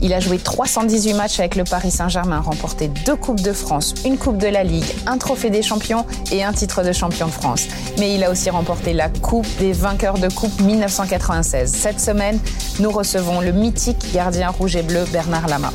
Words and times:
Il 0.00 0.12
a 0.14 0.20
joué 0.20 0.38
318 0.38 1.14
matchs 1.14 1.40
avec 1.40 1.56
le 1.56 1.64
Paris 1.64 1.90
Saint-Germain, 1.90 2.40
remporté 2.40 2.88
deux 2.88 3.16
Coupes 3.16 3.40
de 3.40 3.52
France, 3.52 3.94
une 4.04 4.16
Coupe 4.16 4.38
de 4.38 4.46
la 4.46 4.62
Ligue, 4.62 4.84
un 5.06 5.18
Trophée 5.18 5.50
des 5.50 5.62
Champions 5.62 6.06
et 6.30 6.44
un 6.44 6.52
titre 6.52 6.84
de 6.84 6.92
champion 6.92 7.26
de 7.26 7.32
France. 7.32 7.66
Mais 7.98 8.14
il 8.14 8.22
a 8.22 8.30
aussi 8.30 8.50
remporté 8.50 8.92
la 8.92 9.08
Coupe 9.08 9.46
des 9.58 9.72
vainqueurs 9.72 10.18
de 10.18 10.28
Coupe 10.28 10.60
1996. 10.60 11.72
Cette 11.72 12.00
semaine, 12.00 12.38
nous 12.78 12.90
recevons 12.90 13.40
le 13.40 13.52
mythique 13.52 14.12
gardien 14.12 14.50
rouge 14.50 14.76
et 14.76 14.82
bleu 14.82 15.04
Bernard 15.12 15.48
Lama. 15.48 15.72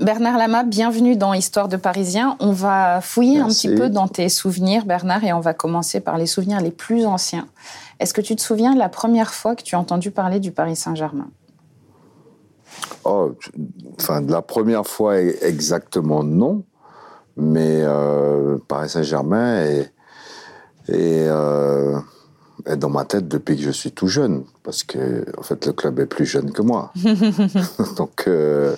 Bernard 0.00 0.38
Lama, 0.38 0.62
bienvenue 0.62 1.14
dans 1.14 1.34
Histoire 1.34 1.68
de 1.68 1.76
Parisien. 1.76 2.38
On 2.40 2.52
va 2.52 3.02
fouiller 3.02 3.40
un 3.40 3.48
petit 3.48 3.68
peu 3.68 3.90
dans 3.90 4.08
tes 4.08 4.30
souvenirs, 4.30 4.86
Bernard, 4.86 5.24
et 5.24 5.34
on 5.34 5.40
va 5.40 5.52
commencer 5.52 6.00
par 6.00 6.16
les 6.16 6.24
souvenirs 6.24 6.62
les 6.62 6.70
plus 6.70 7.04
anciens. 7.04 7.46
Est-ce 7.98 8.14
que 8.14 8.22
tu 8.22 8.34
te 8.34 8.40
souviens 8.40 8.72
de 8.72 8.78
la 8.78 8.88
première 8.88 9.34
fois 9.34 9.54
que 9.54 9.62
tu 9.62 9.74
as 9.74 9.78
entendu 9.78 10.10
parler 10.10 10.40
du 10.40 10.52
Paris 10.52 10.74
Saint-Germain? 10.74 11.28
Oh, 13.04 13.32
enfin, 14.00 14.22
de 14.22 14.32
la 14.32 14.40
première 14.40 14.86
fois 14.86 15.20
exactement, 15.20 16.24
non. 16.24 16.64
Mais 17.36 17.82
euh, 17.82 18.56
Paris 18.68 18.88
Saint-Germain 18.88 19.64
est, 19.66 19.92
euh, 20.88 21.98
est 22.66 22.76
dans 22.76 22.88
ma 22.88 23.04
tête 23.04 23.28
depuis 23.28 23.56
que 23.56 23.62
je 23.62 23.70
suis 23.70 23.92
tout 23.92 24.06
jeune, 24.06 24.44
parce 24.62 24.82
que 24.82 25.24
en 25.38 25.42
fait 25.42 25.66
le 25.66 25.72
club 25.72 25.98
est 26.00 26.06
plus 26.06 26.26
jeune 26.26 26.52
que 26.52 26.62
moi. 26.62 26.92
Donc 27.96 28.24
euh, 28.26 28.74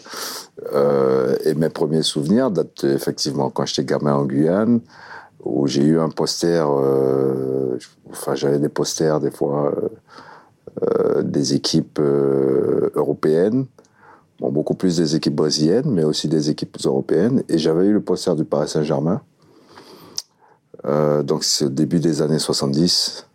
euh, 0.73 1.37
et 1.45 1.55
mes 1.55 1.69
premiers 1.69 2.03
souvenirs 2.03 2.51
datent 2.51 2.85
effectivement 2.85 3.51
quand 3.51 3.67
j'étais 3.67 3.85
gamin 3.85 4.15
en 4.15 4.25
Guyane, 4.25 4.81
où 5.45 5.67
j'ai 5.67 5.83
eu 5.83 5.99
un 5.99 6.09
poster. 6.09 6.65
Euh, 6.69 7.79
enfin, 8.11 8.35
j'avais 8.35 8.59
des 8.59 8.69
posters 8.69 9.21
des 9.21 9.31
fois 9.31 9.75
des 11.23 11.55
équipes 11.55 12.01
européennes. 12.01 13.67
Bon, 14.41 14.51
beaucoup 14.51 14.75
plus 14.75 14.97
des 14.97 15.15
équipes 15.15 15.37
brésiliennes, 15.37 15.91
mais 15.91 16.05
aussi 16.05 16.29
des 16.29 16.49
équipes 16.49 16.77
européennes. 16.85 17.43
Et 17.49 17.59
j'avais 17.59 17.87
eu 17.87 17.93
le 17.93 18.01
poster 18.01 18.35
du 18.35 18.45
Paris 18.45 18.69
Saint-Germain. 18.69 19.21
donc 21.23 21.45
c'est 21.45 21.67
au 21.67 21.69
début 21.69 22.01
des 22.01 22.23
années 22.23 22.39
70. 22.39 23.27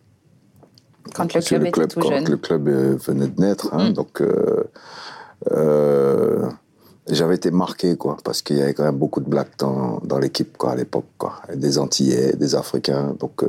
Quand 1.14 1.32
le 1.34 1.40
club, 1.40 1.66
était 1.66 1.86
tout 1.86 2.02
jeune. 2.02 2.28
le 2.28 2.36
club 2.36 2.68
euh, 2.68 2.96
venait 2.96 3.28
de 3.28 3.40
naître. 3.40 3.68
Hein, 3.72 3.90
mm. 3.90 3.92
Donc, 3.92 4.20
euh, 4.20 4.64
euh, 5.52 6.48
j'avais 7.10 7.36
été 7.36 7.50
marqué, 7.50 7.96
quoi, 7.96 8.16
parce 8.24 8.42
qu'il 8.42 8.56
y 8.56 8.62
avait 8.62 8.74
quand 8.74 8.84
même 8.84 8.96
beaucoup 8.96 9.20
de 9.20 9.28
blacks 9.28 9.58
dans, 9.58 10.00
dans 10.04 10.18
l'équipe, 10.18 10.56
quoi, 10.56 10.72
à 10.72 10.76
l'époque, 10.76 11.06
quoi. 11.16 11.36
Des 11.54 11.78
Antillais, 11.78 12.34
des 12.34 12.54
Africains. 12.54 13.14
Donc, 13.18 13.44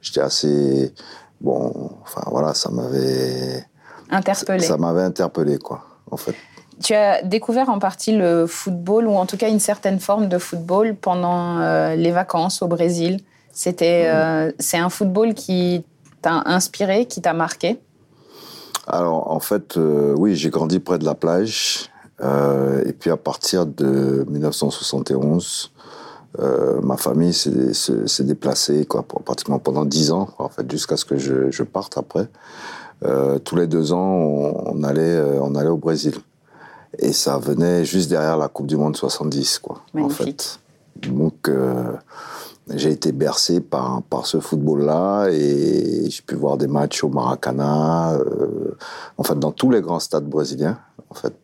j'étais 0.00 0.20
assez. 0.20 0.92
Bon, 1.40 1.90
enfin, 2.02 2.22
voilà, 2.26 2.54
ça 2.54 2.70
m'avait. 2.70 3.64
Interpellé. 4.10 4.64
Ça 4.64 4.76
m'avait 4.76 5.02
interpellé, 5.02 5.58
quoi, 5.58 5.84
en 6.10 6.16
fait. 6.16 6.34
Tu 6.82 6.94
as 6.94 7.22
découvert 7.22 7.68
en 7.70 7.78
partie 7.78 8.16
le 8.16 8.46
football, 8.46 9.06
ou 9.06 9.14
en 9.16 9.26
tout 9.26 9.36
cas 9.36 9.48
une 9.48 9.60
certaine 9.60 9.98
forme 9.98 10.28
de 10.28 10.38
football, 10.38 10.94
pendant 10.94 11.94
les 11.94 12.10
vacances 12.10 12.62
au 12.62 12.68
Brésil. 12.68 13.20
C'était, 13.52 14.10
mm. 14.12 14.54
c'est 14.58 14.78
un 14.78 14.88
football 14.88 15.34
qui 15.34 15.84
t'a 16.22 16.42
inspiré, 16.46 17.06
qui 17.06 17.20
t'a 17.20 17.32
marqué? 17.32 17.80
Alors, 18.88 19.30
en 19.30 19.40
fait, 19.40 19.76
euh, 19.76 20.14
oui, 20.16 20.34
j'ai 20.34 20.48
grandi 20.48 20.78
près 20.78 20.98
de 20.98 21.04
la 21.04 21.14
plage. 21.14 21.90
Euh, 22.22 22.82
et 22.86 22.92
puis, 22.92 23.10
à 23.10 23.18
partir 23.18 23.66
de 23.66 24.24
1971, 24.28 25.70
euh, 26.40 26.80
ma 26.80 26.96
famille 26.96 27.34
s'est 27.34 28.24
déplacée 28.24 28.86
quoi, 28.86 29.02
pratiquement 29.02 29.58
pendant 29.58 29.84
dix 29.84 30.10
ans, 30.10 30.30
en 30.38 30.48
fait, 30.48 30.70
jusqu'à 30.70 30.96
ce 30.96 31.04
que 31.04 31.18
je, 31.18 31.62
parte 31.62 31.98
après. 31.98 32.28
tous 33.44 33.56
les 33.56 33.66
deux 33.66 33.92
ans, 33.92 33.98
on, 33.98 34.82
allait, 34.82 35.20
on 35.40 35.54
allait 35.54 35.68
au 35.68 35.76
Brésil. 35.76 36.14
Et 36.98 37.12
ça 37.12 37.38
venait 37.38 37.84
juste 37.84 38.08
derrière 38.08 38.38
la 38.38 38.48
Coupe 38.48 38.66
du 38.66 38.76
Monde 38.76 38.96
70, 38.96 39.58
quoi. 39.58 39.82
En 39.94 40.08
fait. 40.08 40.58
Donc, 40.96 41.50
j'ai 42.74 42.90
été 42.90 43.12
bercé 43.12 43.60
par, 43.60 44.02
par 44.02 44.26
ce 44.26 44.40
football-là 44.40 45.28
et 45.30 46.10
j'ai 46.10 46.22
pu 46.22 46.34
voir 46.34 46.56
des 46.56 46.66
matchs 46.66 47.02
au 47.04 47.08
Maracana, 47.08 48.14
euh, 48.14 48.76
en 49.16 49.22
fait, 49.22 49.38
dans 49.38 49.52
tous 49.52 49.70
les 49.70 49.80
grands 49.80 50.00
stades 50.00 50.26
brésiliens, 50.26 50.78
en 51.10 51.14
fait. 51.14 51.34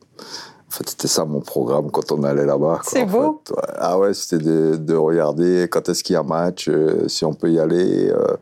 En 0.74 0.76
fait, 0.76 0.90
c'était 0.90 1.08
ça 1.08 1.24
mon 1.24 1.40
programme 1.40 1.90
quand 1.92 2.10
on 2.10 2.24
allait 2.24 2.46
là-bas. 2.46 2.80
C'est 2.82 3.04
beau. 3.04 3.40
Ah 3.76 3.96
ouais, 3.96 4.12
c'était 4.12 4.44
de, 4.44 4.76
de, 4.76 4.94
regarder 4.94 5.68
quand 5.70 5.88
est-ce 5.88 6.02
qu'il 6.02 6.14
y 6.14 6.16
a 6.16 6.20
un 6.20 6.24
match, 6.24 6.68
euh, 6.68 7.06
si 7.06 7.24
on 7.24 7.32
peut 7.32 7.48
y 7.48 7.60
aller, 7.60 8.08
euh, 8.10 8.36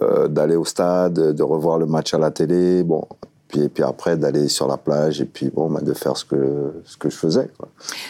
euh, 0.00 0.28
d'aller 0.28 0.56
au 0.56 0.64
stade, 0.64 1.34
de 1.34 1.42
revoir 1.42 1.78
le 1.78 1.84
match 1.84 2.14
à 2.14 2.18
la 2.18 2.30
télé. 2.30 2.82
Bon, 2.82 3.06
puis, 3.48 3.64
et 3.64 3.68
puis 3.68 3.82
après 3.82 4.16
d'aller 4.16 4.48
sur 4.48 4.68
la 4.68 4.78
plage 4.78 5.20
et 5.20 5.26
puis 5.26 5.50
bon, 5.50 5.68
bah, 5.68 5.82
de 5.82 5.92
faire 5.92 6.16
ce 6.16 6.24
que, 6.24 6.82
ce 6.86 6.96
que 6.96 7.10
je 7.10 7.16
faisais. 7.16 7.50
Quoi. 7.58 7.68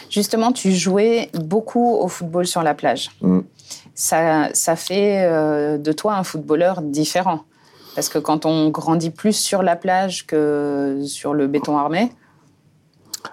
Justement, 0.09 0.53
tu 0.53 0.71
jouais 0.71 1.29
beaucoup 1.33 1.97
au 1.97 2.07
football 2.07 2.47
sur 2.47 2.63
la 2.63 2.73
plage. 2.73 3.09
Mm 3.21 3.39
ça, 3.95 4.49
ça 4.53 4.75
fait 4.75 5.25
euh, 5.25 5.77
de 5.77 5.91
toi 5.91 6.15
un 6.15 6.23
footballeur 6.23 6.81
différent. 6.81 7.41
Parce 7.95 8.07
que 8.07 8.19
quand 8.19 8.45
on 8.45 8.69
grandit 8.69 9.09
plus 9.09 9.33
sur 9.33 9.63
la 9.63 9.75
plage 9.75 10.25
que 10.25 11.01
sur 11.05 11.33
le 11.33 11.47
béton 11.47 11.77
armé. 11.77 12.11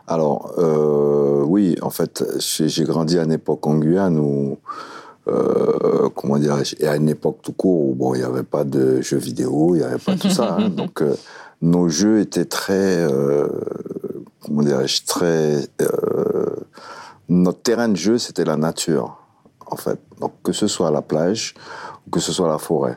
Alors, 0.09 0.53
euh, 0.59 1.43
oui, 1.45 1.77
en 1.81 1.91
fait, 1.91 2.25
j'ai 2.39 2.85
grandi 2.85 3.19
à 3.19 3.25
une 3.25 3.33
époque 3.33 3.67
en 3.67 3.77
Guyane 3.77 4.19
où. 4.19 4.59
Euh, 5.29 6.09
comment 6.15 6.39
dire, 6.39 6.57
et 6.81 6.89
à 6.89 6.97
une 6.97 7.11
époque 7.11 7.41
tout 7.43 7.53
court 7.53 7.91
où 7.91 7.95
bon, 7.95 8.15
il 8.15 8.21
n'y 8.21 8.25
avait 8.25 8.43
pas 8.43 8.65
de 8.65 9.03
jeux 9.03 9.19
vidéo, 9.19 9.75
il 9.75 9.81
n'y 9.81 9.85
avait 9.85 9.99
pas 9.99 10.17
tout 10.17 10.31
ça. 10.31 10.57
Hein. 10.59 10.69
donc, 10.75 11.03
nos 11.61 11.91
jeux 11.91 12.21
étaient 12.21 12.47
très, 12.47 13.07
comment 14.41 14.63
dirais-je, 14.63 15.05
très. 15.05 15.69
notre 17.29 17.61
terrain 17.61 17.91
de 17.91 17.97
jeu, 17.97 18.17
c'était 18.17 18.47
la 18.47 18.57
nature 18.57 19.18
en 19.71 19.77
fait. 19.77 20.01
Donc, 20.21 20.33
que 20.43 20.53
ce 20.53 20.67
soit 20.67 20.91
la 20.91 21.03
plage 21.03 21.55
ou 22.07 22.11
que 22.11 22.21
ce 22.21 22.33
soit 22.33 22.49
la 22.49 22.59
forêt. 22.59 22.97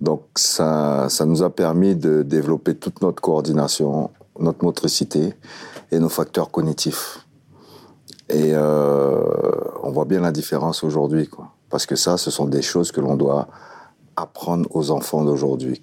Donc, 0.00 0.22
ça, 0.36 1.08
ça 1.08 1.24
nous 1.24 1.42
a 1.42 1.50
permis 1.50 1.94
de 1.94 2.22
développer 2.22 2.74
toute 2.74 3.02
notre 3.02 3.20
coordination, 3.20 4.10
notre 4.38 4.64
motricité 4.64 5.34
et 5.92 5.98
nos 5.98 6.08
facteurs 6.08 6.50
cognitifs. 6.50 7.26
Et 8.28 8.52
euh, 8.54 9.22
on 9.82 9.90
voit 9.90 10.04
bien 10.04 10.20
la 10.20 10.32
différence 10.32 10.84
aujourd'hui. 10.84 11.28
Parce 11.68 11.86
que 11.86 11.96
ça, 11.96 12.16
ce 12.16 12.30
sont 12.30 12.46
des 12.46 12.62
choses 12.62 12.92
que 12.92 13.00
l'on 13.00 13.16
doit 13.16 13.48
apprendre 14.16 14.68
aux 14.74 14.90
enfants 14.90 15.24
d'aujourd'hui. 15.24 15.80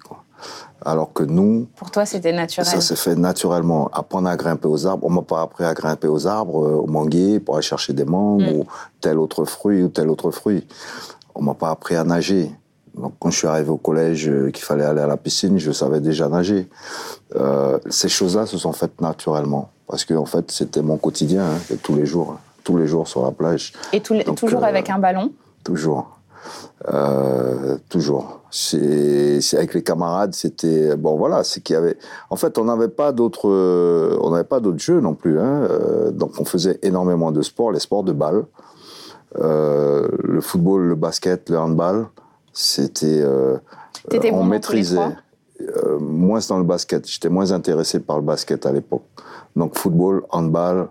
Alors 0.88 1.12
que 1.12 1.22
nous... 1.22 1.66
Pour 1.76 1.90
toi, 1.90 2.06
c'était 2.06 2.32
naturel. 2.32 2.66
Ça 2.66 2.80
s'est 2.80 2.96
fait 2.96 3.14
naturellement. 3.14 3.90
Apprendre 3.92 4.28
à 4.28 4.36
grimper 4.36 4.68
aux 4.68 4.86
arbres. 4.86 5.06
On 5.06 5.10
m'a 5.10 5.20
pas 5.20 5.42
appris 5.42 5.64
à 5.64 5.74
grimper 5.74 6.08
aux 6.08 6.26
arbres, 6.26 6.64
euh, 6.64 6.76
au 6.76 6.86
manguier, 6.86 7.40
pour 7.40 7.56
aller 7.56 7.62
chercher 7.62 7.92
des 7.92 8.06
mangues 8.06 8.40
mm. 8.40 8.56
ou 8.56 8.66
tel 9.02 9.18
autre 9.18 9.44
fruit 9.44 9.82
ou 9.82 9.88
tel 9.88 10.08
autre 10.08 10.30
fruit. 10.30 10.66
On 11.34 11.42
m'a 11.42 11.52
pas 11.52 11.68
appris 11.68 11.94
à 11.94 12.04
nager. 12.04 12.50
Donc, 12.94 13.12
quand 13.20 13.30
je 13.30 13.36
suis 13.36 13.46
arrivé 13.46 13.68
au 13.68 13.76
collège, 13.76 14.30
euh, 14.30 14.50
qu'il 14.50 14.64
fallait 14.64 14.84
aller 14.84 15.02
à 15.02 15.06
la 15.06 15.18
piscine, 15.18 15.58
je 15.58 15.72
savais 15.72 16.00
déjà 16.00 16.26
nager. 16.26 16.70
Euh, 17.36 17.78
ces 17.90 18.08
choses-là 18.08 18.46
se 18.46 18.56
sont 18.56 18.72
faites 18.72 18.98
naturellement. 19.02 19.68
Parce 19.86 20.06
que, 20.06 20.14
en 20.14 20.24
fait, 20.24 20.50
c'était 20.50 20.80
mon 20.80 20.96
quotidien, 20.96 21.44
hein, 21.44 21.76
tous 21.82 21.96
les 21.96 22.06
jours. 22.06 22.32
Hein, 22.32 22.40
tous 22.64 22.76
les 22.76 22.86
jours 22.86 23.08
sur 23.08 23.24
la 23.24 23.30
plage. 23.30 23.72
Et 23.92 24.00
toujours 24.00 24.64
avec 24.64 24.90
un 24.90 24.98
ballon? 24.98 25.32
Toujours. 25.64 26.17
Euh, 26.92 27.76
toujours. 27.88 28.40
C'est 28.50 29.40
avec 29.54 29.74
les 29.74 29.82
camarades, 29.82 30.34
c'était 30.34 30.96
bon 30.96 31.16
voilà, 31.16 31.44
c'est 31.44 31.60
qu'il 31.60 31.74
y 31.74 31.76
avait. 31.76 31.96
En 32.30 32.36
fait, 32.36 32.56
on 32.56 32.64
n'avait 32.64 32.88
pas 32.88 33.12
d'autres, 33.12 33.48
on 34.20 34.30
n'avait 34.30 34.44
pas 34.44 34.60
d'autres 34.60 34.78
jeux 34.78 35.00
non 35.00 35.14
plus. 35.14 35.38
Hein, 35.38 35.66
euh, 35.70 36.10
donc, 36.10 36.32
on 36.38 36.44
faisait 36.44 36.78
énormément 36.82 37.30
de 37.30 37.42
sports, 37.42 37.72
les 37.72 37.80
sports 37.80 38.04
de 38.04 38.12
balle, 38.12 38.44
euh, 39.38 40.08
le 40.22 40.40
football, 40.40 40.82
le 40.88 40.94
basket, 40.94 41.50
le 41.50 41.58
handball. 41.58 42.06
C'était, 42.52 43.22
on 44.32 44.44
maîtrisait. 44.44 44.98
moins 46.00 46.40
dans 46.48 46.58
le 46.58 46.64
basket. 46.64 47.06
J'étais 47.06 47.28
moins 47.28 47.52
intéressé 47.52 48.00
par 48.00 48.16
le 48.16 48.22
basket 48.22 48.64
à 48.66 48.72
l'époque. 48.72 49.04
Donc, 49.56 49.76
football, 49.76 50.22
handball 50.30 50.88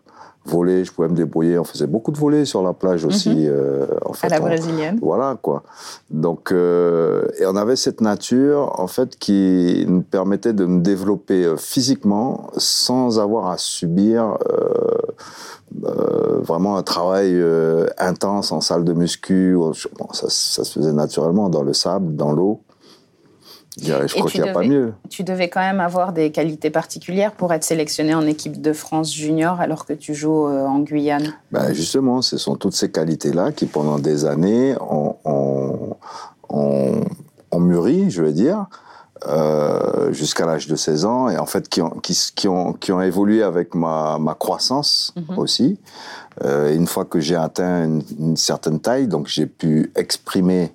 voler, 0.50 0.86
je 0.86 0.92
pouvais 0.92 1.08
me 1.08 1.16
débrouiller. 1.16 1.60
On 1.60 1.64
faisait 1.64 1.88
beaucoup 1.88 2.12
de 2.12 2.18
volets 2.18 2.46
sur 2.46 2.64
la 2.64 2.74
plage 2.74 3.06
aussi. 3.06 3.30
Mhm. 3.30 3.48
Euh, 3.50 3.86
en 4.06 4.14
fait, 4.14 4.28
à 4.28 4.30
la 4.30 4.40
brésilienne. 4.40 5.00
voilà, 5.02 5.38
quoi. 5.42 5.64
Donc, 6.10 6.52
euh, 6.52 7.28
et 7.40 7.46
on 7.46 7.56
avait 7.56 7.76
cette 7.76 8.02
nature, 8.02 8.80
en 8.80 8.88
fait, 8.88 9.18
qui 9.18 9.86
nous 9.88 10.02
permettait 10.02 10.54
de 10.54 10.66
nous 10.66 10.82
développer 10.82 11.46
euh, 11.46 11.58
physiquement 11.58 12.50
sans 12.58 13.20
avoir 13.20 13.48
à 13.48 13.58
subir 13.58 14.38
vraiment 15.72 16.78
un 16.78 16.84
travail 16.84 17.44
intense 17.98 18.52
en 18.52 18.62
salle 18.62 18.84
de 18.84 18.94
muscu. 18.94 19.56
Bon, 19.56 20.08
ça, 20.14 20.28
ça, 20.30 20.64
se 20.64 20.80
faisait 20.80 20.94
naturellement 20.94 21.50
dans 21.50 21.62
le 21.62 21.74
sable, 21.74 22.16
dans 22.16 22.32
l'eau. 22.32 22.62
Je 23.82 24.14
crois 24.16 24.30
qu'il 24.30 24.42
n'y 24.42 24.50
a 24.50 24.54
pas 24.54 24.64
mieux. 24.64 24.94
Tu 25.10 25.24
devais 25.24 25.50
quand 25.50 25.60
même 25.60 25.80
avoir 25.80 26.14
des 26.14 26.32
qualités 26.32 26.70
particulières 26.70 27.32
pour 27.34 27.54
être 27.54 27.64
sélectionné 27.64 28.16
en 28.16 28.26
équipe 28.26 28.62
de 28.62 28.74
France 28.74 29.14
junior 29.14 29.62
alors 29.62 29.86
que 29.86 29.94
tu 29.94 30.14
joues 30.14 30.48
euh, 30.48 30.66
en 30.66 30.80
Guyane 30.80 31.34
ben 31.52 31.74
Justement, 31.74 32.22
ce 32.22 32.38
sont 32.38 32.56
toutes 32.56 32.74
ces 32.74 32.92
qualités-là 32.92 33.52
qui, 33.52 33.66
pendant 33.66 34.00
des 34.00 34.26
années, 34.26 34.76
ont, 34.82 35.16
ont, 35.24 35.96
ont 37.52 37.60
mûri, 37.60 38.10
je 38.10 38.24
vais 38.24 38.34
dire. 38.34 38.66
Euh, 39.26 40.12
jusqu'à 40.14 40.46
l'âge 40.46 40.68
de 40.68 40.76
16 40.76 41.06
ans 41.06 41.28
et 41.28 41.38
en 41.40 41.48
fait 41.48 41.68
qui 41.70 41.82
ont, 41.82 41.90
qui, 41.90 42.16
qui 42.36 42.48
ont, 42.48 42.74
qui 42.74 42.92
ont 42.92 43.02
évolué 43.02 43.42
avec 43.42 43.74
ma, 43.74 44.18
ma 44.20 44.36
croissance 44.36 45.14
Mhm. 45.16 45.40
aussi. 45.40 45.80
Euh, 46.44 46.76
une 46.76 46.86
fois 46.86 47.04
que 47.06 47.20
j'ai 47.20 47.36
atteint 47.36 47.84
une, 47.86 48.04
une 48.20 48.38
certaine 48.38 48.80
taille, 48.80 49.08
donc 49.08 49.28
j'ai 49.28 49.48
pu 49.48 49.92
exprimer. 49.96 50.72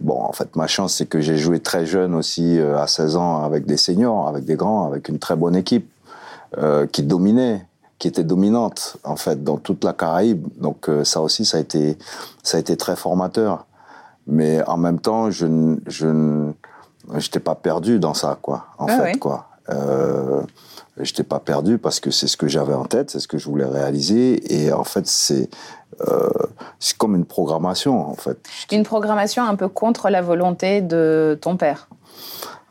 Bon, 0.00 0.20
en 0.20 0.32
fait, 0.32 0.56
ma 0.56 0.66
chance, 0.66 0.94
c'est 0.94 1.06
que 1.06 1.20
j'ai 1.22 1.38
joué 1.38 1.60
très 1.60 1.86
jeune 1.86 2.14
aussi, 2.14 2.58
euh, 2.58 2.78
à 2.78 2.86
16 2.86 3.16
ans, 3.16 3.42
avec 3.42 3.64
des 3.64 3.78
seniors, 3.78 4.28
avec 4.28 4.44
des 4.44 4.56
grands, 4.56 4.86
avec 4.86 5.08
une 5.08 5.18
très 5.18 5.36
bonne 5.36 5.56
équipe 5.56 5.88
euh, 6.58 6.86
qui 6.86 7.02
dominait, 7.02 7.64
qui 7.98 8.08
était 8.08 8.24
dominante 8.24 8.98
en 9.04 9.16
fait 9.16 9.42
dans 9.42 9.56
toute 9.56 9.84
la 9.84 9.94
Caraïbe. 9.94 10.46
Donc 10.58 10.90
ça 11.04 11.22
aussi, 11.22 11.44
ça 11.46 11.56
a 11.56 11.60
été, 11.60 11.96
ça 12.42 12.58
a 12.58 12.60
été 12.60 12.76
très 12.76 12.96
formateur. 12.96 13.64
Mais 14.26 14.62
en 14.66 14.76
même 14.76 15.00
temps, 15.00 15.30
je, 15.30 15.46
je, 15.86 16.50
j'étais 17.16 17.40
pas 17.40 17.54
perdu 17.54 17.98
dans 17.98 18.14
ça, 18.14 18.38
quoi. 18.40 18.66
En 18.78 18.86
Ah 18.88 18.96
fait, 18.96 19.02
ouais. 19.02 19.18
quoi. 19.18 19.46
Euh, 19.70 20.42
j'étais 21.00 21.22
pas 21.22 21.38
perdu 21.38 21.78
parce 21.78 22.00
que 22.00 22.10
c'est 22.10 22.26
ce 22.26 22.36
que 22.36 22.48
j'avais 22.48 22.74
en 22.74 22.84
tête, 22.84 23.10
c'est 23.10 23.20
ce 23.20 23.28
que 23.28 23.38
je 23.38 23.48
voulais 23.48 23.64
réaliser. 23.64 24.64
Et 24.64 24.72
en 24.72 24.84
fait, 24.84 25.06
c'est 25.06 25.48
euh, 26.08 26.28
c'est 26.78 26.96
comme 26.96 27.14
une 27.14 27.24
programmation, 27.26 28.08
en 28.08 28.14
fait. 28.14 28.38
Une 28.72 28.84
programmation 28.84 29.44
un 29.44 29.54
peu 29.54 29.68
contre 29.68 30.08
la 30.08 30.22
volonté 30.22 30.80
de 30.80 31.38
ton 31.40 31.56
père. 31.56 31.88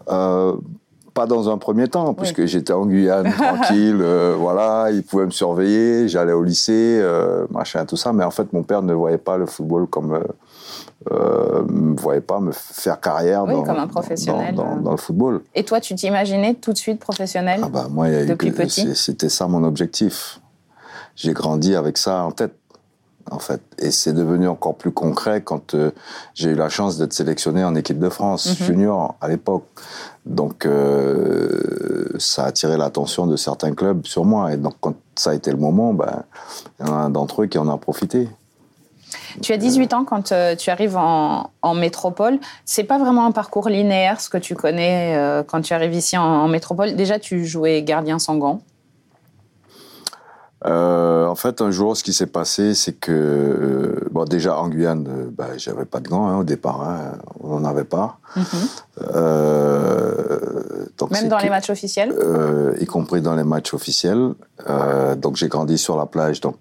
Euh, 0.10 0.54
pas 1.14 1.26
dans 1.28 1.50
un 1.50 1.58
premier 1.58 1.88
temps, 1.88 2.14
puisque 2.14 2.46
j'étais 2.46 2.74
en 2.74 2.86
Guyane, 2.86 3.32
tranquille, 3.38 4.00
euh, 4.02 4.36
voilà, 4.38 4.90
il 4.92 5.04
pouvait 5.04 5.26
me 5.26 5.32
surveiller, 5.32 6.08
j'allais 6.08 6.34
au 6.34 6.44
lycée, 6.44 7.04
machin, 7.52 7.86
tout 7.86 7.98
ça. 7.98 8.14
Mais 8.14 8.24
en 8.24 8.32
fait, 8.32 8.52
mon 8.54 8.64
père 8.64 8.82
ne 8.82 8.94
voyait 8.94 9.18
pas 9.18 9.38
le 9.38 9.46
football 9.46 9.88
comme. 9.88 10.20
Euh, 11.12 11.64
me 11.70 11.96
voyait 11.96 12.20
pas 12.20 12.42
me 12.42 12.52
faire 12.52 13.00
carrière 13.00 13.46
Oui, 13.46 13.54
dans, 13.54 13.64
comme 13.64 13.78
un 13.78 13.84
dans- 13.84 13.88
professionnel, 13.88 14.54
dans, 14.54 14.64
dans- 14.66 14.78
euh. 14.78 14.82
dans 14.82 14.92
le 14.92 14.98
football. 14.98 15.42
Et 15.56 15.64
toi, 15.64 15.80
tu 15.80 15.96
t'imaginais 15.96 16.56
tout 16.56 16.74
de 16.74 16.78
suite 16.78 17.00
professionnel 17.00 17.62
Ah 17.64 17.70
bah 17.70 17.88
moi, 17.90 18.10
Depuis 18.26 18.52
que- 18.52 18.58
petit 18.58 18.96
c'était 18.96 19.30
ça 19.30 19.48
mon 19.48 19.64
objectif. 19.64 20.42
J'ai 21.16 21.32
grandi 21.32 21.74
avec 21.76 21.98
ça 21.98 22.24
en 22.24 22.32
tête, 22.32 22.54
en 23.32 23.40
fait. 23.40 23.62
Et 23.78 23.92
c'est 23.92 24.12
devenu 24.12 24.50
encore 24.50 24.76
plus 24.76 24.92
concret 24.92 25.42
quand 25.42 25.74
euh, 25.74 25.92
j'ai 26.34 26.50
eu 26.50 26.56
la 26.56 26.68
chance 26.68 26.98
d'être 26.98 27.14
sélectionné 27.14 27.64
en 27.64 27.76
équipe 27.76 28.00
de 28.00 28.10
France 28.10 28.60
Mhm. 28.60 28.66
junior 28.68 29.16
à 29.22 29.30
l'époque. 29.30 29.64
Donc 30.26 30.66
euh, 30.66 32.10
ça 32.20 32.44
a 32.44 32.48
attiré 32.48 32.76
l'attention 32.78 33.26
de 33.26 33.36
certains 33.38 33.74
clubs 33.74 34.06
sur 34.06 34.26
moi. 34.26 34.54
Et 34.54 34.58
donc 34.58 34.74
quand 34.82 34.96
ça 35.16 35.30
a 35.32 35.34
été 35.34 35.50
le 35.52 35.58
moment, 35.58 35.94
ben, 35.94 36.24
il 36.80 36.88
y 36.88 36.90
en 36.90 36.94
a 36.94 36.98
un 36.98 37.10
d'entre 37.10 37.44
eux 37.44 37.46
qui 37.48 37.58
en 37.58 37.70
a 37.70 37.78
profité. 37.78 38.28
Tu 39.42 39.54
as 39.54 39.58
18 39.58 39.94
ans 39.94 40.06
quand 40.06 40.32
euh, 40.32 40.56
tu 40.56 40.70
arrives 40.70 40.98
en, 40.98 41.50
en 41.62 41.74
métropole. 41.74 42.40
C'est 42.66 42.84
pas 42.84 42.98
vraiment 42.98 43.26
un 43.26 43.32
parcours 43.32 43.70
linéaire, 43.70 44.20
ce 44.22 44.30
que 44.30 44.38
tu 44.38 44.56
connais 44.56 45.16
euh, 45.18 45.44
quand 45.44 45.62
tu 45.62 45.74
arrives 45.74 45.94
ici 45.94 46.18
en, 46.18 46.24
en 46.24 46.48
métropole. 46.48 46.96
Déjà, 46.96 47.20
tu 47.20 47.46
jouais 47.46 47.82
gardien 47.84 48.20
sans 48.20 48.36
gants. 48.38 48.62
Euh, 50.66 51.26
en 51.26 51.36
fait, 51.36 51.62
un 51.62 51.72
jour, 51.72 51.96
ce 51.96 52.04
qui 52.04 52.12
s'est 52.12 52.26
passé, 52.28 52.74
c'est 52.74 52.92
que, 52.92 53.12
euh, 53.14 54.08
bon, 54.12 54.26
déjà 54.26 54.58
en 54.58 54.68
Guyane, 54.68 55.06
bah, 55.32 55.58
j'avais 55.58 55.86
pas 55.86 56.02
de 56.02 56.10
gants 56.10 56.28
hein, 56.28 56.38
au 56.40 56.44
départ, 56.44 56.82
hein, 56.82 57.14
on 57.40 57.60
n'en 57.62 57.70
avait 57.70 57.86
pas. 57.86 58.18
Donc 60.98 61.12
Même 61.12 61.30
dans 61.30 61.38
que- 61.38 61.44
les 61.44 61.50
matchs 61.50 61.70
officiels 61.70 62.14
y 62.82 62.86
compris 62.86 63.22
dans 63.22 63.36
les 63.36 63.46
matchs 63.46 63.74
officiels. 63.74 64.34
Donc 65.18 65.38
j'ai 65.38 65.48
grandi 65.48 65.78
sur 65.78 65.96
la 65.98 66.06
plage, 66.06 66.42
donc 66.42 66.56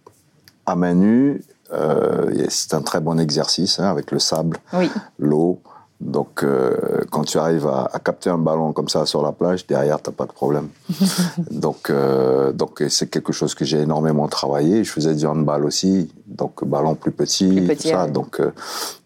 à 0.65 0.77
main 0.77 0.95
nue. 0.95 1.43
Euh, 1.73 2.45
c'est 2.49 2.75
un 2.75 2.81
très 2.83 3.01
bon 3.01 3.19
exercice 3.21 3.79
hein, 3.79 3.91
avec 3.91 4.11
le 4.11 4.19
sable, 4.19 4.57
Oui. 4.73 4.91
l'eau. 5.19 5.61
Donc 6.01 6.45
euh, 6.45 7.03
quand 7.11 7.25
tu 7.25 7.39
arrives 7.39 7.67
à, 7.67 7.89
à 7.93 7.99
capter 7.99 8.31
un 8.31 8.39
ballon 8.39 8.73
comme 8.73 8.89
ça 8.89 9.05
sur 9.05 9.21
la 9.23 9.33
plage, 9.33 9.67
derrière 9.67 10.01
t'as 10.01 10.13
pas 10.13 10.27
de 10.27 10.33
problème. 10.33 10.69
donc 11.51 11.91
euh, 11.91 12.53
donc 12.53 12.83
c'est 12.89 13.11
quelque 13.11 13.33
chose 13.33 13.55
que 13.55 13.65
j'ai 13.65 13.81
énormément 13.81 14.29
travaillé. 14.29 14.85
Je 14.85 14.93
faisais 14.93 15.15
du 15.15 15.27
handball 15.27 15.65
aussi, 15.65 16.11
donc 16.27 16.65
ballon 16.65 16.95
plus 16.95 17.11
petit, 17.11 17.49
Plus 17.49 17.61
tout 17.63 17.67
petit, 17.67 17.89
ça. 17.89 18.05
ouais. 18.05 18.11
Donc 18.13 18.41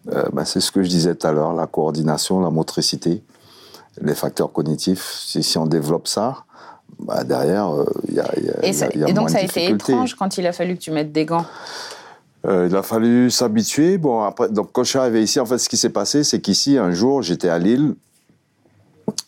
ben, 0.05 0.44
c'est 0.44 0.61
ce 0.61 0.70
que 0.70 0.82
je 0.82 0.88
disais 0.88 1.14
tout 1.14 1.26
à 1.26 1.32
l'heure, 1.32 1.55
la 1.55 1.67
coordination, 1.67 2.41
la 2.41 2.50
motricité 2.50 3.23
les 4.00 4.14
facteurs 4.14 4.50
cognitifs, 4.50 5.12
si, 5.26 5.43
si 5.43 5.59
on 5.59 5.67
développe 5.67 6.09
ça, 6.09 6.44
bah 6.99 7.25
derrière, 7.25 7.75
euh, 7.75 7.85
il 8.09 8.14
y 8.14 8.20
a, 8.20 8.25
y 8.41 8.49
a- 8.49 8.64
Et, 8.64 8.70
y 8.70 8.75
ça- 8.75 8.87
a- 8.87 8.97
y 8.97 9.05
a 9.05 9.09
et 9.09 9.12
donc, 9.12 9.25
moins 9.25 9.29
ça 9.29 9.38
a 9.38 9.43
été 9.43 9.69
étrange 9.69 10.14
quand 10.14 10.38
il 10.38 10.47
a 10.47 10.53
fallu 10.53 10.76
que 10.76 10.81
tu 10.81 10.91
mettes 10.93 11.12
des 11.12 11.26
gants? 11.26 11.44
Euh, 12.47 12.67
il 12.69 12.77
a 12.77 12.83
fallu 12.83 13.31
s'habituer. 13.31 13.99
Bon, 13.99 14.23
après, 14.23 14.49
donc 14.49 14.71
quand 14.73 14.83
je 14.85 14.91
suis 14.91 14.99
arrivé 14.99 15.23
ici, 15.23 15.39
en 15.41 15.47
fait, 15.47 15.59
ce 15.59 15.69
qui 15.69 15.77
s'est 15.77 15.91
passé, 15.91 16.25
c'est 16.25 16.41
qu'ici, 16.41 16.77
un 16.79 16.91
jour, 16.91 17.23
j'étais 17.23 17.49
à 17.49 17.59
Lille, 17.59 17.94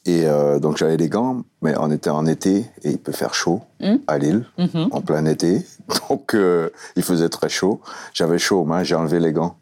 et 0.07 0.27
euh, 0.27 0.59
donc 0.59 0.77
j'avais 0.77 0.97
les 0.97 1.09
gants, 1.09 1.43
mais 1.63 1.75
on 1.79 1.91
était 1.91 2.11
en 2.11 2.27
été, 2.27 2.59
et 2.83 2.91
il 2.91 2.99
peut 2.99 3.13
faire 3.13 3.35
chaud 3.35 3.61
Mm. 3.81 3.97
à 4.07 4.19
Lille, 4.19 4.47
Mhm. 4.59 4.89
en 4.91 5.01
plein 5.01 5.25
été. 5.27 5.63
Donc, 6.09 6.35
euh, 6.35 6.71
il 6.97 7.03
faisait 7.03 7.29
très 7.29 7.49
chaud. 7.49 7.81
J'avais 8.15 8.39
chaud 8.39 8.61
aux 8.61 8.65
mains, 8.65 8.83
j'ai 8.83 8.95
enlevé 8.95 9.21
les 9.21 9.33
gants. 9.33 9.57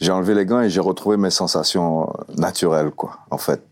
J'ai 0.00 0.10
enlevé 0.12 0.34
les 0.34 0.44
gants 0.44 0.60
et 0.60 0.68
j'ai 0.68 0.80
retrouvé 0.80 1.16
mes 1.16 1.30
sensations 1.30 2.12
naturelles, 2.36 2.90
quoi, 2.90 3.18
en 3.30 3.38
fait. 3.38 3.62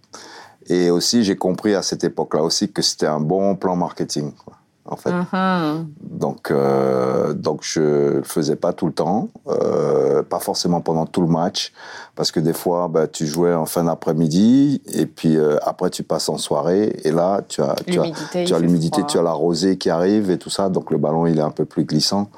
Et 0.69 0.91
aussi, 0.91 1.25
j'ai 1.25 1.37
compris 1.37 1.75
à 1.75 1.83
cette 1.83 2.05
époque-là 2.05 2.43
aussi 2.43 2.71
que 2.73 2.81
c'était 2.83 3.07
un 3.07 3.21
bon 3.21 3.55
plan 3.57 3.77
marketing, 3.77 4.33
quoi, 4.33 4.55
en 4.87 4.97
fait. 4.97 5.11
Mhm. 5.13 5.89
Donc, 6.03 6.51
euh, 6.51 7.33
donc 7.33 7.61
je 7.63 7.81
le 8.17 8.23
faisais 8.23 8.57
pas 8.57 8.73
tout 8.73 8.87
le 8.87 8.93
temps, 8.93 9.29
euh, 9.49 10.23
pas 10.23 10.39
forcément 10.39 10.81
pendant 10.81 11.07
tout 11.07 11.21
le 11.23 11.27
match, 11.29 11.73
parce 12.17 12.31
que 12.31 12.41
des 12.41 12.53
fois, 12.53 12.89
bah, 12.89 13.07
tu 13.07 13.27
jouais 13.27 13.55
en 13.55 13.67
fin 13.67 13.85
d'après-midi, 13.85 14.83
et 14.93 15.07
puis 15.07 15.37
euh, 15.37 15.57
après 15.63 15.91
tu 15.91 16.03
passes 16.03 16.29
en 16.29 16.39
soirée, 16.39 16.95
et 17.05 17.11
là 17.11 17.41
tu 17.49 17.63
as, 17.63 17.75
tu 17.87 17.99
as, 17.99 18.59
L'humidité, 18.59 19.03
tu 19.07 19.19
as 19.19 19.23
la 19.23 19.33
rosée 19.33 19.79
qui 19.79 19.91
arrive 19.91 20.31
et 20.31 20.39
tout 20.39 20.51
ça, 20.51 20.69
donc 20.69 20.91
le 20.91 20.99
ballon 20.99 21.27
il 21.27 21.39
est 21.39 21.43
un 21.43 21.51
peu 21.51 21.65
plus 21.65 21.85
glissant. 21.85 22.29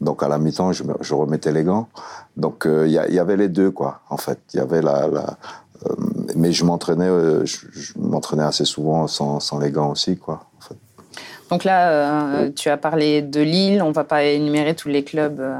Donc 0.00 0.22
à 0.22 0.28
la 0.28 0.38
mi-temps, 0.38 0.72
je, 0.72 0.84
me- 0.84 0.96
je 1.00 1.14
remettais 1.14 1.52
les 1.52 1.64
gants. 1.64 1.88
Donc 2.36 2.66
euh, 2.66 2.86
il 2.86 2.92
y, 2.92 3.18
avait 3.18 3.36
les 3.36 3.48
deux 3.48 3.70
quoi, 3.70 4.00
en 4.08 4.16
fait. 4.16 4.38
Il 4.54 4.56
y 4.58 4.60
avait 4.60 4.80
la, 4.82 5.06
la 5.08 5.36
mais 6.36 6.52
je 6.52 6.64
m'entraînais, 6.64 7.08
je, 7.44 7.66
je 7.72 7.92
m'entraînais 7.98 8.42
assez 8.42 8.64
souvent 8.66 9.06
sans, 9.06 9.40
sans 9.40 9.58
les 9.58 9.70
gants 9.70 9.90
aussi 9.90 10.16
quoi. 10.16 10.40
En 10.58 10.60
fait. 10.62 10.76
Donc 11.50 11.64
là, 11.64 11.90
euh, 11.90 12.50
tu 12.54 12.68
as 12.68 12.76
parlé 12.76 13.22
de 13.22 13.40
Lille. 13.40 13.82
On 13.82 13.90
va 13.90 14.04
pas 14.04 14.22
énumérer 14.24 14.74
tous 14.74 14.88
les 14.88 15.02
clubs 15.04 15.40
euh, 15.40 15.54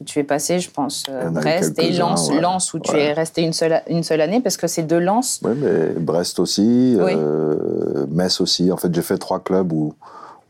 où 0.00 0.04
tu 0.04 0.18
es 0.18 0.24
passé. 0.24 0.58
Je 0.60 0.70
pense 0.70 1.04
euh, 1.08 1.30
Brest 1.30 1.78
et 1.78 1.92
Lens. 1.92 2.28
ouais. 2.30 2.40
Lens 2.40 2.74
où 2.74 2.78
tu 2.78 2.96
es 2.96 3.12
resté 3.12 3.42
une 3.42 3.52
seule, 3.54 3.82
une 3.88 4.02
seule 4.02 4.20
année 4.20 4.40
parce 4.40 4.56
que 4.56 4.66
c'est 4.66 4.82
de 4.86 4.96
Lens. 4.96 5.40
Oui, 5.42 5.52
mais 5.56 5.88
Brest 5.98 6.38
aussi, 6.38 6.96
Oui. 7.00 7.14
Metz 8.10 8.40
aussi. 8.40 8.70
En 8.70 8.76
fait, 8.76 8.94
j'ai 8.94 9.02
fait 9.02 9.18
trois 9.18 9.40
clubs 9.40 9.72
où, 9.72 9.94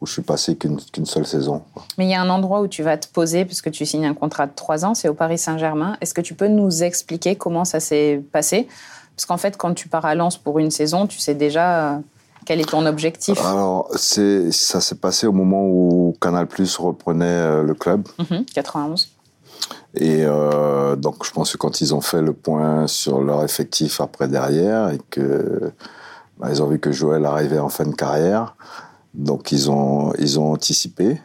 où 0.00 0.06
je 0.06 0.12
suis 0.12 0.22
passé 0.22 0.56
qu'une 0.56 0.78
seule 1.06 1.26
saison. 1.26 1.62
Mais 1.96 2.06
il 2.06 2.10
y 2.10 2.14
a 2.14 2.20
un 2.20 2.28
endroit 2.28 2.60
où 2.60 2.66
tu 2.68 2.82
vas 2.82 2.96
te 2.96 3.06
poser 3.06 3.44
parce 3.44 3.62
que 3.62 3.70
tu 3.70 3.86
signes 3.86 4.06
un 4.06 4.14
contrat 4.14 4.46
de 4.46 4.52
trois 4.54 4.84
ans. 4.84 4.94
C'est 4.94 5.08
au 5.08 5.14
Paris 5.14 5.38
Saint-Germain. 5.38 5.96
Est-ce 6.00 6.12
que 6.12 6.20
tu 6.20 6.34
peux 6.34 6.48
nous 6.48 6.82
expliquer 6.82 7.36
comment 7.36 7.64
ça 7.64 7.78
s'est 7.80 8.20
passé? 8.32 8.66
Parce 9.14 9.26
qu'en 9.26 9.38
fait, 9.38 9.56
quand 9.56 9.72
tu 9.74 9.88
pars 9.88 10.04
à 10.04 10.14
Lens 10.14 10.36
pour 10.36 10.58
une 10.58 10.70
saison, 10.70 11.06
tu 11.06 11.18
sais 11.18 11.34
déjà 11.34 12.00
quel 12.46 12.60
est 12.60 12.68
ton 12.70 12.86
objectif? 12.86 13.38
Alors, 13.44 13.88
c'est- 13.96 14.50
ça 14.52 14.80
s'est 14.80 14.94
passé 14.94 15.26
au 15.26 15.32
moment 15.32 15.66
où 15.66 16.14
Canal 16.20 16.46
Plus 16.46 16.76
reprenait 16.78 17.24
euh, 17.26 17.62
le 17.62 17.74
club. 17.74 18.06
Mhm, 18.18 18.44
91. 18.54 19.08
Et 19.94 20.24
euh, 20.24 20.94
donc, 20.96 21.24
je 21.26 21.30
pense 21.32 21.52
que 21.52 21.56
quand 21.58 21.80
ils 21.80 21.94
ont 21.94 22.00
fait 22.00 22.22
le 22.22 22.32
point 22.32 22.86
sur 22.86 23.20
leur 23.20 23.42
effectif 23.44 24.00
après 24.00 24.28
derrière 24.28 24.90
et 24.90 24.98
que 25.10 25.72
bah, 26.38 26.48
ils 26.50 26.62
ont 26.62 26.66
vu 26.66 26.78
que 26.78 26.92
Joël 26.92 27.24
arrivait 27.24 27.58
en 27.58 27.68
fin 27.70 27.84
de 27.86 27.94
carrière, 27.94 28.54
donc 29.14 29.52
ils 29.52 29.70
ont 29.70 30.12
ils 30.18 30.38
ont 30.38 30.52
anticipé 30.52 31.20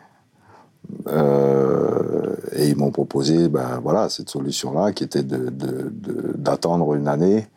Euh, 1.08 2.36
et 2.54 2.68
ils 2.70 2.76
m'ont 2.78 2.92
proposé 2.92 3.48
ben 3.48 3.80
voilà 3.82 4.10
cette 4.10 4.30
solution 4.30 4.74
là 4.74 4.92
qui 4.92 5.04
était 5.06 5.24
de 5.24 5.50
de- 5.50 5.90
de- 5.90 6.34
d'attendre 6.36 6.94
une 6.96 7.08
année 7.08 7.48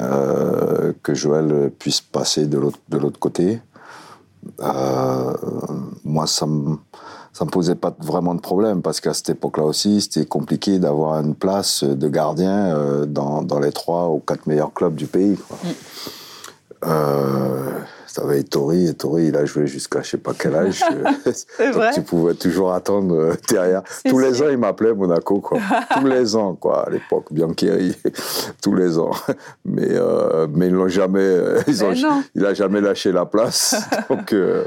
euh, 0.00 0.92
que 1.02 1.14
Joël 1.14 1.70
puisse 1.78 2.00
passer 2.00 2.46
de 2.46 2.58
l'autre 2.58 3.18
côté. 3.18 3.60
Euh, 4.60 5.32
moi, 6.04 6.26
ça 6.26 6.46
me 6.46 6.76
ça 7.32 7.46
me 7.46 7.50
posait 7.50 7.76
pas 7.76 7.94
vraiment 7.98 8.34
de 8.34 8.40
problème 8.40 8.82
parce 8.82 9.00
qu'à 9.00 9.14
cette 9.14 9.30
époque-là 9.30 9.64
aussi, 9.64 10.02
c'était 10.02 10.26
compliqué 10.26 10.78
d'avoir 10.78 11.18
une 11.20 11.34
place 11.34 11.82
de 11.82 12.08
gardien 12.08 12.76
euh, 12.76 13.06
dans, 13.06 13.42
dans 13.42 13.58
les 13.58 13.72
trois 13.72 14.10
ou 14.10 14.18
quatre 14.18 14.46
meilleurs 14.46 14.74
clubs 14.74 14.94
du 14.94 15.06
pays. 15.06 15.36
Quoi. 15.36 15.58
Euh, 16.84 17.78
T'avais 18.14 18.40
Ettori, 18.40 18.88
Ettori, 18.88 19.28
il 19.28 19.36
a 19.36 19.44
joué 19.44 19.66
jusqu'à 19.66 20.02
je 20.02 20.10
sais 20.10 20.18
pas 20.18 20.32
quel 20.38 20.54
âge. 20.54 20.80
Donc 21.58 21.74
vrai. 21.74 21.90
tu 21.94 22.02
pouvais 22.02 22.34
toujours 22.34 22.72
attendre 22.72 23.14
euh, 23.14 23.34
derrière. 23.48 23.82
Tous 24.04 24.18
les 24.18 24.42
ans, 24.42 24.48
il 24.50 24.58
m'appelait 24.58 24.92
Monaco, 24.92 25.40
quoi. 25.40 25.58
Tous 25.98 26.06
les 26.06 26.36
ans, 26.36 26.54
quoi, 26.54 26.86
à 26.86 26.90
l'époque. 26.90 27.26
Biancheri, 27.30 27.96
tous 28.62 28.74
les 28.74 28.98
ans. 28.98 29.12
Mais, 29.64 29.88
euh, 29.90 30.46
mais 30.52 30.66
ils 30.68 30.74
l'ont 30.74 30.88
jamais, 30.88 31.20
euh, 31.20 31.60
ils 31.66 31.84
ont, 31.84 31.94
il 32.34 32.44
a 32.44 32.54
jamais 32.54 32.80
lâché 32.80 33.12
la 33.12 33.26
place. 33.26 33.74
donc, 34.10 34.32
euh, 34.32 34.64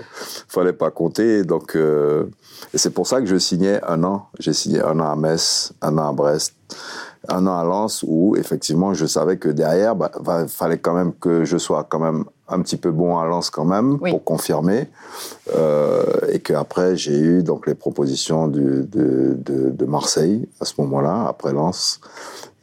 fallait 0.47 0.73
pas 0.73 0.91
compter. 0.91 1.43
Donc, 1.43 1.75
euh, 1.75 2.25
et 2.73 2.77
c'est 2.77 2.89
pour 2.89 3.07
ça 3.07 3.19
que 3.19 3.27
je 3.27 3.37
signais 3.37 3.79
un 3.87 4.03
an. 4.03 4.27
J'ai 4.39 4.53
signé 4.53 4.81
un 4.81 4.99
an 4.99 5.11
à 5.11 5.15
Metz, 5.15 5.73
un 5.81 5.97
an 5.97 6.09
à 6.09 6.13
Brest, 6.13 6.55
un 7.27 7.45
an 7.47 7.57
à 7.57 7.63
Lens 7.63 8.03
où 8.07 8.35
effectivement 8.37 8.93
je 8.93 9.05
savais 9.05 9.37
que 9.37 9.49
derrière, 9.49 9.93
il 9.93 10.23
bah, 10.23 10.45
fallait 10.47 10.77
quand 10.77 10.93
même 10.93 11.13
que 11.13 11.45
je 11.45 11.57
sois 11.57 11.83
quand 11.83 11.99
même 11.99 12.25
un 12.47 12.61
petit 12.61 12.77
peu 12.77 12.91
bon 12.91 13.17
à 13.17 13.25
Lens 13.25 13.49
quand 13.49 13.65
même 13.65 13.99
pour 13.99 14.23
confirmer 14.23 14.87
euh, 15.55 16.03
et 16.31 16.39
qu'après 16.39 16.95
j'ai 16.95 17.17
eu 17.17 17.43
donc 17.43 17.65
les 17.65 17.73
propositions 17.73 18.47
de, 18.47 18.87
de, 18.91 19.85
Marseille 19.85 20.47
à 20.59 20.65
ce 20.65 20.73
moment-là 20.79 21.25
après 21.27 21.53
Lens 21.53 22.01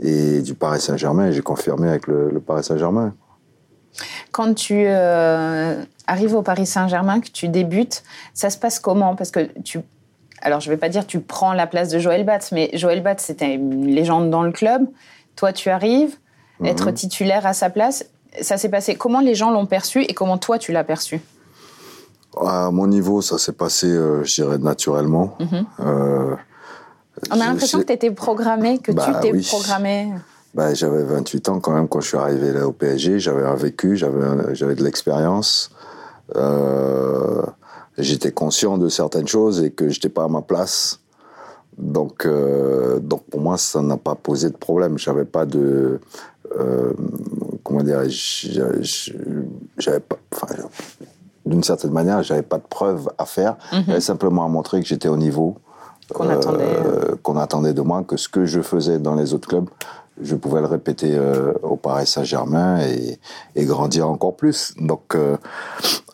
et 0.00 0.40
du 0.40 0.54
Paris 0.54 0.80
Saint-Germain 0.80 1.28
et 1.28 1.32
j'ai 1.32 1.42
confirmé 1.42 1.88
avec 1.88 2.06
le, 2.06 2.40
Paris 2.44 2.64
Saint-Germain. 2.64 3.14
Quand 4.32 4.54
tu 4.54 4.84
euh, 4.86 5.82
arrives 6.06 6.34
au 6.34 6.42
Paris 6.42 6.66
Saint-Germain, 6.66 7.20
que 7.20 7.28
tu 7.28 7.48
débutes, 7.48 8.02
ça 8.34 8.50
se 8.50 8.58
passe 8.58 8.80
comment? 8.80 9.14
Parce 9.14 9.30
que 9.30 9.48
tu 9.62 9.80
alors 10.40 10.60
je 10.60 10.68
ne 10.68 10.74
vais 10.74 10.78
pas 10.78 10.88
dire 10.88 11.06
tu 11.06 11.20
prends 11.20 11.52
la 11.52 11.66
place 11.66 11.88
de 11.88 11.98
Joël 11.98 12.24
Batz, 12.24 12.52
mais 12.52 12.70
Joël 12.74 13.02
Batz, 13.02 13.24
c'était 13.24 13.54
une 13.54 13.86
légende 13.86 14.28
dans 14.30 14.42
le 14.42 14.52
club. 14.52 14.86
Toi, 15.36 15.52
tu 15.52 15.70
arrives, 15.70 16.16
mhm. 16.60 16.66
être 16.66 16.90
titulaire 16.90 17.46
à 17.46 17.52
sa 17.52 17.70
place. 17.70 18.04
Ça 18.40 18.56
s'est 18.56 18.68
passé. 18.68 18.94
Comment 18.94 19.20
les 19.20 19.34
gens 19.34 19.50
l'ont 19.50 19.66
perçu 19.66 20.02
et 20.02 20.14
comment 20.14 20.38
toi, 20.38 20.58
tu 20.58 20.72
l'as 20.72 20.84
perçu? 20.84 21.20
À 22.40 22.70
mon 22.70 22.86
niveau, 22.86 23.20
ça 23.20 23.36
s'est 23.36 23.52
passé, 23.52 23.86
euh, 23.88 24.24
je 24.24 24.34
dirais, 24.34 24.58
naturellement. 24.58 25.36
Mhm. 25.38 25.66
Euh, 25.80 26.36
On 27.30 27.40
a 27.40 27.46
l'impression 27.46 27.80
que 27.80 27.84
tu 27.84 27.92
étais 27.92 28.10
programmé, 28.10 28.78
que 28.78 28.90
tu 28.90 28.96
bah 28.96 29.18
t'es 29.20 29.32
programmé. 29.32 30.12
Bah, 30.54 30.74
j'avais 30.74 31.02
28 31.02 31.48
ans 31.48 31.60
quand 31.60 31.72
même 31.72 31.88
quand 31.88 32.00
je 32.00 32.08
suis 32.08 32.16
arrivé 32.16 32.52
là 32.52 32.66
au 32.66 32.72
PSG. 32.72 33.18
J'avais 33.18 33.44
un 33.44 33.54
vécu, 33.54 33.96
j'avais 33.96 34.74
de 34.74 34.84
l'expérience. 34.84 35.70
Euh, 36.36 37.42
j'étais 37.98 38.32
conscient 38.32 38.78
de 38.78 38.88
certaines 38.88 39.28
choses 39.28 39.62
et 39.62 39.70
que 39.70 39.88
j'étais 39.88 40.08
pas 40.08 40.24
à 40.24 40.28
ma 40.28 40.42
place. 40.42 41.00
Donc, 41.78 42.26
euh, 42.26 42.98
donc 42.98 43.24
pour 43.24 43.40
moi, 43.40 43.56
ça 43.56 43.80
n'a 43.80 43.96
pas 43.96 44.14
posé 44.14 44.50
de 44.50 44.56
problème. 44.56 44.98
J'avais 44.98 45.24
pas 45.24 45.46
de, 45.46 46.00
euh, 46.58 46.92
comment 47.72 47.84
dire, 47.84 48.00
j'avais 49.78 50.00
pas, 50.00 50.16
enfin, 50.32 50.46
d'une 51.46 51.62
certaine 51.62 51.90
manière, 51.90 52.22
j'avais 52.22 52.42
pas 52.42 52.58
de 52.58 52.66
preuves 52.68 53.10
à 53.18 53.24
faire. 53.24 53.56
Mhm. 53.72 53.84
J'avais 53.86 54.00
simplement 54.00 54.44
à 54.44 54.48
montrer 54.48 54.80
que 54.80 54.86
j'étais 54.86 55.08
au 55.08 55.16
niveau 55.16 55.56
qu'on 56.12 56.28
attendait. 56.28 56.64
Euh, 56.64 57.16
qu'on 57.22 57.36
attendait 57.36 57.72
de 57.72 57.80
moi, 57.80 58.02
que 58.02 58.16
ce 58.16 58.28
que 58.28 58.44
je 58.44 58.60
faisais 58.60 58.98
dans 58.98 59.14
les 59.14 59.32
autres 59.32 59.48
clubs, 59.48 59.68
je 60.20 60.34
pouvais 60.34 60.60
le 60.60 60.66
répéter 60.66 61.16
euh, 61.16 61.52
au 61.62 61.76
Paris 61.76 62.06
Saint-Germain 62.06 62.80
et, 62.80 63.18
et, 63.56 63.64
grandir 63.64 64.08
encore 64.08 64.36
plus. 64.36 64.74
Donc, 64.78 65.14
euh, 65.14 65.38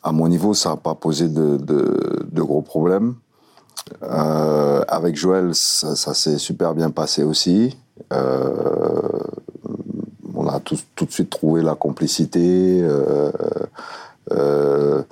à 0.04 0.12
mon 0.12 0.28
niveau, 0.28 0.54
ça 0.54 0.70
n'a 0.70 0.76
pas 0.76 0.94
posé 0.94 1.28
de, 1.28 1.56
de, 1.56 2.26
de 2.30 2.42
gros 2.42 2.62
problèmes. 2.62 3.16
Avec 4.02 5.16
Joël, 5.16 5.54
ça, 5.54 5.96
ça 5.96 6.12
s'est 6.12 6.36
super 6.36 6.74
bien 6.74 6.90
passé 6.90 7.22
aussi. 7.24 7.76
Euh, 8.12 9.00
tout, 10.68 10.78
tout, 10.94 11.06
de 11.06 11.12
suite 11.12 11.30
trouvé 11.30 11.62
la 11.62 11.74
complicité 11.74 12.80
euh, 12.82 13.32
euh, 14.32 15.02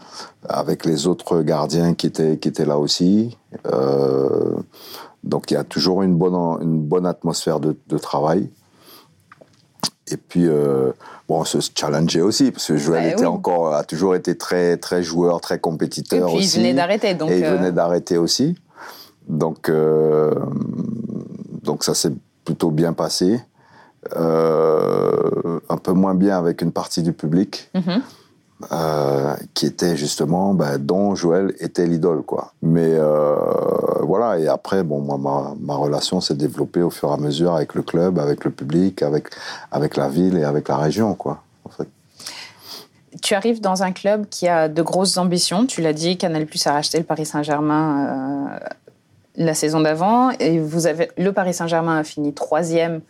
avec 0.48 0.84
les 0.84 1.06
autres 1.06 1.40
gardiens 1.42 1.94
qui 1.94 2.06
étaient, 2.06 2.36
qui 2.36 2.48
étaient 2.48 2.66
là 2.66 2.78
aussi. 2.78 3.38
donc 5.24 5.50
il 5.50 5.54
y 5.54 5.56
a 5.56 5.64
toujours 5.64 6.02
une 6.02 6.14
bonne, 6.14 6.34
une 6.34 6.80
bonne 6.80 7.06
atmosphère 7.06 7.60
de, 7.60 7.76
de 7.88 7.98
travail. 7.98 8.50
Et 10.08 10.16
puis, 10.16 10.46
euh, 10.46 10.92
bon, 11.28 11.44
se 11.44 11.58
challenger 11.74 12.20
aussi, 12.20 12.52
parce 12.52 12.68
que 12.68 12.76
Joël 12.76 13.04
bah 13.04 13.12
était 13.12 13.26
encore, 13.26 13.74
a 13.74 13.82
toujours 13.82 14.14
été 14.14 14.36
très, 14.38 14.76
très 14.76 15.02
joueur, 15.02 15.40
très 15.40 15.58
compétiteur 15.58 16.28
et 16.28 16.32
puis, 16.32 16.44
aussi. 16.44 16.56
il 16.56 16.60
venait 16.60 16.74
d'arrêter, 16.74 17.14
donc. 17.14 17.30
Et 17.30 17.38
il 17.38 17.44
venait 17.44 17.68
euh, 17.68 17.72
d'arrêter 17.72 18.16
aussi. 18.16 18.54
Donc, 19.28 19.68
euh, 19.68 20.32
donc 21.64 21.82
ça 21.82 21.94
s'est 21.94 22.12
plutôt 22.44 22.70
bien 22.70 22.92
passé. 22.92 23.40
Euh, 24.16 25.60
un 25.68 25.76
peu 25.76 25.92
moins 25.92 26.14
bien 26.14 26.38
avec 26.38 26.62
une 26.62 26.72
partie 26.72 27.02
du 27.02 27.12
public. 27.12 27.70
Mm-hmm. 27.74 28.00
Euh, 28.72 29.34
qui 29.52 29.66
était 29.66 29.98
justement 29.98 30.54
ben, 30.54 30.78
dont 30.78 31.14
Joël 31.14 31.54
était 31.60 31.86
l'idole 31.86 32.22
quoi. 32.22 32.54
Mais 32.62 32.88
euh, 32.94 33.36
voilà 34.00 34.38
et 34.38 34.48
après 34.48 34.82
bon 34.82 35.02
moi 35.02 35.18
ma, 35.18 35.54
ma 35.60 35.74
relation 35.74 36.22
s'est 36.22 36.36
développée 36.36 36.80
au 36.80 36.88
fur 36.88 37.10
et 37.10 37.12
à 37.12 37.16
mesure 37.18 37.54
avec 37.54 37.74
le 37.74 37.82
club, 37.82 38.18
avec 38.18 38.46
le 38.46 38.50
public, 38.50 39.02
avec 39.02 39.28
avec 39.70 39.98
la 39.98 40.08
ville 40.08 40.38
et 40.38 40.44
avec 40.44 40.68
la 40.68 40.78
région 40.78 41.12
quoi. 41.12 41.42
En 41.66 41.68
fait. 41.68 41.86
Tu 43.20 43.34
arrives 43.34 43.60
dans 43.60 43.82
un 43.82 43.92
club 43.92 44.24
qui 44.30 44.48
a 44.48 44.68
de 44.68 44.80
grosses 44.80 45.18
ambitions. 45.18 45.66
Tu 45.66 45.82
l'as 45.82 45.92
dit, 45.92 46.16
Canal 46.16 46.46
Plus 46.46 46.66
a 46.66 46.72
racheté 46.72 46.96
le 46.96 47.04
Paris 47.04 47.26
Saint-Germain 47.26 48.06
euh, 48.06 48.58
la 49.36 49.52
saison 49.52 49.80
d'avant 49.80 50.30
et 50.30 50.58
vous 50.58 50.86
avez 50.86 51.10
le 51.18 51.30
Paris 51.30 51.52
Saint-Germain 51.52 51.98
a 51.98 52.04
fini 52.04 52.32
troisième 52.32 53.02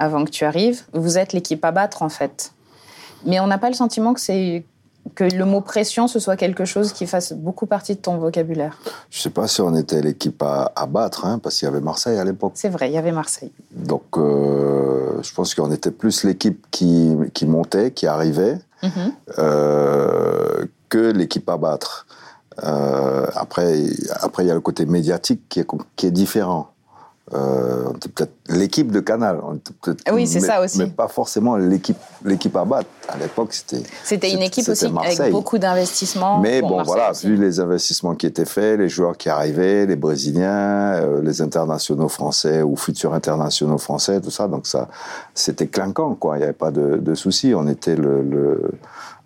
avant 0.00 0.24
que 0.24 0.30
tu 0.30 0.44
arrives. 0.44 0.82
Vous 0.92 1.18
êtes 1.18 1.32
l'équipe 1.32 1.64
à 1.64 1.70
battre 1.70 2.02
en 2.02 2.08
fait. 2.08 2.52
Mais 3.24 3.38
on 3.38 3.46
n'a 3.46 3.58
pas 3.58 3.68
le 3.68 3.76
sentiment 3.76 4.14
que 4.14 4.20
c'est 4.20 4.64
que 5.14 5.24
le 5.24 5.44
mot 5.44 5.60
pression, 5.60 6.08
ce 6.08 6.18
soit 6.18 6.36
quelque 6.36 6.64
chose 6.64 6.92
qui 6.92 7.06
fasse 7.06 7.32
beaucoup 7.32 7.66
partie 7.66 7.94
de 7.94 8.00
ton 8.00 8.18
vocabulaire. 8.18 8.78
Je 9.10 9.18
ne 9.18 9.22
sais 9.22 9.30
pas 9.30 9.46
si 9.46 9.60
on 9.60 9.74
était 9.74 10.00
l'équipe 10.02 10.42
à, 10.42 10.86
battre, 10.86 11.24
hein, 11.24 11.38
parce 11.38 11.58
qu'il 11.58 11.66
y 11.66 11.68
avait 11.68 11.80
Marseille 11.80 12.18
à 12.18 12.24
l'époque. 12.24 12.52
C'est 12.54 12.68
vrai, 12.68 12.90
il 12.90 12.94
y 12.94 12.98
avait 12.98 13.12
Marseille. 13.12 13.50
Donc, 13.72 14.02
euh, 14.16 15.22
je 15.22 15.32
pense 15.32 15.54
qu'on 15.54 15.72
était 15.72 15.90
plus 15.90 16.24
l'équipe 16.24 16.66
qui, 16.70 17.16
qui, 17.32 17.46
montait, 17.46 17.92
qui 17.92 18.06
arrivait, 18.06 18.58
mhm. 18.82 19.12
euh, 19.38 20.66
que 20.88 21.12
l'équipe 21.12 21.48
à 21.48 21.56
battre. 21.56 22.06
Euh, 22.62 23.26
après, 23.34 23.84
après, 24.20 24.44
il 24.44 24.48
y 24.48 24.50
a 24.50 24.54
le 24.54 24.60
côté 24.60 24.84
médiatique 24.84 25.48
qui 25.48 25.60
est, 25.60 25.66
qui 25.96 26.06
est 26.06 26.10
différent. 26.10 26.69
Euh, 27.32 27.92
l'équipe 28.48 28.90
de 28.90 28.98
Canal. 28.98 29.38
oui, 30.12 30.26
c'est 30.26 30.40
ça 30.40 30.60
aussi. 30.60 30.78
Mais 30.78 30.86
pas 30.86 31.06
forcément 31.06 31.56
l'équipe, 31.56 31.96
l'équipe 32.24 32.56
à 32.56 32.64
battre. 32.64 32.88
À 33.08 33.16
l'époque, 33.18 33.52
c'était. 33.52 33.84
C'était 34.02 34.32
une 34.32 34.42
équipe 34.42 34.68
aussi 34.68 34.86
avec 34.86 35.30
beaucoup 35.30 35.58
d'investissements. 35.58 36.40
Mais 36.40 36.60
bon, 36.60 36.82
voilà, 36.82 37.12
vu 37.12 37.36
les 37.36 37.60
investissements 37.60 38.16
qui 38.16 38.26
étaient 38.26 38.44
faits, 38.44 38.80
les 38.80 38.88
joueurs 38.88 39.16
qui 39.16 39.28
arrivaient, 39.28 39.86
les 39.86 39.94
Brésiliens, 39.94 40.94
euh, 40.94 41.22
les 41.22 41.40
internationaux 41.40 42.08
français 42.08 42.62
ou 42.62 42.74
futurs 42.74 43.14
internationaux 43.14 43.78
français, 43.78 44.20
tout 44.20 44.30
ça, 44.30 44.48
donc 44.48 44.66
ça, 44.66 44.88
c'était 45.32 45.68
clinquant, 45.68 46.14
quoi. 46.14 46.36
Il 46.36 46.38
n'y 46.38 46.44
avait 46.44 46.52
pas 46.52 46.72
de, 46.72 46.96
de 46.96 47.14
souci. 47.14 47.54
On 47.54 47.68
était 47.68 47.94
le, 47.94 48.22
le, 48.22 48.72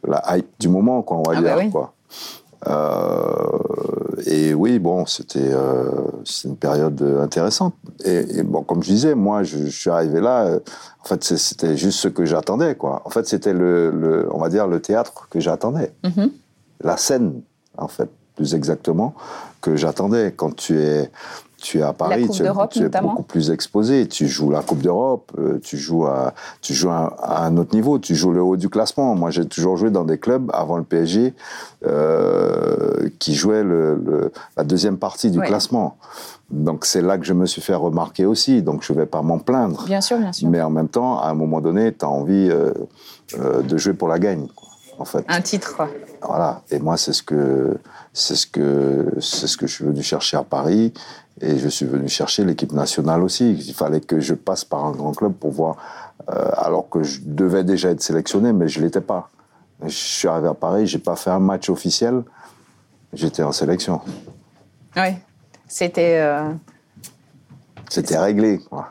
la 0.07 0.37
hype 0.37 0.49
du 0.61 0.69
moment, 0.69 1.01
quoi, 1.01 1.17
on 1.19 1.23
va 1.23 1.39
ah 1.39 1.41
bah 1.41 1.63
dire, 1.63 1.71
quoi. 1.71 1.95
Euh, 2.67 4.23
et 4.27 4.55
oui, 4.55 4.79
bon, 4.79 5.07
c'était 5.07 5.53
euh, 5.53 5.91
une 6.45 6.57
période 6.57 7.01
intéressante. 7.21 7.75
Et, 8.05 8.43
bon, 8.43 8.63
comme 8.63 8.83
je 8.83 8.89
disais, 8.89 9.15
moi, 9.15 9.43
je, 9.43 9.67
suis 9.67 9.91
arrivé 9.91 10.21
là. 10.21 10.45
Euh, 10.47 10.61
en 11.03 11.07
fait, 11.07 11.23
c'était 11.25 11.77
juste 11.77 11.99
ce 11.99 12.09
que 12.09 12.25
j'attendais, 12.25 12.75
quoi. 12.75 13.03
En 13.05 13.11
fait, 13.11 13.27
c'était 13.27 13.53
le, 13.53 13.91
le, 13.91 14.29
on 14.33 14.39
va 14.39 14.49
dire, 14.49 14.67
le 14.67 14.81
théâtre 14.81 15.29
que 15.29 15.41
j'attendais, 15.41 15.93
mm-hmm. 16.05 16.31
la 16.83 16.97
scène, 16.97 17.43
en 17.77 17.89
fait, 17.89 18.09
plus 18.37 18.55
exactement, 18.55 19.15
que 19.61 19.77
j'attendais. 19.77 20.33
Quand 20.35 20.55
tu 20.57 20.81
es 20.81 21.11
tu 21.65 21.79
es 21.79 21.83
à 21.83 21.95
Paris, 21.95 22.29
tu, 22.29 22.45
es, 22.45 23.01
beaucoup 23.01 23.23
plus 23.23 23.51
exposé. 23.51 24.07
Tu 24.07 24.29
joues 24.29 24.51
la 24.51 24.61
Coupe 24.61 24.83
d'Europe, 24.83 25.33
euh, 25.39 25.59
tu 25.63 25.79
joues, 25.79 26.05
à, 26.05 26.35
tu 26.61 26.75
joues 26.75 26.91
à, 26.91 27.43
un 27.43 27.57
autre 27.57 27.75
niveau, 27.75 27.99
tu 27.99 28.15
joues 28.15 28.33
le 28.33 28.43
haut 28.43 28.59
du 28.59 28.69
classement. 28.69 29.15
Moi, 29.15 29.31
j'ai 29.31 29.47
toujours 29.47 29.79
joué 29.79 29.91
dans 29.91 30.05
des 30.05 30.19
clubs 30.19 30.51
avant 30.53 30.77
le 30.77 30.85
PSG 30.85 31.33
euh, 31.87 33.09
qui 33.19 33.35
jouaient 33.35 33.65
le, 33.65 34.31
la 34.59 34.65
deuxième 34.65 34.99
partie 34.99 35.31
du 35.31 35.41
classement. 35.41 35.97
Donc 36.51 36.85
c'est 36.85 37.01
là 37.01 37.17
que 37.17 37.25
je 37.25 37.33
me 37.33 37.47
suis 37.47 37.63
fait 37.63 37.75
remarquer 37.75 38.27
aussi. 38.27 38.61
Donc 38.61 38.83
je 38.83 38.93
ne 38.93 38.99
vais 38.99 39.07
pas 39.07 39.23
m'en 39.23 39.39
plaindre. 39.39 39.87
Bien 39.87 40.03
sûr, 40.03 40.19
bien 40.19 40.33
sûr. 40.33 40.51
Mais 40.51 40.61
en 40.61 40.71
même 40.71 40.89
temps, 40.89 41.19
à 41.19 41.29
un 41.29 41.35
moment 41.35 41.63
donné, 41.63 41.95
tu 41.95 42.05
as 42.05 42.09
envie 42.11 42.51
euh, 42.51 42.73
de 43.63 43.77
jouer 43.79 43.95
pour 43.95 44.09
la 44.09 44.19
gagne. 44.19 44.49
En 44.99 45.05
fait. 45.05 45.25
Un 45.29 45.41
titre. 45.41 45.83
Voilà. 46.23 46.63
Et 46.71 46.79
moi, 46.79 46.97
c'est 46.97 47.13
ce 47.13 47.23
que 47.23 47.79
c'est 48.13 48.37
ce 48.37 48.47
que 48.47 49.15
c'est 49.21 49.47
ce 49.47 49.57
que 49.57 49.67
je 49.67 49.75
suis 49.75 49.85
venu 49.85 50.03
chercher 50.03 50.37
à 50.37 50.45
Paris. 50.45 50.93
Et 51.41 51.59
je 51.59 51.69
suis 51.69 51.87
venu 51.87 52.09
chercher 52.09 52.45
l'équipe 52.45 52.73
nationale 52.73 53.23
aussi. 53.23 53.53
Il 53.53 53.75
fallait 53.75 54.01
que 54.01 54.21
je 54.21 54.35
passe 54.35 54.65
par 54.65 54.85
un 54.85 54.93
grand 54.93 55.13
club 55.13 55.33
pour 55.33 55.51
voir, 55.51 55.77
euh, 56.31 56.49
alors 56.57 56.89
que 56.89 57.03
je 57.03 57.21
devais 57.25 57.65
déjà 57.65 57.91
être 57.91 58.03
sélectionné, 58.03 58.53
mais 58.53 58.69
je 58.69 58.79
ne 58.79 58.85
l'étais 58.85 59.01
pas. 59.01 59.31
Je 59.83 59.89
suis 59.89 60.29
arrivé 60.29 60.49
à 60.49 60.55
Paris, 60.55 60.87
j'ai 60.87 61.01
pas 61.01 61.17
fait 61.17 61.31
un 61.31 61.41
match 61.41 61.69
officiel, 61.69 62.23
j'étais 63.13 63.43
en 63.43 63.51
sélection. 63.51 64.01
Oui, 64.97 65.17
c'était. 65.67 66.21
Euh, 66.21 66.53
c'était 67.89 68.19
réglé, 68.19 68.61
quoi. 68.61 68.91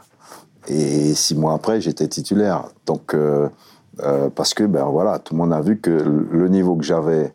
Et 0.68 1.14
six 1.14 1.36
mois 1.36 1.54
après, 1.54 1.82
j'étais 1.82 2.08
titulaire. 2.08 2.66
Donc, 2.86 3.14
euh, 3.14 3.50
parce 4.36 4.54
que, 4.54 4.64
ben 4.64 4.86
voilà, 4.86 5.20
tout 5.20 5.34
le 5.34 5.40
monde 5.40 5.54
a 5.54 5.62
vu 5.62 5.80
que 5.80 5.90
le 5.90 6.48
niveau 6.50 6.76
que 6.76 6.84
j'avais 6.84 7.34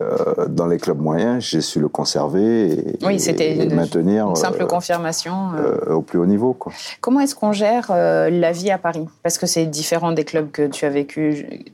euh, 0.00 0.46
dans 0.48 0.66
les 0.66 0.78
clubs 0.78 0.98
moyens, 0.98 1.44
j'ai 1.44 1.60
su 1.60 1.78
le 1.78 1.88
conserver 1.88 2.72
et, 2.72 2.98
oui, 3.02 3.20
c'était 3.20 3.54
le 3.54 3.74
maintenir. 3.74 4.28
Une 4.28 4.36
simple 4.36 4.62
euh, 4.62 4.66
confirmation. 4.66 5.50
Euh. 5.58 5.92
au 5.92 6.00
plus 6.00 6.18
haut 6.18 6.26
niveau. 6.26 6.54
Quoi. 6.54 6.72
Comment 7.02 7.20
est-ce 7.20 7.34
qu'on 7.34 7.52
gère 7.52 7.90
la 7.90 8.52
vie 8.52 8.70
à 8.70 8.78
Paris? 8.78 9.06
Parce 9.22 9.36
que 9.36 9.46
c'est 9.46 9.66
différent 9.66 10.12
des 10.12 10.24
clubs 10.24 10.50
que 10.50 10.66
tu 10.66 10.86
as 10.86 10.90
vécu, 10.90 11.66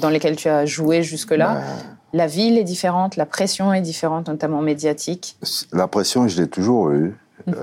dans 0.00 0.10
lesquels 0.10 0.36
tu 0.36 0.48
as 0.48 0.66
joué 0.66 1.02
jusque-là. 1.02 1.54
Ben, 1.54 1.62
la 2.12 2.26
ville 2.26 2.58
est 2.58 2.64
différente, 2.64 3.16
la 3.16 3.24
pression 3.24 3.72
est 3.72 3.80
différente, 3.80 4.28
notamment 4.28 4.60
médiatique. 4.60 5.38
La 5.72 5.88
pression, 5.88 6.28
je 6.28 6.42
l'ai 6.42 6.48
toujours 6.48 6.90
eue, 6.90 7.16
mhm. 7.46 7.54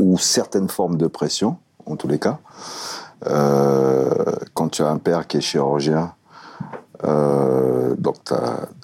ou 0.00 0.18
certaines 0.18 0.68
formes 0.68 0.98
de 0.98 1.06
pression 1.06 1.56
en 1.86 1.96
tous 1.96 2.08
les 2.08 2.18
cas. 2.18 2.38
Euh, 3.26 4.10
quand 4.54 4.68
tu 4.68 4.82
as 4.82 4.88
un 4.88 4.98
père 4.98 5.26
qui 5.26 5.38
est 5.38 5.40
chirurgien, 5.40 6.12
euh, 7.04 7.94
donc 7.98 8.16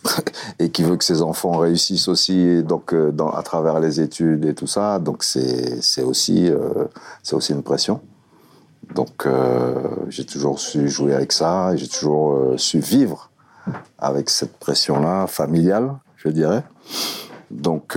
et 0.59 0.71
qui 0.71 0.82
veut 0.82 0.97
que 0.97 1.04
ses 1.04 1.23
enfants 1.23 1.56
réussissent 1.56 2.09
aussi 2.09 2.62
donc 2.62 2.92
euh, 2.92 3.11
à 3.35 3.42
travers 3.42 3.80
les 3.80 4.00
études 4.00 4.44
et 4.44 4.54
tout 4.54 4.66
ça 4.66 4.99
donc 4.99 5.23
c'est 5.23 6.02
aussi 6.02 6.50
euh, 6.50 6.85
aussi 7.32 7.52
une 7.52 7.62
pression 7.62 8.00
donc 8.94 9.26
j'ai 10.09 10.26
toujours 10.26 10.61
su 10.61 10.90
jouer 10.90 11.14
avec 11.14 11.32
ça 11.32 11.75
j'ai 11.76 11.88
toujours 11.88 12.59
su 12.59 12.80
vivre 12.80 13.30
avec 13.99 14.28
cette 14.28 14.59
pression 14.59 15.00
là 15.00 15.26
familiale 15.26 15.94
je 16.16 16.28
dirais 16.28 16.62
donc 17.50 17.97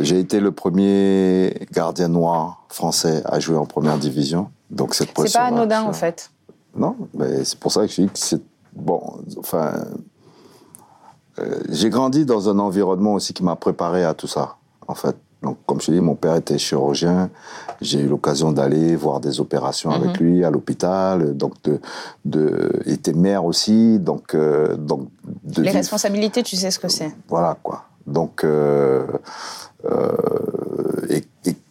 j'ai 0.00 0.18
été 0.18 0.40
le 0.40 0.50
premier 0.50 1.54
gardien 1.72 2.08
noir 2.08 2.64
français 2.68 3.22
à 3.24 3.38
jouer 3.38 3.56
en 3.56 3.66
première 3.66 3.98
division 3.98 4.50
donc 4.70 4.94
cette 4.94 5.10
c'est 5.16 5.32
pas 5.32 5.44
anodin 5.44 5.82
en 5.82 5.92
fait 5.92 6.30
non, 6.76 6.96
mais 7.14 7.44
c'est 7.44 7.58
pour 7.58 7.72
ça 7.72 7.86
que 7.86 7.92
je 7.92 8.02
dis 8.02 8.08
que 8.08 8.18
c'est. 8.18 8.40
Bon, 8.74 9.00
enfin. 9.38 9.72
Euh, 11.38 11.60
j'ai 11.68 11.90
grandi 11.90 12.24
dans 12.24 12.48
un 12.48 12.58
environnement 12.58 13.14
aussi 13.14 13.34
qui 13.34 13.42
m'a 13.42 13.56
préparé 13.56 14.04
à 14.04 14.14
tout 14.14 14.26
ça, 14.26 14.56
en 14.88 14.94
fait. 14.94 15.16
Donc, 15.42 15.58
comme 15.66 15.80
je 15.82 15.92
dis, 15.92 16.00
mon 16.00 16.14
père 16.14 16.34
était 16.34 16.56
chirurgien. 16.56 17.28
J'ai 17.82 18.00
eu 18.00 18.08
l'occasion 18.08 18.52
d'aller 18.52 18.96
voir 18.96 19.20
des 19.20 19.38
opérations 19.38 19.90
avec 19.90 20.18
mhm. 20.18 20.26
lui 20.26 20.44
à 20.44 20.50
l'hôpital. 20.50 21.36
Donc, 21.36 21.52
de, 21.64 21.78
de, 22.24 22.82
il 22.86 22.92
était 22.92 23.12
maire 23.12 23.44
aussi. 23.44 23.98
Donc, 23.98 24.34
euh, 24.34 24.76
donc 24.76 25.08
de 25.44 25.62
les 25.62 25.70
responsabilités, 25.70 26.42
tu 26.42 26.56
sais 26.56 26.70
ce 26.70 26.78
que 26.78 26.88
c'est. 26.88 27.14
Voilà, 27.28 27.56
quoi. 27.62 27.84
Donc, 28.06 28.44
euh, 28.44 29.06
et, 31.08 31.24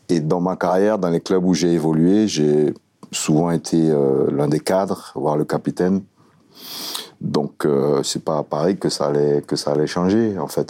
et, 0.09 0.19
dans 0.19 0.41
ma 0.41 0.55
carrière, 0.55 0.97
dans 0.99 1.09
les 1.09 1.21
clubs 1.21 1.45
où 1.45 1.53
j'ai 1.53 1.73
évolué, 1.73 2.27
j'ai 2.27 2.73
souvent 3.11 3.51
été 3.51 3.89
euh, 3.89 4.29
l'un 4.31 4.47
des 4.47 4.59
cadres, 4.59 5.11
voire 5.15 5.37
le 5.37 5.45
capitaine. 5.45 6.01
Donc 7.21 7.65
euh, 7.65 8.03
c'est 8.03 8.23
pas 8.23 8.45
ça 8.89 9.07
allait 9.07 9.41
que 9.41 9.55
ça 9.55 9.71
allait 9.71 9.87
changer. 9.87 10.37
En 10.37 10.47
fait, 10.47 10.69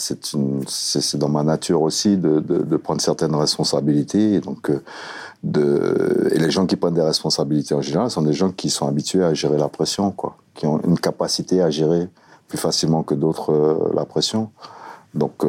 c'est 0.68 1.18
dans 1.18 1.30
ma 1.30 1.44
nature 1.44 1.82
aussi 1.82 2.18
de, 2.18 2.78
prendre 2.78 3.02
certaines 3.02 3.36
responsabilités. 3.36 4.36
Et 4.36 4.42
donc 4.42 4.70
euh, 4.70 6.30
et 6.32 6.40
les 6.40 6.52
gens 6.52 6.66
qui 6.66 6.76
prennent 6.76 6.94
des 6.94 7.02
responsabilités 7.02 7.76
en 7.76 7.82
général 7.82 8.10
sont 8.10 8.22
des 8.22 8.34
gens 8.34 8.52
qui 8.52 8.70
sont 8.70 8.88
habitués 8.88 9.24
à 9.24 9.34
gérer 9.34 9.58
la 9.58 9.68
pression, 9.68 10.12
quoi, 10.12 10.38
qui 10.54 10.66
ont 10.66 10.80
une 10.86 10.98
capacité 10.98 11.62
à 11.62 11.70
gérer 11.70 12.08
plus 12.48 12.58
facilement 12.58 13.04
que 13.04 13.16
d'autres 13.16 13.52
euh, 13.52 13.92
la 13.94 14.06
pression. 14.06 14.50
Donc 15.16 15.44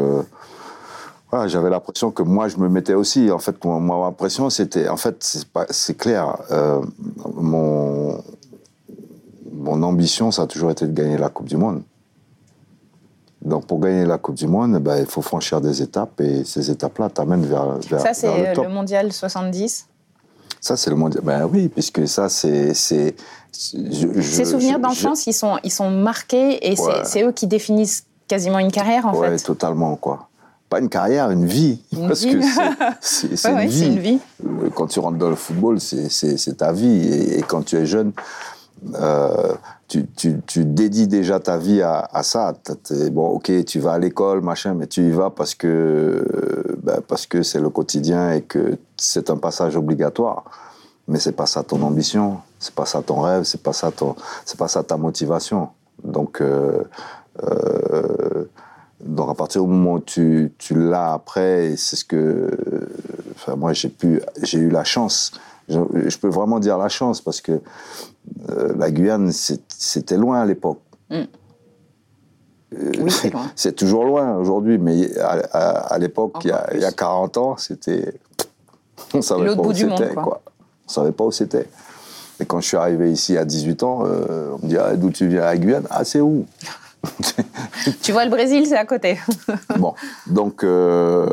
j'avais 1.47 1.71
l'impression 1.71 2.11
que 2.11 2.23
moi, 2.23 2.49
je 2.49 2.57
me 2.57 2.69
mettais 2.69 2.95
aussi. 2.95 3.31
En 3.31 3.39
fait, 3.39 3.63
moi, 3.65 3.81
ma 3.81 4.13
pression, 4.13 4.49
c'était. 4.51 4.89
En 4.89 4.97
fait, 4.97 5.45
c'est 5.71 5.97
clair. 5.97 6.39
Euh, 6.51 6.81
mon, 7.35 8.23
mon 9.53 9.83
ambition, 9.83 10.31
ça 10.31 10.43
a 10.43 10.47
toujours 10.47 10.71
été 10.71 10.87
de 10.87 10.93
gagner 10.93 11.19
la 11.19 11.29
Coupe 11.29 11.49
du 11.49 11.57
Monde. 11.57 11.83
Donc, 13.43 13.67
pour 13.67 13.81
gagner 13.81 14.05
la 14.05 14.19
Coupe 14.19 14.37
du 14.37 14.47
Monde, 14.47 14.79
ben, 14.79 14.99
il 14.99 15.07
faut 15.07 15.23
franchir 15.23 15.61
des 15.61 15.83
étapes 15.83 16.21
et 16.21 16.45
ces 16.45 16.71
étapes-là 16.71 17.11
t'amènent 17.11 17.47
vers, 17.47 17.79
vers. 17.79 18.01
Ça, 18.01 18.15
c'est 18.15 18.55
le, 18.55 18.69
mondial 18.69 19.13
70 19.13 19.87
Ça, 20.61 20.77
c'est 20.77 20.91
le 20.91 20.97
mondial. 20.97 21.23
Ben 21.25 21.49
oui, 21.51 21.69
puisque 21.69 22.07
ça, 22.09 22.29
c'est. 22.29 22.75
Ces 22.75 23.15
souvenirs 24.45 24.79
d'enfance, 24.79 25.27
ils, 25.27 25.33
sont, 25.33 25.59
ils 25.65 25.71
sont 25.71 25.91
marqués 25.91 26.71
et 26.71 26.77
c'est 27.05 27.23
eux 27.23 27.33
qui 27.33 27.47
définissent 27.47 28.06
quasiment 28.29 28.59
une 28.59 28.73
carrière, 28.73 29.07
en 29.07 29.15
ouais, 29.15 29.37
fait. 29.37 29.45
totalement, 29.45 29.97
quoi 29.97 30.29
pas 30.69 30.81
une 30.81 30.89
carrière, 30.89 31.31
une 31.31 31.47
vie. 31.47 31.81
parce 32.09 32.25
que 32.25 32.41
c'est 33.01 33.51
une, 33.87 33.99
vie. 33.99 34.19
Euh, 34.45 34.69
quand 34.75 34.87
tu 34.87 34.99
rentres 34.99 35.19
dans 35.19 35.31
le 35.31 35.37
football, 35.37 35.81
c'est 35.81 36.57
ta 36.57 36.73
vie. 36.73 37.07
Et, 37.37 37.43
quand 37.43 37.63
tu 37.63 37.77
es 37.77 37.87
jeune, 37.87 38.13
euh, 38.95 39.55
tu, 39.89 40.07
tu, 40.17 40.41
tu, 40.47 40.65
dédies 40.65 41.07
déjà 41.07 41.39
ta 41.41 41.57
vie 41.57 41.83
à, 41.83 42.09
à 42.13 42.23
ça. 42.23 42.55
bon, 43.13 43.29
ok, 43.29 43.65
tu 43.65 43.79
vas 43.79 43.93
à 43.93 43.99
l'école, 43.99 44.41
machin, 44.41 44.75
mais 44.75 44.87
tu 44.87 45.03
y 45.07 45.11
vas 45.11 45.31
parce 45.31 45.55
que 45.55 46.25
ben, 46.83 47.01
parce 47.07 47.27
que 47.27 47.43
c'est 47.43 47.61
le 47.61 47.71
quotidien 47.71 48.33
et 48.33 48.43
que 48.43 48.79
c'est 48.97 49.31
un 49.31 49.37
passage 49.37 49.77
obligatoire. 49.77 50.45
Mais 51.09 51.21
c'est 51.21 51.33
pas 51.33 51.47
ça 51.47 51.63
ton 51.63 51.83
ambition, 51.83 52.39
c'est 52.59 52.75
pas 52.75 52.85
ça 52.85 53.01
ton 53.01 53.21
rêve, 53.21 53.45
c'est 53.45 53.63
pas 53.63 53.73
ça 53.73 53.93
ton, 53.93 54.17
c'est 54.45 54.59
pas 54.59 54.67
ça 54.67 54.83
ta 54.83 54.97
motivation. 54.97 55.69
Donc 56.03 56.41
euh, 56.41 56.83
euh 56.83 56.83
donc 59.01 59.31
à 59.31 59.35
partir 59.35 59.63
du 59.63 59.69
moment 59.69 59.95
où 59.95 60.01
tu, 60.01 60.53
tu 60.59 60.75
l'as 60.75 61.13
après, 61.13 61.75
c'est 61.77 61.97
ce 61.97 62.05
que, 62.05 62.51
enfin 63.35 63.57
moi 63.57 63.73
j'ai 63.73 63.89
pu, 63.89 64.21
j'ai 64.43 64.59
eu 64.59 64.71
la 64.71 64.85
chance. 64.85 65.33
Je, 65.69 66.17
peux 66.19 66.29
vraiment 66.29 66.61
dire 66.61 66.79
la 66.79 66.89
chance 66.89 67.21
parce 67.21 67.41
que 67.41 67.61
euh, 68.51 68.73
la 68.77 68.91
Guyane 68.91 69.33
c'était 69.33 70.17
loin 70.17 70.41
à 70.41 70.47
l'époque. 70.47 70.81
Mm. 71.11 71.23
Oui, 73.01 73.13
c'est 73.57 73.75
toujours 73.75 74.05
loin 74.05 74.37
aujourd'hui, 74.37 74.79
mais 74.79 75.17
à, 75.19 75.97
l'époque, 75.99 76.37
il, 76.45 76.55
il, 76.75 76.81
y 76.81 76.85
a 76.85 76.93
40 76.93 77.37
ans, 77.37 77.57
c'était. 77.57 78.15
On 79.15 79.23
savait 79.23 79.55
pas 79.55 79.63
où 79.63 79.73
c'était, 79.73 80.15
quoi. 80.15 80.43
On 80.87 80.91
savait 80.91 81.13
pas 81.13 81.25
où 81.25 81.33
c'était. 81.33 81.69
Et 82.41 82.45
quand 82.45 82.61
je 82.61 82.69
suis 82.69 82.77
arrivé 82.77 83.11
ici 83.11 83.37
à 83.39 83.45
18 83.45 83.83
ans, 83.83 84.03
euh, 84.05 84.51
on 84.53 84.65
me 84.65 84.69
dit 84.69 84.77
ah, 84.77 84.95
d'où 84.95 85.11
tu 85.11 85.27
viens? 85.27 85.45
À 85.45 85.57
Guyane? 85.57 85.87
Ah, 85.91 86.05
c'est 86.05 86.21
où? 86.21 86.45
tu 88.03 88.13
vois, 88.13 88.25
le 88.25 88.31
Brésil, 88.31 88.67
c'est 88.67 88.77
à 88.77 88.85
côté. 88.85 89.19
bon, 89.79 89.95
donc 90.27 90.65
euh, 90.65 91.27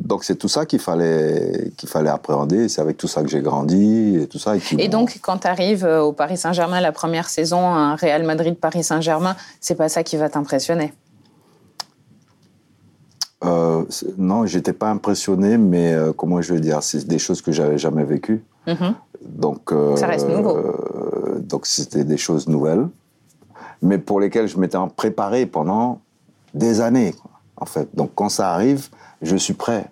donc 0.00 0.24
c'est 0.24 0.36
tout 0.36 0.48
ça 0.48 0.66
qu'il 0.66 0.78
fallait 0.78 1.72
qu'il 1.76 1.88
fallait 1.88 2.10
appréhender. 2.10 2.68
C'est 2.68 2.80
avec 2.80 2.96
tout 2.96 3.08
ça 3.08 3.22
que 3.22 3.28
j'ai 3.28 3.40
grandi 3.40 4.16
et 4.22 4.26
tout 4.26 4.38
ça. 4.38 4.54
Et, 4.78 4.88
donc, 4.88 5.18
quand 5.22 5.38
tu 5.38 5.46
arrives 5.46 5.84
euh, 5.84 6.02
au 6.02 6.12
Paris 6.12 6.36
Saint-Germain 6.36 6.80
la 6.80 6.92
première 6.92 7.28
saison, 7.28 7.66
un 7.66 7.96
Real 7.96 8.22
Madrid 8.22 8.56
Paris 8.56 8.84
Saint-Germain, 8.84 9.36
c'est 9.60 9.74
pas 9.74 9.88
ça 9.88 10.02
qui 10.02 10.16
va 10.16 10.28
t'impressionner? 10.28 10.92
Euh, 13.44 13.84
non, 14.16 14.46
j'étais 14.46 14.72
pas 14.72 14.90
impressionné, 14.90 15.58
mais 15.58 15.92
euh, 15.92 16.12
comment 16.12 16.40
je 16.40 16.54
veux 16.54 16.60
dire, 16.60 16.82
c'est 16.82 17.06
des 17.06 17.18
choses 17.18 17.42
que 17.42 17.52
j'avais 17.52 17.78
jamais 17.78 18.04
vécues. 18.04 18.42
Mm-hmm. 18.66 18.94
Donc, 19.22 19.74
ça 19.96 20.06
reste 20.06 20.28
nouveau. 20.28 20.58
donc 21.40 21.66
c'était 21.66 22.04
des 22.04 22.16
choses 22.16 22.48
nouvelles 22.48 22.86
mais 23.82 23.98
pour 23.98 24.20
lesquels 24.20 24.48
je 24.48 24.58
m'étais 24.58 24.78
préparé 24.96 25.46
pendant 25.46 26.00
des 26.54 26.80
années, 26.80 27.14
en 27.56 27.66
fait. 27.66 27.88
Donc 27.94 28.10
quand 28.14 28.28
ça 28.28 28.52
arrive, 28.52 28.88
je 29.22 29.36
suis 29.36 29.54
prêt 29.54 29.86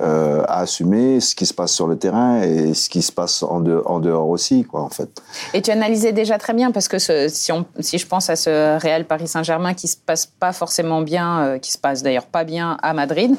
euh, 0.00 0.42
à 0.48 0.60
assumer 0.60 1.20
ce 1.20 1.36
qui 1.36 1.46
se 1.46 1.54
passe 1.54 1.72
sur 1.72 1.86
le 1.86 1.96
terrain 1.96 2.42
et 2.42 2.74
ce 2.74 2.88
qui 2.88 3.00
se 3.00 3.12
passe 3.12 3.44
en, 3.44 3.60
dehors 3.60 4.28
aussi, 4.28 4.64
quoi, 4.64 4.82
en 4.82 4.88
fait. 4.88 5.22
Et 5.52 5.62
tu 5.62 5.70
analysais 5.70 6.12
déjà 6.12 6.36
très 6.36 6.52
bien, 6.52 6.72
parce 6.72 6.88
que 6.88 6.98
si, 6.98 7.52
on, 7.52 7.64
si 7.78 7.98
je 7.98 8.06
pense 8.06 8.28
à 8.28 8.34
ce 8.34 8.76
Real 8.80 9.04
Paris 9.04 9.28
Saint-Germain 9.28 9.72
qui 9.74 9.86
se 9.86 9.96
passe 9.96 10.26
pas 10.26 10.52
forcément 10.52 11.00
bien, 11.00 11.40
euh, 11.40 11.58
qui 11.58 11.70
se 11.70 11.78
passe 11.78 12.02
d'ailleurs 12.02 12.26
pas 12.26 12.42
bien 12.42 12.76
à 12.82 12.92
Madrid, 12.92 13.36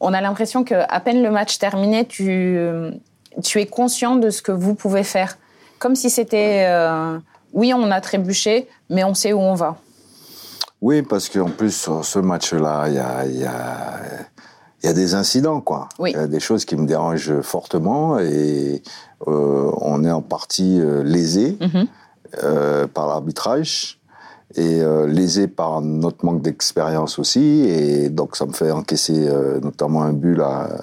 on 0.00 0.12
a 0.12 0.20
l'impression 0.20 0.64
que 0.64 0.74
à 0.74 1.00
peine 1.00 1.22
le 1.22 1.30
match 1.30 1.58
terminé, 1.58 2.04
tu, 2.04 2.60
tu 3.42 3.60
es 3.60 3.66
conscient 3.66 4.16
de 4.16 4.30
ce 4.30 4.42
que 4.42 4.52
vous 4.52 4.74
pouvez 4.74 5.02
faire. 5.02 5.38
Comme 5.78 5.96
si 5.96 6.10
c'était... 6.10 6.66
Euh, 6.68 7.18
oui, 7.52 7.72
on 7.74 7.90
a 7.90 8.00
trébuché, 8.00 8.68
mais 8.90 9.04
on 9.04 9.14
sait 9.14 9.32
où 9.32 9.40
on 9.40 9.54
va. 9.54 9.76
Oui, 10.80 11.02
parce 11.02 11.28
qu'en 11.28 11.48
plus, 11.48 11.74
sur 11.74 12.04
ce 12.04 12.18
match-là, 12.18 12.88
il 12.88 12.94
y 12.94 12.98
a, 12.98 13.26
y, 13.26 13.44
a, 13.44 14.00
y 14.84 14.86
a, 14.86 14.92
des 14.92 15.14
incidents, 15.14 15.60
quoi. 15.60 15.88
Il 15.98 16.12
y 16.12 16.14
a 16.14 16.28
des 16.28 16.40
choses 16.40 16.64
qui 16.64 16.76
me 16.76 16.86
dérangent 16.86 17.40
fortement 17.40 18.18
et 18.20 18.82
euh, 19.26 19.72
on 19.80 20.04
est 20.04 20.10
en 20.10 20.22
partie 20.22 20.78
euh, 20.80 21.02
lésé 21.02 21.58
mhm. 21.60 21.86
euh, 22.44 22.86
par 22.86 23.08
l'arbitrage 23.08 23.98
et 24.54 24.80
lésé 25.06 25.46
par 25.46 25.82
notre 25.82 26.24
manque 26.24 26.40
d'expérience 26.40 27.18
aussi. 27.18 27.66
Et 27.68 28.08
donc, 28.08 28.34
ça 28.34 28.46
me 28.46 28.52
fait 28.52 28.70
encaisser 28.70 29.28
notamment 29.62 30.02
un 30.02 30.14
but 30.14 30.36
là 30.36 30.68
euh, 30.70 30.78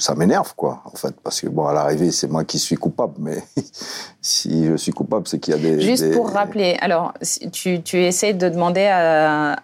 ça 0.00 0.14
m'énerve, 0.14 0.54
quoi, 0.56 0.82
en 0.84 0.96
fait, 0.96 1.14
parce 1.22 1.40
que, 1.40 1.48
bon, 1.48 1.66
à 1.66 1.72
l'arrivée, 1.72 2.10
c'est 2.10 2.28
moi 2.28 2.44
qui 2.44 2.58
suis 2.58 2.76
coupable, 2.76 3.14
mais 3.18 3.42
si 4.20 4.66
je 4.66 4.76
suis 4.76 4.92
coupable, 4.92 5.28
c'est 5.28 5.38
qu'il 5.38 5.54
y 5.54 5.56
a 5.56 5.60
des... 5.60 5.80
Juste 5.80 6.12
pour 6.12 6.30
rappeler, 6.30 6.76
alors, 6.80 7.12
tu, 7.52 7.82
tu 7.82 7.98
essaies 8.02 8.32
de 8.32 8.48
demander 8.48 8.86
à... 8.86 9.56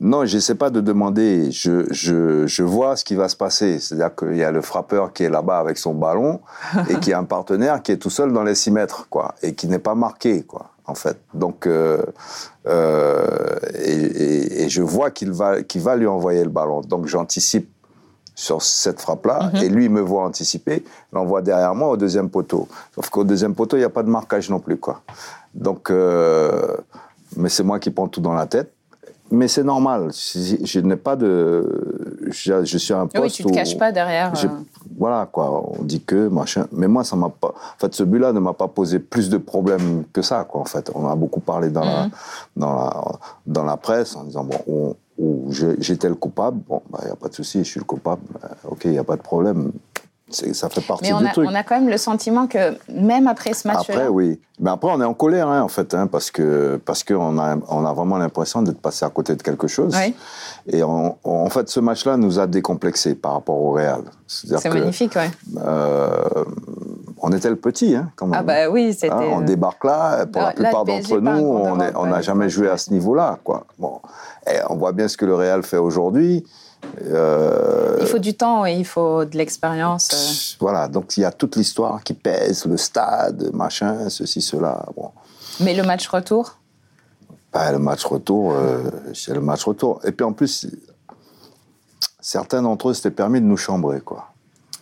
Non, 0.00 0.24
je 0.26 0.36
n'essaie 0.36 0.54
pas 0.54 0.70
de 0.70 0.80
demander, 0.80 1.50
je, 1.50 1.86
je, 1.90 2.46
je, 2.46 2.62
vois 2.62 2.96
ce 2.96 3.04
qui 3.04 3.14
va 3.14 3.28
se 3.28 3.36
passer, 3.36 3.78
c'est-à-dire 3.78 4.14
qu'il 4.14 4.36
y 4.36 4.44
a 4.44 4.50
le 4.50 4.60
frappeur 4.60 5.12
qui 5.12 5.24
est 5.24 5.30
là-bas 5.30 5.58
avec 5.58 5.78
son 5.78 5.94
ballon, 5.94 6.40
et 6.88 6.96
qui 6.96 7.12
a 7.12 7.18
un 7.18 7.24
partenaire 7.24 7.82
qui 7.82 7.92
est 7.92 7.98
tout 7.98 8.10
seul 8.10 8.32
dans 8.32 8.44
les 8.44 8.54
6 8.54 8.70
mètres, 8.70 9.06
quoi, 9.08 9.34
et 9.42 9.54
qui 9.54 9.66
n'est 9.66 9.78
pas 9.78 9.94
marqué, 9.94 10.42
quoi 10.42 10.70
en 10.86 10.94
fait. 10.96 11.18
Donc, 11.34 11.68
euh, 11.68 12.02
euh, 12.66 13.24
et, 13.78 14.64
et, 14.64 14.68
je 14.68 14.82
vois 14.82 15.12
qu'il 15.12 15.30
va, 15.30 15.62
qu'il 15.62 15.82
va 15.82 15.94
lui 15.94 16.08
envoyer 16.08 16.42
le 16.42 16.50
ballon. 16.50 16.80
Donc, 16.80 17.06
j'anticipe 17.06 17.70
sur 18.40 18.62
cette 18.62 19.00
frappe-là, 19.02 19.50
mhm. 19.52 19.62
et 19.62 19.68
lui, 19.68 19.88
me 19.90 20.00
voit 20.00 20.24
anticiper, 20.24 20.82
l'envoie 21.12 21.42
derrière 21.42 21.74
moi 21.74 21.90
au 21.90 21.96
deuxième 21.98 22.30
poteau. 22.30 22.68
Sauf 22.94 23.10
qu'au 23.10 23.22
deuxième 23.24 23.54
poteau, 23.54 23.76
il 23.76 23.80
n'y 23.80 23.84
a 23.84 23.90
pas 23.90 24.02
de 24.02 24.08
marquage 24.08 24.48
non 24.48 24.60
plus, 24.60 24.78
quoi. 24.78 25.02
Donc, 25.54 25.90
euh, 25.90 26.74
mais 27.36 27.50
c'est 27.50 27.62
moi 27.62 27.78
qui 27.78 27.90
prends 27.90 28.08
tout 28.08 28.22
dans 28.22 28.32
la 28.32 28.46
tête. 28.46 28.72
Mais 29.32 29.46
c'est 29.46 29.62
normal. 29.62 30.10
Je 30.12 30.80
n'ai 30.80 30.96
pas 30.96 31.14
de, 31.16 31.28
je, 32.30 32.64
je 32.64 32.78
suis 32.78 32.94
un 32.94 33.06
poste 33.06 33.22
Oui, 33.22 33.30
tu 33.30 33.44
te 33.44 33.52
caches 33.52 33.78
pas 33.78 33.92
derrière. 33.92 34.32
euh, 34.44 34.48
Voilà, 34.98 35.28
quoi. 35.30 35.70
On 35.78 35.82
dit 35.84 36.02
que, 36.02 36.26
machin. 36.28 36.66
Mais 36.72 36.88
moi, 36.88 37.04
ça 37.04 37.14
m'a 37.14 37.28
pas. 37.28 37.48
En 37.48 37.78
fait, 37.78 37.94
ce 37.94 38.02
but-là 38.02 38.32
ne 38.32 38.40
m'a 38.40 38.54
pas 38.54 38.66
posé 38.68 38.98
plus 38.98 39.28
de 39.28 39.38
problèmes 39.38 40.02
que 40.12 40.22
ça, 40.22 40.42
quoi, 40.44 40.62
en 40.62 40.64
fait. 40.64 40.90
On 40.96 41.06
a 41.06 41.14
beaucoup 41.14 41.38
parlé 41.40 41.68
dans, 41.68 41.84
la, 41.84 42.08
dans, 42.56 42.74
la, 42.74 43.04
dans 43.46 43.64
la 43.64 43.76
presse 43.76 44.16
en 44.16 44.24
disant, 44.24 44.44
bon, 44.44 44.58
on- 44.66 44.96
où 45.20 45.52
j'étais 45.80 46.08
le 46.08 46.14
coupable. 46.14 46.60
Bon, 46.66 46.82
il 47.00 47.04
n'y 47.04 47.10
a 47.10 47.16
pas 47.16 47.28
de 47.28 47.34
souci, 47.34 47.58
je 47.58 47.70
suis 47.70 47.80
le 47.80 47.84
coupable. 47.84 48.22
Euh, 48.42 48.70
ok, 48.70 48.80
il 48.86 48.92
n'y 48.92 48.98
a 48.98 49.04
pas 49.04 49.16
de 49.16 49.22
problème. 49.22 49.70
Ça 50.30 50.68
fait 50.68 50.80
partie 50.80 51.04
Mais 51.04 51.12
on 51.12 51.18
du 51.20 51.26
a, 51.26 51.30
truc. 51.32 51.48
on 51.50 51.54
a 51.54 51.62
quand 51.62 51.74
même 51.74 51.88
le 51.88 51.96
sentiment 51.96 52.46
que 52.46 52.76
même 52.88 53.26
après 53.26 53.52
ce 53.52 53.66
match-là, 53.68 53.94
Après, 53.94 54.08
oui. 54.08 54.40
Mais 54.60 54.70
après, 54.70 54.90
on 54.92 55.00
est 55.00 55.04
en 55.04 55.14
colère, 55.14 55.48
hein, 55.48 55.62
en 55.62 55.68
fait, 55.68 55.94
hein, 55.94 56.06
parce 56.06 56.30
que 56.30 56.78
parce 56.84 57.02
qu'on 57.02 57.38
a, 57.38 57.56
on 57.68 57.84
a 57.86 57.92
vraiment 57.92 58.18
l'impression 58.18 58.62
d'être 58.62 58.80
passé 58.80 59.04
à 59.06 59.08
côté 59.10 59.34
de 59.34 59.42
quelque 59.42 59.66
chose. 59.68 59.96
Oui. 59.98 60.14
Et 60.66 60.82
on- 60.82 61.16
on- 61.24 61.46
en 61.46 61.50
fait, 61.50 61.68
ce 61.68 61.80
match-là 61.80 62.16
nous 62.16 62.38
a 62.38 62.46
décomplexés 62.46 63.14
par 63.14 63.32
rapport 63.32 63.56
au 63.58 63.72
Real. 63.72 64.02
C'est 64.26 64.62
que, 64.62 64.68
magnifique, 64.68 65.16
ouais. 65.16 65.30
euh, 65.64 66.44
on 67.22 67.32
était 67.32 67.48
le 67.50 67.56
petit, 67.56 67.94
hein, 67.96 68.10
quand 68.16 68.26
même. 68.26 68.38
Ah 68.38 68.42
bah 68.42 68.68
oui, 68.70 68.92
c'était. 68.92 69.10
Hein, 69.12 69.22
on 69.32 69.40
débarque 69.40 69.82
là, 69.84 70.26
pour 70.26 70.42
la 70.42 70.52
plupart 70.52 70.84
d'entre 70.84 71.18
nous, 71.18 71.30
on 71.96 72.06
n'a 72.06 72.20
jamais 72.22 72.48
joué 72.48 72.68
à 72.68 72.76
ce 72.76 72.90
niveau-là. 72.92 73.38
Quoi. 73.42 73.64
Bon. 73.78 74.00
Et 74.46 74.56
on 74.68 74.76
voit 74.76 74.92
bien 74.92 75.08
ce 75.08 75.16
que 75.16 75.24
le 75.26 75.34
Real 75.34 75.62
fait 75.62 75.76
aujourd'hui. 75.78 76.44
Euh, 77.02 77.98
Il 78.00 78.06
faut 78.06 78.18
du 78.18 78.34
temps 78.34 78.66
et 78.66 78.74
il 78.74 78.84
faut 78.84 79.24
de 79.24 79.36
l'expérience. 79.36 80.08
euh. 80.12 80.56
Voilà, 80.60 80.88
donc 80.88 81.16
il 81.16 81.20
y 81.20 81.24
a 81.24 81.32
toute 81.32 81.56
l'histoire 81.56 82.02
qui 82.02 82.14
pèse, 82.14 82.64
le 82.66 82.76
stade, 82.76 83.50
machin, 83.54 84.08
ceci, 84.08 84.40
cela. 84.42 84.84
Bon. 84.96 85.10
Mais 85.60 85.74
le 85.74 85.82
match 85.82 86.06
retour, 86.08 86.56
Bah, 87.52 87.70
le 87.72 87.78
match 87.78 88.04
retour, 88.04 88.52
euh, 88.52 88.90
c'est 89.14 89.34
le 89.34 89.40
match 89.40 89.64
retour. 89.64 90.00
Et 90.04 90.12
puis 90.12 90.24
en 90.24 90.32
plus, 90.32 90.66
certains 92.20 92.62
d'entre 92.62 92.90
eux 92.90 92.94
s'étaient 92.94 93.10
permis 93.10 93.40
de 93.40 93.46
nous 93.46 93.56
chambrer, 93.56 94.00
quoi. 94.00 94.28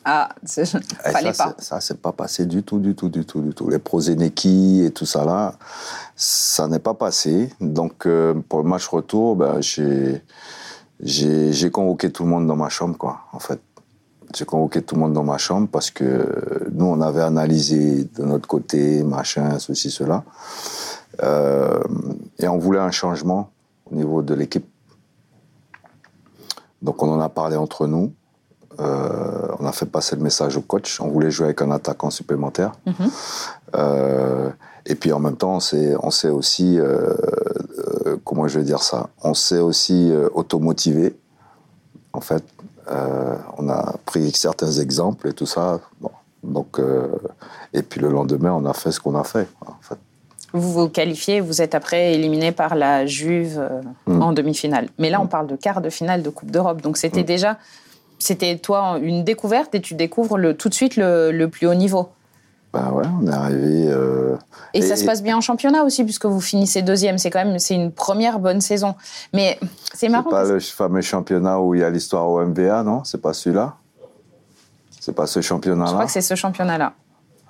ah, 0.04 0.28
fallait 0.46 1.32
ça, 1.32 1.44
pas. 1.44 1.54
Ça, 1.58 1.80
c'est 1.80 2.00
pas 2.00 2.12
passé 2.12 2.46
du 2.46 2.62
tout, 2.62 2.78
du 2.78 2.94
tout, 2.94 3.08
du 3.08 3.24
tout, 3.24 3.40
du 3.40 3.54
tout. 3.54 3.68
Les 3.70 3.78
Prozeneki 3.78 4.84
et 4.84 4.90
tout 4.90 5.06
ça 5.06 5.24
là, 5.24 5.54
ça 6.16 6.66
n'est 6.68 6.78
pas 6.78 6.94
passé. 6.94 7.52
Donc, 7.60 8.06
euh, 8.06 8.34
pour 8.48 8.62
le 8.62 8.68
match 8.68 8.86
retour, 8.88 9.36
ben, 9.36 9.60
j'ai, 9.60 10.22
j'ai, 11.00 11.70
convoqué 11.70 12.10
tout 12.10 12.24
le 12.24 12.30
monde 12.30 12.46
dans 12.46 12.56
ma 12.56 12.68
chambre, 12.68 12.96
quoi, 12.96 13.20
en 13.32 13.38
fait. 13.38 13.60
J'ai 14.34 14.44
convoqué 14.44 14.82
tout 14.82 14.94
le 14.94 15.00
monde 15.00 15.14
dans 15.14 15.24
ma 15.24 15.38
chambre 15.38 15.68
parce 15.70 15.90
que 15.90 16.68
nous, 16.70 16.84
on 16.84 17.00
avait 17.00 17.22
analysé 17.22 18.04
de 18.04 18.24
notre 18.24 18.46
côté, 18.46 19.02
machin, 19.02 19.58
ceci, 19.58 19.90
cela. 19.90 20.22
Euh, 21.22 21.82
et 22.38 22.46
on 22.46 22.58
voulait 22.58 22.80
un 22.80 22.90
changement 22.90 23.50
au 23.90 23.94
niveau 23.94 24.20
de 24.22 24.34
l'équipe. 24.34 24.66
Donc, 26.82 27.02
on 27.02 27.10
en 27.10 27.20
a 27.20 27.30
parlé 27.30 27.56
entre 27.56 27.86
nous. 27.86 28.12
Euh, 28.80 29.48
on 29.58 29.66
a 29.66 29.72
fait 29.72 29.86
passer 29.86 30.14
le 30.14 30.22
message 30.22 30.58
au 30.58 30.60
coach. 30.60 31.00
On 31.00 31.08
voulait 31.08 31.30
jouer 31.30 31.46
avec 31.46 31.62
un 31.62 31.70
attaquant 31.70 32.10
supplémentaire. 32.10 32.72
Euh, 33.74 34.50
et 34.84 34.94
puis 34.94 35.12
en 35.12 35.20
même 35.20 35.36
temps, 35.36 35.56
on 35.56 36.10
s'est, 36.10 36.28
aussi, 36.28 36.78
comment 38.24 38.48
je 38.48 38.58
vais 38.58 38.64
dire 38.64 38.82
ça, 38.82 39.08
on 39.22 39.34
s'est 39.34 39.58
aussi 39.58 40.10
euh, 40.12 40.28
automotivé. 40.34 41.14
En 42.12 42.20
fait, 42.20 42.44
Euh, 42.90 43.36
on 43.58 43.68
a 43.68 43.96
pris 44.06 44.30
certains 44.32 44.72
exemples 44.72 45.28
et 45.28 45.34
tout 45.34 45.44
ça. 45.44 45.78
Bon. 46.00 46.10
Donc, 46.42 46.78
euh, 46.80 47.08
et 47.74 47.82
puis 47.82 48.00
le 48.00 48.08
lendemain, 48.08 48.52
on 48.54 48.64
a 48.64 48.72
fait 48.72 48.92
ce 48.92 48.98
qu'on 48.98 49.14
a 49.14 49.24
fait. 49.24 49.46
En 49.60 49.76
fait. 49.82 49.98
Vous 50.54 50.72
vous 50.72 50.88
qualifiez, 50.88 51.42
vous 51.42 51.60
êtes 51.60 51.74
après 51.74 52.14
éliminé 52.14 52.50
par 52.50 52.74
la 52.76 53.04
Juve 53.04 53.58
euh, 53.58 53.82
Mm. 54.06 54.22
en 54.22 54.32
demi-finale. 54.32 54.88
Mais 54.98 55.10
là, 55.10 55.20
on 55.20 55.26
parle 55.26 55.48
de 55.48 55.56
quart 55.56 55.82
de 55.82 55.90
finale 55.90 56.22
de 56.22 56.30
Coupe 56.30 56.50
d'Europe. 56.50 56.80
Donc 56.80 56.96
c'était 56.96 57.20
Mm. 57.24 57.26
déjà, 57.34 57.58
c'était 58.18 58.56
toi 58.56 58.98
une 59.02 59.22
découverte 59.22 59.74
et 59.74 59.82
tu 59.82 59.92
découvres 59.94 60.38
le, 60.38 60.56
tout 60.56 60.70
de 60.70 60.74
suite 60.74 60.96
le, 60.96 61.30
le 61.30 61.48
plus 61.50 61.66
haut 61.66 61.74
niveau. 61.74 62.08
Ouais, 62.92 63.04
on 63.20 63.26
est 63.26 63.34
arrivé. 63.34 63.88
euh, 63.88 64.36
Et, 64.74 64.82
ça 64.82 64.96
se 64.96 65.04
passe 65.04 65.22
bien 65.22 65.36
en 65.36 65.40
championnat 65.40 65.82
aussi, 65.84 66.04
puisque 66.04 66.26
vous 66.26 66.40
finissez 66.40 66.82
deuxième. 66.82 67.18
C'est 67.18 67.30
quand 67.30 67.44
même 67.44 67.58
c'est 67.58 67.74
une 67.74 67.92
première 67.92 68.38
bonne 68.38 68.60
saison. 68.60 68.94
Mais 69.32 69.58
c'est 69.92 69.98
C'est 70.00 70.08
marrant. 70.08 70.24
pas 70.30 70.42
parce- 70.42 70.48
le 70.50 70.60
fameux 70.60 71.00
championnat 71.00 71.60
où 71.60 71.74
il 71.74 71.80
y 71.80 71.84
a 71.84 71.90
l'histoire 71.90 72.28
au 72.28 72.40
MVA, 72.40 72.82
non? 72.82 73.04
C'est 73.04 73.20
pas 73.20 73.32
celui-là? 73.32 73.74
C'est 75.00 75.12
pas 75.12 75.26
ce 75.26 75.40
Je 75.40 75.46
championnat-là 75.46 75.92
crois 75.92 76.04
que 76.06 76.12
c'est 76.12 76.20
ce 76.20 76.34
championnat-là, 76.34 76.92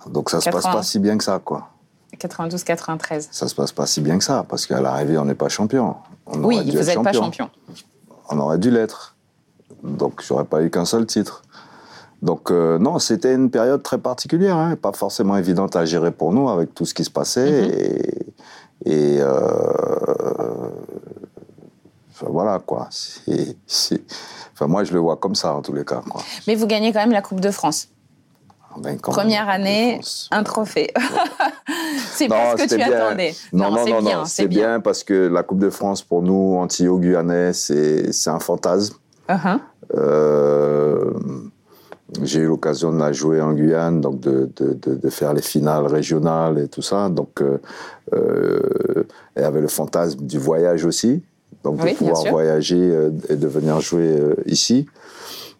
Donc 0.06 0.30
ça 0.30 0.40
se 0.40 0.48
passe 0.50 0.62
80. 0.62 0.72
pas 0.78 0.82
si 0.82 0.98
bien 1.00 1.18
que 1.18 1.24
ça, 1.24 1.40
quoi. 1.44 1.68
92-93. 2.18 3.28
Ça 3.30 3.48
se 3.48 3.54
passe 3.54 3.72
pas 3.72 3.86
si 3.86 4.00
bien 4.00 4.18
que 4.18 4.24
ça, 4.24 4.44
parce 4.48 4.66
qu'à 4.66 4.80
l'arrivée, 4.80 5.18
on 5.18 5.24
n'est 5.24 5.34
pas 5.34 5.48
champion. 5.48 5.96
On 6.26 6.42
Oui, 6.44 6.58
vous 6.70 6.82
n'êtes 6.84 7.02
pas 7.02 7.12
champion. 7.12 7.50
On 8.30 8.38
aurait 8.38 8.58
dû 8.58 8.70
l'être. 8.70 9.16
Donc, 9.82 10.22
j'aurais 10.26 10.44
pas 10.44 10.62
eu 10.62 10.70
qu'un 10.70 10.84
seul 10.84 11.06
titre. 11.06 11.42
Donc, 12.22 12.50
euh, 12.50 12.78
non, 12.78 12.98
c'était 12.98 13.34
une 13.34 13.50
période 13.50 13.82
très 13.82 13.98
particulière, 13.98 14.56
hein, 14.56 14.76
pas 14.76 14.92
forcément 14.92 15.36
évidente 15.36 15.76
à 15.76 15.84
gérer 15.84 16.10
pour 16.10 16.32
nous 16.32 16.48
avec 16.48 16.74
tout 16.74 16.84
ce 16.84 16.94
qui 16.94 17.04
se 17.04 17.10
passait. 17.10 17.50
Mm-hmm. 17.50 18.28
Et, 18.86 19.14
et, 19.16 19.18
euh, 19.20 19.36
enfin, 22.10 22.26
voilà, 22.28 22.58
quoi. 22.58 22.88
Enfin, 24.54 24.66
moi, 24.66 24.82
je 24.82 24.92
le 24.92 24.98
vois 24.98 25.16
comme 25.16 25.36
ça, 25.36 25.54
en 25.54 25.62
tous 25.62 25.72
les 25.72 25.84
cas. 25.84 26.02
Quoi. 26.08 26.20
Mais 26.48 26.56
vous 26.56 26.66
gagnez 26.66 26.92
quand 26.92 27.00
même 27.00 27.12
la 27.12 27.22
Coupe 27.22 27.40
de 27.40 27.52
France. 27.52 27.88
Ben, 28.76 28.98
quand 28.98 29.12
Première 29.12 29.48
année, 29.48 30.00
un 30.30 30.42
trophée. 30.42 30.92
c'est 32.12 32.28
pas 32.28 32.56
ce 32.56 32.64
que 32.64 32.68
tu 32.68 32.76
bien. 32.76 32.92
attendais. 32.92 33.34
Non, 33.52 33.70
non, 33.70 33.84
c'est 33.84 33.90
non, 33.90 34.02
bien, 34.02 34.18
non, 34.18 34.24
c'est 34.24 34.46
bien. 34.46 34.68
bien 34.68 34.80
parce 34.80 35.04
que 35.04 35.28
la 35.28 35.42
Coupe 35.42 35.58
de 35.58 35.70
France, 35.70 36.02
pour 36.02 36.22
nous, 36.22 36.56
Antillais-Guyanais, 36.58 37.52
c'est 37.52 38.12
c'est 38.12 38.30
un 38.30 38.40
fantasme. 38.40 38.96
Uh-huh. 39.28 39.58
Euh, 39.94 41.12
j'ai 42.22 42.40
eu 42.40 42.46
l'occasion 42.46 42.92
de 42.92 42.98
la 42.98 43.12
jouer 43.12 43.40
en 43.40 43.52
Guyane, 43.52 44.00
donc 44.00 44.20
de, 44.20 44.50
de, 44.56 44.72
de, 44.80 44.94
de 44.94 45.10
faire 45.10 45.34
les 45.34 45.42
finales 45.42 45.86
régionales 45.86 46.58
et 46.58 46.68
tout 46.68 46.82
ça. 46.82 47.08
Donc, 47.08 47.40
euh, 47.42 47.58
euh, 48.14 49.04
y 49.36 49.42
avait 49.42 49.60
le 49.60 49.68
fantasme 49.68 50.20
du 50.20 50.38
voyage 50.38 50.84
aussi, 50.84 51.22
donc 51.64 51.82
Oui, 51.82 51.92
de 51.92 51.96
pouvoir 51.98 52.24
voyager 52.30 52.78
euh, 52.80 53.10
et 53.28 53.36
de 53.36 53.46
venir 53.46 53.80
jouer 53.80 54.08
euh, 54.18 54.34
ici. 54.46 54.86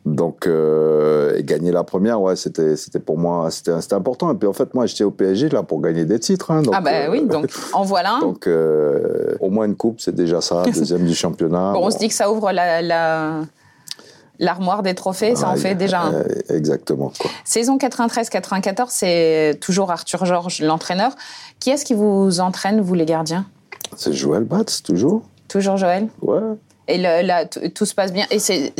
Donc, 0.07 0.47
euh, 0.47 1.37
et 1.37 1.43
gagner 1.43 1.71
la 1.71 1.85
première, 1.85 2.23
ouais, 2.23 2.35
c'était, 2.35 2.77
c'était 2.77 3.01
pour 3.01 3.19
moi, 3.19 3.51
c'était, 3.51 3.79
c'était 3.83 3.95
important. 3.97 4.33
Et 4.33 4.37
puis 4.37 4.49
en 4.49 4.55
fait, 4.55 4.73
moi, 4.73 4.87
j'étais 4.87 5.05
au 5.05 5.11
PSG 5.11 5.51
là 5.51 5.63
pour 5.63 5.83
gagner 5.83 6.07
des 6.07 6.19
titres. 6.19 6.51
hein, 6.51 6.63
donc, 6.63 6.73
ah 6.75 6.81
bah 6.81 6.91
euh, 6.93 7.11
oui, 7.11 7.27
donc 7.27 7.51
en 7.75 7.83
voilà 7.83 8.19
donc, 8.23 8.47
euh, 8.47 9.35
au 9.41 9.51
moins 9.51 9.67
une 9.67 9.77
coupe, 9.77 10.01
c'est 10.01 10.15
déjà 10.15 10.41
ça. 10.41 10.63
Deuxième 10.75 11.05
du 11.05 11.15
championnat. 11.15 11.73
Bon, 11.75 11.81
on 11.81 11.83
Bon. 11.83 11.91
se 11.91 11.99
dit 11.99 12.09
que 12.09 12.15
ça 12.15 12.31
ouvre 12.33 12.53
la, 12.53 12.81
la- 12.81 13.41
l'armoire 14.39 14.83
des 14.83 14.95
trophées, 14.95 15.35
ça 15.37 15.49
en 15.49 15.57
fait 15.57 15.75
déjà 15.75 16.01
un. 16.03 16.15
euh, 16.15 16.25
Exactement. 16.51 17.13
Quoi. 17.19 17.31
Saison 17.45 17.77
93-94, 17.79 18.87
c'est 18.89 19.59
toujours 19.61 19.91
Arthur 19.91 20.25
Georges, 20.27 20.61
l'entraîneur. 20.63 21.13
Qui 21.61 21.71
est-ce 21.71 21.85
qui 21.85 21.95
vous 21.95 22.41
entraîne, 22.41 22.81
vous 22.81 22.95
les 22.95 23.05
gardiens? 23.07 23.47
C'est 23.97 24.13
Joël 24.13 24.45
Batz, 24.45 24.83
toujours? 24.83 25.23
Toujours 25.49 25.77
Joël? 25.77 26.09
Ouais. 26.23 26.41
Et 26.89 26.99
le- 26.99 27.27
là, 27.27 27.47
tout 27.47 27.85
se 27.87 27.95
passe 27.95 28.13
bien. 28.13 28.27
Et 28.31 28.39
c'est 28.39 28.73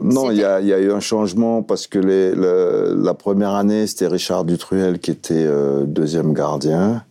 Non, 0.00 0.30
il 0.30 0.38
y 0.38 0.44
a, 0.44 0.60
il 0.60 0.66
y 0.66 0.72
a 0.74 0.78
eu 0.78 0.92
un 0.92 1.00
changement 1.00 1.62
parce 1.62 1.86
que 1.86 1.98
les, 1.98 2.32
le- 2.34 2.94
la 3.02 3.14
première 3.14 3.54
année, 3.54 3.86
c'était 3.86 4.06
Richard 4.08 4.44
Dutruel 4.44 4.98
qui 4.98 5.10
était 5.10 5.34
euh, 5.36 5.84
deuxième 5.86 6.32
gardien. 6.34 7.04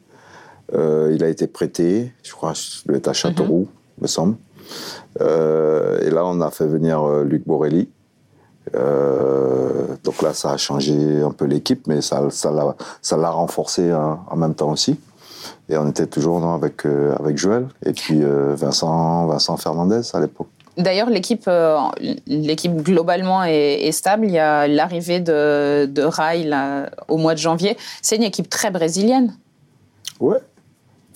Euh, 0.73 1.11
il 1.15 1.23
a 1.23 1.29
été 1.29 1.47
prêté, 1.47 2.11
je 2.23 2.31
crois, 2.31 2.53
il 2.83 2.87
doit 2.87 2.97
être 2.97 3.07
à 3.07 3.13
Châteauroux, 3.13 3.67
me 4.01 4.07
semble. 4.07 4.35
Euh, 5.21 5.99
et 6.01 6.09
là, 6.09 6.25
on 6.25 6.41
a 6.41 6.51
fait 6.51 6.67
venir 6.67 7.01
euh, 7.03 7.23
Luc 7.23 7.45
Borelli. 7.45 7.89
Euh, 8.75 9.95
donc 10.03 10.21
là, 10.21 10.33
ça 10.33 10.51
a 10.51 10.57
changé 10.57 11.21
un 11.21 11.31
peu 11.31 11.45
l'équipe, 11.45 11.87
mais 11.87 12.01
ça, 12.01 12.23
ça 12.29 12.51
l'a, 12.51 12.75
ça 13.01 13.15
l'a 13.15 13.29
renforcé 13.29 13.91
hein, 13.91 14.19
en 14.29 14.35
même 14.35 14.55
temps 14.55 14.71
aussi. 14.71 14.99
Et 15.69 15.77
on 15.77 15.87
était 15.89 16.07
toujours 16.07 16.39
non, 16.39 16.53
avec, 16.53 16.85
avec 17.19 17.37
Joël 17.37 17.67
et 17.85 17.93
puis 17.93 18.21
Vincent, 18.23 19.27
Vincent 19.27 19.57
Fernandez 19.57 20.01
à 20.13 20.19
l'époque. 20.19 20.47
D'ailleurs, 20.77 21.09
l'équipe, 21.09 21.45
euh, 21.47 21.77
l'équipe 22.27 22.75
globalement 22.75 23.43
est, 23.43 23.87
est 23.87 23.91
stable. 23.91 24.25
Il 24.25 24.31
y 24.31 24.39
a 24.39 24.67
l'arrivée 24.67 25.19
de, 25.21 25.85
de 25.85 26.01
Rai 26.01 26.43
là, 26.43 26.89
au 27.07 27.17
mois 27.17 27.33
de 27.33 27.39
janvier. 27.39 27.77
C'est 28.01 28.17
une 28.17 28.23
équipe 28.23 28.49
très 28.49 28.71
brésilienne. 28.71 29.33
Ouais. 30.19 30.37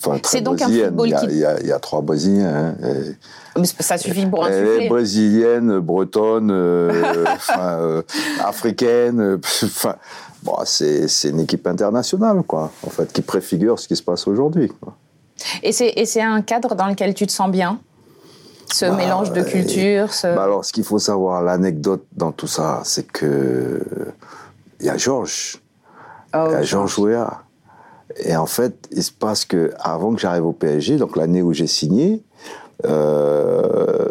Enfin, 0.02 0.18
C'est 0.24 0.40
donc 0.40 0.62
un 0.62 0.68
football 0.68 1.08
il 1.08 1.10
y, 1.10 1.14
a, 1.14 1.20
qui- 1.20 1.26
il, 1.26 1.36
y 1.38 1.44
a, 1.44 1.60
il 1.60 1.66
y 1.66 1.72
a 1.72 1.78
trois 1.78 2.00
Brésiliens. 2.00 2.48
hein, 2.48 2.74
et- 2.86 3.58
Mais 3.58 3.66
ça 3.66 3.98
suffit 3.98 4.24
pour 4.26 4.46
Elle 4.46 4.54
est 4.64 4.68
insuffler. 4.68 4.88
brésilienne, 4.88 5.78
bretonne, 5.80 6.50
euh, 6.50 7.24
euh, 7.58 8.02
africaine. 8.42 9.20
euh, 9.20 9.38
Enfin, 9.64 9.96
bon, 10.42 10.56
c'est 10.64 11.06
c'est 11.08 11.28
une 11.30 11.40
équipe 11.40 11.66
internationale, 11.66 12.42
quoi, 12.46 12.70
en 12.86 12.90
fait, 12.90 13.12
qui 13.12 13.20
préfigure 13.22 13.78
ce 13.78 13.88
qui 13.88 13.96
se 13.96 14.02
passe 14.02 14.26
aujourd'hui. 14.26 14.68
quoi. 14.80 14.94
Et 15.62 15.72
c'est, 15.72 15.92
et 15.96 16.06
c'est 16.06 16.22
un 16.22 16.40
cadre 16.42 16.74
dans 16.74 16.86
lequel 16.86 17.12
tu 17.14 17.26
te 17.26 17.32
sens 17.32 17.50
bien? 17.50 17.78
Ce 18.72 18.84
Bah, 18.86 18.92
mélange 18.94 19.32
de 19.32 19.42
cultures 19.42 20.12
ce... 20.14 20.28
Bah 20.28 20.44
alors, 20.44 20.64
ce 20.64 20.72
qu'il 20.72 20.84
faut 20.84 21.00
savoir, 21.00 21.42
l'anecdote 21.42 22.04
dans 22.16 22.30
tout 22.30 22.46
ça, 22.46 22.82
c'est 22.84 23.06
que 23.10 23.80
il 24.78 24.86
y 24.86 24.88
a 24.88 24.96
Georges, 24.96 25.60
Oh, 26.32 26.44
il 26.48 26.52
y 26.52 26.54
a 26.54 26.62
Georges 26.62 26.98
Weah. 27.00 27.42
Et 28.16 28.36
en 28.36 28.46
fait, 28.46 28.88
il 28.90 29.02
se 29.02 29.12
passe 29.12 29.44
que 29.44 29.72
avant 29.78 30.14
que 30.14 30.20
j'arrive 30.20 30.46
au 30.46 30.52
PSG, 30.52 30.96
donc 30.96 31.16
l'année 31.16 31.42
où 31.42 31.52
j'ai 31.52 31.66
signé, 31.66 32.22
euh, 32.86 34.08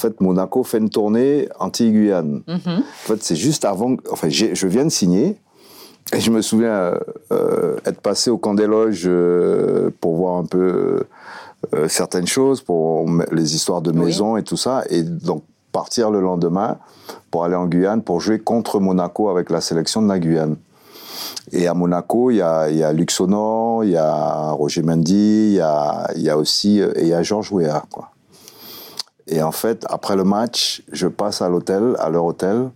fait, 0.00 0.20
Monaco 0.20 0.64
fait 0.64 0.78
une 0.78 0.90
tournée 0.90 1.48
anti-Guyane. 1.58 2.42
En 2.48 2.80
fait, 2.80 3.22
c'est 3.22 3.36
juste 3.36 3.64
avant. 3.64 3.96
Enfin, 4.10 4.28
je 4.28 4.66
viens 4.66 4.84
de 4.84 4.90
signer. 4.90 5.36
Et 6.12 6.20
je 6.20 6.30
me 6.32 6.42
souviens 6.42 6.94
euh, 7.30 7.76
être 7.84 8.00
passé 8.00 8.30
au 8.30 8.38
camp 8.38 8.54
des 8.54 8.66
loges 8.66 9.04
euh, 9.06 9.90
pour 10.00 10.16
voir 10.16 10.38
un 10.38 10.44
peu 10.44 11.04
euh, 11.74 11.88
certaines 11.88 12.26
choses, 12.26 12.62
pour 12.62 13.06
les 13.30 13.54
histoires 13.54 13.80
de 13.80 13.92
maison 13.92 14.36
et 14.36 14.42
tout 14.42 14.56
ça. 14.56 14.82
Et 14.90 15.04
donc, 15.04 15.44
partir 15.70 16.10
le 16.10 16.20
lendemain 16.20 16.78
pour 17.30 17.44
aller 17.44 17.54
en 17.54 17.66
Guyane 17.66 18.02
pour 18.02 18.20
jouer 18.20 18.40
contre 18.40 18.80
Monaco 18.80 19.28
avec 19.28 19.50
la 19.50 19.60
sélection 19.60 20.02
de 20.02 20.08
la 20.08 20.18
Guyane. 20.18 20.56
Et 21.52 21.66
à 21.66 21.74
Monaco, 21.74 22.30
il 22.30 22.36
y 22.36 22.42
a, 22.42 22.70
y 22.70 22.82
a 22.82 22.92
Luxonor, 22.92 23.84
il 23.84 23.90
y 23.90 23.96
a 23.96 24.50
Roger 24.52 24.82
Mendy, 24.82 25.48
il 25.48 25.54
y 25.54 25.60
a, 25.60 26.10
y 26.16 26.30
a 26.30 26.36
aussi 26.36 26.80
et 26.80 27.02
il 27.02 27.08
y 27.08 27.14
a 27.14 27.22
Georges 27.22 27.52
Weah, 27.52 27.84
quoi. 27.90 28.10
Et 29.26 29.42
en 29.42 29.52
fait, 29.52 29.86
après 29.88 30.16
le 30.16 30.24
match, 30.24 30.82
je 30.90 31.06
passe 31.06 31.40
à 31.40 31.48
l'hôtel, 31.48 31.94
à 32.00 32.10
leur 32.10 32.24
hôtel, 32.24 32.70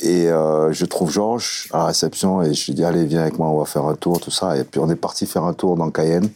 et 0.00 0.28
euh, 0.28 0.72
je 0.72 0.84
trouve 0.84 1.10
Georges 1.10 1.68
à 1.72 1.78
la 1.78 1.84
réception 1.86 2.42
et 2.42 2.54
je 2.54 2.66
lui 2.66 2.74
dis 2.74 2.84
allez 2.84 3.04
viens 3.04 3.22
avec 3.22 3.36
moi 3.38 3.48
on 3.48 3.58
va 3.58 3.64
faire 3.64 3.84
un 3.84 3.94
tour 3.94 4.20
tout 4.20 4.30
ça 4.30 4.56
et 4.56 4.62
puis 4.62 4.80
on 4.80 4.88
est 4.90 4.96
parti 4.96 5.26
faire 5.26 5.44
un 5.44 5.54
tour 5.54 5.76
dans 5.76 5.90
Cayenne. 5.90 6.28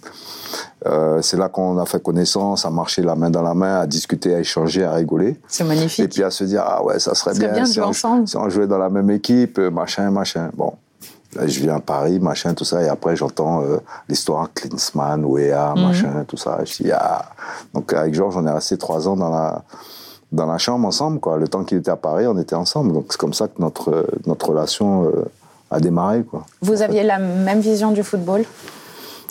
Euh, 0.86 1.22
c'est 1.22 1.36
là 1.36 1.48
qu'on 1.48 1.78
a 1.78 1.86
fait 1.86 2.02
connaissance, 2.02 2.66
à 2.66 2.70
marcher 2.70 3.02
la 3.02 3.14
main 3.14 3.30
dans 3.30 3.42
la 3.42 3.54
main, 3.54 3.78
à 3.78 3.86
discuter, 3.86 4.34
à 4.34 4.40
échanger, 4.40 4.84
à 4.84 4.92
rigoler. 4.92 5.40
C'est 5.46 5.64
magnifique. 5.64 6.04
Et 6.04 6.08
puis 6.08 6.24
à 6.24 6.30
se 6.30 6.42
dire 6.44 6.64
ah 6.66 6.82
ouais 6.82 6.98
ça 6.98 7.14
serait, 7.14 7.38
bien, 7.38 7.64
si, 7.64 7.80
on, 7.80 7.92
si, 7.92 8.36
on, 8.36 8.48
jouait 8.48 8.66
dans 8.66 8.78
la 8.78 8.90
même 8.90 9.10
équipe, 9.10 9.58
machin 9.58 10.10
machin. 10.10 10.50
Bon 10.54 10.74
je 11.34 11.60
viens 11.60 11.76
à 11.76 11.80
Paris, 11.80 12.18
machin, 12.18 12.54
tout 12.54 12.64
ça, 12.64 12.82
et 12.82 12.88
après 12.88 13.16
j'entends 13.16 13.62
euh, 13.62 13.78
l'histoire 14.08 14.52
Klinsmann, 14.52 15.24
Wea, 15.24 15.74
mhm. 15.74 15.82
machin, 15.82 16.24
tout 16.26 16.36
ça. 16.36 16.58
Je 16.64 16.82
dis, 16.82 16.92
ah. 16.92 17.30
Donc 17.74 17.92
avec 17.92 18.14
Georges, 18.14 18.36
on 18.36 18.46
est 18.46 18.52
resté 18.52 18.76
trois 18.76 19.08
ans 19.08 19.16
dans 19.16 19.30
la, 19.30 19.62
dans 20.30 20.46
la 20.46 20.58
chambre 20.58 20.86
ensemble, 20.86 21.20
quoi. 21.20 21.36
Le 21.38 21.48
temps 21.48 21.64
qu'il 21.64 21.78
était 21.78 21.90
à 21.90 21.96
Paris, 21.96 22.26
on 22.26 22.38
était 22.38 22.54
ensemble. 22.54 22.92
Donc 22.92 23.06
c'est 23.10 23.18
comme 23.18 23.34
ça 23.34 23.48
que 23.48 23.60
notre, 23.60 24.06
notre 24.26 24.50
relation 24.50 25.04
euh, 25.06 25.24
a 25.70 25.80
démarré, 25.80 26.22
quoi. 26.22 26.44
Vous 26.60 26.82
aviez 26.82 27.02
la 27.02 27.18
même 27.18 27.60
vision 27.60 27.92
du 27.92 28.02
football? 28.02 28.44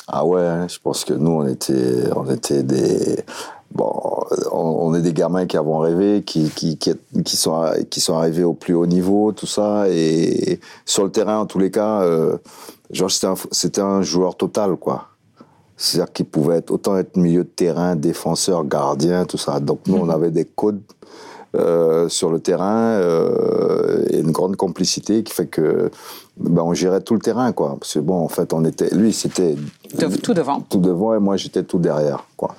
Ah 0.07 0.25
ouais, 0.25 0.67
je 0.67 0.79
pense 0.79 1.05
que 1.05 1.13
nous, 1.13 1.31
on 1.31 1.47
était, 1.47 2.03
on 2.15 2.29
était 2.29 2.63
des 2.63 3.23
bon, 3.73 3.91
on, 4.51 4.93
est 4.93 5.01
des 5.01 5.13
gamins 5.13 5.45
qui 5.45 5.57
avons 5.57 5.79
rêvé, 5.79 6.23
qui, 6.23 6.49
qui, 6.49 6.77
qui, 6.77 7.37
sont, 7.37 7.63
qui 7.89 8.01
sont 8.01 8.15
arrivés 8.15 8.43
au 8.43 8.53
plus 8.53 8.73
haut 8.73 8.85
niveau, 8.85 9.31
tout 9.31 9.47
ça. 9.47 9.85
Et 9.89 10.59
sur 10.85 11.03
le 11.03 11.11
terrain, 11.11 11.39
en 11.39 11.45
tous 11.45 11.59
les 11.59 11.71
cas, 11.71 12.01
euh, 12.01 12.37
c'était 13.51 13.81
un, 13.81 14.01
joueur 14.01 14.35
total, 14.35 14.75
quoi. 14.75 15.07
C'est-à-dire 15.77 16.13
qu'il 16.13 16.25
pouvait 16.25 16.57
être, 16.57 16.71
autant 16.71 16.97
être 16.97 17.17
milieu 17.17 17.43
de 17.43 17.49
terrain, 17.49 17.95
défenseur, 17.95 18.65
gardien, 18.65 19.25
tout 19.25 19.37
ça. 19.37 19.59
Donc 19.59 19.79
nous, 19.87 19.97
on 19.97 20.05
mhm. 20.05 20.11
avait 20.11 20.31
des 20.31 20.45
codes 20.45 20.81
euh, 21.53 22.07
sur 22.07 22.31
le 22.31 22.39
terrain 22.39 22.91
euh, 22.91 24.05
et 24.09 24.19
une 24.19 24.31
grande 24.31 24.55
complicité 24.55 25.21
qui 25.21 25.33
fait 25.33 25.47
que 25.47 25.91
ben, 26.37 26.61
on 26.61 26.73
gérait 26.73 27.01
tout 27.01 27.13
le 27.13 27.19
terrain 27.19 27.51
quoi 27.51 27.75
parce 27.77 27.95
que 27.95 27.99
bon 27.99 28.23
en 28.23 28.29
fait 28.29 28.53
on 28.53 28.63
était 28.63 28.89
lui 28.95 29.11
c'était 29.11 29.57
tout 29.91 30.33
devant 30.33 30.61
tout 30.61 30.79
devant 30.79 31.15
et 31.15 31.19
moi 31.19 31.37
j'étais 31.37 31.63
tout 31.63 31.79
derrière 31.79 32.25
quoi 32.37 32.55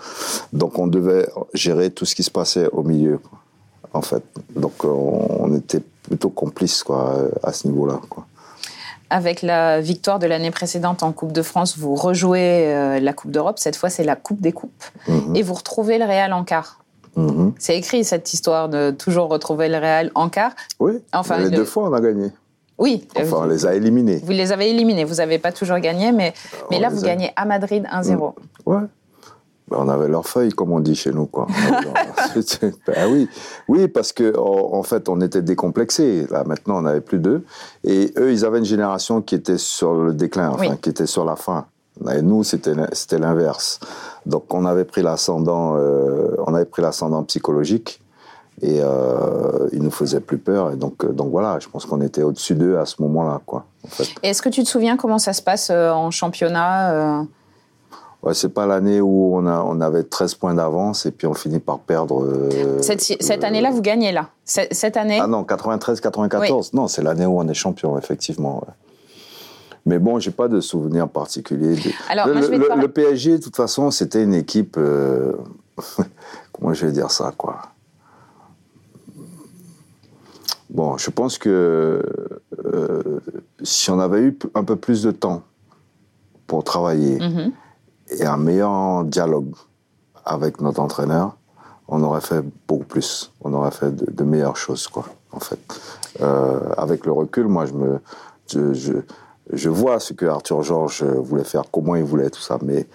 donc 0.52 0.78
on 0.78 0.86
devait 0.86 1.28
gérer 1.54 1.90
tout 1.90 2.04
ce 2.04 2.14
qui 2.14 2.22
se 2.22 2.30
passait 2.30 2.68
au 2.72 2.82
milieu 2.82 3.20
en 3.92 4.02
fait 4.02 4.22
donc 4.54 4.84
on, 4.84 5.54
était 5.54 5.82
plutôt 6.02 6.30
complices 6.30 6.82
quoi 6.82 7.16
à 7.42 7.52
ce 7.52 7.68
niveau 7.68 7.86
là 7.86 8.00
quoi 8.08 8.26
avec 9.12 9.42
la 9.42 9.80
victoire 9.80 10.18
de 10.18 10.26
l'année 10.26 10.50
précédente 10.50 11.02
en 11.02 11.12
Coupe 11.12 11.32
de 11.32 11.42
France, 11.42 11.76
vous 11.76 11.94
rejouez 11.94 12.74
euh, 12.74 12.98
la 12.98 13.12
Coupe 13.12 13.30
d'Europe. 13.30 13.58
Cette 13.58 13.76
fois, 13.76 13.90
c'est 13.90 14.04
la 14.04 14.16
Coupe 14.16 14.40
des 14.40 14.52
Coupes. 14.52 14.84
Mhm. 15.06 15.36
Et 15.36 15.42
vous 15.42 15.52
retrouvez 15.52 15.98
le 15.98 16.06
Real 16.06 16.32
en 16.32 16.44
quart. 16.44 16.82
Mhm. 17.16 17.52
C'est 17.58 17.76
écrit 17.76 18.04
cette 18.04 18.32
histoire 18.32 18.70
de 18.70 18.90
toujours 18.90 19.28
retrouver 19.28 19.68
le 19.68 19.76
Real 19.76 20.10
en 20.14 20.30
quart. 20.30 20.52
Oui. 20.80 20.94
Enfin, 21.12 21.38
les 21.38 21.50
deux 21.50 21.66
fois, 21.66 21.90
on 21.90 21.92
a 21.92 22.00
gagné. 22.00 22.30
Oui. 22.78 23.06
Enfin, 23.16 23.38
on 23.40 23.46
les 23.46 23.66
a 23.66 23.74
éliminés. 23.74 24.20
Vous 24.24 24.32
les 24.32 24.52
avez 24.52 24.70
éliminés. 24.70 25.04
Vous 25.04 25.16
n'avez 25.16 25.38
pas 25.38 25.52
toujours 25.52 25.78
gagné, 25.78 26.12
mais, 26.12 26.34
mais 26.70 26.80
là, 26.80 26.88
vous 26.88 27.02
gagnez 27.02 27.30
à 27.36 27.44
Madrid 27.44 27.84
1-0. 27.92 28.16
Mm. 28.16 28.32
Ouais. 28.66 28.82
Ben, 29.72 29.78
on 29.80 29.88
avait 29.88 30.08
leur 30.08 30.26
feuille, 30.26 30.50
comme 30.50 30.70
on 30.72 30.80
dit 30.80 30.94
chez 30.94 31.12
nous, 31.12 31.24
quoi. 31.24 31.46
ben, 32.86 33.08
oui, 33.10 33.28
oui, 33.68 33.88
parce 33.88 34.12
que 34.12 34.36
en 34.36 34.82
fait, 34.82 35.08
on 35.08 35.20
était 35.22 35.40
décomplexés. 35.40 36.26
Là, 36.30 36.44
maintenant, 36.44 36.78
on 36.78 36.82
n'avait 36.82 37.00
plus 37.00 37.18
d'eux, 37.18 37.44
et 37.84 38.12
eux, 38.18 38.32
ils 38.32 38.44
avaient 38.44 38.58
une 38.58 38.66
génération 38.66 39.22
qui 39.22 39.34
était 39.34 39.58
sur 39.58 39.94
le 39.94 40.12
déclin, 40.12 40.50
enfin, 40.50 40.76
qui 40.76 40.90
était 40.90 41.06
sur 41.06 41.24
la 41.24 41.36
fin. 41.36 41.66
Et 42.12 42.20
nous, 42.20 42.42
c'était 42.44 42.74
c'était 42.92 43.18
l'inverse. 43.18 43.80
Donc, 44.26 44.52
on 44.52 44.66
avait 44.66 44.84
pris 44.84 45.02
l'ascendant, 45.02 45.76
euh, 45.76 46.34
on 46.46 46.54
avait 46.54 46.66
pris 46.66 46.82
l'ascendant 46.82 47.22
psychologique 47.22 48.01
et 48.60 48.80
euh, 48.80 49.68
ils 49.72 49.82
nous 49.82 49.90
faisaient 49.90 50.20
plus 50.20 50.38
peur. 50.38 50.72
Et 50.72 50.76
donc, 50.76 51.04
euh, 51.04 51.12
donc 51.12 51.30
voilà, 51.30 51.58
je 51.58 51.68
pense 51.68 51.86
qu'on 51.86 52.00
était 52.00 52.22
au-dessus 52.22 52.54
d'eux 52.54 52.78
à 52.78 52.86
ce 52.86 53.00
moment-là, 53.02 53.40
quoi. 53.44 53.64
Est-ce 54.22 54.42
que 54.42 54.48
tu 54.48 54.62
te 54.62 54.68
souviens 54.68 54.96
comment 54.96 55.18
ça 55.18 55.32
se 55.32 55.42
passe 55.42 55.70
euh, 55.70 55.90
en 55.90 56.10
championnat 56.10 57.24
Ouais, 58.22 58.34
c'est 58.34 58.50
pas 58.50 58.66
l'année 58.66 59.00
où 59.00 59.34
on, 59.34 59.46
a, 59.46 59.64
on 59.66 59.80
avait 59.80 60.04
13 60.04 60.34
points 60.36 60.54
d'avance 60.54 61.06
et 61.06 61.10
puis 61.10 61.26
on 61.26 61.34
finit 61.34 61.58
par 61.58 61.80
perdre. 61.80 62.48
cette, 62.80 63.00
cette 63.00 63.42
année-là, 63.42 63.70
vous 63.72 63.82
gagnez 63.82 64.12
là 64.12 64.28
cette, 64.44 64.96
année? 64.96 65.18
Ah 65.20 65.26
non, 65.26 65.42
93-94. 65.42 66.70
Non, 66.72 66.86
c'est 66.86 67.02
l'année 67.02 67.26
où 67.26 67.38
on 67.38 67.48
est 67.48 67.54
champion, 67.54 67.98
effectivement. 67.98 68.62
Mais 69.86 69.98
bon, 69.98 70.18
j'ai 70.20 70.30
pas 70.30 70.48
de 70.48 70.60
souvenir 70.60 71.08
particulier. 71.08 71.76
Alors, 72.08 72.28
le, 72.28 72.80
le, 72.80 72.88
PSG, 72.88 73.38
de 73.38 73.42
toute 73.42 73.56
façon, 73.56 73.90
c'était 73.90 74.22
une 74.22 74.34
équipe. 74.34 74.76
Euh, 74.78 75.32
comment 76.52 76.72
je 76.72 76.86
vais 76.86 76.92
dire 76.92 77.10
ça, 77.10 77.32
quoi? 77.36 77.62
Bon, 80.72 80.96
je 80.96 81.10
pense 81.10 81.36
que 81.36 82.02
euh, 82.64 83.20
si 83.62 83.90
on 83.90 84.00
avait 84.00 84.22
eu 84.22 84.38
un 84.54 84.64
peu 84.64 84.76
plus 84.76 85.02
de 85.02 85.10
temps 85.10 85.42
pour 86.46 86.64
travailler 86.64 87.18
mhm. 87.18 87.52
et 88.08 88.24
un 88.24 88.38
meilleur 88.38 89.04
dialogue 89.04 89.54
avec 90.24 90.62
notre 90.62 90.80
entraîneur, 90.80 91.36
on 91.88 92.02
aurait 92.02 92.22
fait 92.22 92.42
beaucoup 92.66 92.84
plus. 92.84 93.32
On 93.42 93.52
aurait 93.52 93.70
fait 93.70 93.94
de, 93.94 94.24
meilleures 94.24 94.56
choses, 94.56 94.88
quoi, 94.88 95.04
en 95.32 95.40
fait. 95.40 95.58
Euh, 96.22 96.60
avec 96.78 97.04
le 97.04 97.12
recul, 97.12 97.48
moi, 97.48 97.66
je 97.66 97.72
me. 97.74 98.00
je, 98.48 98.94
je 99.52 99.68
vois 99.68 100.00
ce 100.00 100.14
que 100.14 100.24
Arthur 100.24 100.62
Georges 100.62 101.02
voulait 101.02 101.44
faire, 101.44 101.64
comment 101.70 101.96
il 101.96 102.04
voulait 102.04 102.30
tout 102.30 102.40
ça, 102.40 102.58
mais 102.62 102.86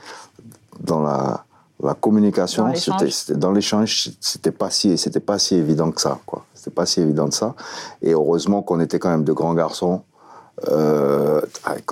dans 0.79 1.03
la, 1.03 1.45
la 1.83 1.93
communication, 1.93 2.73
c'était 2.73 3.35
dans 3.35 3.51
l'échange, 3.51 4.09
c'était 4.19 4.51
pas 4.51 4.71
si 4.71 4.97
c'était 4.97 5.19
pas 5.19 5.37
si 5.37 5.55
évident 5.55 5.91
que 5.91 6.01
ça, 6.01 6.19
quoi. 6.25 6.43
C'était 6.67 6.75
pas 6.75 6.85
si 6.85 7.01
évident 7.01 7.27
que 7.27 7.33
ça. 7.33 7.55
Et 8.01 8.11
heureusement 8.11 8.61
qu'on 8.61 8.79
était 8.79 8.99
quand 8.99 9.09
même 9.09 9.23
de 9.23 9.31
grands 9.31 9.53
garçons, 9.53 10.01
euh, 10.69 11.41
avec 11.63 11.85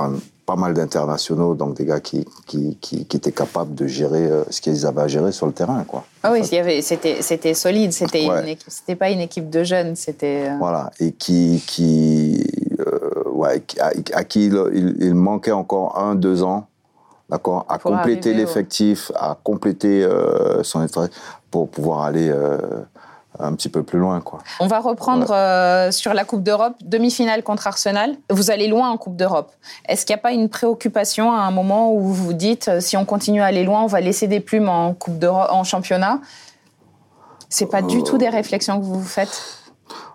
pas 0.46 0.56
mal 0.56 0.74
d'internationaux, 0.74 1.56
donc 1.56 1.76
des 1.76 1.86
gars 1.86 2.00
qui, 2.00 2.26
qui, 2.46 2.78
qui, 2.82 3.08
étaient 3.16 3.32
capables 3.32 3.74
de 3.74 3.88
gérer 3.88 4.26
euh, 4.26 4.44
ce 4.50 4.60
qu'ils 4.60 4.86
avaient 4.86 5.02
à 5.02 5.08
gérer 5.08 5.32
sur 5.32 5.46
le 5.46 5.54
terrain, 5.54 5.84
quoi. 5.88 6.04
Ah 6.24 6.32
oui, 6.32 6.44
c'était 6.44 7.54
solide, 7.54 7.94
c'était 7.94 8.28
c'était 8.68 8.96
pas 8.96 9.10
une 9.10 9.22
équipe 9.22 9.50
de 9.50 9.64
jeunes, 9.64 9.96
c'était. 9.96 10.50
Euh, 10.50 10.58
voilà, 10.60 10.92
et 11.00 11.14
qui 11.14 11.64
qui 11.66 12.44
à, 14.14 14.24
qui 14.24 14.46
il, 14.46 15.14
manquait 15.14 15.52
encore 15.52 15.98
un, 15.98 16.16
deux 16.16 16.44
ans, 16.44 16.68
d'accord, 17.30 17.66
à 17.70 17.78
compléter 17.78 18.34
l'effectif, 18.34 19.12
à 19.16 19.38
compléter 19.42 20.04
euh, 20.04 20.64
son 20.64 20.86
pour 21.52 21.70
pouvoir 21.70 22.04
aller 22.04 22.30
euh, 22.30 22.58
un 23.40 23.54
petit 23.54 23.70
peu 23.70 23.84
plus 23.84 24.00
loin. 24.00 24.22
Quoi. 24.22 24.40
On 24.60 24.68
va 24.68 24.80
reprendre 24.80 25.32
euh, 25.32 25.92
sur 25.92 26.14
la 26.14 26.24
Coupe 26.26 26.44
d'Europe, 26.44 26.76
demi-finale 26.82 27.44
contre 27.44 27.68
Arsenal. 27.68 28.16
Vous 28.30 28.52
allez 28.52 28.68
loin 28.68 28.90
en 28.90 28.98
Coupe 28.98 29.16
d'Europe. 29.16 29.52
Est-ce 29.88 30.06
qu'il 30.06 30.14
n'y 30.14 30.20
a 30.20 30.22
pas 30.22 30.32
une 30.32 30.50
préoccupation 30.50 31.32
à 31.32 31.40
un 31.42 31.52
moment 31.52 31.94
où 31.94 32.00
vous 32.00 32.14
vous 32.14 32.34
dites, 32.34 32.80
si 32.80 32.98
on 32.98 33.06
continue 33.06 33.42
à 33.42 33.46
aller 33.46 33.64
loin, 33.64 33.82
on 33.84 33.88
va 33.88 34.02
laisser 34.02 34.28
des 34.28 34.40
plumes 34.40 34.70
en, 34.70 34.94
coupe 34.94 35.24
en 35.24 35.64
championnat? 35.64 36.20
C'est 37.50 37.68
pas 37.68 37.82
du 37.82 38.04
tout 38.04 38.18
des 38.18 38.30
réflexions 38.30 38.80
que 38.80 38.86
vous 38.86 39.00
vous 39.00 39.08
faites? 39.08 39.62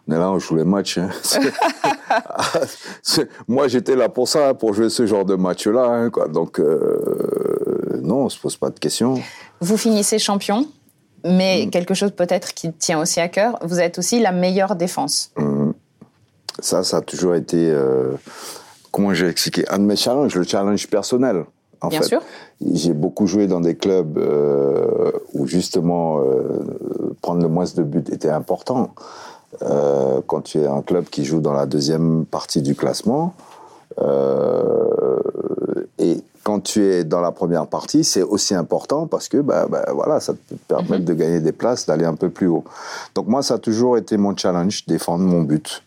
On 0.09 0.13
est 0.13 0.19
là, 0.19 0.31
on 0.31 0.39
joue 0.39 0.57
les 0.57 0.65
matchs. 0.65 0.99
Hein. 0.99 1.11
Moi, 3.49 3.69
j'étais 3.69 3.97
là 3.97 4.09
pour 4.09 4.29
ça, 4.29 4.55
pour 4.55 4.75
jouer 4.75 4.91
ce 4.91 5.07
genre 5.07 5.25
de 5.25 5.35
match-là. 5.37 5.85
Hein, 5.85 6.11
Donc, 6.29 6.59
euh, 6.59 8.01
non, 8.03 8.25
on 8.25 8.29
se 8.29 8.39
pose 8.39 8.57
pas 8.57 8.71
de 8.71 8.79
questions. 8.79 9.21
Vous 9.61 9.77
finissez 9.77 10.19
champion, 10.19 10.67
mais 11.25 11.67
mm. 11.67 11.71
quelque 11.71 11.95
chose 11.95 12.13
peut-être 12.13 12.55
qui 12.55 12.73
tient 12.73 13.01
aussi 13.01 13.21
à 13.21 13.29
cœur, 13.29 13.59
vous 13.63 13.81
êtes 13.81 13.99
aussi 13.99 14.21
la 14.21 14.33
meilleure 14.33 14.77
défense. 14.77 15.33
Mm. 15.37 15.71
Ça, 16.61 16.83
ça 16.83 16.99
a 16.99 17.01
toujours 17.01 17.35
été, 17.35 17.71
euh, 17.71 18.13
comment 18.91 19.15
j'ai 19.15 19.29
expliqué, 19.29 19.65
un 19.69 19.79
de 19.79 19.85
mes 19.85 19.97
challenges, 19.97 20.35
le 20.35 20.45
challenge 20.45 20.87
personnel. 20.89 21.45
En 21.81 21.89
Bien 21.89 22.03
sûr. 22.03 22.21
J'ai 22.75 22.93
beaucoup 22.93 23.27
joué 23.27 23.47
dans 23.47 23.61
des 23.61 23.75
clubs 23.75 24.19
euh, 24.19 25.13
où 25.33 25.47
justement 25.47 26.23
prendre 27.23 27.41
le 27.41 27.49
moins 27.49 27.65
de 27.75 27.83
buts 27.83 28.05
était 28.13 28.29
important. 28.29 28.93
Euh, 29.63 30.21
quand 30.27 30.43
tu 30.43 30.59
es 30.59 30.67
un 30.67 30.81
club 30.81 31.07
qui 31.07 31.25
joue 31.25 31.41
dans 31.41 31.53
la 31.53 31.67
deuxième 31.67 32.25
partie 32.25 32.63
du 32.63 32.75
classement. 32.75 33.35
Euh, 34.01 35.10
quand 36.43 36.61
tu 36.61 36.83
es 36.85 37.05
dans 37.05 37.21
la 37.21 37.33
première 37.33 37.67
partie, 37.67 38.03
c'est 38.03 38.23
aussi 38.23 38.55
important 38.55 39.07
parce 39.07 39.29
que 39.29 39.39
bah, 39.39 39.67
bah, 39.69 39.85
voilà, 39.95 40.21
ça 40.21 40.33
te 40.33 40.55
permet 40.69 40.99
Mhm. 40.99 41.05
de 41.05 41.15
gagner 41.15 41.41
des 41.41 41.53
places, 41.53 41.87
d'aller 41.87 42.05
un 42.07 42.15
peu 42.15 42.31
plus 42.31 42.47
haut. 42.49 42.65
Donc 43.15 43.27
moi, 43.29 43.43
ça 43.43 43.55
a 43.55 43.59
toujours 43.59 43.99
été 43.99 44.17
mon 44.17 44.35
challenge, 44.37 44.87
défendre 44.87 45.25
mon 45.25 45.43
but. 45.43 45.83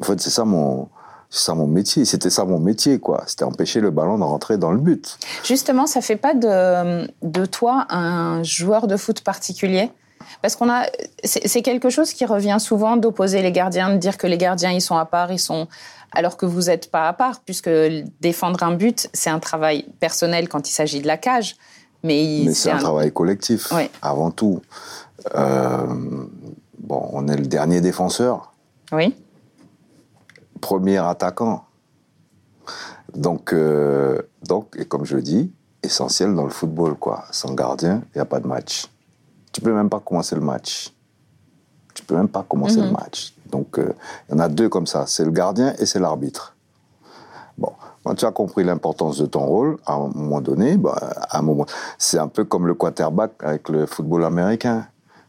En 0.00 0.04
fait, 0.04 0.20
c'est 0.20 0.30
ça 0.30 0.44
mon, 0.44 0.88
c'est 1.30 1.44
ça 1.46 1.54
mon 1.54 1.66
métier. 1.66 2.04
C'était 2.04 2.30
ça 2.30 2.44
mon 2.44 2.60
métier, 2.60 2.98
quoi. 3.00 3.24
C'était 3.26 3.44
empêcher 3.44 3.80
le 3.80 3.90
ballon 3.90 4.18
de 4.18 4.22
rentrer 4.24 4.56
dans 4.56 4.70
le 4.70 4.78
but. 4.78 5.18
Justement, 5.42 5.86
ça 5.86 6.00
fait 6.00 6.16
pas 6.16 6.34
de, 6.34 7.08
de 7.22 7.44
toi 7.46 7.86
un 7.90 8.42
joueur 8.44 8.86
de 8.86 8.96
foot 8.96 9.22
particulier? 9.22 9.90
Parce 10.42 10.56
qu'on 10.56 10.70
a, 10.70 10.86
c'est 11.24 11.62
quelque 11.62 11.90
chose 11.90 12.12
qui 12.12 12.24
revient 12.24 12.56
souvent 12.58 12.96
d'opposer 12.96 13.42
les 13.42 13.52
gardiens, 13.52 13.92
de 13.92 13.98
dire 13.98 14.18
que 14.18 14.26
les 14.26 14.38
gardiens 14.38 14.72
ils 14.72 14.80
sont 14.80 14.96
à 14.96 15.04
part, 15.04 15.32
ils 15.32 15.38
sont, 15.38 15.68
alors 16.12 16.36
que 16.36 16.46
vous 16.46 16.62
n'êtes 16.62 16.90
pas 16.90 17.08
à 17.08 17.12
part, 17.12 17.40
puisque 17.40 17.70
défendre 18.20 18.62
un 18.62 18.72
but 18.72 19.08
c'est 19.12 19.30
un 19.30 19.38
travail 19.38 19.86
personnel 20.00 20.48
quand 20.48 20.68
il 20.68 20.72
s'agit 20.72 21.00
de 21.00 21.06
la 21.06 21.16
cage, 21.16 21.56
mais, 22.02 22.52
c'est 22.52 22.70
un, 22.70 22.78
travail 22.78 23.12
collectif, 23.12 23.72
avant 24.02 24.30
tout. 24.30 24.60
Euh, 25.34 25.86
bon, 26.78 27.08
on 27.12 27.26
est 27.28 27.36
le 27.36 27.46
dernier 27.46 27.80
défenseur, 27.80 28.52
Oui. 28.92 29.14
premier 30.60 30.98
attaquant. 30.98 31.64
Donc, 33.14 33.52
euh, 33.52 34.20
donc, 34.46 34.76
et 34.78 34.84
comme 34.84 35.04
je 35.04 35.16
le 35.16 35.22
dis, 35.22 35.50
essentiel 35.82 36.34
dans 36.34 36.44
le 36.44 36.50
football, 36.50 36.96
quoi. 36.96 37.24
Sans 37.30 37.54
gardien, 37.54 38.02
il 38.14 38.18
n'y 38.18 38.20
a 38.20 38.26
pas 38.26 38.40
de 38.40 38.46
match. 38.46 38.86
Tu 39.56 39.62
peux 39.62 39.72
même 39.72 39.88
pas 39.88 40.00
commencer 40.00 40.34
le 40.34 40.42
match. 40.42 40.92
Tu 41.94 42.02
peux 42.04 42.14
même 42.14 42.28
pas 42.28 42.44
commencer 42.46 42.78
le 42.82 42.90
match. 42.90 43.32
Donc, 43.50 43.78
euh, 43.78 43.94
il 44.28 44.32
y 44.32 44.34
en 44.36 44.38
a 44.40 44.50
deux 44.50 44.68
comme 44.68 44.86
ça. 44.86 45.06
C'est 45.06 45.24
le 45.24 45.30
gardien 45.30 45.72
et 45.78 45.86
c'est 45.86 45.98
l'arbitre. 45.98 46.54
Bon, 47.56 47.72
quand 48.04 48.14
tu 48.14 48.26
as 48.26 48.32
compris 48.32 48.64
l'importance 48.64 49.16
de 49.16 49.24
ton 49.24 49.46
rôle, 49.46 49.78
à 49.86 49.94
un 49.94 50.08
moment 50.08 50.42
donné, 50.42 50.76
bah, 50.76 50.94
à 51.30 51.38
un 51.38 51.40
moment, 51.40 51.64
c'est 51.96 52.18
un 52.18 52.28
peu 52.28 52.44
comme 52.44 52.66
le 52.66 52.74
quarterback 52.74 53.30
avec 53.42 53.70
le 53.70 53.86
football 53.86 54.26
américain. 54.26 54.88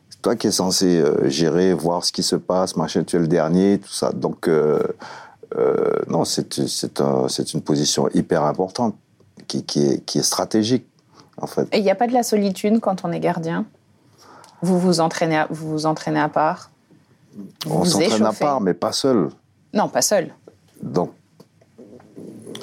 C'est 0.09 0.21
toi 0.21 0.35
qui 0.35 0.47
es 0.47 0.51
censé 0.51 0.97
euh, 0.99 1.29
gérer, 1.29 1.73
voir 1.73 2.03
ce 2.03 2.11
qui 2.11 2.21
se 2.21 2.35
passe, 2.35 2.75
machin, 2.75 3.05
tu 3.05 3.15
es 3.15 3.19
le 3.19 3.29
dernier, 3.29 3.79
tout 3.79 3.93
ça. 3.93 4.11
Donc, 4.11 4.49
euh, 4.49 4.83
euh, 5.55 5.93
non, 6.09 6.25
c'est 6.25 6.53
c'est 6.67 6.99
un- 6.99 7.29
c'est 7.29 7.53
une 7.53 7.61
position 7.61 8.09
hyper 8.13 8.43
importante 8.43 8.93
qui, 9.47 9.63
qui, 9.63 9.85
est, 9.87 10.01
qui 10.03 10.19
est 10.19 10.23
stratégique, 10.23 10.85
en 11.41 11.47
fait. 11.47 11.69
Et 11.71 11.77
il 11.77 11.83
n'y 11.83 11.91
a 11.91 11.95
pas 11.95 12.07
de 12.07 12.13
la 12.13 12.23
solitude 12.23 12.81
quand 12.81 13.05
on 13.05 13.13
est 13.13 13.21
gardien? 13.21 13.65
Vous 14.61 14.79
vous 14.79 14.99
entraînez, 14.99 15.37
à, 15.37 15.47
vous 15.49 15.69
vous 15.69 15.85
entraînez 15.85 16.19
à 16.19 16.29
part. 16.29 16.71
On 17.65 17.79
vous 17.79 17.85
s'entraîne 17.85 18.25
à 18.25 18.33
part, 18.33 18.61
mais 18.61 18.73
pas 18.73 18.91
seul. 18.91 19.29
Non, 19.73 19.89
pas 19.89 20.01
seul. 20.01 20.33
Donc, 20.81 21.11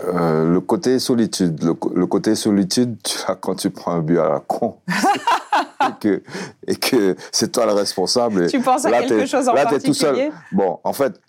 euh, 0.05 0.53
le 0.53 0.61
côté 0.61 0.99
solitude, 0.99 1.63
le, 1.63 2.07
côté 2.07 2.35
solitude, 2.35 2.97
tu 3.05 3.19
as 3.29 3.37
quand 3.37 3.55
tu 3.55 3.71
prends 3.71 3.93
un 3.93 4.01
but 4.01 4.19
à 4.19 4.29
la 4.29 4.41
con. 4.41 4.77
et 4.89 5.93
que, 6.01 6.23
et 6.67 6.77
que 6.77 7.17
c'est 7.31 7.53
toi 7.53 7.67
le 7.67 7.73
responsable. 7.73 8.45
et 8.45 8.47
Tu 8.49 8.61
penses 8.61 8.85
à 8.85 8.91
là, 8.91 9.03
quelque 9.03 9.27
chose 9.27 9.49
en 9.49 9.53
là, 9.55 9.67
t'es 9.67 9.81
tout 9.81 9.95
seul. 9.95 10.15
particulier? 10.15 10.33
Bon, 10.53 10.81
en 10.83 10.93
fait, 10.93 11.21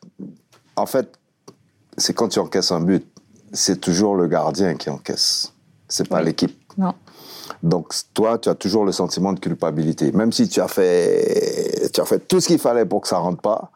en 0.75 0.86
fait, 0.86 1.12
c'est 1.97 2.13
quand 2.13 2.30
tu 2.30 2.39
encaisses 2.39 2.71
un 2.71 2.82
but, 2.82 3.06
c'est 3.54 3.80
toujours 3.80 4.15
le 4.15 4.28
gardien 4.28 4.75
qui 4.75 4.89
encaisse. 4.89 5.54
C'est 5.88 6.08
pas 6.10 6.19
Oui. 6.19 6.25
l'équipe. 6.25 6.58
Non. 6.78 6.93
Donc, 7.63 7.93
toi, 8.13 8.37
tu 8.37 8.49
as 8.49 8.55
toujours 8.55 8.85
le 8.85 8.91
sentiment 8.91 9.33
de 9.33 9.39
culpabilité. 9.39 10.11
Même 10.11 10.31
si 10.31 10.47
tu 10.47 10.61
as 10.61 10.67
fait, 10.67 11.89
tu 11.93 12.01
as 12.01 12.05
fait 12.05 12.19
tout 12.19 12.39
ce 12.39 12.47
qu'il 12.47 12.59
fallait 12.59 12.85
pour 12.85 13.01
que 13.01 13.07
ça 13.07 13.17
rentre 13.17 13.41
pas, 13.41 13.71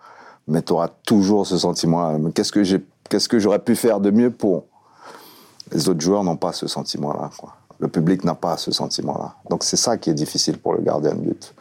mais 0.47 0.61
tu 0.61 0.73
auras 0.73 0.89
toujours 1.05 1.47
ce 1.47 1.57
sentiment. 1.57 2.17
Mais 2.19 2.31
Qu'est-ce 2.31 2.51
que 2.51 2.63
j'ai, 2.63 2.83
qu'est-ce 3.09 3.29
que 3.29 3.39
j'aurais 3.39 3.59
pu 3.59 3.75
faire 3.75 3.99
de 3.99 4.11
mieux 4.11 4.31
pour? 4.31 4.65
Les 5.71 5.87
autres 5.89 6.01
joueurs 6.01 6.23
n'ont 6.23 6.37
pas 6.37 6.51
ce 6.51 6.67
sentiment-là. 6.67 7.29
Le 7.79 7.87
public 7.87 8.23
n'a 8.23 8.35
pas 8.35 8.57
ce 8.57 8.71
sentiment-là. 8.71 9.35
Donc, 9.49 9.63
c'est 9.63 9.77
ça 9.77 9.97
qui 9.97 10.09
est 10.09 10.15
difficile 10.15 10.57
pour 10.57 10.73
le 10.73 10.81
gardien 10.81 11.13
de 11.13 11.21
but. 11.21 11.53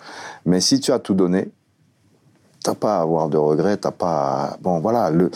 Mais 0.47 0.61
si 0.61 0.81
tu 0.81 0.93
as 0.93 0.99
tout 0.99 1.15
donné, 1.15 1.51
t'as 2.65 2.75
pas 2.75 2.99
à 2.99 3.03
avoir 3.03 3.29
de 3.29 3.37
regrets, 3.37 3.77
t'as 3.77 3.93
pas. 3.93 4.57
Bon, 4.61 4.81
voilà, 4.81 5.11
le, 5.11 5.31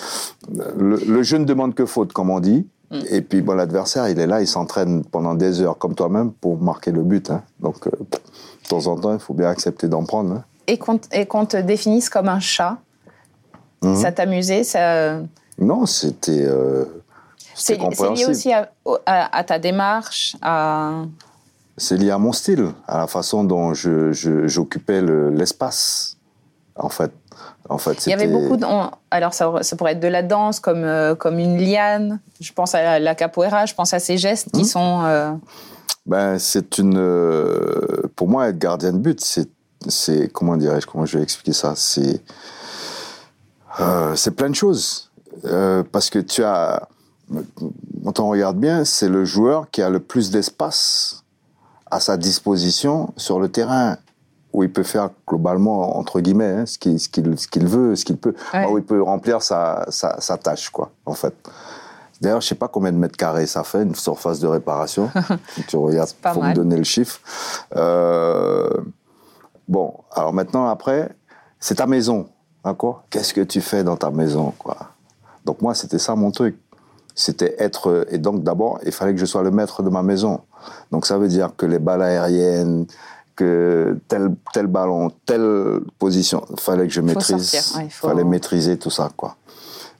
le 0.77 1.23
jeu 1.23 1.38
ne 1.38 1.45
demande 1.45 1.75
que 1.75 1.87
faute, 1.87 2.12
comme 2.12 2.31
on 2.31 2.40
dit. 2.40 2.66
Et 3.11 3.23
puis, 3.23 3.41
bon, 3.43 3.55
l'adversaire, 3.55 4.09
il 4.09 4.19
est 4.19 4.27
là, 4.27 4.41
il 4.41 4.47
s'entraîne 4.47 5.05
pendant 5.05 5.35
des 5.35 5.61
heures, 5.61 5.79
comme 5.79 5.95
toi-même, 5.95 6.33
pour 6.33 6.61
marquer 6.61 6.91
le 6.93 7.03
but. 7.03 7.31
hein. 7.31 7.43
Donc, 7.61 7.87
euh, 7.87 7.91
de 7.91 8.69
temps 8.69 8.87
en 8.87 8.97
temps, 8.97 9.13
il 9.15 9.19
faut 9.21 9.35
bien 9.35 9.49
accepter 9.49 9.89
d'en 9.89 10.05
prendre. 10.05 10.35
hein. 10.35 10.45
Et 10.67 10.79
qu'on 10.79 11.47
te 11.47 11.57
définisse 11.57 12.09
comme 12.09 12.29
un 12.29 12.41
chat. 12.41 12.79
Mhm. 13.83 13.97
Ça 13.97 14.13
t'amusait 14.13 14.63
ça... 14.65 15.19
Non, 15.59 15.87
c'était. 15.87 16.45
euh, 16.47 16.85
C'est 17.55 17.77
lié 18.15 18.25
aussi 18.31 18.53
à, 18.53 18.71
au- 18.85 18.97
à- 19.07 19.37
à 19.37 19.45
ta 19.45 19.59
démarche, 19.59 20.37
à... 20.41 21.03
C'est 21.77 21.97
lié 21.97 22.11
à 22.11 22.19
mon 22.19 22.33
style, 22.33 22.69
à 22.87 22.99
la 22.99 23.07
façon 23.07 23.45
dont 23.45 23.73
j'occupais 23.75 25.01
le- 25.01 25.31
l'espace, 25.31 26.17
en 26.77 26.89
fait. 26.91 27.11
En 27.68 27.79
fait, 27.79 28.07
Il 28.07 28.11
y 28.11 28.12
avait 28.12 28.27
beaucoup 28.29 28.57
de... 28.57 28.64
on- 28.64 28.90
Alors, 29.11 29.35
ça, 29.35 29.51
ça 29.62 29.77
pourrait 29.77 29.92
être 29.92 30.01
de 30.01 30.09
la 30.09 30.22
danse, 30.22 30.59
comme, 30.61 30.85
euh, 30.85 31.14
comme 31.14 31.38
une 31.38 31.57
liane. 31.59 32.20
Je 32.40 32.53
pense 32.53 32.75
à 32.75 32.83
la, 32.83 32.98
la 32.98 33.14
capoeira, 33.14 33.66
je 33.66 33.75
pense 33.75 33.94
à 33.94 33.98
ces 34.01 34.18
gestes 34.18 34.51
qui 34.53 34.64
sont... 34.64 35.03
euh, 35.05 35.33
Ben, 36.07 36.38
c'est 36.38 36.79
une. 36.79 36.96
euh, 36.98 38.03
pour 38.16 38.29
moi, 38.29 38.48
être 38.48 38.59
gardien 38.59 38.92
de 38.92 38.98
but, 38.98 39.20
c'est. 39.20 39.48
c'est 39.88 40.29
comment 40.33 40.57
dirais-je 40.57 40.87
Comment 40.87 41.07
je 41.07 41.16
vais 41.18 41.22
expliquer 41.22 41.53
ça? 41.53 41.75
C'est. 41.77 42.20
c'est 44.16 44.33
plein 44.33 44.51
de 44.51 44.55
choses. 44.55 45.11
Parce 45.92 46.11
que 46.11 46.18
tu 46.18 46.44
as. 46.44 46.88
Quand 48.05 48.20
on 48.20 48.29
regarde 48.29 48.59
bien, 48.59 48.85
c'est 48.85 49.09
le 49.09 49.25
joueur 49.25 49.70
qui 49.70 49.81
a 49.81 49.88
le 49.88 50.01
plus 50.01 50.31
d'espace 50.31 51.22
à 51.90 52.01
sa 52.01 52.16
disposition 52.16 53.12
sur 53.16 53.38
le 53.40 53.48
terrain, 53.48 53.96
où 54.53 54.62
il 54.62 54.73
peut 54.73 54.83
faire 54.83 55.11
globalement, 55.27 55.97
entre 55.99 56.21
guillemets, 56.21 56.45
hein, 56.61 56.67
ce 56.67 56.79
qu'il 56.79 56.99
ce 57.01 57.09
qu'il- 57.09 57.38
ce 57.38 57.47
qu'il 57.49 57.67
veut, 57.67 57.97
ce 57.97 58.05
qu'il 58.05 58.17
peut, 58.19 58.35
Ouais. 58.53 58.67
où 58.67 58.79
il 58.79 58.85
peut 58.85 59.03
remplir 59.03 59.43
sa, 59.43 59.85
sa, 59.88 60.21
sa 60.21 60.37
tâche, 60.37 60.69
quoi, 60.71 60.91
en 61.07 61.15
fait. 61.15 61.35
D'ailleurs, 62.21 62.41
je 62.41 62.47
sais 62.49 62.55
pas 62.55 62.69
combien 62.69 62.93
de 62.93 62.99
mètres 62.99 63.17
carrés 63.17 63.47
ça 63.47 63.65
fait, 63.65 63.83
une 63.83 63.95
surface 63.95 64.38
de 64.41 64.47
réparation. 64.47 65.11
Si 65.55 65.65
tu 65.65 65.77
regardes, 65.77 66.12
pas 66.15 66.33
faut 66.35 66.43
me 66.43 66.55
donner 66.55 66.77
le 66.77 66.85
chiffre. 66.85 67.19
Euh, 67.77 68.69
bon, 69.69 69.95
alors 70.12 70.33
maintenant, 70.33 70.69
après, 70.69 71.11
c'est 71.59 71.77
ta 71.77 71.87
maison, 71.87 72.29
d'accord? 72.65 73.05
Qu'est-ce 73.11 73.35
que 73.35 73.41
tu 73.41 73.61
fais 73.61 73.83
dans 73.85 73.97
ta 73.97 74.11
maison, 74.11 74.53
quoi? 74.59 74.77
Donc 75.45 75.61
moi, 75.62 75.75
c'était 75.75 75.99
ça 75.99 76.15
mon 76.15 76.31
truc. 76.31 76.57
C'était 77.15 77.57
être... 77.59 78.07
Et 78.11 78.19
donc, 78.19 78.43
d'abord, 78.43 78.79
il 78.87 78.93
fallait 78.93 79.12
que 79.12 79.21
je 79.21 79.27
sois 79.27 79.43
le 79.43 79.51
maître 79.51 79.83
de 79.83 79.91
ma 79.91 80.03
maison. 80.03 80.41
Donc, 80.93 81.05
ça 81.05 81.19
veut 81.19 81.29
dire 81.29 81.51
que 81.57 81.67
les 81.67 81.79
balles 81.79 82.01
aériennes, 82.03 82.87
que 83.37 83.99
tel, 84.09 84.35
tel 84.53 84.66
ballon, 84.66 85.11
telle 85.27 85.81
position, 85.99 86.45
il 86.51 86.61
fallait 86.61 86.87
que 86.87 86.92
je 86.92 87.01
maîtrise. 87.01 87.51
sortir, 87.51 87.77
ouais, 87.79 87.85
il 87.87 87.90
faut- 87.90 88.09
fallait 88.09 88.25
maîtriser 88.25 88.79
tout 88.79 88.90
ça, 88.90 89.11
quoi. 89.16 89.37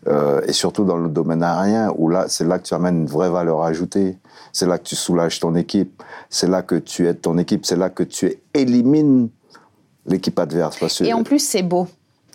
Euh, 0.09 0.41
et 0.47 0.53
surtout 0.53 0.85
dans 0.85 0.97
le 0.97 1.09
domaine 1.09 1.43
aérien, 1.45 1.93
où 1.97 2.09
là, 2.09 2.25
c'est 2.29 2.45
là 2.45 2.59
que 2.59 2.65
tu 2.67 2.75
amènes 2.75 3.03
une 3.03 3.07
vraie 3.07 3.31
valeur 3.31 3.63
ajoutée. 3.63 4.19
C'est 4.53 4.67
là 4.67 4.77
que 4.79 4.83
tu 4.85 4.97
soulages 4.97 5.39
ton 5.39 5.55
équipe. 5.55 6.03
C'est 6.29 6.49
là 6.49 6.63
que 6.63 6.75
tu 6.75 7.07
aides 7.07 7.21
ton 7.21 7.39
équipe. 7.39 7.65
C'est 7.65 7.77
là 7.77 7.89
que 7.89 8.03
tu 8.03 8.35
élimines 8.53 9.29
l'équipe 10.05 10.39
adverse. 10.39 10.77
Parce 10.79 11.01
Et 11.03 11.13
en 11.13 11.23
plus, 11.23 11.39
c'est 11.39 11.63
beau. 11.63 11.87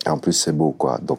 et 0.06 0.08
en 0.08 0.18
plus, 0.18 0.32
c'est 0.32 0.52
beau, 0.52 0.70
quoi. 0.70 0.98
Donc, 1.02 1.18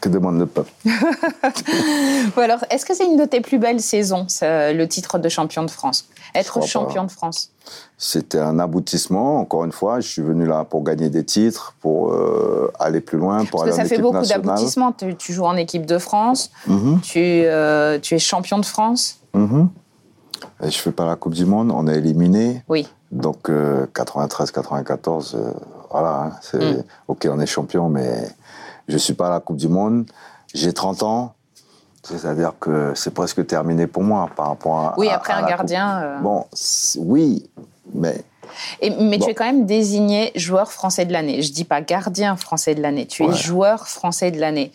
que 0.00 0.08
demande 0.08 0.38
le 0.38 0.46
peuple 0.46 0.70
alors, 2.36 2.64
est-ce 2.70 2.84
que 2.86 2.94
c'est 2.94 3.04
une 3.06 3.16
de 3.16 3.24
tes 3.24 3.40
plus 3.40 3.58
belles 3.58 3.80
saisons, 3.80 4.26
ça, 4.28 4.72
le 4.72 4.88
titre 4.88 5.18
de 5.18 5.28
champion 5.28 5.62
de 5.64 5.70
France? 5.70 6.06
Être 6.34 6.64
champion 6.64 7.02
pas. 7.02 7.06
de 7.08 7.12
France 7.12 7.50
C'était 7.98 8.38
un 8.38 8.58
aboutissement. 8.58 9.38
Encore 9.40 9.64
une 9.64 9.72
fois, 9.72 10.00
je 10.00 10.08
suis 10.08 10.22
venu 10.22 10.46
là 10.46 10.64
pour 10.64 10.82
gagner 10.84 11.08
des 11.10 11.24
titres, 11.24 11.74
pour 11.80 12.12
euh, 12.12 12.72
aller 12.78 13.00
plus 13.00 13.18
loin, 13.18 13.44
pour 13.44 13.60
Parce 13.64 13.70
que 13.70 13.76
ça 13.76 13.82
en 13.82 13.86
fait 13.86 13.98
beaucoup 13.98 14.24
d'aboutissements. 14.24 14.92
Tu, 14.92 15.14
tu 15.16 15.32
joues 15.32 15.44
en 15.46 15.56
équipe 15.56 15.86
de 15.86 15.98
France, 15.98 16.50
Mhm, 16.66 17.00
tu, 17.02 17.18
euh, 17.18 17.98
tu 18.00 18.14
es 18.14 18.18
champion 18.18 18.58
de 18.58 18.66
France. 18.66 19.18
mhm. 19.34 19.68
Et 20.62 20.70
je 20.70 20.78
fais 20.78 20.92
pas 20.92 21.04
la 21.06 21.16
Coupe 21.16 21.34
du 21.34 21.44
Monde. 21.46 21.70
On 21.74 21.86
est 21.86 21.96
éliminé. 21.96 22.62
Oui. 22.68 22.86
Donc 23.12 23.48
93-94, 23.48 25.36
voilà, 25.90 26.32
hein, 26.54 26.56
Mm. 26.58 26.82
ok, 27.08 27.28
on 27.30 27.40
est 27.40 27.46
champion, 27.46 27.88
mais 27.88 28.28
je 28.88 28.96
suis 28.98 29.14
pas 29.14 29.28
à 29.28 29.30
la 29.30 29.40
Coupe 29.40 29.56
du 29.56 29.68
Monde. 29.68 30.06
J'ai 30.54 30.72
30 30.72 31.02
ans, 31.02 31.34
c'est-à-dire 32.02 32.54
que 32.58 32.92
c'est 32.94 33.12
presque 33.12 33.46
terminé 33.46 33.86
pour 33.86 34.02
moi 34.02 34.28
par 34.34 34.48
rapport 34.48 34.78
à. 34.78 34.94
Oui, 34.98 35.08
après 35.08 35.32
à 35.32 35.38
un 35.38 35.46
gardien, 35.46 36.00
euh. 36.02 36.18
Bon, 36.20 36.46
oui, 36.98 37.48
mais 37.94 38.24
Et, 38.80 38.90
mais 38.90 39.18
Bon. 39.18 39.24
tu 39.24 39.30
es 39.30 39.34
quand 39.34 39.44
même 39.44 39.66
désigné 39.66 40.32
joueur 40.34 40.72
français 40.72 41.04
de 41.04 41.12
l'année. 41.12 41.42
Je 41.42 41.52
dis 41.52 41.64
pas 41.64 41.80
gardien 41.82 42.36
français 42.36 42.74
de 42.74 42.82
l'année. 42.82 43.06
Tu 43.06 43.24
es 43.24 43.32
joueur 43.32 43.86
français 43.86 44.30
de 44.30 44.40
l'année. 44.40 44.72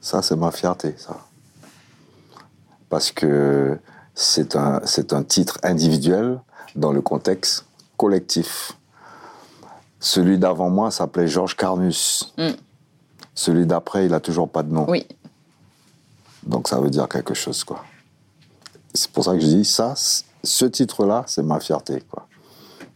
ça, 0.00 0.22
c'est 0.22 0.36
ma 0.36 0.50
fierté, 0.50 0.94
ça, 0.96 1.16
parce 2.88 3.12
que 3.12 3.78
c'est 4.14 4.56
un 4.56 4.80
c'est 4.84 5.12
un 5.12 5.22
titre 5.22 5.58
individuel 5.62 6.40
dans 6.74 6.92
le 6.92 7.02
contexte 7.02 7.66
collectif. 7.96 8.72
Celui 10.00 10.38
d'avant 10.38 10.70
moi 10.70 10.90
s'appelait 10.90 11.28
Georges 11.28 11.56
Carnus. 11.56 12.32
Mm. 12.38 12.48
Celui 13.34 13.66
d'après, 13.66 14.06
il 14.06 14.14
a 14.14 14.20
toujours 14.20 14.48
pas 14.48 14.62
de 14.62 14.72
nom. 14.72 14.86
Oui. 14.88 15.06
Donc 16.42 16.68
ça 16.68 16.80
veut 16.80 16.90
dire 16.90 17.08
quelque 17.08 17.34
chose, 17.34 17.64
quoi. 17.64 17.84
c'est 18.94 19.10
pour 19.10 19.24
ça 19.24 19.34
que 19.34 19.40
je 19.40 19.46
dis 19.46 19.64
ça, 19.64 19.94
ce 20.42 20.64
titre-là, 20.64 21.24
c'est 21.26 21.42
ma 21.42 21.60
fierté. 21.60 22.02
Quoi. 22.10 22.26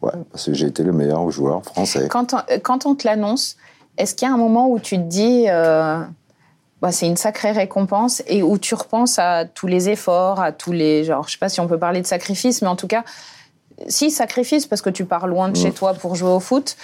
Ouais, 0.03 0.13
parce 0.31 0.47
que 0.47 0.55
j'ai 0.55 0.67
été 0.67 0.83
le 0.83 0.93
meilleur 0.93 1.31
joueur 1.31 1.63
français. 1.65 2.09
Quand 2.09 2.35
on, 2.35 2.39
quand 2.63 2.87
on 2.87 2.95
te 2.95 3.07
l'annonce, 3.07 3.57
est-ce 3.97 4.15
qu'il 4.15 4.27
y 4.27 4.31
a 4.31 4.35
un 4.35 4.39
moment 4.39 4.69
où 4.69 4.79
tu 4.79 4.97
te 4.97 5.03
dis, 5.03 5.45
euh, 5.49 6.03
bah, 6.83 6.93
c'est 6.93 7.07
une 7.07 7.17
sacrée 7.17 7.53
récompense 7.53 8.23
et 8.27 8.43
où 8.43 8.59
tu 8.59 8.75
repenses 8.75 9.19
à 9.19 9.45
tous 9.45 9.67
les 9.67 9.89
efforts, 9.89 10.41
à 10.41 10.53
tous 10.53 10.73
les. 10.73 11.05
Genre, 11.05 11.27
je 11.27 11.33
sais 11.33 11.39
pas 11.39 11.49
si 11.49 11.61
on 11.61 11.69
peut 11.69 11.79
parler 11.79 12.03
de 12.03 12.07
sacrifice, 12.07 12.61
mais 12.61 12.69
en 12.69 12.77
tout 12.77 12.89
cas, 12.89 13.05
si 13.89 14.11
sacrifice, 14.11 14.67
parce 14.67 14.83
que 14.83 14.91
tu 14.91 15.05
pars 15.05 15.27
loin 15.27 15.49
de 15.49 15.57
chez 15.57 15.71
mm. 15.71 15.75
toi 15.75 15.95
pour 15.95 16.15
jouer 16.15 16.31
au 16.31 16.41
foot, 16.41 16.77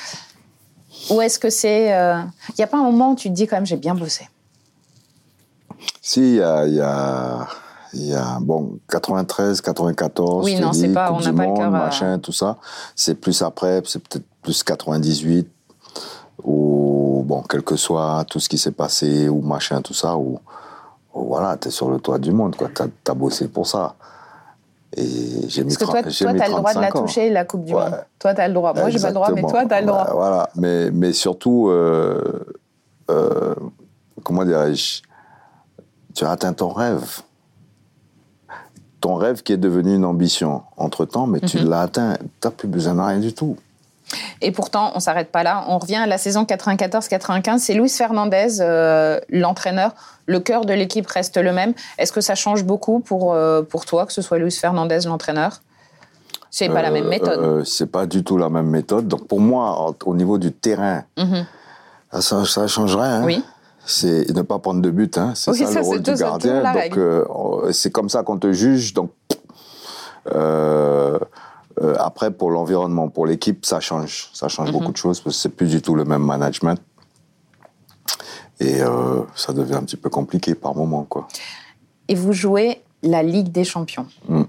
ou 1.11 1.21
est-ce 1.21 1.39
que 1.39 1.51
c'est. 1.51 1.87
Il 1.87 1.93
euh, 1.93 2.23
n'y 2.59 2.65
a 2.65 2.67
pas 2.67 2.79
un 2.79 2.83
moment 2.83 3.13
où 3.13 3.17
tu 3.17 3.29
te 3.29 3.35
dis, 3.35 3.47
quand 3.47 3.57
même, 3.57 3.67
j'ai 3.67 3.77
bien 3.77 3.95
bossé 3.95 4.29
Si, 6.01 6.21
il 6.21 6.35
y 6.37 6.43
a, 6.43 6.67
y 6.67 6.81
a 6.81 7.47
il 7.93 8.07
y 8.07 8.15
a 8.15 8.39
bon 8.41 8.79
93, 8.89 9.61
94, 9.61 10.45
oui, 10.45 10.61
non, 10.61 10.73
c'est 10.73 10.93
pas, 10.93 11.13
on 11.13 11.21
n'a 11.21 11.33
pas 11.33 11.47
le 11.47 11.57
cœur, 11.57 11.71
machin, 11.71 12.19
tout 12.19 12.33
ça. 12.33 12.57
C'est 12.95 13.15
plus 13.15 13.43
après, 13.43 13.83
c'est 13.85 13.99
peut-être 14.01 14.25
plus 14.43 14.63
98 14.63 15.49
ou 16.45 17.25
bon, 17.27 17.43
quel 17.49 17.63
que 17.63 17.77
soit 17.77 18.25
tout 18.29 18.41
ce 18.41 18.49
qui 18.49 18.59
s'est 18.59 18.71
passé 18.71 19.29
ou 19.29 19.41
machin, 19.41 19.83
tout 19.83 19.95
ça, 19.95 20.17
ou 20.17 20.39
voilà, 21.13 21.57
t'es 21.57 21.71
sur 21.71 21.91
le 21.91 21.99
toit 21.99 22.19
du 22.19 22.33
monde, 22.33 22.57
quoi. 22.57 22.69
T'as 22.73 22.87
as 23.09 23.15
bossé 23.15 23.49
pour 23.49 23.67
ça. 23.67 23.97
Et 24.97 25.49
j'ai 25.49 25.63
mis 25.63 25.75
Parce 25.75 25.79
que 25.79 25.85
toi, 25.85 26.03
toi 26.03 26.35
t'as 26.35 26.49
le 26.49 26.55
droit 26.55 26.75
de 26.75 26.81
la 26.81 26.91
toucher, 26.91 27.31
la 27.31 27.45
Coupe 27.45 27.65
du 27.65 27.73
Monde. 27.73 28.05
Toi, 28.19 28.35
t'as 28.35 28.49
le 28.49 28.55
droit. 28.55 28.75
Moi, 28.75 28.91
j'ai 28.91 28.99
pas 28.99 29.09
le 29.09 29.15
droit, 29.15 29.31
mais 29.33 29.43
toi, 29.43 29.65
t'as 29.67 29.81
le 29.81 29.87
droit. 29.87 30.09
Voilà, 30.13 30.51
mais, 30.57 30.91
mais 30.91 31.13
surtout, 31.13 31.69
euh, 31.69 32.45
euh, 33.09 33.55
comment 34.25 34.45
dirais-je, 34.45 35.03
tu 36.15 36.25
as 36.25 36.31
atteint 36.31 36.53
ton 36.53 36.71
rêve 36.71 37.23
ton 39.01 39.15
rêve 39.15 39.43
qui 39.43 39.53
est 39.53 39.57
devenu 39.57 39.95
une 39.95 40.05
ambition 40.05 40.63
entre-temps, 40.77 41.27
mais 41.27 41.41
tu 41.41 41.59
mhm. 41.59 41.69
l'as 41.69 41.81
atteint, 41.83 42.17
tu 42.19 42.27
n'as 42.47 42.51
plus 42.51 42.69
besoin 42.69 42.95
de 42.95 43.01
rien 43.01 43.19
du 43.19 43.33
tout. 43.33 43.57
Et 44.43 44.51
pourtant, 44.51 44.91
on 44.93 44.97
ne 44.97 45.01
s'arrête 45.01 45.31
pas 45.31 45.43
là. 45.43 45.65
On 45.69 45.79
revient 45.79 45.97
à 45.97 46.07
la 46.07 46.19
saison 46.19 46.45
94-95. 46.45 47.59
C'est 47.59 47.75
Luis 47.75 47.91
Fernandez, 47.91 48.61
euh, 48.61 49.21
l'entraîneur. 49.29 49.95
Le 50.27 50.41
cœur 50.41 50.65
de 50.65 50.73
l'équipe 50.73 51.07
reste 51.07 51.37
le 51.37 51.53
même. 51.53 51.75
Est-ce 51.99 52.13
que 52.13 52.21
ça 52.21 52.35
change 52.35 52.65
beaucoup 52.65 53.01
pour, 53.01 53.35
euh, 53.35 53.63
pour 53.63 53.85
toi 53.87 54.07
que 54.07 54.13
ce 54.13 54.23
soit 54.23 54.39
Luis 54.39 54.53
Fernandez 54.53 55.01
l'entraîneur? 55.07 55.61
C'est 56.53 56.69
pas 56.69 56.83
la 56.83 56.91
même 56.91 57.05
euh, 57.05 57.09
méthode. 57.09 57.65
c'est 57.65 57.87
pas 57.87 58.07
du 58.07 58.25
tout 58.25 58.37
la 58.37 58.49
même 58.49 58.67
méthode. 58.67 59.07
Donc 59.07 59.29
pour 59.29 59.41
moi, 59.41 59.95
au 60.05 60.15
niveau 60.15 60.37
du 60.37 60.53
terrain, 60.53 61.05
mhm. 61.17 61.47
ça, 62.21 62.45
ça 62.45 62.67
changerait. 62.67 63.09
Hein. 63.09 63.23
Oui 63.25 63.45
c'est 63.87 64.31
ne 64.31 64.43
pas 64.43 64.59
prendre 64.59 64.81
de 64.83 64.91
but. 64.91 65.19
Hein. 65.19 65.33
C'est 65.35 65.53
ça, 65.53 65.81
le 65.81 65.87
rôle 65.87 66.01
du 66.01 66.15
gardien. 66.15 66.63
Donc, 66.63 67.73
c'est 67.73 67.91
comme 67.91 68.09
ça 68.09 68.23
qu'on 68.23 68.37
te 68.37 68.53
juge. 68.53 68.95
Donc, 68.95 69.11
euh, 71.81 71.93
euh, 71.93 71.95
après, 71.99 72.31
pour 72.31 72.51
l'environnement, 72.51 73.09
pour 73.09 73.27
l'équipe, 73.27 73.65
ça 73.65 73.81
change. 73.81 74.31
Ça 74.33 74.49
change 74.49 74.69
mhm. 74.69 74.79
beaucoup 74.79 74.93
de 74.93 74.97
choses 74.97 75.21
parce 75.21 75.37
que 75.37 75.43
c'est 75.43 75.49
plus 75.49 75.69
du 75.69 75.83
tout 75.83 75.95
le 75.95 76.05
même 76.05 76.23
management. 76.23 76.81
Et 78.63 78.81
ça 79.37 79.55
devient 79.55 79.77
un 79.77 79.85
petit 79.85 79.97
peu 79.97 80.11
compliqué 80.11 80.55
par 80.55 80.75
moment, 80.75 81.05
quoi. 81.05 81.27
Et 82.09 82.15
vous 82.15 82.35
jouez 82.35 82.83
la 83.03 83.23
Ligue 83.23 83.51
des 83.51 83.65
Champions. 83.65 84.07
Mm. 84.29 84.43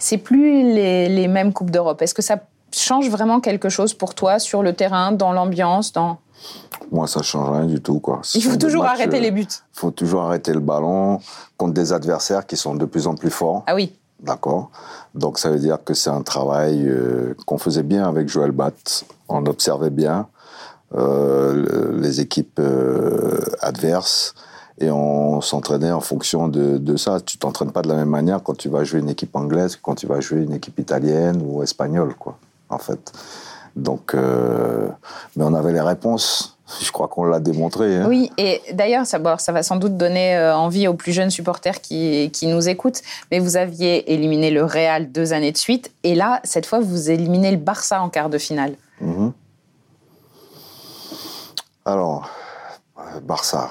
C'est 0.00 0.18
plus 0.18 0.74
les, 0.74 1.08
les 1.08 1.28
mêmes 1.28 1.52
coupes 1.52 1.70
d'Europe. 1.70 2.02
Est-ce 2.02 2.14
que 2.14 2.22
ça 2.22 2.40
change 2.72 3.08
vraiment 3.08 3.38
quelque 3.38 3.68
chose 3.68 3.94
pour 3.94 4.16
toi 4.16 4.40
sur 4.40 4.64
le 4.64 4.72
terrain, 4.72 5.12
dans 5.12 5.32
l'ambiance, 5.32 5.92
dans 5.92 6.18
moi, 6.90 7.06
ça 7.06 7.22
change 7.22 7.50
rien 7.50 7.66
du 7.66 7.80
tout. 7.80 8.00
Quoi. 8.00 8.22
Il 8.34 8.42
faut 8.42 8.56
toujours 8.56 8.84
arrêter 8.84 9.20
les 9.20 9.30
buts. 9.30 9.46
Il 9.46 9.78
faut 9.78 9.90
toujours 9.90 10.22
arrêter 10.22 10.52
le 10.52 10.60
ballon 10.60 11.20
contre 11.56 11.74
des 11.74 11.92
adversaires 11.92 12.46
qui 12.46 12.56
sont 12.56 12.74
de 12.74 12.84
plus 12.84 13.06
en 13.06 13.14
plus 13.14 13.30
forts. 13.30 13.62
Ah 13.66 13.74
oui. 13.74 13.92
D'accord. 14.22 14.70
Donc 15.14 15.38
ça 15.38 15.50
veut 15.50 15.58
dire 15.58 15.82
que 15.82 15.94
c'est 15.94 16.10
un 16.10 16.22
travail 16.22 16.86
euh, 16.86 17.34
qu'on 17.46 17.58
faisait 17.58 17.82
bien 17.82 18.06
avec 18.06 18.28
Joël 18.28 18.52
Bat. 18.52 18.72
On 19.28 19.46
observait 19.46 19.90
bien 19.90 20.28
euh, 20.94 21.96
les 21.98 22.20
équipes 22.20 22.58
euh, 22.58 23.40
adverses 23.60 24.34
et 24.78 24.90
on 24.90 25.40
s'entraînait 25.40 25.92
en 25.92 26.00
fonction 26.00 26.48
de, 26.48 26.76
de 26.78 26.96
ça. 26.96 27.20
Tu 27.20 27.38
t'entraînes 27.38 27.72
pas 27.72 27.82
de 27.82 27.88
la 27.88 27.94
même 27.94 28.08
manière 28.08 28.42
quand 28.42 28.56
tu 28.56 28.68
vas 28.68 28.84
jouer 28.84 29.00
une 29.00 29.08
équipe 29.08 29.34
anglaise 29.36 29.76
que 29.76 29.82
quand 29.82 29.94
tu 29.94 30.06
vas 30.06 30.20
jouer 30.20 30.42
une 30.42 30.52
équipe 30.52 30.78
italienne 30.78 31.42
ou 31.44 31.62
espagnole, 31.62 32.14
quoi. 32.14 32.38
En 32.68 32.78
fait. 32.78 33.12
Donc, 33.76 34.14
mais 34.14 35.44
on 35.44 35.54
avait 35.54 35.72
les 35.72 35.80
réponses 35.80 36.58
je 36.80 36.92
crois 36.92 37.08
qu'on 37.08 37.24
l'a 37.24 37.40
démontré. 37.40 37.96
Hein. 37.96 38.06
Oui, 38.08 38.30
et 38.38 38.60
d'ailleurs, 38.72 39.06
ça, 39.06 39.18
ça, 39.38 39.52
va 39.52 39.62
sans 39.62 39.76
doute 39.76 39.96
donner 39.96 40.36
euh, 40.36 40.56
envie 40.56 40.86
aux 40.86 40.94
plus 40.94 41.12
jeunes 41.12 41.30
supporters 41.30 41.80
qui, 41.80 42.30
qui, 42.32 42.46
nous 42.46 42.68
écoutent. 42.68 43.02
Mais 43.30 43.38
vous 43.38 43.56
aviez 43.56 44.12
éliminé 44.12 44.50
le 44.50 44.64
Real 44.64 45.10
deux 45.10 45.32
années 45.32 45.52
de 45.52 45.56
suite, 45.56 45.90
et 46.04 46.14
là, 46.14 46.40
cette 46.44 46.66
fois, 46.66 46.80
vous 46.80 47.10
éliminez 47.10 47.50
le 47.50 47.56
Barça 47.56 48.00
en 48.02 48.08
quart 48.08 48.30
de 48.30 48.38
finale. 48.38 48.74
Mhm. 49.00 49.32
Alors, 51.84 52.30
euh, 52.98 53.20
Barça. 53.20 53.70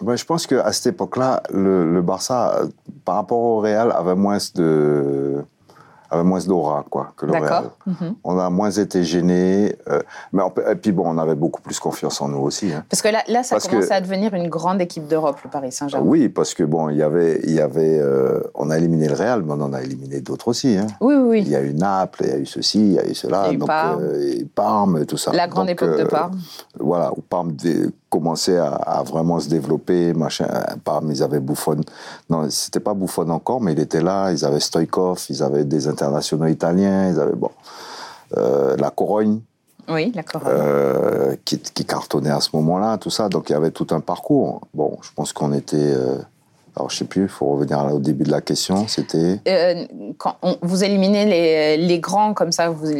je 0.00 0.24
pense 0.24 0.46
qu'à 0.46 0.72
cette 0.72 0.94
époque-là, 0.94 1.42
le, 1.50 1.90
le, 1.90 2.02
Barça, 2.02 2.56
euh, 2.56 2.66
par 3.04 3.14
rapport 3.14 3.38
au 3.38 3.60
Real, 3.60 3.92
avait 3.92 4.16
moins 4.16 4.38
de 4.54 5.44
avait 6.10 6.24
moins 6.24 6.40
d'aura 6.40 6.84
quoi 6.88 7.12
que 7.16 7.26
le 7.26 7.32
Real. 7.32 7.70
Mhm. 7.86 8.14
On 8.24 8.38
a 8.38 8.50
moins 8.50 8.70
été 8.70 9.04
gênés, 9.04 9.76
euh, 9.88 10.00
mais 10.32 10.42
et 10.70 10.74
puis 10.74 10.92
bon, 10.92 11.04
on 11.06 11.18
avait 11.18 11.34
beaucoup 11.34 11.62
plus 11.62 11.78
confiance 11.78 12.20
en 12.20 12.28
nous 12.28 12.38
aussi. 12.40 12.72
Hein. 12.72 12.84
Parce 12.88 13.02
que 13.02 13.08
là, 13.08 13.22
là 13.28 13.42
ça 13.42 13.58
commence 13.58 13.90
à 13.90 14.00
devenir 14.00 14.34
une 14.34 14.48
grande 14.48 14.80
équipe 14.80 15.06
d'Europe, 15.06 15.38
le 15.44 15.50
Paris 15.50 15.72
Saint-Germain. 15.72 16.06
Oui, 16.06 16.28
parce 16.28 16.54
que 16.54 16.64
bon, 16.64 16.88
il 16.88 16.96
y 16.96 17.02
avait, 17.02 17.40
il 17.44 17.52
y 17.52 17.60
avait, 17.60 17.98
euh, 17.98 18.40
on 18.54 18.70
a 18.70 18.78
éliminé 18.78 19.08
le 19.08 19.14
Real, 19.14 19.42
mais 19.42 19.52
on 19.52 19.62
en 19.62 19.72
a 19.72 19.82
éliminé 19.82 20.20
d'autres 20.20 20.48
aussi. 20.48 20.76
Hein. 20.76 20.86
Oui, 21.00 21.14
oui, 21.14 21.42
Il 21.42 21.48
y 21.48 21.56
a 21.56 21.62
eu 21.62 21.74
Naples, 21.74 22.24
il 22.24 22.30
y 22.30 22.32
a 22.32 22.38
eu 22.38 22.46
ceci, 22.46 22.80
il 22.80 22.92
y 22.92 22.98
a 22.98 23.06
eu 23.06 23.14
cela, 23.14 23.44
il 23.46 23.46
y 23.46 23.50
a 23.50 23.54
eu 23.54 23.56
donc 23.58 23.68
Parme. 23.68 24.02
Euh, 24.02 24.44
Parme, 24.54 25.06
tout 25.06 25.16
ça. 25.16 25.32
La 25.32 25.46
grande 25.46 25.70
époque 25.70 25.96
de 25.98 26.04
Parme. 26.04 26.38
Voilà, 26.78 27.12
où 27.16 27.20
Parme 27.20 27.52
commençait 28.10 28.58
à, 28.58 29.02
vraiment 29.06 29.38
se 29.38 29.48
développer, 29.48 30.12
machin. 30.12 30.46
Parme, 30.84 31.12
ils 31.12 31.22
avaient 31.22 31.40
Buffon. 31.40 31.80
Non, 32.28 32.50
c'était 32.50 32.80
pas 32.80 32.92
Buffon 32.92 33.30
encore, 33.30 33.60
mais 33.60 33.72
il 33.72 33.78
était 33.78 34.02
là. 34.02 34.32
Ils 34.32 34.44
avaient 34.44 34.60
Stoikov, 34.60 35.24
ils 35.30 35.42
avaient 35.42 35.64
des 35.64 35.86
internationaux 35.88 36.46
italiens, 36.46 37.08
ils 37.08 37.20
avaient 37.20 37.36
bon 37.36 37.50
euh, 38.36 38.76
la 38.76 38.90
Corogne. 38.90 39.40
Oui, 39.88 40.12
la 40.14 40.24
Corogne. 40.24 40.52
Euh, 40.52 41.36
qui, 41.44 41.58
cartonnait 41.84 42.30
à 42.30 42.40
ce 42.40 42.50
moment-là, 42.54 42.98
tout 42.98 43.10
ça. 43.10 43.28
Donc 43.28 43.48
il 43.48 43.52
y 43.52 43.56
avait 43.56 43.70
tout 43.70 43.86
un 43.90 44.00
parcours. 44.00 44.60
Bon, 44.74 44.98
je 45.02 45.10
pense 45.14 45.32
qu'on 45.32 45.52
était. 45.52 45.76
Euh, 45.76 46.18
alors, 46.76 46.90
je 46.90 46.96
sais 46.96 47.04
plus, 47.04 47.22
il 47.22 47.28
faut 47.28 47.46
revenir 47.46 47.78
au 47.92 47.98
début 47.98 48.24
de 48.24 48.30
la 48.30 48.40
question. 48.40 48.86
C'était. 48.88 49.40
quand 50.18 50.36
vous 50.62 50.84
éliminez 50.84 51.26
les, 51.26 51.76
les, 51.76 52.00
grands 52.00 52.34
comme 52.34 52.52
ça, 52.52 52.70
vous. 52.70 52.90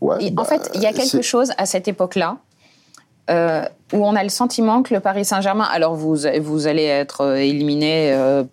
Ouais, 0.00 0.30
en 0.30 0.34
bah, 0.34 0.44
fait, 0.44 0.70
il 0.74 0.82
y 0.82 0.86
a 0.86 0.92
quelque 0.92 1.22
chose 1.22 1.52
à 1.56 1.66
cette 1.66 1.88
époque-là 1.88 2.38
euh, 3.30 3.64
où 3.94 4.04
on 4.04 4.14
a 4.16 4.22
le 4.22 4.28
sentiment 4.28 4.82
que 4.82 4.92
le 4.92 5.00
Paris 5.00 5.24
Saint-Germain, 5.24 5.64
alors 5.64 5.94
vous, 5.94 6.16
vous 6.42 6.66
allez 6.66 6.84
être 6.84 7.22
euh, 7.22 7.36
éliminé 7.36 8.12
euh, 8.12 8.44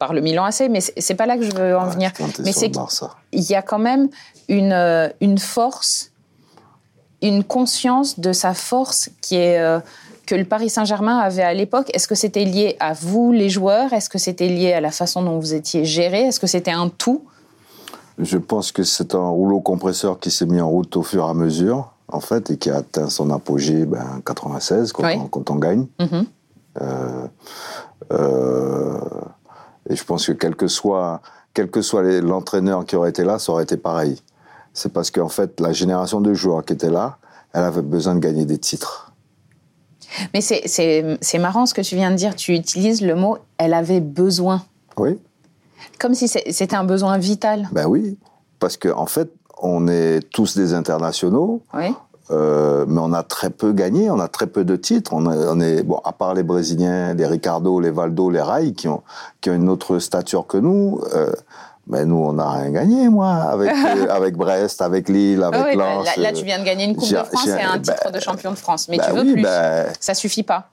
par 0.00 0.12
le 0.12 0.20
Milan 0.20 0.44
AC, 0.44 0.68
mais 0.68 0.80
c'est 0.80 1.14
pas 1.14 1.26
là 1.26 1.36
que 1.36 1.44
je 1.44 1.54
veux 1.54 1.76
en 1.76 1.88
venir. 1.88 2.10
Mais 2.40 2.52
c'est 2.52 2.70
qu'il 2.70 3.42
y 3.42 3.54
a 3.54 3.62
quand 3.62 3.78
même 3.78 4.08
une, 4.48 5.12
une 5.20 5.38
force, 5.38 6.10
une 7.22 7.44
conscience 7.44 8.18
de 8.18 8.32
sa 8.32 8.54
force 8.54 9.10
qui 9.20 9.36
est 9.36 9.60
que 10.26 10.34
le 10.34 10.44
Paris 10.44 10.68
Saint-Germain 10.68 11.18
avait 11.18 11.42
à 11.42 11.54
l'époque. 11.54 11.90
Est-ce 11.94 12.08
que 12.08 12.14
c'était 12.14 12.44
lié 12.44 12.76
à 12.80 12.92
vous, 12.92 13.32
les 13.32 13.48
joueurs? 13.48 13.92
Est-ce 13.92 14.10
que 14.10 14.18
c'était 14.18 14.48
lié 14.48 14.72
à 14.72 14.80
la 14.80 14.90
façon 14.90 15.22
dont 15.22 15.38
vous 15.38 15.54
étiez 15.54 15.84
géré? 15.84 16.22
Est-ce 16.22 16.40
que 16.40 16.46
c'était 16.46 16.70
un 16.70 16.88
tout? 16.88 17.24
Je 18.18 18.36
pense 18.36 18.72
que 18.72 18.82
c'est 18.82 19.14
un 19.14 19.28
rouleau 19.28 19.60
compresseur 19.60 20.18
qui 20.18 20.30
s'est 20.30 20.46
mis 20.46 20.60
en 20.60 20.68
route 20.68 20.96
au 20.96 21.02
fur 21.02 21.24
et 21.24 21.30
à 21.30 21.34
mesure 21.34 21.92
en 22.08 22.20
fait, 22.20 22.50
et 22.50 22.56
qui 22.56 22.70
a 22.70 22.76
atteint 22.76 23.08
son 23.08 23.30
apogée 23.30 23.84
ben, 23.84 24.22
96 24.24 24.92
quand, 24.92 25.04
on, 25.04 25.26
quand 25.26 25.50
on, 25.50 25.56
gagne. 25.56 25.86
Mm-hmm. 26.00 26.24
Euh, 26.80 27.26
euh, 28.12 29.00
et 29.88 29.96
je 29.96 30.04
pense 30.04 30.26
que 30.26 30.32
quel 30.32 30.56
que 30.56 30.68
soit, 30.68 31.20
quel 31.54 31.70
que 31.70 31.82
soit 31.82 32.02
l'entraîneur 32.20 32.84
qui 32.84 32.96
aurait 32.96 33.10
été 33.10 33.24
là, 33.24 33.38
ça 33.38 33.52
aurait 33.52 33.64
été 33.64 33.76
pareil. 33.76 34.20
C'est 34.72 34.92
parce 34.92 35.10
qu'en 35.10 35.28
fait, 35.28 35.60
la 35.60 35.72
génération 35.72 36.20
de 36.20 36.32
joueurs 36.34 36.64
qui 36.64 36.72
était 36.72 36.90
là, 36.90 37.18
elle 37.52 37.64
avait 37.64 37.82
besoin 37.82 38.14
de 38.14 38.20
gagner 38.20 38.44
des 38.44 38.58
titres. 38.58 39.12
Mais 40.32 40.40
c'est 40.40 41.38
marrant 41.38 41.66
ce 41.66 41.74
que 41.74 41.80
tu 41.80 41.94
viens 41.94 42.10
de 42.10 42.16
dire. 42.16 42.34
Tu 42.34 42.54
utilises 42.54 43.02
le 43.02 43.14
mot 43.14 43.38
«elle 43.58 43.74
avait 43.74 44.00
besoin». 44.00 44.62
Oui. 44.96 45.18
Comme 45.98 46.14
si 46.14 46.28
c'était 46.28 46.76
un 46.76 46.84
besoin 46.84 47.18
vital. 47.18 47.68
Ben 47.72 47.86
oui, 47.86 48.18
parce 48.58 48.76
qu'en 48.76 48.98
en 48.98 49.06
fait, 49.06 49.30
on 49.60 49.88
est 49.88 50.20
tous 50.30 50.56
des 50.56 50.74
internationaux. 50.74 51.62
Euh, 52.30 52.84
mais 52.86 53.00
on 53.00 53.12
a 53.14 53.22
très 53.22 53.48
peu 53.48 53.72
gagné, 53.72 54.10
on 54.10 54.20
a 54.20 54.28
très 54.28 54.46
peu 54.46 54.64
de 54.64 54.76
titres. 54.76 55.12
On, 55.14 55.60
est 55.60 55.82
bon, 55.82 55.98
à 56.04 56.12
part 56.12 56.34
les 56.34 56.42
Brésiliens, 56.42 57.14
les 57.14 57.26
Ricardo, 57.26 57.80
les 57.80 57.90
Valdo, 57.90 58.30
les 58.30 58.42
Rai, 58.42 58.72
qui 58.72 58.86
ont 58.86 59.02
qui 59.40 59.48
ont 59.48 59.54
une 59.54 59.70
autre 59.70 59.98
stature 59.98 60.46
que 60.46 60.58
nous. 60.58 61.00
Euh, 61.14 61.32
mais 61.86 62.04
nous, 62.04 62.16
on 62.16 62.34
n'a 62.34 62.50
rien 62.50 62.70
gagné, 62.70 63.08
moi, 63.08 63.30
avec 63.30 63.70
euh, 63.72 64.10
avec 64.10 64.36
Brest, 64.36 64.82
avec 64.82 65.08
Lille, 65.08 65.42
avec 65.42 65.60
ah 65.72 65.74
Lens. 65.74 66.16
Là, 66.18 66.32
tu 66.32 66.44
viens 66.44 66.58
de 66.58 66.64
gagner 66.64 66.84
une 66.84 66.96
Coupe 66.96 67.10
de 67.10 67.16
France 67.16 67.46
et 67.46 67.62
un 67.62 67.78
titre 67.78 68.12
de 68.12 68.20
champion 68.20 68.50
de 68.50 68.56
France, 68.56 68.88
mais 68.88 68.98
tu 68.98 69.10
veux 69.10 69.32
plus. 69.32 69.42
Ben, 69.42 69.86
ça 69.98 70.12
suffit 70.12 70.42
pas. 70.42 70.68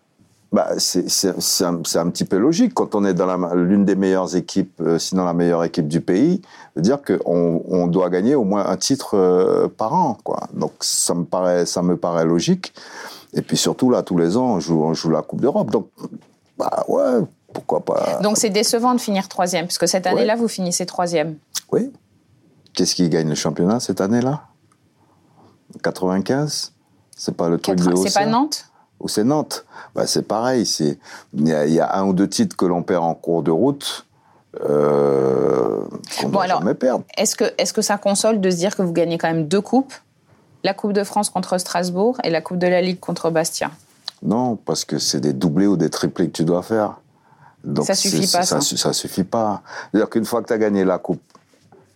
Bah, 0.55 0.69
c'est 0.77 1.65
un, 1.65 1.81
un, 1.95 2.09
petit 2.09 2.23
peu 2.23 2.37
logique 2.37 2.73
quand 2.73 2.95
on 2.95 3.03
est 3.03 3.13
dans 3.13 3.35
l'une 3.55 3.83
des 3.83 3.97
meilleures 3.97 4.37
équipes, 4.37 4.79
euh, 4.79 4.97
sinon 4.97 5.25
la 5.25 5.33
meilleure 5.33 5.65
équipe 5.65 5.89
du 5.89 5.99
pays, 5.99 6.41
de 6.77 6.81
dire 6.81 6.99
qu'on 7.01 7.61
on 7.67 7.87
doit 7.87 8.09
gagner 8.09 8.35
au 8.35 8.45
moins 8.45 8.65
un 8.65 8.77
titre 8.77 9.17
euh, 9.17 9.67
par 9.67 9.93
an. 9.93 10.17
Quoi. 10.23 10.47
Donc 10.53 10.71
ça 10.79 11.13
me, 11.13 11.25
paraît, 11.25 11.65
ça 11.65 11.81
me 11.81 11.97
paraît 11.97 12.23
logique. 12.23 12.73
Et 13.33 13.41
puis 13.41 13.57
surtout, 13.57 13.89
là, 13.89 14.01
tous 14.01 14.17
les 14.17 14.37
ans, 14.37 14.45
on 14.45 14.59
joue, 14.61 14.81
on 14.81 14.93
joue 14.93 15.09
la 15.09 15.23
Coupe 15.23 15.41
d'Europe. 15.41 15.71
Donc, 15.71 15.89
bah 16.57 16.85
ouais, 16.87 17.19
pourquoi 17.51 17.83
pas. 17.83 18.19
Donc 18.23 18.37
c'est 18.37 18.49
décevant 18.49 18.93
de 18.93 19.01
finir 19.01 19.27
troisième, 19.27 19.65
puisque 19.65 19.89
cette 19.89 20.07
année-là, 20.07 20.37
vous 20.37 20.47
finissez 20.47 20.85
troisième. 20.85 21.35
Oui. 21.73 21.91
Qu'est-ce 22.73 22.95
qui 22.95 23.09
gagne 23.09 23.27
le 23.27 23.35
championnat 23.35 23.81
cette 23.81 23.99
année-là? 23.99 24.43
95 25.83 26.71
C'est 27.17 27.35
pas 27.35 27.49
le 27.49 27.57
truc 27.57 27.75
de 27.75 27.95
C'est 27.97 28.13
pas 28.13 28.25
Nantes? 28.25 28.69
Ou 28.99 29.07
c'est 29.07 29.23
Nantes. 29.23 29.65
Bah, 29.93 30.07
c'est 30.07 30.23
pareil. 30.23 30.65
C'est 30.65 30.97
il 31.33 31.47
y, 31.47 31.79
a 31.79 31.95
un 31.95 32.05
ou 32.05 32.13
deux 32.13 32.27
titres 32.27 32.55
que 32.55 32.65
l'on 32.65 32.83
perd 32.83 33.03
en 33.03 33.13
cours 33.13 33.43
de 33.43 33.51
route. 33.51 34.05
Euh, 34.61 35.83
qu'on 36.19 36.29
bon, 36.29 36.39
alors, 36.39 36.59
jamais 36.59 36.73
perdre. 36.73 37.03
Est-ce 37.17 37.35
que, 37.35 37.45
est 37.57 37.71
que 37.73 37.81
ça 37.81 37.97
console 37.97 38.39
de 38.39 38.49
se 38.49 38.55
dire 38.55 38.75
que 38.75 38.81
vous 38.81 38.93
gagnez 38.93 39.17
quand 39.17 39.27
même 39.27 39.47
deux 39.47 39.61
coupes? 39.61 39.93
La 40.63 40.73
Coupe 40.73 40.93
de 40.93 41.03
France 41.03 41.29
contre 41.29 41.57
Strasbourg 41.59 42.17
et 42.23 42.29
la 42.29 42.41
Coupe 42.41 42.57
de 42.57 42.67
la 42.67 42.81
Ligue 42.81 42.99
contre 42.99 43.29
Bastia 43.29 43.69
Non, 44.23 44.55
parce 44.55 44.83
que 44.83 44.97
c'est 44.97 45.19
des 45.19 45.33
doublés 45.33 45.67
ou 45.67 45.77
des 45.77 45.89
triplés 45.89 46.27
que 46.27 46.31
tu 46.31 46.43
dois 46.43 46.63
faire. 46.63 46.95
Donc 47.63 47.85
ça 47.85 47.93
suffit 47.95 48.31
pas. 48.31 48.43
Ça, 48.43 48.61
ça, 48.61 48.77
ça 48.77 48.93
suffit 48.93 49.23
pas. 49.23 49.61
C'est-à-dire 49.91 50.09
qu'une 50.09 50.25
fois 50.25 50.41
que 50.41 50.47
tu 50.47 50.53
as 50.53 50.57
gagné 50.57 50.83
la 50.83 50.97
Coupe 50.97 51.21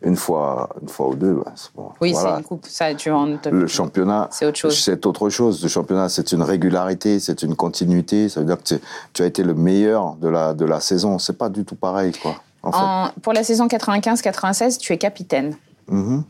une 0.02 0.16
fois, 0.16 0.70
une 0.82 0.88
fois 0.88 1.10
ou 1.10 1.16
deux. 1.16 1.34
Bah, 1.34 1.54
bon. 1.76 1.90
Oui, 2.00 2.14
c'est 2.16 2.28
une 2.28 2.44
coupe. 2.44 2.66
Ça, 2.68 2.94
tu 2.96 3.12
en... 3.12 3.38
Le 3.52 3.68
championnat, 3.68 4.30
c'est 4.32 4.46
autre 4.46 4.58
chose. 4.58 4.80
C'est 4.80 5.06
autre 5.06 5.30
chose. 5.30 5.62
Le 5.62 5.70
championnat, 5.70 6.10
c'est 6.10 6.32
une 6.32 6.44
régularité, 6.44 7.20
c'est 7.20 7.44
une 7.44 7.56
continuité. 7.56 8.30
Ça 8.30 8.40
veut 8.40 8.46
dire 8.46 8.58
que 8.58 8.76
tu 9.14 9.22
as 9.22 9.26
été 9.26 9.44
le 9.44 9.54
meilleur 9.54 10.16
de 10.16 10.30
la, 10.30 10.54
de 10.54 10.66
la 10.66 10.80
saison. 10.80 11.20
C'est 11.20 11.38
pas 11.38 11.50
du 11.50 11.66
tout 11.66 11.76
pareil, 11.76 12.14
quoi. 12.22 12.36
En 12.64 13.10
Pour 13.22 13.34
la 13.34 13.44
saison 13.44 13.68
95-96, 13.68 14.80
tu 14.80 14.94
es 14.94 14.98
capitaine. 14.98 15.56
Mm-hmm. 15.90 16.24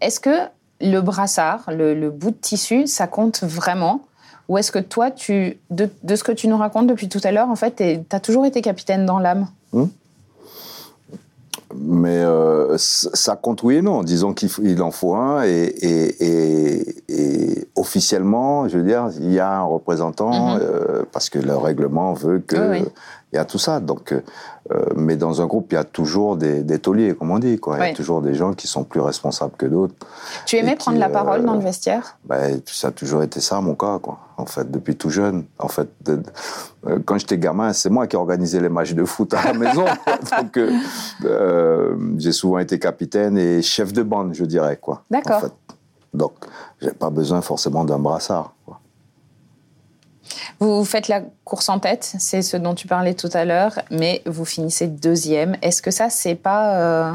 Est-ce 0.00 0.20
que 0.20 0.48
le 0.80 1.00
brassard, 1.00 1.64
le, 1.68 2.10
bout 2.10 2.30
de 2.30 2.36
tissu, 2.36 2.86
ça 2.86 3.06
compte 3.06 3.42
vraiment? 3.42 4.02
Ou 4.48 4.58
est-ce 4.58 4.72
que 4.72 4.78
toi, 4.78 5.10
tu, 5.10 5.58
de, 5.70 5.88
de, 6.02 6.16
ce 6.16 6.24
que 6.24 6.32
tu 6.32 6.48
nous 6.48 6.56
racontes 6.56 6.86
depuis 6.86 7.08
tout 7.08 7.20
à 7.22 7.32
l'heure, 7.32 7.48
en 7.48 7.56
fait, 7.56 7.76
tu 7.76 8.16
as 8.16 8.20
toujours 8.20 8.46
été 8.46 8.62
capitaine 8.62 9.06
dans 9.06 9.18
l'âme? 9.18 9.46
Hmm? 9.72 9.86
Mais 11.74 12.18
euh, 12.18 12.76
ça 12.76 13.36
compte 13.36 13.62
oui 13.62 13.76
et 13.76 13.82
non. 13.82 14.02
Disons 14.02 14.34
qu'il 14.34 14.82
en 14.82 14.90
faut 14.90 15.14
un 15.14 15.44
et, 15.44 15.64
et, 15.80 17.04
et, 17.08 17.68
officiellement, 17.76 18.68
je 18.68 18.78
veux 18.78 18.84
dire, 18.84 19.08
il 19.20 19.32
y 19.32 19.40
a 19.40 19.58
un 19.58 19.62
représentant 19.62 20.54
mhm. 20.54 20.60
euh, 20.62 21.02
parce 21.12 21.30
que 21.30 21.38
le 21.38 21.56
règlement 21.56 22.12
veut 22.12 22.40
que 22.40 22.82
il 23.32 23.36
y 23.36 23.38
a 23.38 23.44
tout 23.44 23.58
ça. 23.58 23.80
Donc, 23.80 24.12
euh, 24.12 24.20
mais 24.96 25.16
dans 25.16 25.40
un 25.40 25.46
groupe, 25.46 25.68
il 25.72 25.74
y 25.76 25.78
a 25.78 25.84
toujours 25.84 26.36
des, 26.36 26.62
des 26.62 26.78
tauliers, 26.78 27.14
comme 27.14 27.30
on 27.30 27.38
dit. 27.38 27.58
Quoi. 27.58 27.78
Il 27.78 27.88
y 27.88 27.90
a 27.90 27.94
toujours 27.94 28.22
des 28.22 28.34
gens 28.34 28.52
qui 28.54 28.66
sont 28.66 28.84
plus 28.84 29.00
responsables 29.00 29.52
que 29.56 29.66
d'autres. 29.66 29.94
Tu 30.46 30.56
aimais 30.56 30.76
prendre 30.76 30.98
la 30.98 31.08
parole 31.08 31.44
dans 31.44 31.54
le 31.54 31.60
vestiaire? 31.60 32.16
ben, 32.24 32.60
Ça 32.66 32.88
a 32.88 32.90
toujours 32.90 33.22
été 33.22 33.40
ça, 33.40 33.60
mon 33.60 33.74
cas. 33.74 33.98
Quoi. 34.00 34.18
En 34.36 34.46
fait, 34.46 34.70
depuis 34.70 34.96
tout 34.96 35.10
jeune. 35.10 35.44
En 35.58 35.68
fait, 35.68 35.88
quand 37.04 37.18
j'étais 37.18 37.38
gamin, 37.38 37.72
c'est 37.72 37.90
moi 37.90 38.06
qui 38.06 38.16
organisais 38.16 38.60
les 38.60 38.68
matchs 38.68 38.94
de 38.94 39.04
foot 39.04 39.32
à 39.34 39.44
la 39.44 39.52
maison. 39.52 39.84
Donc, 40.38 40.58
euh, 41.24 41.96
j'ai 42.18 42.32
souvent 42.32 42.58
été 42.58 42.78
capitaine 42.78 43.38
et 43.38 43.62
chef 43.62 43.92
de 43.92 44.02
bande, 44.02 44.34
je 44.34 44.44
dirais. 44.44 44.76
quoi. 44.76 45.02
D'accord. 45.10 45.36
En 45.36 45.40
fait. 45.40 45.52
Donc, 46.12 46.32
j'ai 46.80 46.90
pas 46.90 47.10
besoin 47.10 47.40
forcément 47.40 47.84
d'un 47.84 47.98
brassard. 47.98 48.52
Quoi. 48.66 48.80
Vous 50.58 50.84
faites 50.84 51.08
la 51.08 51.22
course 51.44 51.68
en 51.68 51.78
tête, 51.78 52.14
c'est 52.18 52.42
ce 52.42 52.56
dont 52.56 52.74
tu 52.74 52.86
parlais 52.86 53.14
tout 53.14 53.30
à 53.32 53.44
l'heure, 53.44 53.80
mais 53.90 54.22
vous 54.26 54.44
finissez 54.44 54.86
deuxième. 54.86 55.56
Est-ce 55.62 55.82
que 55.82 55.90
ça, 55.90 56.10
c'est 56.10 56.34
pas... 56.34 56.76
Euh, 56.76 57.12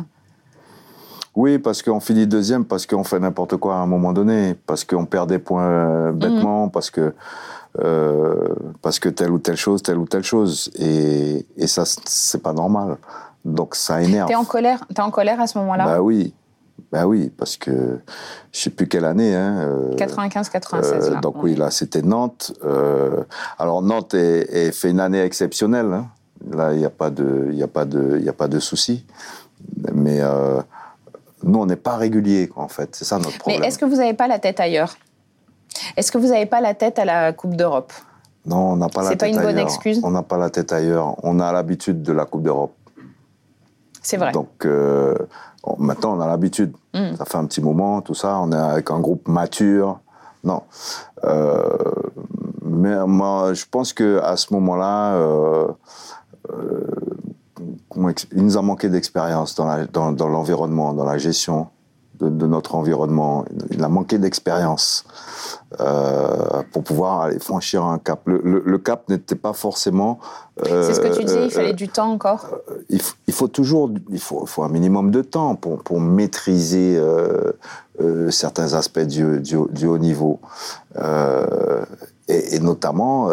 oui, 1.35 1.59
parce 1.59 1.81
qu'on 1.81 1.99
finit 1.99 2.27
deuxième, 2.27 2.63
parce 2.63 2.85
qu'on 2.85 3.03
fait 3.03 3.19
n'importe 3.19 3.57
quoi 3.57 3.75
à 3.75 3.79
un 3.79 3.85
moment 3.87 4.13
donné, 4.13 4.55
parce 4.65 4.85
qu'on 4.85 5.05
perd 5.05 5.27
des 5.29 5.39
points 5.39 5.67
euh, 5.67 6.11
bêtement, 6.11 6.65
mhm. 6.65 6.71
parce 6.71 6.89
que 6.89 7.13
euh, 7.83 8.55
parce 8.81 8.99
que 8.99 9.09
telle 9.09 9.31
ou 9.31 9.39
telle 9.39 9.57
chose, 9.57 9.83
telle 9.83 9.97
ou 9.97 10.05
telle 10.05 10.23
chose, 10.23 10.71
et, 10.79 11.45
et 11.57 11.67
ça, 11.67 11.83
c'est 12.05 12.41
pas 12.41 12.53
normal. 12.53 12.95
Donc 13.43 13.75
ça 13.75 14.01
énerve. 14.01 14.29
T'es 14.29 14.35
en 14.35 14.45
colère, 14.45 14.85
es 14.95 14.99
en 15.01 15.11
colère 15.11 15.41
à 15.41 15.47
ce 15.47 15.57
moment-là? 15.57 15.85
Bah 15.85 16.01
oui, 16.01 16.33
ben 16.91 17.05
oui, 17.05 17.31
parce 17.35 17.57
que 17.57 17.99
je 18.51 18.59
sais 18.59 18.69
plus 18.69 18.87
quelle 18.87 19.05
année. 19.05 19.35
Hein, 19.35 19.91
95-96. 19.97 20.73
Euh, 20.73 21.15
euh, 21.15 21.19
donc 21.19 21.41
oui, 21.43 21.55
là, 21.55 21.71
c'était 21.71 22.01
Nantes. 22.01 22.53
Euh, 22.63 23.23
alors 23.57 23.81
Nantes 23.81 24.13
est, 24.13 24.71
fait 24.71 24.91
une 24.91 24.99
année 24.99 25.21
exceptionnelle. 25.21 25.91
Hein. 25.93 26.07
Là, 26.51 26.73
il 26.73 26.79
n'y 26.79 26.85
a 26.85 26.89
pas 26.89 27.09
de, 27.09 27.49
il 27.51 27.61
a 27.61 27.67
pas 27.67 27.85
de, 27.85 28.19
il 28.21 28.29
a 28.29 28.33
pas 28.33 28.47
de 28.47 28.59
souci. 28.59 29.05
Mais 29.93 30.21
nous, 31.43 31.59
on 31.59 31.65
n'est 31.65 31.75
pas 31.75 31.97
régulier, 31.97 32.51
en 32.55 32.67
fait. 32.67 32.95
C'est 32.95 33.05
ça 33.05 33.17
notre 33.17 33.37
problème. 33.39 33.61
Mais 33.61 33.67
est-ce 33.67 33.79
que 33.79 33.85
vous 33.85 33.97
n'avez 33.97 34.13
pas 34.13 34.27
la 34.27 34.39
tête 34.39 34.59
ailleurs? 34.59 34.95
Est-ce 35.97 36.11
que 36.11 36.17
vous 36.17 36.27
n'avez 36.27 36.45
pas 36.45 36.61
la 36.61 36.73
tête 36.73 36.99
à 36.99 37.05
la 37.05 37.33
Coupe 37.33 37.55
d'Europe? 37.55 37.91
Non, 38.45 38.73
on 38.73 38.75
n'a 38.75 38.89
pas 38.89 39.03
la 39.03 39.09
tête 39.09 39.23
ailleurs. 39.23 39.35
C'est 39.35 39.43
pas 39.43 39.49
une 39.49 39.55
bonne 39.55 39.65
excuse? 39.65 39.99
On 40.03 40.11
n'a 40.11 40.23
pas 40.23 40.37
la 40.37 40.49
tête 40.49 40.71
ailleurs. 40.71 41.15
On 41.23 41.39
a 41.39 41.51
l'habitude 41.51 42.03
de 42.03 42.13
la 42.13 42.25
Coupe 42.25 42.43
d'Europe. 42.43 42.75
C'est 44.01 44.17
vrai. 44.17 44.31
Donc 44.31 44.67
maintenant, 45.77 46.17
on 46.17 46.21
a 46.21 46.27
l'habitude. 46.27 46.73
Mm. 46.93 47.15
Ça 47.17 47.25
fait 47.25 47.37
un 47.37 47.45
petit 47.45 47.61
moment, 47.61 48.01
tout 48.01 48.13
ça. 48.13 48.39
On 48.39 48.51
est 48.51 48.55
avec 48.55 48.91
un 48.91 48.99
groupe 48.99 49.27
mature. 49.27 49.99
Non. 50.43 50.61
Euh, 51.23 51.77
mais 52.63 53.05
moi, 53.05 53.53
je 53.53 53.65
pense 53.69 53.93
que 53.93 54.19
à 54.21 54.37
ce 54.37 54.53
moment-là, 54.53 55.15
euh, 55.15 55.67
euh, 56.51 56.87
il 58.31 58.43
nous 58.43 58.57
a 58.57 58.61
manqué 58.61 58.89
d'expérience 58.89 59.55
dans 59.55 59.65
l'environnement, 60.29 60.93
dans, 60.93 61.03
dans, 61.03 61.09
la 61.09 61.17
gestion 61.17 61.67
de, 62.19 62.47
notre 62.47 62.75
environnement. 62.75 63.45
Il 63.71 63.83
a 63.83 63.89
manqué 63.89 64.17
d'expérience 64.17 65.05
euh, 65.79 66.63
pour 66.71 66.83
pouvoir 66.83 67.21
aller 67.21 67.39
franchir 67.39 67.83
un 67.83 67.97
cap. 67.97 68.21
Le, 68.25 68.77
cap 68.77 69.09
n'était 69.09 69.35
pas 69.35 69.53
forcément. 69.53 70.19
Euh, 70.65 70.83
C'est 70.83 70.93
ce 70.93 71.01
que 71.01 71.15
tu 71.15 71.23
disais, 71.23 71.45
il 71.45 71.51
fallait 71.51 71.73
du 71.73 71.87
temps 71.87 72.11
encore. 72.11 72.47
Euh, 72.69 72.79
il, 72.89 73.33
faut 73.33 73.47
toujours, 73.47 73.91
il 74.09 74.19
faut, 74.19 74.45
faut, 74.45 74.63
un 74.63 74.69
minimum 74.69 75.11
de 75.11 75.21
temps 75.21 75.55
pour, 75.55 75.83
pour 75.83 75.99
maîtriser 75.99 77.01
certains 78.29 78.73
aspects 78.73 78.99
du, 78.99 79.41
du, 79.41 79.85
haut 79.85 79.97
niveau. 79.97 80.39
Et, 82.27 82.59
notamment 82.59 83.29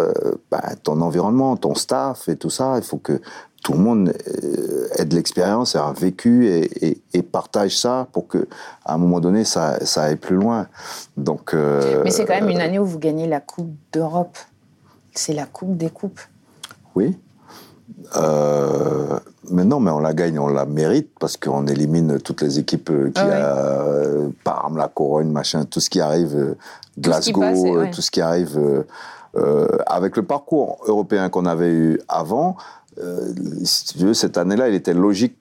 bah, 0.51 0.63
ton 0.83 1.01
environnement, 1.01 1.57
ton 1.57 1.75
staff 1.75 2.29
et 2.29 2.37
tout 2.37 2.51
ça. 2.51 2.75
Il 2.77 2.85
faut 2.85 2.99
que 2.99 3.21
tout 3.63 3.73
le 3.73 3.79
monde 3.79 4.13
euh, 4.29 4.89
ait 4.99 5.05
de 5.05 5.15
l'expérience, 5.15 5.77
un 5.77 5.93
vécu 5.93 6.49
et, 6.49 7.23
partage 7.23 7.79
ça 7.79 8.09
pour 8.13 8.27
que, 8.27 8.47
à 8.85 8.95
un 8.95 8.99
moment 8.99 9.21
donné, 9.21 9.45
ça, 9.45 9.79
aille 9.97 10.17
plus 10.17 10.37
loin. 10.37 10.67
Donc. 11.17 11.55
Euh, 11.55 12.03
Mais 12.05 12.11
c'est 12.11 12.25
quand 12.25 12.35
même 12.35 12.51
une 12.51 12.61
année 12.61 12.79
où 12.79 12.85
vous 12.85 12.99
gagnez 12.99 13.27
la 13.27 13.41
Coupe 13.41 13.73
d'Europe. 13.93 14.37
C'est 15.15 15.33
la 15.33 15.47
Coupe 15.47 15.77
des 15.77 15.89
coupes. 15.89 16.21
Oui. 16.95 17.19
Euh, 18.17 19.19
mais 19.51 19.65
non, 19.65 19.81
mais 19.81 19.91
on 19.91 20.01
la 20.01 20.13
gagne, 20.13 20.39
on 20.39 20.49
la 20.49 20.67
mérite 20.67 21.11
parce 21.19 21.37
qu'on 21.37 21.67
élimine 21.67 22.19
toutes 22.21 22.43
les 22.43 22.59
équipes 22.59 22.91
qui 23.15 23.21
ah 23.21 23.87
Parme, 24.45 24.77
la 24.77 24.89
Corogne, 24.89 25.31
machin, 25.31 25.65
tout 25.65 25.81
ce 25.81 25.89
qui 25.89 26.01
arrive, 26.01 26.57
Glasgow, 26.99 27.87
tout 27.93 28.03
ce 28.03 28.11
qui 28.11 28.21
arrive. 28.21 28.85
avec 29.87 30.17
le 30.17 30.25
parcours 30.25 30.79
européen 30.87 31.31
qu'on 31.31 31.47
avait 31.47 31.71
eu 31.71 32.01
avant, 32.09 32.57
euh, 32.99 33.33
si 33.65 33.85
tu 33.87 33.99
veux, 33.99 34.15
cette 34.15 34.37
année-là, 34.37 34.69
il 34.69 34.75
était 34.75 34.95
logique 34.95 35.37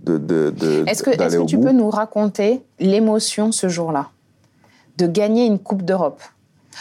de, 0.00 0.18
de, 0.18 0.50
de 0.50 0.84
Est-ce 0.86 1.02
que, 1.02 1.10
est 1.10 1.16
que 1.16 1.44
tu 1.44 1.58
peux 1.58 1.72
nous 1.72 1.90
raconter 1.90 2.64
l'émotion 2.78 3.52
ce 3.52 3.68
jour-là 3.68 4.10
de 4.98 5.06
gagner 5.06 5.46
une 5.46 5.58
Coupe 5.58 5.82
d'Europe? 5.82 6.22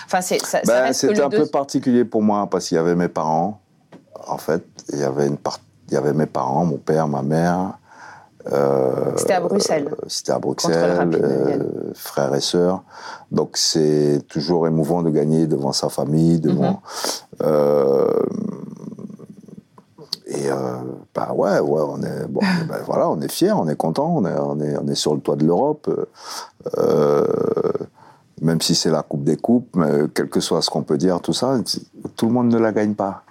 Enfin, 0.06 0.22
c'est, 0.22 0.42
ça, 0.42 0.62
ben, 0.66 0.94
c'était 0.94 1.22
un 1.22 1.30
peu 1.30 1.46
particulier 1.46 2.06
pour 2.06 2.22
moi 2.22 2.48
parce 2.50 2.68
qu'il 2.68 2.76
y 2.76 2.80
avait 2.80 2.96
mes 2.96 3.08
parents. 3.08 3.62
En 4.28 4.38
fait, 4.38 4.64
il 4.92 5.00
y 5.00 5.04
avait 5.04 5.28
une 5.28 5.38
part... 5.38 5.60
il 5.88 5.94
y 5.94 5.98
avait 5.98 6.14
mes 6.14 6.26
parents, 6.26 6.66
mon 6.66 6.78
père, 6.78 7.08
ma 7.08 7.22
mère. 7.22 7.78
Euh, 8.52 9.14
c'était 9.18 9.34
à 9.34 9.40
Bruxelles. 9.40 9.88
Euh, 9.92 10.06
c'était 10.08 10.32
à 10.32 10.40
Bruxelles, 10.40 11.10
euh, 11.14 11.92
frères 11.96 12.36
et 12.36 12.42
sœurs. 12.42 12.84
Donc 13.32 13.58
c'est 13.58 14.22
toujours 14.28 14.68
émouvant 14.68 15.02
de 15.02 15.10
gagner 15.10 15.48
devant 15.48 15.72
sa 15.72 15.90
famille, 15.90 16.40
devant. 16.40 16.82
Mm-hmm. 17.40 18.55
Et 20.36 20.50
euh, 20.50 20.56
bah 21.14 21.32
ouais, 21.34 21.60
ouais, 21.60 21.82
on 21.88 22.02
est 22.02 22.28
bon, 22.28 22.42
ben 22.68 22.80
voilà, 22.86 23.10
on 23.10 23.20
est 23.22 23.32
fiers, 23.32 23.52
on 23.52 23.68
est 23.68 23.76
content, 23.76 24.16
on 24.18 24.26
est, 24.26 24.38
on 24.38 24.60
est, 24.60 24.78
on 24.78 24.88
est 24.88 24.96
sur 24.96 25.16
le 25.16 25.22
toit 25.22 25.36
de 25.36 25.46
l'Europe. 25.46 25.90
Euh, 26.78 27.26
même 28.42 28.62
si 28.62 28.76
c'est 28.76 28.92
la 28.92 29.02
coupe 29.02 29.24
des 29.24 29.38
coupes, 29.38 29.76
mais 29.76 30.08
quel 30.14 30.30
que 30.30 30.40
soit 30.40 30.62
ce 30.62 30.70
qu'on 30.70 30.84
peut 30.84 30.98
dire, 30.98 31.22
tout 31.22 31.34
ça, 31.34 31.58
tout 32.16 32.28
le 32.28 32.34
monde 32.34 32.50
ne 32.50 32.58
la 32.58 32.72
gagne 32.72 32.94
pas. 32.94 33.24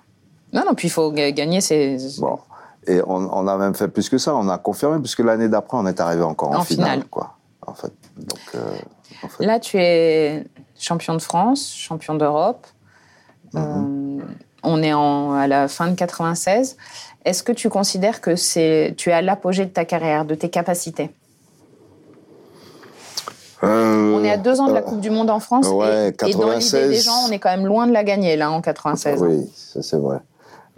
Non, 0.53 0.63
non, 0.67 0.75
puis 0.75 0.89
il 0.89 0.91
faut 0.91 1.11
gagner. 1.11 1.61
C'est 1.61 1.99
bon. 2.19 2.39
Et 2.87 3.01
on, 3.07 3.49
a 3.49 3.57
même 3.57 3.75
fait 3.75 3.89
plus 3.89 4.09
que 4.09 4.19
ça. 4.19 4.35
On 4.35 4.49
a 4.49 4.59
confirmé 4.59 4.99
puisque 4.99 5.21
l'année 5.21 5.49
d'après, 5.49 5.77
on 5.79 5.87
est 5.87 6.01
arrivé 6.01 6.23
encore 6.23 6.53
en, 6.53 6.63
finale, 6.63 7.05
quoi. 7.07 7.37
En 7.67 7.75
fait. 7.75 7.93
Donc, 8.17 8.39
euh, 8.55 8.77
en 9.23 9.29
fait. 9.29 9.45
Là, 9.45 9.59
tu 9.59 9.79
es 9.79 10.47
champion 10.79 11.15
de 11.15 11.23
France, 11.23 11.75
champion 11.75 12.15
d'Europe. 12.15 12.67
Mm-hmm. 13.55 14.21
On 14.65 14.83
est 14.83 14.93
en, 14.93 15.33
à 15.33 15.47
la 15.47 15.69
fin 15.69 15.89
de 15.89 15.95
96. 15.95 16.77
Est-ce 17.25 17.43
que 17.43 17.53
tu 17.53 17.69
considères 17.69 18.21
que 18.21 18.37
c'est, 18.37 18.95
tu 18.97 19.11
es 19.11 19.13
à 19.13 19.23
l'apogée 19.23 19.65
de 19.65 19.71
ta 19.71 19.85
carrière, 19.85 20.25
de 20.25 20.35
tes 20.35 20.51
capacités? 20.51 21.11
Euh, 23.63 24.13
On 24.15 24.23
est 24.23 24.31
à 24.31 24.37
deux 24.37 24.61
ans 24.61 24.69
de 24.69 24.75
la 24.75 24.81
euh, 24.81 24.83
Coupe 24.83 25.01
du 25.01 25.11
Monde 25.11 25.31
en 25.31 25.41
France 25.41 25.69
ouais, 25.69 26.09
et, 26.09 26.31
et 26.31 26.35
dans 26.35 26.51
l'idée 26.51 26.61
96. 26.61 26.91
des 26.91 27.01
gens, 27.01 27.27
on 27.27 27.31
est 27.31 27.39
quand 27.39 27.49
même 27.49 27.67
loin 27.67 27.87
de 27.87 27.93
la 27.93 28.05
gagner 28.05 28.37
là 28.37 28.51
en 28.51 28.61
96. 28.61 29.23
Oui, 29.23 29.51
ça 29.55 29.83
c'est 29.83 29.97
vrai. 29.97 30.19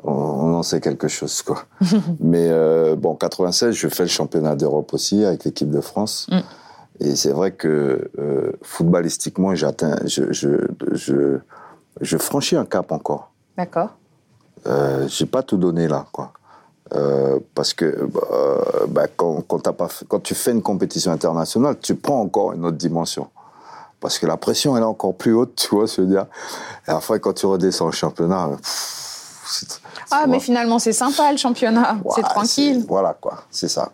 On, 0.05 0.13
on 0.13 0.55
en 0.55 0.63
sait 0.63 0.81
quelque 0.81 1.09
chose, 1.09 1.43
quoi. 1.43 1.65
Mais 2.21 2.49
euh, 2.49 2.95
bon, 2.95 3.15
96, 3.17 3.75
je 3.75 3.89
fais 3.89 4.05
le 4.05 4.09
championnat 4.09 4.55
d'Europe 4.55 4.95
aussi 4.95 5.25
avec 5.25 5.45
l'équipe 5.45 5.71
de 5.71 5.81
France. 5.81 6.29
Mm. 6.31 6.39
Et 7.01 7.17
c'est 7.17 7.33
vrai 7.33 7.51
que 7.51 8.11
euh, 8.19 8.53
footballistiquement, 8.63 9.55
j'atteins, 9.55 9.97
je, 10.07 10.33
je, 10.33 10.49
je, 10.93 11.39
je 12.01 12.17
franchis 12.17 12.57
un 12.57 12.65
cap 12.65 12.93
encore. 12.93 13.33
D'accord. 13.57 13.91
Euh, 14.67 15.07
j'ai 15.09 15.27
pas 15.27 15.43
tout 15.43 15.57
donné 15.57 15.89
là, 15.89 16.07
quoi. 16.13 16.33
Euh, 16.95 17.41
parce 17.55 17.75
que 17.75 17.85
euh, 17.85 18.87
bah, 18.89 19.07
quand, 19.17 19.43
quand, 19.49 19.59
t'as 19.59 19.73
pas 19.73 19.89
fait- 19.89 20.05
quand 20.07 20.21
tu 20.21 20.35
fais 20.35 20.53
une 20.53 20.63
compétition 20.63 21.11
internationale, 21.11 21.77
tu 21.81 21.97
prends 21.97 22.21
encore 22.21 22.53
une 22.53 22.65
autre 22.65 22.77
dimension. 22.77 23.29
Parce 23.99 24.19
que 24.19 24.27
la 24.27 24.37
pression 24.37 24.77
elle 24.77 24.83
est 24.83 24.87
encore 24.87 25.15
plus 25.15 25.33
haute, 25.33 25.57
tu 25.57 25.75
vois, 25.75 25.87
veux 26.01 26.07
dire. 26.07 26.27
Et 26.87 26.91
après, 26.93 27.19
quand 27.19 27.33
tu 27.33 27.47
redescends 27.47 27.87
au 27.89 27.93
championnat, 27.93 28.51
pff, 28.57 29.43
Ah, 30.13 30.27
mais 30.29 30.39
finalement, 30.39 30.79
c'est 30.79 30.93
sympa 30.93 31.33
le 31.33 31.39
championnat. 31.39 31.97
c'est 32.15 32.23
tranquille. 32.23 32.85
Voilà, 32.87 33.17
quoi, 33.21 33.45
c'est 33.51 33.69
ça. 33.69 33.91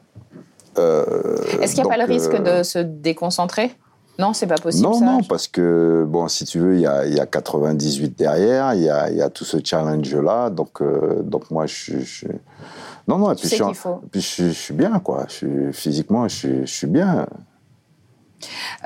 Euh, 0.79 1.37
Est-ce 1.61 1.75
qu'il 1.75 1.85
n'y 1.85 1.89
a 1.91 1.93
pas 1.93 1.99
le 1.99 2.11
risque 2.11 2.35
de 2.43 2.63
se 2.63 2.79
déconcentrer? 2.79 3.75
Non, 4.23 4.33
c'est 4.33 4.47
pas 4.47 4.55
possible. 4.57 4.85
Non, 4.85 4.95
ça. 4.95 5.05
non, 5.05 5.23
parce 5.29 5.49
que, 5.49 6.05
bon, 6.09 6.29
si 6.29 6.45
tu 6.45 6.59
veux, 6.61 6.75
il 6.77 6.81
y 6.81 6.87
a, 6.87 7.05
y 7.07 7.19
a 7.21 7.27
98 7.27 8.17
derrière, 8.17 8.73
il 8.75 8.83
y 8.83 8.89
a, 8.91 9.11
y 9.11 9.21
a 9.21 9.29
tout 9.29 9.45
ce 9.45 9.57
challenge-là. 9.63 10.51
Donc, 10.51 10.81
euh, 10.81 11.23
donc 11.23 11.51
moi, 11.51 11.67
je 11.67 11.75
suis. 11.75 12.05
je- 12.05 12.27
Non, 13.09 13.19
non, 13.19 13.33
et 13.33 13.35
puis, 13.35 13.49
je, 13.49 13.55
suis, 13.57 13.65
puis 14.13 14.21
je, 14.21 14.51
suis- 14.51 14.75
bien, 14.75 14.99
quoi. 15.01 15.25
Je 15.29 15.33
suis, 15.35 15.73
physiquement, 15.73 16.29
je 16.29 16.65
suis, 16.65 16.87
bien. 16.87 17.27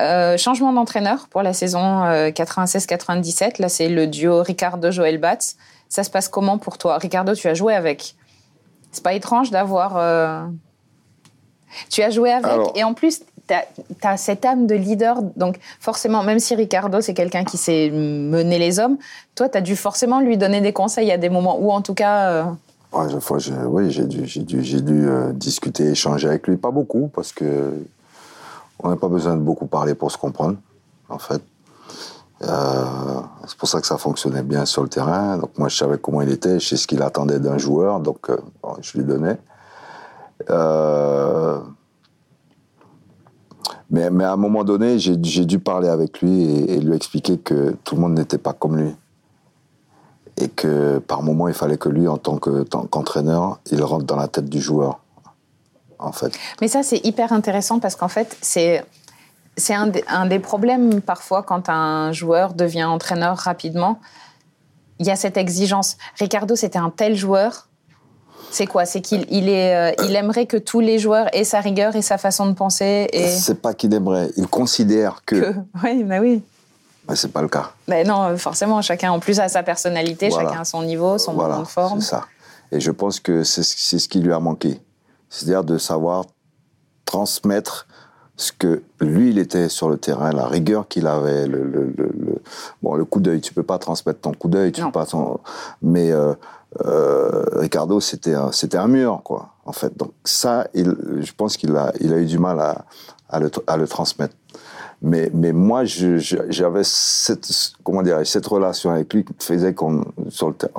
Euh, 0.01 0.37
changement 0.37 0.73
d'entraîneur 0.73 1.29
pour 1.29 1.43
la 1.43 1.53
saison 1.53 2.05
euh, 2.05 2.29
96-97. 2.31 3.61
Là, 3.61 3.69
c'est 3.69 3.89
le 3.89 4.07
duo 4.07 4.43
Ricardo-Joël 4.43 5.19
Batz. 5.19 5.57
Ça 5.89 6.03
se 6.05 6.11
passe 6.11 6.29
comment 6.29 6.59
pour 6.59 6.79
toi? 6.79 6.99
Ricardo, 6.99 7.35
tu 7.35 7.47
as 7.49 7.55
joué 7.55 7.75
avec. 7.75 8.17
C'est 8.93 9.03
pas 9.05 9.15
étrange 9.15 9.51
d'avoir. 9.51 9.97
euh, 9.97 10.47
Tu 11.91 12.03
as 12.03 12.11
joué 12.11 12.33
avec. 12.33 12.47
Alors- 12.51 12.73
Et 12.75 12.85
en 12.85 12.95
plus, 12.95 13.21
tu 13.49 13.55
as, 14.03 14.17
cette 14.17 14.45
âme 14.45 14.67
de 14.67 14.75
leader. 14.75 15.23
Donc, 15.37 15.59
forcément, 15.81 16.23
même 16.23 16.39
si 16.39 16.55
Ricardo, 16.55 17.01
c'est 17.01 17.15
quelqu'un 17.15 17.45
qui 17.45 17.57
sait 17.57 17.91
mener 17.91 18.59
les 18.59 18.79
hommes, 18.79 18.97
toi, 19.35 19.49
tu 19.49 19.59
as 19.59 19.61
dû 19.61 19.77
forcément 19.77 20.21
lui 20.21 20.37
donner 20.37 20.61
des 20.61 20.73
conseils 20.73 21.11
à 21.13 21.19
des 21.19 21.29
moments 21.29 21.59
où, 21.59 21.71
en 21.71 21.83
tout 21.83 21.95
cas. 21.95 22.31
euh, 22.31 23.21
fois, 23.21 23.39
oui, 23.67 23.91
j'ai 23.91 24.05
dû, 24.07 25.09
euh, 25.09 25.33
discuter, 25.33 25.91
échanger 25.91 26.29
avec 26.29 26.47
lui. 26.47 26.57
Pas 26.57 26.71
beaucoup, 26.71 27.11
parce 27.15 27.33
que 27.33 27.73
on 28.79 28.91
n'a 28.91 28.97
pas 28.97 29.09
besoin 29.09 29.37
de 29.37 29.41
beaucoup 29.41 29.67
parler 29.67 29.95
pour 29.95 30.11
se 30.11 30.19
comprendre, 30.19 30.57
en 31.09 31.19
fait. 31.19 31.43
Euh, 32.43 32.85
c'est 33.47 33.57
pour 33.57 33.69
ça 33.69 33.81
que 33.81 33.87
ça 33.87 33.97
fonctionnait 33.97 34.43
bien 34.43 34.67
sur 34.67 34.83
le 34.83 34.89
terrain. 34.89 35.39
Donc 35.39 35.57
moi, 35.59 35.69
je 35.69 35.77
savais 35.77 35.99
comment 35.99 36.21
il 36.21 36.31
était, 36.31 36.59
je 36.59 36.69
sais 36.69 36.77
ce 36.77 36.87
qu'il 36.87 37.03
attendait 37.03 37.39
d'un 37.39 37.59
joueur, 37.59 38.01
donc 38.01 38.29
euh, 38.29 38.37
je 38.81 38.99
lui 38.99 39.05
donnais. 39.05 39.39
Euh, 40.51 41.59
mais, 43.91 44.11
mais 44.11 44.25
à 44.25 44.33
un 44.33 44.37
moment 44.37 44.65
donné, 44.65 44.99
j'ai 44.99 45.17
dû 45.17 45.59
parler 45.59 45.89
avec 45.89 46.21
lui 46.21 46.43
et, 46.71 46.81
lui 46.81 46.95
expliquer 46.95 47.39
que 47.39 47.77
tout 47.85 47.95
le 47.95 48.01
monde 48.01 48.15
n'était 48.15 48.39
pas 48.39 48.53
comme 48.53 48.77
lui 48.77 48.95
et 50.39 50.49
que 50.49 50.99
par 50.99 51.23
moment 51.23 51.49
il 51.49 51.55
fallait 51.55 51.79
que 51.79 51.89
lui 51.89 52.09
en 52.09 52.19
tant 52.19 52.37
que- 52.37 52.63
tant 52.63 52.85
qu'entraîneur 52.85 53.59
il 53.71 53.83
rentre 53.83 54.05
dans 54.05 54.17
la 54.17 54.29
tête 54.29 54.51
du 54.51 54.61
joueur 54.61 55.01
en 55.99 56.13
fait 56.13 56.33
Mais 56.61 56.69
ça, 56.69 56.83
c'est 56.83 57.05
hyper 57.05 57.33
intéressant 57.33 57.79
parce 57.79 57.97
qu'en 57.97 58.09
fait, 58.09 58.37
c'est. 58.41 58.85
Un 59.71 60.27
des 60.27 60.39
problèmes 60.39 61.01
parfois 61.01 61.43
quand 61.43 61.71
un 61.71 62.13
joueur 62.13 62.53
devient 62.53 62.85
entraîneur 62.85 63.39
rapidement. 63.39 64.01
Il 64.99 65.07
y 65.07 65.11
a 65.11 65.17
cette 65.17 65.39
exigence. 65.39 65.97
Ricardo, 66.19 66.57
c'était 66.57 66.79
un 66.79 66.91
tel 66.91 67.15
joueur. 67.15 67.66
C'est 68.51 68.67
quoi? 68.67 68.87
C'est 68.87 69.01
qu'il 69.01 69.27
il 69.31 69.49
est, 69.49 69.75
euh, 69.93 70.05
il 70.05 70.15
aimerait 70.17 70.47
que 70.47 70.57
tous 70.57 70.81
les 70.81 70.99
joueurs 70.99 71.27
aient 71.35 71.45
sa 71.45 71.61
rigueur 71.61 71.95
et 71.97 72.03
sa 72.03 72.17
façon 72.19 72.47
de 72.47 72.53
penser. 72.55 73.09
Et 73.13 73.29
c'est 73.29 73.61
pas 73.61 73.75
qu'il 73.75 73.93
aimerait 73.93 74.31
il 74.37 74.47
considère 74.47 75.23
que, 75.27 75.37
que... 75.53 75.55
Oui, 75.85 76.05
bah 76.05 76.19
oui. 76.21 76.43
mais 77.09 77.17
c'est 77.17 77.33
pas 77.33 77.43
le 77.43 77.49
cas 77.49 77.73
Mais 77.89 78.05
non, 78.05 78.37
forcément, 78.39 78.81
chacun 78.83 79.11
en 79.13 79.21
plus 79.21 79.41
a 79.41 79.49
sa 79.49 79.63
personnalité, 79.63 80.29
Voilà. 80.31 80.49
chacun 80.51 80.61
a 80.63 80.65
son 80.65 80.83
niveau, 80.83 81.19
son 81.19 81.33
voilà 81.35 81.55
moment 81.55 81.63
de 81.65 81.69
forme. 81.69 82.01
c'est 82.01 82.11
ça 82.11 82.25
et 82.73 82.81
je 82.81 82.91
pense 82.91 83.21
que 83.21 83.45
c'est 83.45 83.63
ce 83.63 84.09
qui 84.09 84.19
lui 84.21 84.33
a 84.33 84.41
manqué 84.41 84.81
c'est-à-dire 85.29 85.63
de 85.65 85.79
savoir 85.79 86.25
transmettre 87.05 87.87
ce 88.37 88.53
que 88.53 88.83
lui 89.01 89.31
il 89.31 89.39
était 89.39 89.69
sur 89.69 89.89
le 89.89 89.97
terrain 89.97 90.31
la 90.33 90.47
rigueur 90.47 90.89
qu'il 90.89 91.07
avait 91.07 91.47
le, 91.47 91.63
le, 91.65 91.95
le, 91.97 92.13
le- 92.19 92.43
bon 92.83 92.95
le 92.95 93.05
coup 93.05 93.21
d'œil 93.21 93.41
tu 93.41 93.55
peux 93.55 93.63
pas 93.63 93.79
transmettre 93.79 94.21
ton 94.21 94.33
coup 94.33 94.49
d'œil 94.49 94.73
tu 94.73 94.81
Non. 94.81 94.89
peux 94.89 94.93
pas 95.01 95.07
ton- 95.07 95.39
mais 95.81 96.11
euh, 96.11 96.33
euh, 96.33 96.35
Ricardo 96.79 98.01
c'était 98.01 98.35
un, 98.35 98.89
mur 98.89 99.21
quoi 99.25 99.51
en 99.65 99.73
fait 99.73 99.97
donc 99.97 100.13
ça 100.25 100.67
je 100.75 101.33
pense 101.33 101.57
qu'il 101.57 101.75
a 101.75 101.93
eu 102.01 102.27
du 102.27 102.39
mal 102.39 102.61
à, 103.29 103.41
le, 103.41 103.87
transmettre 103.87 104.35
mais, 105.03 105.31
moi, 105.53 105.85
j'avais 105.85 106.83
cette, 106.83 108.47
relation 108.47 108.91
avec 108.91 109.13
lui 109.13 109.25
qui 109.25 109.33
faisait 109.39 109.75
qu'on 109.75 110.05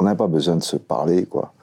n'avait 0.02 0.18
pas 0.18 0.28
besoin 0.28 0.56
de 0.56 0.64
se 0.64 0.76
parler, 0.76 1.26
quoi. 1.26 1.54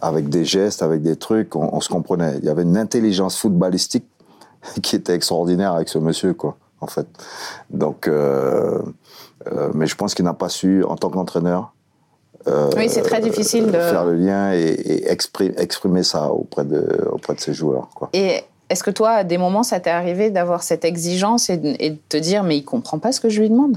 Avec 0.00 0.28
des 0.28 0.44
gestes, 0.44 0.82
avec 0.82 1.02
des 1.02 1.16
trucs, 1.16 1.54
on, 1.56 1.70
on 1.72 1.80
se 1.80 1.88
comprenait. 1.88 2.38
Il 2.38 2.44
y 2.44 2.48
avait 2.48 2.62
une 2.62 2.76
intelligence 2.76 3.36
footballistique 3.38 4.06
qui 4.82 4.96
était 4.96 5.14
extraordinaire 5.14 5.72
avec 5.72 5.88
ce 5.88 5.98
monsieur, 5.98 6.34
quoi, 6.34 6.56
en 6.80 6.86
fait. 6.86 7.06
Donc, 7.70 8.08
euh, 8.08 8.80
euh, 9.52 9.70
mais 9.74 9.86
je 9.86 9.96
pense 9.96 10.14
qu'il 10.14 10.24
n'a 10.24 10.34
pas 10.34 10.48
su, 10.48 10.84
en 10.84 10.96
tant 10.96 11.10
qu'entraîneur, 11.10 11.73
euh, 12.48 12.70
Oui, 12.76 12.88
c'est 12.88 13.02
très 13.02 13.20
difficile 13.20 13.66
de. 13.66 13.72
faire 13.72 14.04
le 14.04 14.14
lien 14.14 14.52
et, 14.52 14.58
et 14.58 15.12
expri- 15.14 15.54
exprimer 15.58 16.02
ça 16.02 16.30
auprès 16.30 16.64
de, 16.64 17.08
auprès 17.12 17.34
de 17.34 17.40
ses 17.40 17.54
joueurs, 17.54 17.88
quoi. 17.94 18.10
Et 18.12 18.42
est-ce 18.70 18.82
que 18.82 18.90
toi, 18.90 19.10
à 19.10 19.24
des 19.24 19.38
moments, 19.38 19.62
ça 19.62 19.80
t'est 19.80 19.90
arrivé 19.90 20.30
d'avoir 20.30 20.62
cette 20.62 20.84
exigence 20.84 21.50
et 21.50 21.56
de, 21.56 21.74
et 21.78 21.90
de 21.90 21.98
te 22.08 22.16
dire, 22.16 22.42
mais 22.42 22.56
il 22.56 22.64
comprend 22.64 22.98
pas 22.98 23.12
ce 23.12 23.20
que 23.20 23.28
je 23.28 23.40
lui 23.40 23.50
demande? 23.50 23.76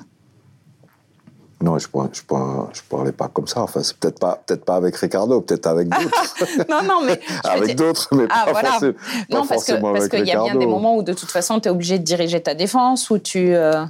Non, 1.59 1.79
je 1.79 1.87
ne 1.91 2.03
je, 2.13 2.21
parlais- 2.23 2.69
je 2.71 2.81
parlais 2.87 3.11
pas 3.11 3.29
comme 3.29 3.47
ça. 3.47 3.61
Enfin, 3.61 3.81
c'est 3.81 3.97
peut-être 3.97 4.19
pas, 4.19 4.39
peut-être 4.45 4.63
pas 4.63 4.75
avec 4.75 4.95
Ricardo, 4.95 5.41
peut-être 5.41 5.65
avec 5.65 5.89
d'autres. 5.89 6.69
Non, 6.69 6.83
non, 6.83 7.01
mais. 7.03 7.19
avec 7.43 7.75
d'autres, 7.75 8.07
mais 8.15 8.25
Ah, 8.29 8.43
pas, 8.45 8.51
voilà. 8.51 8.69
forcément, 8.73 8.93
pas 8.93 8.99
Non, 9.35 9.37
parce 9.39 9.47
que 9.49 9.53
forcément 9.55 9.91
parce 9.93 10.05
avec 10.05 10.11
qu'il 10.11 10.27
y 10.27 10.31
a 10.37 10.43
bien 10.43 10.55
des 10.55 10.67
moments 10.67 10.95
où 10.97 11.01
de 11.01 11.13
toute 11.13 11.31
façon 11.31 11.59
tu 11.59 11.67
es 11.67 11.71
obligé 11.71 11.97
de 11.97 12.03
diriger 12.03 12.41
ta 12.41 12.53
défense 12.53 13.09
ou 13.09 13.17
tu 13.17 13.55
euh, 13.55 13.83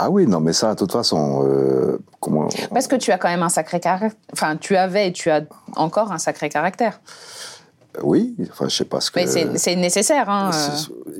Ah 0.00 0.10
oui, 0.10 0.26
non, 0.26 0.40
mais 0.40 0.52
ça, 0.52 0.74
de 0.74 0.78
toute 0.78 0.92
façon, 0.92 1.44
euh, 1.44 1.98
comment 2.20 2.48
parce 2.72 2.86
que 2.86 2.96
tu 2.96 3.10
as 3.10 3.18
quand 3.18 3.28
même 3.28 3.42
un 3.42 3.48
sacré 3.48 3.80
caractère. 3.80 4.12
Enfin, 4.32 4.56
tu 4.56 4.76
avais 4.76 5.08
et 5.08 5.12
tu 5.12 5.30
as 5.30 5.42
encore 5.76 6.12
un 6.12 6.18
sacré 6.18 6.48
caractère. 6.48 7.00
Oui, 8.04 8.36
enfin, 8.52 8.66
je 8.68 8.76
sais 8.76 8.84
pas 8.84 9.00
ce 9.00 9.10
que. 9.10 9.18
Mais 9.18 9.26
c'est 9.58 9.74
nécessaire. 9.74 10.28
Hein, 10.30 10.50
euh. 10.54 10.68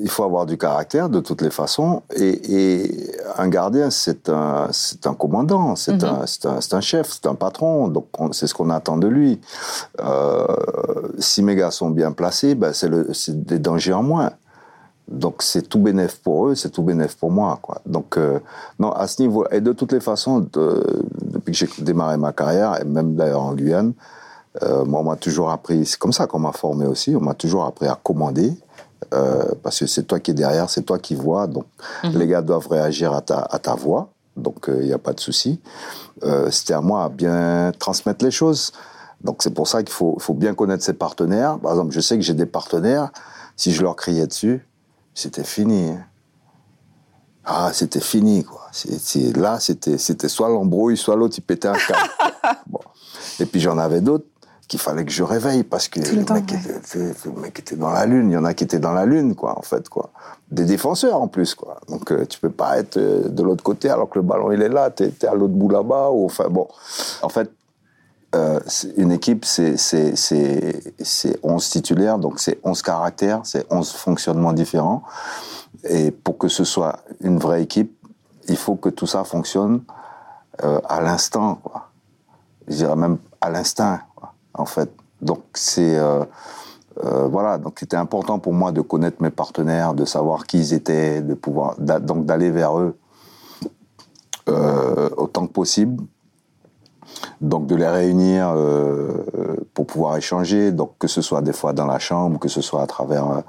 Il 0.01 0.09
faut 0.09 0.23
avoir 0.23 0.45
du 0.45 0.57
caractère 0.57 1.09
de 1.09 1.19
toutes 1.19 1.41
les 1.41 1.49
façons. 1.49 2.03
Et, 2.15 2.83
et 2.83 3.11
un 3.37 3.49
gardien, 3.49 3.89
c'est 3.89 4.29
un, 4.29 4.67
c'est 4.71 5.05
un 5.05 5.13
commandant, 5.13 5.75
c'est 5.75 6.01
un, 6.05 6.25
c'est 6.25 6.45
un, 6.45 6.59
un 6.77 6.81
chef, 6.81 7.09
c'est 7.11 7.25
un 7.27 7.35
patron. 7.35 7.89
Donc, 7.89 8.07
on- 8.17 8.31
c'est 8.31 8.47
ce 8.47 8.53
qu'on 8.53 8.69
attend 8.69 8.95
de 8.95 9.07
lui. 9.07 9.41
Euh, 9.99 10.45
si 11.17 11.41
mes 11.43 11.55
gars 11.55 11.71
sont 11.71 11.89
bien 11.89 12.13
placés, 12.13 12.55
ben, 12.55 12.71
c'est, 12.71 12.87
le, 12.87 13.13
c'est 13.13 13.43
des 13.43 13.59
dangers 13.59 13.93
en 13.93 14.03
moins. 14.03 14.31
Donc, 15.11 15.41
c'est 15.41 15.63
tout 15.63 15.79
bénéf 15.79 16.19
pour 16.21 16.47
eux, 16.47 16.55
c'est 16.55 16.69
tout 16.69 16.83
bénéf 16.83 17.15
pour 17.17 17.31
moi. 17.31 17.57
Quoi. 17.61 17.81
Donc, 17.85 18.17
euh, 18.17 18.39
non, 18.77 18.91
à 18.91 19.07
ce 19.07 19.21
niveau. 19.21 19.45
Et 19.51 19.59
de 19.59 19.73
toutes 19.73 19.91
les 19.91 19.99
façons, 19.99 20.39
de- 20.39 21.03
depuis 21.21 21.51
que 21.53 21.57
j'ai 21.57 21.83
démarré 21.83 22.15
ma 22.17 22.31
carrière, 22.31 22.79
et 22.79 22.85
même 22.85 23.15
d'ailleurs 23.15 23.41
en 23.41 23.53
Guyane, 23.53 23.93
euh, 24.63 24.85
moi, 24.85 25.01
on 25.01 25.03
m'a 25.03 25.15
toujours 25.15 25.49
appris, 25.49 25.85
c'est 25.85 25.97
comme 25.97 26.13
ça 26.13 26.27
qu'on 26.27 26.39
m'a 26.39 26.51
formé 26.51 26.85
aussi, 26.85 27.15
on 27.15 27.21
m'a 27.21 27.33
toujours 27.33 27.65
appris 27.65 27.87
à 27.87 27.97
commander, 28.01 28.53
euh, 29.13 29.43
parce 29.63 29.79
que 29.79 29.87
c'est 29.87 30.03
toi 30.03 30.19
qui 30.19 30.31
es 30.31 30.33
derrière, 30.35 30.69
c'est 30.69 30.83
toi 30.83 30.99
qui 30.99 31.15
vois, 31.15 31.47
donc 31.47 31.65
les 32.03 32.27
gars 32.27 32.41
doivent 32.41 32.67
réagir 32.67 33.13
à 33.13 33.21
ta, 33.21 33.39
à 33.39 33.57
ta 33.57 33.73
voix, 33.73 34.09
donc 34.37 34.65
il 34.67 34.85
n'y 34.85 34.93
a 34.93 34.97
pas 34.99 35.13
de 35.13 35.19
souci. 35.19 35.59
C'était 36.51 36.73
à 36.73 36.81
moi 36.81 37.05
à 37.05 37.09
bien 37.09 37.71
transmettre 37.79 38.23
les 38.25 38.31
choses. 38.31 38.73
Donc 39.23 39.41
c'est 39.43 39.53
pour 39.53 39.67
ça 39.67 39.83
qu'il 39.83 39.93
faut, 39.93 40.17
faut 40.19 40.33
bien 40.33 40.53
connaître 40.53 40.83
ses 40.83 40.93
partenaires. 40.93 41.57
Par 41.59 41.71
exemple, 41.71 41.91
je 41.93 41.99
sais 42.01 42.15
que 42.15 42.21
j'ai 42.23 42.33
des 42.33 42.45
partenaires, 42.45 43.11
si 43.55 43.71
je 43.71 43.81
leur 43.81 43.95
criais 43.95 44.27
dessus, 44.27 44.65
c'était 45.13 45.43
fini. 45.43 45.93
Ah, 47.45 47.71
c'était 47.73 47.99
fini, 48.01 48.43
quoi. 48.43 48.67
C'est- 48.71 49.35
là, 49.35 49.59
c'était 49.59 50.27
soit 50.27 50.49
l'embrouille, 50.49 50.97
soit 50.97 51.15
l'autre, 51.15 51.35
il 51.37 51.41
pétait 51.41 51.67
un 51.67 51.73
câble. 51.73 52.09
Bon. 52.67 52.79
Et 53.39 53.45
puis 53.45 53.59
j'en 53.59 53.77
avais 53.77 54.01
d'autres 54.01 54.25
qu'il 54.67 54.79
fallait 54.79 55.03
que 55.03 55.11
je 55.11 55.23
réveille 55.23 55.63
parce 55.63 55.87
que 55.87 55.99
le 55.99 56.11
le, 56.19 56.25
temps, 56.25 56.35
mec 56.35 56.51
ouais. 56.51 56.57
était, 56.59 56.77
était- 57.09 57.29
le 57.29 57.41
mec 57.41 57.57
était 57.59 57.75
dans 57.75 57.89
la 57.89 58.05
lune. 58.05 58.29
Il 58.29 58.33
y 58.33 58.37
en 58.37 58.45
a 58.45 58.53
qui 58.53 58.63
étaient 58.63 58.79
dans 58.79 58.91
la 58.93 59.05
lune, 59.05 59.33
quoi, 59.35 59.57
en 59.57 59.61
fait, 59.63 59.89
quoi. 59.89 60.11
Des 60.51 60.65
défenseurs 60.65 61.19
en 61.21 61.27
plus, 61.27 61.55
quoi. 61.55 61.79
Donc 61.87 62.11
euh, 62.11 62.25
tu 62.25 62.39
peux 62.39 62.51
pas 62.51 62.77
être 62.77 62.97
euh, 62.97 63.27
de 63.29 63.41
l'autre 63.43 63.63
côté 63.63 63.89
alors 63.89 64.09
que 64.09 64.19
le 64.19 64.23
ballon 64.25 64.51
il 64.51 64.61
est 64.61 64.69
là, 64.69 64.89
t'es 64.91 65.11
es 65.21 65.25
à 65.25 65.33
l'autre 65.33 65.53
bout 65.53 65.69
là-bas 65.69 66.11
ou 66.11 66.25
enfin 66.25 66.47
bon. 66.49 66.67
En 67.23 67.29
fait, 67.29 67.49
euh, 68.35 68.59
une 68.97 69.11
équipe, 69.11 69.43
c'est 69.43 69.75
11 71.41 71.69
titulaires, 71.69 72.19
donc 72.19 72.39
c'est 72.39 72.59
11 72.63 72.81
caractères, 72.83 73.41
c'est 73.43 73.65
11 73.71 73.91
fonctionnements 73.91 74.53
différents. 74.53 75.03
Et 75.83 76.11
pour 76.11 76.37
que 76.37 76.47
ce 76.47 76.63
soit 76.63 76.99
une 77.21 77.39
vraie 77.39 77.63
équipe, 77.63 77.95
il 78.47 78.57
faut 78.57 78.75
que 78.75 78.89
tout 78.89 79.07
ça 79.07 79.23
fonctionne 79.23 79.81
euh, 80.63 80.79
à 80.87 81.01
l'instant. 81.01 81.59
Je 82.67 82.75
dirais 82.75 82.95
même 82.95 83.17
à 83.41 83.49
l'instinct, 83.49 84.01
en 84.53 84.65
fait. 84.65 84.91
Donc 85.21 85.41
c'est 85.55 85.97
euh, 85.97 86.23
voilà, 86.95 87.57
donc 87.57 87.77
c'était 87.79 87.97
important 87.97 88.37
pour 88.37 88.53
moi 88.53 88.71
de 88.71 88.81
connaître 88.81 89.23
mes 89.23 89.31
partenaires, 89.31 89.93
de 89.95 90.05
savoir 90.05 90.45
qui 90.45 90.59
ils 90.59 90.73
étaient, 90.73 91.21
de 91.21 91.33
pouvoir 91.33 91.75
donc 91.79 92.25
d'aller 92.25 92.51
vers 92.51 92.77
eux 92.77 92.95
autant 95.17 95.45
que 95.45 95.51
possible 95.51 96.03
donc 97.41 97.67
de 97.67 97.75
les 97.75 97.87
réunir 97.87 98.53
euh, 98.55 99.57
pour 99.73 99.85
pouvoir 99.85 100.17
échanger, 100.17 100.71
donc 100.71 100.93
que 100.99 101.07
ce 101.07 101.21
soit 101.21 101.41
des 101.41 101.53
fois 101.53 101.73
dans 101.73 101.85
la 101.85 101.99
chambre, 101.99 102.39
que 102.39 102.49
ce 102.49 102.61
soit 102.61 102.81
à 102.81 102.87
travers 102.87 103.25
euh, 103.29 103.41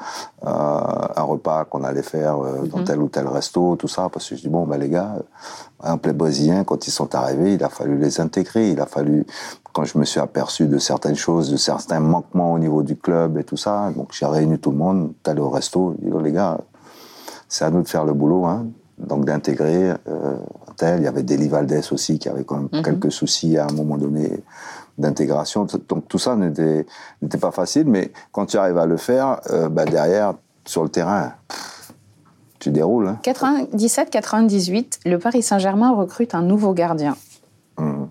un 0.42 1.22
repas 1.22 1.64
qu'on 1.64 1.84
allait 1.84 2.02
faire 2.02 2.38
euh, 2.38 2.66
dans 2.66 2.78
mhm. 2.78 2.84
tel 2.84 3.00
ou 3.00 3.08
tel 3.08 3.26
resto, 3.26 3.76
tout 3.76 3.88
ça, 3.88 4.08
parce 4.12 4.28
que 4.28 4.36
je 4.36 4.42
dis 4.42 4.48
bon 4.48 4.66
ben 4.66 4.78
les 4.78 4.88
gars, 4.88 5.16
un 5.82 5.98
playboysien 5.98 6.64
quand 6.64 6.86
ils 6.86 6.92
sont 6.92 7.14
arrivés, 7.14 7.54
il 7.54 7.64
a 7.64 7.68
fallu 7.68 7.98
les 7.98 8.20
intégrer, 8.20 8.70
il 8.70 8.80
a 8.80 8.86
fallu 8.86 9.26
quand 9.72 9.84
je 9.84 9.98
me 9.98 10.04
suis 10.04 10.20
aperçu 10.20 10.66
de 10.66 10.78
certaines 10.78 11.16
choses, 11.16 11.50
de 11.50 11.56
certains 11.56 12.00
manquements 12.00 12.52
au 12.52 12.58
niveau 12.58 12.82
du 12.82 12.96
club 12.96 13.38
et 13.38 13.44
tout 13.44 13.56
ça, 13.56 13.90
donc 13.96 14.12
j'ai 14.12 14.26
réuni 14.26 14.58
tout 14.58 14.70
le 14.70 14.78
monde, 14.78 15.12
allé 15.24 15.40
au 15.40 15.50
resto, 15.50 15.94
je 15.98 16.06
dis 16.06 16.12
oh, 16.14 16.20
les 16.20 16.32
gars, 16.32 16.58
c'est 17.48 17.64
à 17.64 17.70
nous 17.70 17.82
de 17.82 17.88
faire 17.88 18.04
le 18.04 18.12
boulot, 18.12 18.44
hein, 18.46 18.66
donc 19.06 19.24
d'intégrer 19.24 19.92
euh, 20.08 20.36
tel. 20.76 21.00
Il 21.00 21.04
y 21.04 21.08
avait 21.08 21.22
Deli 21.22 21.48
Valdés 21.48 21.92
aussi 21.92 22.18
qui 22.18 22.28
avait 22.28 22.44
quand 22.44 22.56
même 22.56 22.68
mhm. 22.72 22.82
quelques 22.82 23.12
soucis 23.12 23.58
à 23.58 23.66
un 23.66 23.72
moment 23.72 23.96
donné 23.96 24.42
d'intégration. 24.98 25.66
Donc 25.88 26.08
tout 26.08 26.18
ça 26.18 26.36
n'était 26.36 26.84
pas 27.40 27.50
facile, 27.50 27.86
mais 27.86 28.12
quand 28.32 28.46
tu 28.46 28.56
arrives 28.56 28.78
à 28.78 28.86
le 28.86 28.96
faire, 28.96 29.40
euh, 29.50 29.68
bah, 29.68 29.84
derrière, 29.84 30.34
sur 30.66 30.82
le 30.82 30.88
terrain, 30.90 31.32
tu 32.58 32.70
déroules. 32.70 33.16
97-98, 33.22 34.78
hein. 34.78 34.82
le 35.06 35.18
Paris 35.18 35.42
Saint-Germain 35.42 35.92
recrute 35.92 36.34
un 36.34 36.42
nouveau 36.42 36.74
gardien. 36.74 37.16
Mhm. 37.78 38.08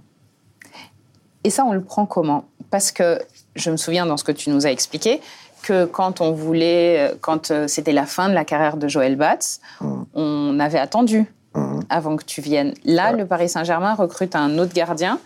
Et 1.44 1.50
ça, 1.50 1.64
on 1.64 1.74
le 1.74 1.82
prend 1.82 2.06
comment? 2.06 2.46
Parce 2.70 2.92
que 2.92 3.20
je 3.56 3.72
me 3.72 3.78
souviens 3.78 4.06
dans 4.06 4.18
ce 4.18 4.24
que 4.24 4.32
tu 4.32 4.50
nous 4.50 4.66
as 4.66 4.72
expliqué, 4.72 5.22
que 5.70 5.86
quand 5.86 6.20
on 6.20 6.32
voulait, 6.32 7.16
quand 7.22 7.52
euh, 7.52 7.68
c'était 7.68 7.92
la 7.92 8.08
fin 8.08 8.28
de 8.28 8.34
la 8.34 8.44
carrière 8.44 8.76
de 8.76 8.88
Joël 8.88 9.16
Batz, 9.16 9.62
mm. 9.82 10.02
on 10.16 10.60
avait 10.60 10.80
attendu 10.80 11.32
mm. 11.54 11.82
avant 11.90 12.16
que 12.16 12.24
tu 12.26 12.42
viennes. 12.42 12.74
Là, 12.86 13.12
le 13.12 13.28
Paris 13.28 13.50
Saint-Germain 13.50 13.94
recrute 13.94 14.36
un 14.36 14.58
autre 14.58 14.74
gardien, 14.74 15.20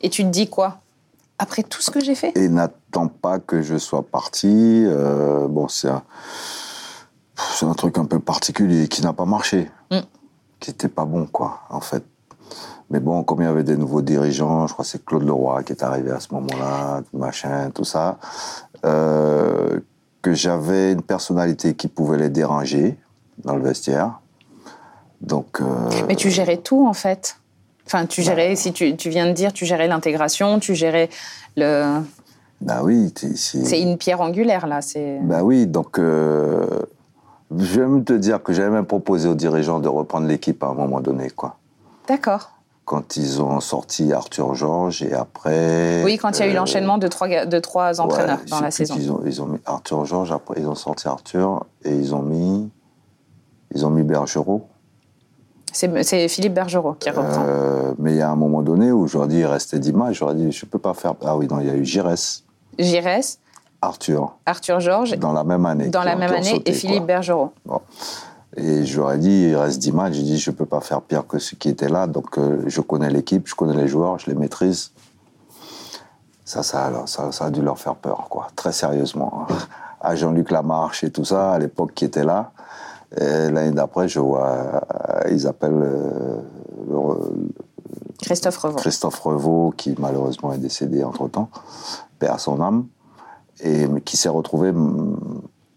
et 0.00 0.08
tu 0.08 0.22
te 0.22 0.28
dis 0.28 0.48
quoi? 0.48 0.78
Après 1.40 1.64
tout 1.64 1.82
ce 1.82 1.90
que 1.90 1.98
j'ai 1.98 2.14
fait? 2.14 2.36
Et 2.38 2.48
n'attends 2.48 3.08
pas 3.08 3.40
que 3.40 3.62
je 3.62 3.78
sois 3.78 4.02
parti. 4.02 4.84
Euh, 4.86 5.48
bon, 5.48 5.66
c'est 5.66 5.88
un, 5.88 6.02
un, 7.62 7.74
truc 7.74 7.98
un 7.98 8.04
peu 8.04 8.20
particulier 8.20 8.86
qui 8.86 9.02
n'a 9.02 9.12
pas 9.12 9.24
marché, 9.24 9.68
mm. 9.90 9.98
qui 10.60 10.70
n'était 10.70 10.88
pas 10.88 11.04
bon, 11.04 11.26
quoi, 11.26 11.62
en 11.68 11.80
fait. 11.80 12.04
Mais 12.90 12.98
bon, 12.98 13.22
comme 13.22 13.40
il 13.40 13.44
y 13.44 13.48
avait 13.48 13.62
des 13.62 13.76
nouveaux 13.76 14.02
dirigeants, 14.02 14.66
je 14.66 14.72
crois 14.72 14.84
que 14.84 14.90
c'est 14.90 15.04
Claude 15.04 15.24
Leroy 15.24 15.62
qui 15.62 15.72
est 15.72 15.82
arrivé 15.82 16.10
à 16.10 16.18
ce 16.18 16.34
moment-là, 16.34 17.02
machin, 17.12 17.70
tout 17.72 17.84
ça, 17.84 18.18
euh, 18.84 19.78
que 20.22 20.34
j'avais 20.34 20.92
une 20.92 21.02
personnalité 21.02 21.74
qui 21.74 21.86
pouvait 21.86 22.18
les 22.18 22.28
déranger 22.28 22.98
dans 23.44 23.54
le 23.54 23.62
vestiaire. 23.62 24.20
Donc. 25.20 25.60
Euh, 25.60 25.64
Mais 26.08 26.16
tu 26.16 26.30
gérais 26.30 26.56
tout 26.56 26.86
en 26.86 26.92
fait. 26.92 27.36
Enfin, 27.86 28.06
tu 28.06 28.22
gérais, 28.22 28.50
bah. 28.50 28.56
si 28.56 28.72
tu, 28.72 28.96
tu, 28.96 29.08
viens 29.08 29.26
de 29.26 29.32
dire, 29.32 29.52
tu 29.52 29.66
gérais 29.66 29.86
l'intégration, 29.86 30.58
tu 30.58 30.74
gérais 30.74 31.10
le. 31.56 32.00
Bah 32.60 32.80
oui. 32.82 33.12
C'est 33.36 33.80
une 33.80 33.98
pierre 33.98 34.20
angulaire 34.20 34.66
là. 34.66 34.80
Bah 35.22 35.42
oui, 35.44 35.66
donc. 35.66 35.98
Euh, 35.98 36.66
je 37.56 37.80
vais 37.80 37.86
même 37.86 38.04
te 38.04 38.12
dire 38.12 38.42
que 38.42 38.52
j'avais 38.52 38.70
même 38.70 38.86
proposé 38.86 39.28
aux 39.28 39.34
dirigeants 39.34 39.80
de 39.80 39.88
reprendre 39.88 40.28
l'équipe 40.28 40.62
à 40.62 40.68
un 40.68 40.74
moment 40.74 41.00
donné, 41.00 41.30
quoi. 41.30 41.56
D'accord 42.06 42.59
quand 42.84 43.16
ils 43.16 43.40
ont 43.40 43.60
sorti 43.60 44.12
Arthur 44.12 44.54
Georges 44.54 45.02
et 45.02 45.12
après. 45.12 46.02
Oui, 46.04 46.16
quand 46.16 46.38
il 46.38 46.40
y 46.40 46.42
a 46.42 46.46
eu 46.48 46.50
euh, 46.50 46.54
l'enchaînement 46.54 46.98
de 46.98 47.06
trois, 47.08 47.46
de 47.46 47.58
trois 47.58 48.00
entraîneurs 48.00 48.40
dans 48.48 48.60
la 48.60 48.70
saison. 48.70 48.96
Ils 48.98 49.12
ont, 49.12 49.20
ils 49.24 49.40
ont, 49.42 49.46
mis 49.46 49.58
Arthur 49.64 50.04
Georges, 50.04 50.32
après 50.32 50.56
ils 50.58 50.66
ont 50.66 50.74
sorti 50.74 51.06
Arthur 51.06 51.66
et 51.84 51.94
ils 51.94 52.14
ont 52.14 52.22
mis, 52.22 52.68
ils 53.74 53.86
ont 53.86 53.90
mis 53.90 54.02
Bergerot. 54.02 54.66
C'est 55.72 56.28
Philippe 56.28 56.54
Bergerot 56.54 56.94
qui 56.94 57.10
reprend. 57.10 57.44
Euh, 57.46 57.92
mais 57.98 58.12
il 58.12 58.16
y 58.16 58.22
a 58.22 58.30
un 58.30 58.36
moment 58.36 58.62
donné 58.62 58.90
où 58.90 59.06
j'aurais 59.06 59.28
dit, 59.28 59.38
il 59.38 59.46
restait 59.46 59.78
10 59.78 59.92
matchs, 59.92 60.18
j'aurais 60.18 60.34
dit, 60.34 60.50
je 60.50 60.64
ne 60.64 60.70
peux 60.70 60.80
pas 60.80 60.94
faire. 60.94 61.14
Ah 61.24 61.36
oui, 61.36 61.46
non, 61.46 61.60
il 61.60 61.66
y 61.66 61.70
a 61.70 61.74
eu 61.74 61.84
Giresse. 61.84 62.44
Giresse. 62.78 63.38
Arthur. 63.82 64.36
Arthur 64.46 64.80
Georges. 64.80 65.16
Dans 65.16 65.32
la 65.32 65.44
même 65.44 65.64
année. 65.64 65.88
Dans 65.88 66.02
la 66.02 66.16
même 66.16 66.32
année 66.32 66.60
et 66.66 66.72
Philippe 66.72 67.06
Bergerot. 67.06 67.52
Bon. 67.64 67.80
Et 68.56 68.84
j'aurais 68.84 69.18
dit, 69.18 69.48
il 69.48 69.56
reste 69.56 69.78
10 69.78 69.92
matchs. 69.92 70.14
J'ai 70.14 70.22
dit, 70.22 70.38
je 70.38 70.50
ne 70.50 70.56
peux 70.56 70.66
pas 70.66 70.80
faire 70.80 71.02
pire 71.02 71.26
que 71.26 71.38
ce 71.38 71.54
qui 71.54 71.68
était 71.68 71.88
là. 71.88 72.06
Donc, 72.06 72.38
euh, 72.38 72.62
je 72.66 72.80
connais 72.80 73.10
l'équipe, 73.10 73.46
je 73.46 73.54
connais 73.54 73.76
les 73.76 73.88
joueurs, 73.88 74.18
je 74.18 74.28
les 74.28 74.36
maîtrise. 74.36 74.92
Ça, 76.44 76.62
ça, 76.62 76.90
ça, 77.06 77.30
ça, 77.30 77.44
a 77.44 77.50
dû 77.50 77.62
leur 77.62 77.78
faire 77.78 77.94
peur, 77.94 78.26
quoi. 78.28 78.48
Très 78.56 78.72
sérieusement. 78.72 79.46
Hein. 79.48 79.54
À 80.02 80.16
Jean-Luc 80.16 80.50
Lamarche 80.50 81.04
et 81.04 81.10
tout 81.10 81.26
ça, 81.26 81.52
à 81.52 81.58
l'époque, 81.58 81.92
qui 81.92 82.06
était 82.06 82.24
là. 82.24 82.52
L'année 83.18 83.72
d'après, 83.72 84.08
je 84.08 84.18
vois, 84.18 84.46
euh, 84.48 85.30
ils 85.30 85.46
appellent 85.46 85.74
euh, 85.74 86.40
Christophe 88.22 88.58
Revaux. 88.58 88.76
Christophe 88.76 89.20
Revaux, 89.20 89.74
qui 89.76 89.94
malheureusement 89.98 90.52
est 90.52 90.58
décédé 90.58 91.02
entre-temps, 91.02 91.50
perd 92.18 92.38
son 92.38 92.60
âme, 92.60 92.86
et 93.62 93.86
qui 94.04 94.16
s'est 94.16 94.28
retrouvé 94.28 94.72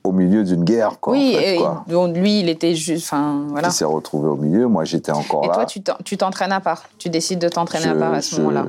au 0.04 0.12
milieu 0.12 0.44
d'une 0.44 0.64
guerre. 0.64 1.00
Quoi, 1.00 1.14
oui, 1.14 1.36
et 1.38 1.60
donc 1.88 2.16
lui, 2.16 2.42
il 2.42 2.50
était 2.50 2.76
juste. 2.76 3.06
Enfin, 3.06 3.46
voilà. 3.50 3.70
Il 3.70 3.72
s'est 3.72 3.86
retrouvé 3.86 4.28
au 4.30 4.36
milieu, 4.36 4.68
moi 4.68 4.84
j'étais 4.84 5.12
encore 5.12 5.48
là. 5.48 5.64
Et 5.64 5.82
toi, 5.82 5.98
tu 6.04 6.18
t'entraînes 6.18 6.52
à 6.52 6.60
part? 6.60 6.84
Tu 6.98 7.10
décides 7.10 7.40
de 7.40 7.50
t'entraîner 7.50 7.88
à 7.88 7.96
part 7.96 8.14
à 8.14 8.22
ce 8.22 8.40
moment-là? 8.42 8.66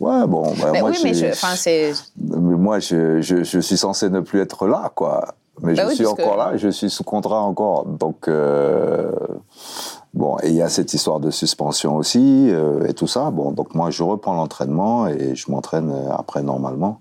Ouais, 0.00 0.26
bon. 0.26 0.42
Bah, 0.60 0.70
mais 0.72 0.80
moi, 0.80 0.90
oui, 0.90 1.00
mais 1.02 1.14
je, 1.14 1.26
c'est. 1.56 1.92
moi, 2.16 2.78
je, 2.78 3.20
je, 3.20 3.58
suis 3.58 3.76
censé 3.76 4.08
ne 4.10 4.20
plus 4.20 4.40
être 4.40 4.66
là, 4.66 4.92
quoi. 4.94 5.34
Mais 5.60 5.74
bah 5.74 5.88
je 5.88 5.94
suis 5.94 6.06
encore 6.06 6.36
là, 6.36 6.56
je 6.56 6.68
suis 6.68 6.88
sous 6.88 7.02
contrat 7.02 7.40
encore. 7.40 7.84
Donc, 7.84 8.28
euh, 8.28 9.10
bon, 10.14 10.36
et 10.44 10.50
il 10.50 10.54
y 10.54 10.62
a 10.62 10.68
cette 10.68 10.94
histoire 10.94 11.18
de 11.18 11.32
suspension 11.32 11.96
aussi, 11.96 12.48
euh, 12.50 12.86
et 12.86 12.94
tout 12.94 13.08
ça. 13.08 13.32
Bon, 13.32 13.50
donc 13.50 13.74
moi, 13.74 13.90
je 13.90 14.04
reprends 14.04 14.34
l'entraînement 14.34 15.08
et 15.08 15.34
je 15.34 15.50
m'entraîne 15.50 15.92
après 16.12 16.42
normalement, 16.42 17.00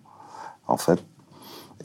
en 0.68 0.78
fait. 0.78 1.00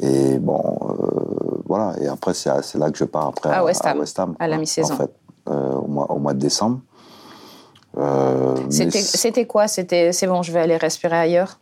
Et 0.00 0.38
bon, 0.38 0.60
euh, 0.60 1.62
voilà. 1.66 1.94
Et 2.00 2.06
après, 2.06 2.34
c'est 2.34 2.74
là 2.74 2.90
que 2.90 2.98
je 2.98 3.04
pars 3.04 3.28
après 3.28 3.50
à, 3.50 3.64
West 3.64 3.84
Ham, 4.18 4.34
à, 4.38 4.48
la 4.48 4.58
mi-saison. 4.58 4.94
En 4.94 4.96
fait, 4.96 5.14
euh, 5.48 5.74
au, 5.74 5.86
mois, 5.86 6.10
au, 6.10 6.18
mois, 6.18 6.34
de 6.34 6.38
décembre. 6.38 6.80
Euh, 7.98 8.56
c'était 8.70 9.46
quoi? 9.46 9.68
C'était 9.68 10.12
c'est 10.12 10.26
bon, 10.26 10.42
je 10.42 10.50
vais 10.50 10.60
aller 10.60 10.78
respirer 10.78 11.18
ailleurs 11.18 11.60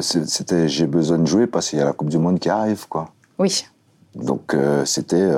C'était 0.00 0.66
j'ai 0.66 0.86
besoin 0.86 1.18
de 1.18 1.26
jouer 1.26 1.46
parce 1.46 1.68
qu'il 1.68 1.78
y 1.78 1.82
a 1.82 1.84
la 1.84 1.92
Coupe 1.92 2.08
du 2.08 2.16
Monde 2.16 2.38
qui 2.38 2.48
arrive, 2.48 2.88
quoi. 2.88 3.10
Oui. 3.38 3.66
Donc 4.14 4.56
c'était 4.86 5.30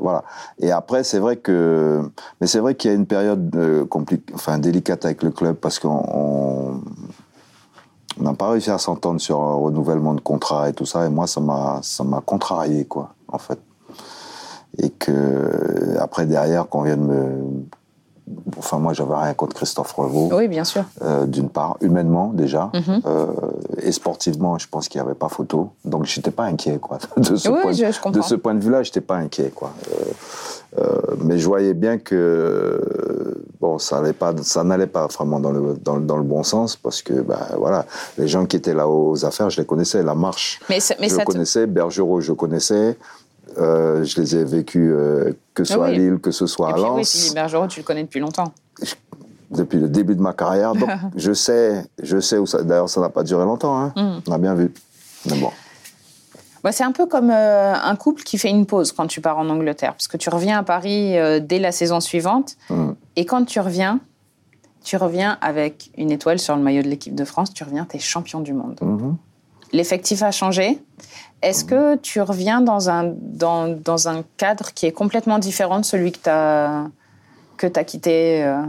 voilà. 0.00 0.24
Et 0.58 0.70
après 0.70 1.04
c'est 1.04 1.18
vrai 1.18 1.36
que 1.36 2.02
mais 2.40 2.46
c'est 2.46 2.60
vrai 2.60 2.74
qu'il 2.74 2.90
y 2.90 2.94
a 2.94 2.96
une 2.96 3.06
période 3.06 3.86
compliquée, 3.88 4.32
enfin 4.34 4.58
délicate 4.58 5.04
avec 5.04 5.22
le 5.22 5.30
club 5.30 5.56
parce 5.56 5.78
qu'on 5.78 6.80
on 8.18 8.22
n'a 8.22 8.34
pas 8.34 8.50
réussi 8.50 8.70
à 8.70 8.78
s'entendre 8.78 9.20
sur 9.20 9.40
un 9.40 9.54
renouvellement 9.54 10.14
de 10.14 10.20
contrat 10.20 10.68
et 10.68 10.72
tout 10.72 10.86
ça. 10.86 11.06
Et 11.06 11.10
moi, 11.10 11.26
ça 11.26 11.40
m'a, 11.40 11.80
ça 11.82 12.04
m'a 12.04 12.20
contrarié, 12.20 12.84
quoi, 12.84 13.14
en 13.28 13.38
fait. 13.38 13.58
Et 14.78 14.90
que, 14.90 15.96
après, 15.98 16.26
derrière, 16.26 16.68
qu'on 16.68 16.82
vienne 16.82 17.04
me. 17.04 17.44
Enfin, 18.58 18.78
moi, 18.78 18.92
j'avais 18.92 19.14
rien 19.14 19.34
contre 19.34 19.54
Christophe 19.54 19.92
Revaux. 19.92 20.30
Oui, 20.32 20.48
bien 20.48 20.64
sûr. 20.64 20.84
Euh, 21.02 21.26
d'une 21.26 21.48
part, 21.48 21.76
humainement, 21.80 22.32
déjà. 22.34 22.70
Mhm. 22.74 23.02
Euh, 23.06 23.26
et 23.82 23.92
sportivement, 23.92 24.58
je 24.58 24.66
pense 24.68 24.88
qu'il 24.88 25.00
n'y 25.00 25.06
avait 25.06 25.14
pas 25.14 25.28
photo. 25.28 25.70
Donc, 25.84 26.06
je 26.06 26.18
n'étais 26.18 26.32
pas 26.32 26.44
inquiet, 26.44 26.78
quoi. 26.78 26.98
De 27.16 27.36
ce, 27.36 27.48
point, 27.48 28.10
de 28.10 28.22
ce 28.22 28.34
point 28.34 28.54
de 28.54 28.60
vue-là, 28.60 28.82
je 28.82 28.90
n'étais 28.90 29.00
pas 29.00 29.16
inquiet, 29.16 29.52
quoi. 29.54 29.72
Euh, 30.78 30.82
mais 31.22 31.38
je 31.38 31.46
voyais 31.46 31.74
bien 31.74 31.98
que 31.98 33.44
bon, 33.60 33.78
ça 33.78 34.00
n'allait 34.00 34.12
pas, 34.12 34.34
ça 34.42 34.64
n'allait 34.64 34.86
pas 34.86 35.06
vraiment 35.06 35.40
dans 35.40 35.52
le, 35.52 35.74
dans, 35.82 35.98
dans, 35.98 36.16
le 36.16 36.22
bon 36.22 36.42
sens 36.42 36.76
parce 36.76 37.02
que, 37.02 37.14
bah, 37.14 37.48
voilà, 37.56 37.86
les 38.18 38.28
gens 38.28 38.44
qui 38.44 38.56
étaient 38.56 38.74
là 38.74 38.88
aux 38.88 39.24
affaires, 39.24 39.48
je 39.50 39.60
les 39.60 39.66
connaissais. 39.66 40.02
La 40.02 40.14
marche, 40.14 40.60
mais 40.68 40.80
je 40.80 41.24
connaissais. 41.24 41.66
Bergerot, 41.66 42.20
je 42.20 42.32
connaissais. 42.32 42.98
Euh, 43.58 44.04
je 44.04 44.20
les 44.20 44.36
ai 44.36 44.44
vécus, 44.44 44.90
euh, 44.92 45.32
que 45.54 45.64
ce 45.64 45.74
soit 45.74 45.86
à 45.86 45.90
Lille, 45.90 46.18
que 46.22 46.30
ce 46.30 46.46
soit 46.46 46.74
à 46.74 46.76
Lens. 46.76 47.26
Oui, 47.28 47.34
Bergerot, 47.34 47.66
tu 47.68 47.80
le 47.80 47.84
connais 47.84 48.02
depuis 48.02 48.20
longtemps. 48.20 48.52
Depuis 49.50 49.78
le 49.78 49.88
début 49.88 50.14
de 50.14 50.20
ma 50.20 50.32
carrière, 50.32 50.74
donc 50.74 50.90
je 51.16 51.32
sais, 51.32 51.84
je 52.02 52.18
sais 52.18 52.36
où 52.38 52.46
ça. 52.46 52.62
D'ailleurs, 52.62 52.88
ça 52.88 53.00
n'a 53.00 53.08
pas 53.08 53.22
duré 53.22 53.44
longtemps. 53.44 53.78
Hein. 53.78 53.92
Mm. 53.96 54.20
On 54.28 54.32
a 54.32 54.38
bien 54.38 54.54
vu. 54.54 54.72
Mais 55.30 55.38
bon. 55.38 55.50
Bah, 56.64 56.72
c'est 56.72 56.84
un 56.84 56.92
peu 56.92 57.06
comme 57.06 57.30
euh, 57.30 57.74
un 57.74 57.96
couple 57.96 58.22
qui 58.22 58.38
fait 58.38 58.50
une 58.50 58.66
pause 58.66 58.92
quand 58.92 59.06
tu 59.06 59.20
pars 59.20 59.38
en 59.38 59.48
Angleterre, 59.48 59.92
parce 59.92 60.08
que 60.08 60.16
tu 60.16 60.28
reviens 60.28 60.58
à 60.58 60.62
Paris 60.62 61.16
dès 61.40 61.58
la 61.58 61.72
saison 61.72 62.00
suivante. 62.00 62.56
Mm. 62.68 62.90
Et 63.14 63.24
quand 63.24 63.44
tu 63.44 63.60
reviens, 63.60 64.00
Tu 64.86 64.96
reviens 64.96 65.36
avec 65.40 65.90
une 65.98 66.12
étoile 66.12 66.38
sur 66.38 66.54
le 66.54 66.62
maillot 66.62 66.82
de 66.82 66.88
l'équipe 66.88 67.16
de 67.16 67.24
France, 67.24 67.52
tu 67.52 67.64
reviens, 67.64 67.84
tu 67.90 67.96
es 67.96 67.98
champion 67.98 68.38
du 68.38 68.52
monde. 68.52 68.78
Mhm. 68.80 69.16
L'effectif 69.72 70.22
a 70.22 70.30
changé. 70.30 70.78
Est-ce 71.42 71.64
que 71.64 71.96
tu 71.96 72.20
reviens 72.20 72.60
dans 72.60 72.88
un, 72.88 73.12
dans, 73.16 73.68
dans, 73.68 74.08
un 74.08 74.24
cadre 74.36 74.72
qui 74.74 74.86
est 74.86 74.92
complètement 74.92 75.38
différent 75.38 75.78
de 75.78 75.84
celui 75.84 76.12
que 76.12 76.18
tu 76.22 76.30
as, 76.30 76.86
que 77.56 77.66
as 77.66 77.84
quitté 77.84 78.44
euh 78.44 78.62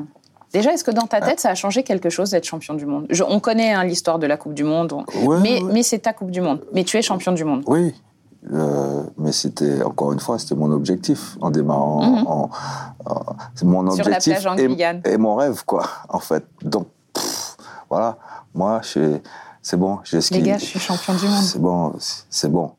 Déjà, 0.53 0.71
est-ce 0.71 0.83
que 0.83 0.91
dans 0.91 1.07
ta 1.07 1.19
tête, 1.19 1.39
ça 1.39 1.49
a 1.49 1.55
changé 1.55 1.83
quelque 1.83 2.09
chose 2.09 2.31
d'être 2.31 2.45
champion 2.45 2.73
du 2.73 2.85
monde? 2.85 3.07
On 3.27 3.39
connaît 3.39 3.73
hein, 3.73 3.83
l'histoire 3.83 4.17
de 4.17 4.25
la 4.27 4.37
Coupe 4.37 4.53
du 4.53 4.63
Monde, 4.63 5.03
mais, 5.41 5.61
mais 5.71 5.83
c'est 5.83 5.99
ta 5.99 6.13
Coupe 6.13 6.31
du 6.31 6.41
Monde. 6.41 6.61
Mais 6.73 6.83
tu 6.83 6.97
es 6.97 7.01
champion 7.01 7.33
du 7.33 7.43
monde. 7.43 7.63
Oui, 7.67 7.93
euh, 8.53 9.03
mais 9.17 9.33
c'était, 9.33 9.83
encore 9.83 10.13
une 10.13 10.19
fois, 10.19 10.39
c'était 10.39 10.55
mon 10.55 10.71
objectif 10.71 11.37
en 11.41 11.51
démarrant. 11.51 12.01
Mhm. 12.01 12.49
c'est 13.55 13.65
mon 13.65 13.87
objectif 13.87 14.39
Sur 14.39 14.51
la 14.51 14.55
plage 14.55 15.01
et, 15.05 15.11
et, 15.13 15.17
mon 15.17 15.35
rêve, 15.35 15.63
quoi, 15.65 15.83
en 16.09 16.19
fait. 16.19 16.45
Donc, 16.61 16.87
voilà, 17.89 18.17
moi, 18.55 18.81
c'est 19.67 19.75
bon, 19.75 19.99
j'ai 20.05 20.19
Les 20.31 20.41
gars, 20.43 20.57
je 20.57 20.63
suis 20.63 20.79
champion 20.79 21.13
du 21.13 21.25
monde. 21.25 21.43
C'est 21.43 21.59
bon, 21.59 21.93
c'est 22.29 22.49
bon. 22.49 22.71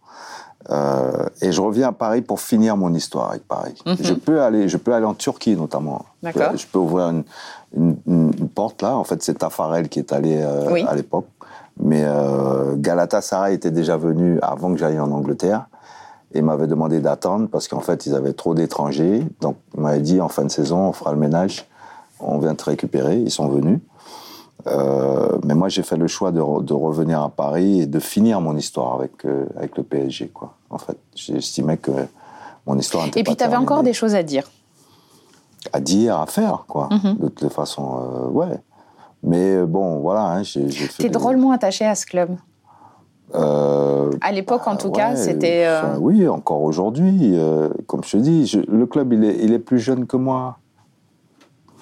Euh, 0.70 1.26
et 1.42 1.52
je 1.52 1.60
reviens 1.60 1.88
à 1.88 1.92
Paris 1.92 2.22
pour 2.22 2.40
finir 2.40 2.78
mon 2.78 2.94
histoire 2.94 3.32
avec 3.32 3.46
Paris. 3.46 3.74
Mhm. 3.84 3.96
Je 4.00 4.14
peux 4.14 4.40
aller, 4.40 4.70
je 4.70 4.78
peux 4.78 4.94
aller 4.94 5.04
en 5.04 5.12
Turquie 5.12 5.54
notamment. 5.54 6.06
D'accord. 6.22 6.56
Je, 6.56 6.66
peux 6.66 6.78
ouvrir 6.78 7.10
une, 7.76 7.96
une, 8.06 8.48
porte 8.48 8.80
là. 8.80 8.96
En 8.96 9.04
fait, 9.04 9.22
c'est 9.22 9.34
Tafarel 9.34 9.90
qui 9.90 9.98
est 9.98 10.14
allé 10.14 10.40
euh, 10.40 10.86
à 10.86 10.94
l'époque. 10.94 11.26
Mais 11.78 12.04
euh, 12.06 12.74
Galatasaray 12.76 13.52
était 13.52 13.70
déjà 13.70 13.98
venu 13.98 14.38
avant 14.40 14.72
que 14.72 14.78
j'aille 14.78 14.98
en 14.98 15.12
Angleterre 15.12 15.66
et 16.32 16.40
m'avait 16.40 16.68
demandé 16.68 17.00
d'attendre 17.00 17.48
parce 17.52 17.68
qu'en 17.68 17.80
fait, 17.80 18.06
ils 18.06 18.14
avaient 18.14 18.32
trop 18.32 18.54
d'étrangers. 18.54 19.26
Donc, 19.42 19.58
ils 19.74 19.82
m'avaient 19.82 20.00
dit 20.00 20.22
en 20.22 20.28
fin 20.28 20.44
de 20.46 20.50
saison, 20.50 20.88
on 20.88 20.92
fera 20.94 21.12
le 21.12 21.18
ménage, 21.18 21.68
on 22.18 22.38
vient 22.38 22.54
te 22.54 22.64
récupérer. 22.64 23.18
Ils 23.18 23.30
sont 23.30 23.48
venus. 23.48 23.78
Euh, 24.66 25.38
mais 25.44 25.54
moi, 25.54 25.68
j'ai 25.68 25.82
fait 25.82 25.96
le 25.96 26.08
choix 26.08 26.32
de, 26.32 26.62
de, 26.62 26.74
revenir 26.74 27.22
à 27.22 27.28
Paris 27.28 27.82
et 27.82 27.86
de 27.86 28.00
finir 28.00 28.40
mon 28.40 28.56
histoire 28.56 28.94
avec, 28.94 29.24
euh, 29.24 29.46
avec 29.56 29.76
le 29.76 29.82
PSG. 29.82 30.28
Quoi. 30.28 30.54
En 30.70 30.78
fait, 30.78 30.98
j'estimais 31.14 31.76
que 31.76 31.92
mon 32.66 32.76
histoire 32.78 33.04
n'était 33.04 33.22
pas 33.22 33.30
Et 33.30 33.34
puis, 33.34 33.36
tu 33.36 33.44
avais 33.44 33.56
encore 33.56 33.82
des 33.82 33.92
choses 33.92 34.14
à 34.14 34.22
dire. 34.22 34.50
À 35.72 35.80
dire, 35.80 36.18
à 36.18 36.26
faire, 36.26 36.64
quoi. 36.66 36.88
Mm 36.90 37.14
De 37.20 37.28
toute 37.28 37.52
façon, 37.52 38.00
euh, 38.02 38.28
ouais. 38.28 38.60
Mais 39.22 39.56
euh, 39.56 39.66
bon, 39.66 40.00
voilà. 40.00 40.22
Hein, 40.22 40.42
j'ai 40.42 40.68
fait. 40.68 41.04
T'es 41.04 41.08
drôlement 41.08 41.52
attaché 41.52 41.84
à 41.84 41.94
ce 41.94 42.06
club. 42.06 42.36
À 43.32 44.32
l'époque, 44.32 44.66
en 44.66 44.72
bah, 44.72 44.76
tout 44.76 44.90
cas, 44.90 45.14
c'était. 45.14 45.68
Oui, 45.98 46.26
encore 46.26 46.62
aujourd'hui. 46.62 47.38
Comme 47.86 48.02
je 48.02 48.12
te 48.12 48.16
dis, 48.16 48.46
je, 48.46 48.60
le 48.60 48.86
club, 48.86 49.12
il 49.12 49.24
est, 49.24 49.38
il 49.42 49.52
est, 49.52 49.58
plus 49.58 49.78
jeune 49.78 50.06
que 50.06 50.16
moi. 50.16 50.58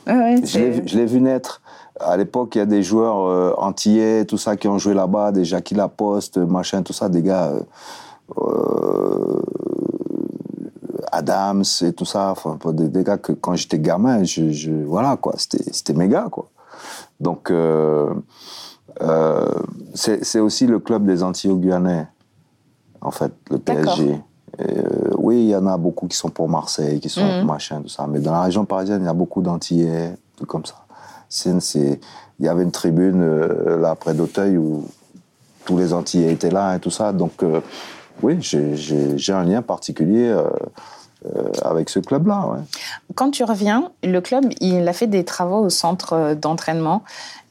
Ouais, 0.06 0.36
je 0.44 0.96
l'ai 0.96 1.06
vu 1.06 1.20
naître. 1.20 1.62
À 1.98 2.16
l'époque, 2.16 2.54
il 2.54 2.58
y 2.58 2.60
a 2.60 2.66
des 2.66 2.82
joueurs 2.82 3.26
euh, 3.26 3.54
antillais, 3.58 4.24
tout 4.24 4.38
ça, 4.38 4.56
qui 4.56 4.68
ont 4.68 4.78
joué 4.78 4.94
là-bas, 4.94 5.32
des 5.32 5.44
Jackie 5.44 5.74
Laposte, 5.74 6.38
machin, 6.38 6.82
tout 6.82 6.92
ça, 6.92 7.08
des 7.08 7.22
gars. 7.22 7.52
Adams 11.12 11.64
et 11.82 11.92
tout 11.92 12.04
ça, 12.04 12.30
enfin, 12.30 12.58
des, 12.72 12.88
des, 12.88 13.04
gars 13.04 13.18
que 13.18 13.32
quand 13.32 13.54
j'étais 13.54 13.78
gamin, 13.78 14.24
je, 14.24 14.50
je, 14.50 14.70
voilà, 14.70 15.16
quoi, 15.16 15.34
c'était 15.36 15.94
gars, 16.08 16.28
quoi. 16.30 16.48
Donc, 17.20 17.50
euh, 17.50 18.12
euh, 19.02 19.48
c'est 19.94 20.40
aussi 20.40 20.66
le 20.66 20.78
club 20.78 21.06
des 21.06 21.22
Antilles-Guyanais, 21.22 22.06
en 23.00 23.10
fait, 23.10 23.32
le 23.50 23.58
PSG. 23.58 24.20
Euh, 24.60 25.05
oui, 25.26 25.42
il 25.42 25.48
y 25.48 25.56
en 25.56 25.66
a 25.66 25.76
beaucoup 25.76 26.06
qui 26.06 26.16
sont 26.16 26.28
pour 26.28 26.48
Marseille, 26.48 27.00
qui 27.00 27.08
sont 27.08 27.42
mmh. 27.42 27.44
machin, 27.44 27.82
tout 27.82 27.88
ça. 27.88 28.06
Mais 28.06 28.20
dans 28.20 28.30
la 28.30 28.42
région 28.42 28.64
parisienne, 28.64 29.02
il 29.02 29.06
y 29.06 29.08
a 29.08 29.12
beaucoup 29.12 29.42
d'Antillais, 29.42 30.14
tout 30.36 30.46
comme 30.46 30.62
ça. 30.64 30.76
il 31.44 31.98
y 32.38 32.46
avait 32.46 32.62
une 32.62 32.70
tribune 32.70 33.22
euh, 33.22 33.76
là 33.80 33.96
près 33.96 34.14
d'Auteuil 34.14 34.56
où 34.56 34.84
tous 35.64 35.78
les 35.78 35.92
Antillais 35.92 36.32
étaient 36.32 36.52
là 36.52 36.76
et 36.76 36.78
tout 36.78 36.92
ça. 36.92 37.12
Donc, 37.12 37.42
euh, 37.42 37.60
oui, 38.22 38.36
j'ai 38.40 39.32
un 39.32 39.42
lien 39.42 39.62
particulier 39.62 40.28
euh, 40.28 40.48
avec 41.60 41.88
ce 41.88 41.98
club-là. 41.98 42.46
Ouais. 42.46 42.60
Quand 43.16 43.32
tu 43.32 43.42
reviens, 43.42 43.90
le 44.04 44.20
club, 44.20 44.44
il 44.60 44.86
a 44.86 44.92
fait 44.92 45.08
des 45.08 45.24
travaux 45.24 45.58
au 45.58 45.70
centre 45.70 46.34
d'entraînement. 46.34 47.02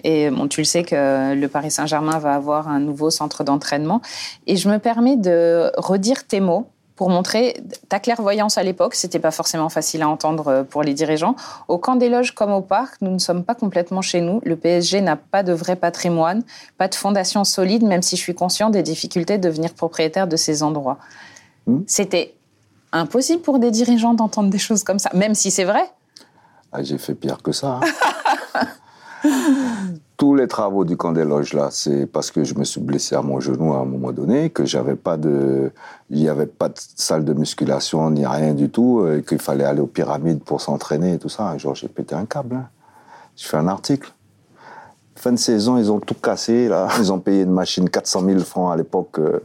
Et 0.06 0.30
bon, 0.30 0.48
tu 0.48 0.62
le 0.62 0.66
sais 0.66 0.84
que 0.84 1.34
le 1.34 1.48
Paris 1.50 1.72
Saint-Germain 1.72 2.20
va 2.20 2.36
avoir 2.36 2.70
un 2.70 2.80
nouveau 2.80 3.10
centre 3.10 3.44
d'entraînement. 3.44 4.02
Et 4.48 4.56
je 4.56 4.70
me 4.70 4.80
permets 4.80 5.18
de 5.18 5.74
redire 5.76 6.26
tes 6.26 6.40
mots 6.40 6.68
pour 6.96 7.10
montrer 7.10 7.62
ta 7.90 8.00
clairvoyance 8.00 8.58
à 8.58 8.64
l'époque. 8.64 8.96
C'était 8.96 9.20
pas 9.20 9.32
forcément 9.32 9.70
facile 9.70 10.02
à 10.02 10.10
entendre 10.10 10.48
euh, 10.48 10.64
pour 10.64 10.84
les 10.84 10.94
dirigeants. 10.94 11.36
Au 11.68 11.78
camp 11.78 11.96
des 11.96 12.10
loges 12.10 12.34
comme 12.34 12.52
au 12.52 12.62
parc, 12.62 13.02
nous 13.02 13.12
ne 13.12 13.20
sommes 13.20 13.44
pas 13.44 13.56
complètement 13.56 14.02
chez 14.02 14.22
nous. 14.22 14.42
Le 14.46 14.56
PSG 14.56 15.02
n'a 15.02 15.16
pas 15.16 15.44
de 15.44 15.54
vrai 15.54 15.76
patrimoine, 15.76 16.44
pas 16.78 16.88
de 16.88 16.96
fondation 16.96 17.44
solide, 17.44 17.84
même 17.84 18.02
si 18.02 18.16
je 18.16 18.22
suis 18.22 18.36
conscient 18.36 18.70
des 18.70 18.84
difficultés 18.84 19.38
de 19.38 19.44
devenir 19.48 19.74
propriétaire 19.74 20.28
de 20.28 20.36
ces 20.36 20.64
endroits. 20.64 20.98
Mmh. 21.68 21.80
C'était 21.88 22.34
impossible 22.92 23.42
pour 23.42 23.60
des 23.60 23.72
dirigeants 23.72 24.14
d'entendre 24.14 24.50
des 24.50 24.58
choses 24.58 24.84
comme 24.84 25.00
ça, 25.00 25.10
même 25.14 25.36
si 25.36 25.52
c'est 25.52 25.66
vrai. 25.66 25.92
Ah, 26.72 26.84
j'ai 26.84 26.98
fait 26.98 27.16
pire 27.16 27.42
que 27.42 27.52
ça. 27.52 27.80
Hein. 28.54 28.68
Tous 30.18 30.34
les 30.34 30.48
travaux 30.48 30.86
du 30.86 30.96
camp 30.96 31.12
des 31.12 31.26
loges 31.26 31.54
là, 31.54 31.70
c'est 31.72 32.06
parce 32.06 32.32
que 32.32 32.44
je 32.46 32.56
me 32.56 32.64
suis 32.64 32.80
blessé 32.80 33.16
à 33.16 33.22
mon 33.22 33.42
genou 33.42 33.74
à 33.74 33.80
un 33.80 33.86
moment 33.86 34.14
donné, 34.14 34.50
que 34.50 34.66
j'avais 34.66 34.96
pas 34.96 35.18
de, 35.18 35.72
il 36.10 36.22
n'y 36.22 36.30
avait 36.30 36.46
pas 36.46 36.70
de 36.70 36.76
salle 36.78 37.26
de 37.26 37.34
musculation 37.34 38.10
ni 38.12 38.26
rien 38.26 38.54
du 38.54 38.70
tout, 38.70 39.06
et 39.08 39.24
qu'il 39.24 39.40
fallait 39.40 39.66
aller 39.66 39.82
aux 39.82 39.88
pyramides 39.88 40.42
pour 40.42 40.62
s'entraîner 40.62 41.14
et 41.14 41.20
tout 41.20 41.28
ça. 41.28 41.58
Genre 41.58 41.76
j'ai 41.76 41.90
pété 41.90 42.16
un 42.16 42.26
câble. 42.26 42.56
Hein. 42.56 42.70
Je 43.36 43.48
fais 43.48 43.58
un 43.58 43.68
article. 43.68 44.14
Fin 45.16 45.32
de 45.32 45.38
saison, 45.38 45.78
ils 45.78 45.92
ont 45.92 46.00
tout 46.00 46.16
cassé 46.16 46.68
là. 46.68 46.88
Ils 47.00 47.12
ont 47.12 47.20
payé 47.20 47.44
une 47.44 47.52
machine 47.52 47.90
400 47.90 48.24
000 48.26 48.40
francs 48.40 48.74
à 48.74 48.78
l'époque. 48.78 49.20
Euh, 49.20 49.40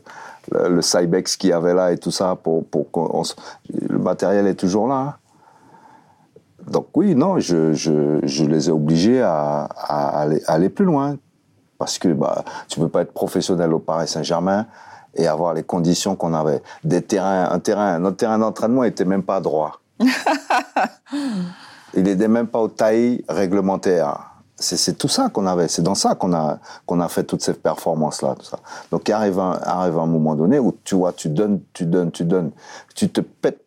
le, 0.53 0.83
Cybex 0.83 1.37
qu'il 1.37 1.53
avait 1.53 1.75
là 1.75 1.93
et 1.93 1.99
tout 1.99 2.11
ça, 2.11 2.37
pour, 2.37 2.65
pour 2.65 2.89
le 3.69 3.99
matériel 3.99 4.47
est 4.47 4.55
toujours 4.55 4.89
là. 4.89 4.95
Hein. 4.95 5.15
Donc 6.67 6.89
oui, 6.95 7.15
non, 7.15 7.39
je, 7.39 7.73
je, 7.73 8.21
je, 8.23 8.45
les 8.45 8.69
ai 8.69 8.73
obligés 8.73 9.23
à, 9.23 9.65
à, 9.65 10.21
aller, 10.21 10.43
aller, 10.47 10.69
plus 10.69 10.85
loin. 10.85 11.17
Parce 11.79 11.99
que 11.99 12.09
bah, 12.09 12.45
tu 12.69 12.79
ne 12.79 12.85
peux 12.85 12.91
pas 12.91 13.03
être 13.03 13.13
professionnel 13.13 13.73
au 13.73 13.79
Paris 13.79 14.07
Saint-Germain 14.07 14.67
et 15.15 15.27
avoir 15.27 15.55
les 15.55 15.63
conditions 15.63 16.15
qu'on 16.15 16.35
avait. 16.35 16.63
Des 16.85 17.03
terrains, 17.03 17.49
un 17.51 17.59
terrain, 17.59 17.99
notre 17.99 18.19
terrain 18.19 18.39
d'entraînement 18.39 18.83
n'était 18.83 19.07
même 19.07 19.23
pas 19.23 19.41
droit. 19.41 19.81
Il 21.95 22.05
n'était 22.05 22.29
même 22.29 22.47
pas 22.47 22.61
aux 22.61 22.69
tailles 22.69 23.25
réglementaires 23.29 24.31
c'est 24.61 24.99
tout 24.99 25.09
ça 25.09 25.29
qu'on 25.31 25.47
avait, 25.47 25.69
c'est 25.69 25.83
dans 25.83 25.95
ça 25.95 26.15
qu'on 26.15 26.33
a, 26.33 26.59
qu'on 26.87 27.01
a 27.01 27.09
fait 27.09 27.25
toutes 27.25 27.43
ces 27.43 27.55
performances-là. 27.55 28.37
Donc, 28.91 29.09
il 29.09 29.13
arrive 29.13 29.39
un, 29.39 29.59
arrive 29.63 29.99
un 29.99 30.07
moment 30.07 30.35
donné 30.35 30.59
où 30.59 30.77
tu 30.85 30.95
vois, 30.95 31.13
tu 31.13 31.29
donnes, 31.29 31.61
tu 31.73 31.87
donnes, 31.87 32.11
tu 32.11 32.25
donnes, 32.25 32.51
tu 32.95 33.09
te 33.09 33.21
pètes 33.21 33.65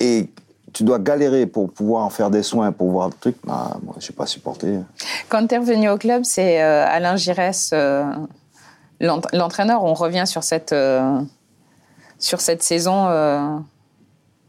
et 0.00 0.30
tu 0.72 0.84
dois 0.84 0.98
galérer 0.98 1.46
pour 1.46 1.70
pouvoir 1.70 2.04
en 2.04 2.10
faire 2.10 2.30
des 2.30 2.42
soins, 2.42 2.72
pour 2.72 2.90
voir 2.90 3.08
le 3.08 3.14
truc. 3.14 3.36
Bah, 3.44 3.76
moi, 3.82 3.94
je 3.98 4.10
n'ai 4.10 4.16
pas 4.16 4.26
supporté. 4.26 4.78
Quand 5.28 5.46
tu 5.46 5.54
es 5.54 5.58
revenu 5.58 5.88
au 5.88 5.98
club, 5.98 6.24
c'est 6.24 6.62
euh, 6.62 6.86
Alain 6.86 7.16
Giresse, 7.16 7.70
euh, 7.72 8.04
l'entraîneur. 9.00 9.84
On 9.84 9.94
revient 9.94 10.26
sur 10.26 10.42
cette, 10.42 10.72
euh, 10.72 11.20
sur 12.18 12.40
cette 12.40 12.62
saison 12.62 13.06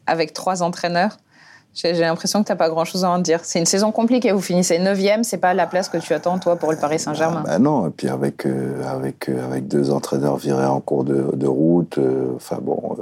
avec 0.05 0.33
trois 0.33 0.63
entraîneurs. 0.63 1.17
J'ai 1.73 1.93
l'impression 1.93 2.43
que 2.43 2.47
tu 2.47 2.51
n'as 2.51 2.57
pas 2.57 2.69
grand-chose 2.69 3.03
à 3.03 3.09
en 3.09 3.17
dire. 3.17 3.39
C'est 3.41 3.57
une 3.57 3.65
saison 3.65 3.91
compliquée. 3.91 4.31
Vous 4.31 4.41
finissez 4.41 4.77
9e, 4.77 5.23
c'est 5.23 5.37
pas 5.37 5.55
la 5.55 5.65
place 5.65 5.89
que 5.89 5.97
tu 5.97 6.13
attends, 6.13 6.37
toi, 6.37 6.55
pour 6.55 6.71
le 6.71 6.77
Paris 6.77 6.99
Saint-Germain. 6.99 7.41
Ben 7.47 7.57
non, 7.57 7.87
et 7.87 7.89
puis 7.89 8.09
avec, 8.09 8.45
avec, 8.85 9.27
avec 9.27 9.67
deux 9.67 9.89
entraîneurs 9.89 10.37
virés 10.37 10.67
en 10.67 10.81
cours 10.81 11.03
de, 11.03 11.31
de 11.33 11.47
route, 11.47 11.99
enfin 12.35 12.59
bon, 12.61 12.95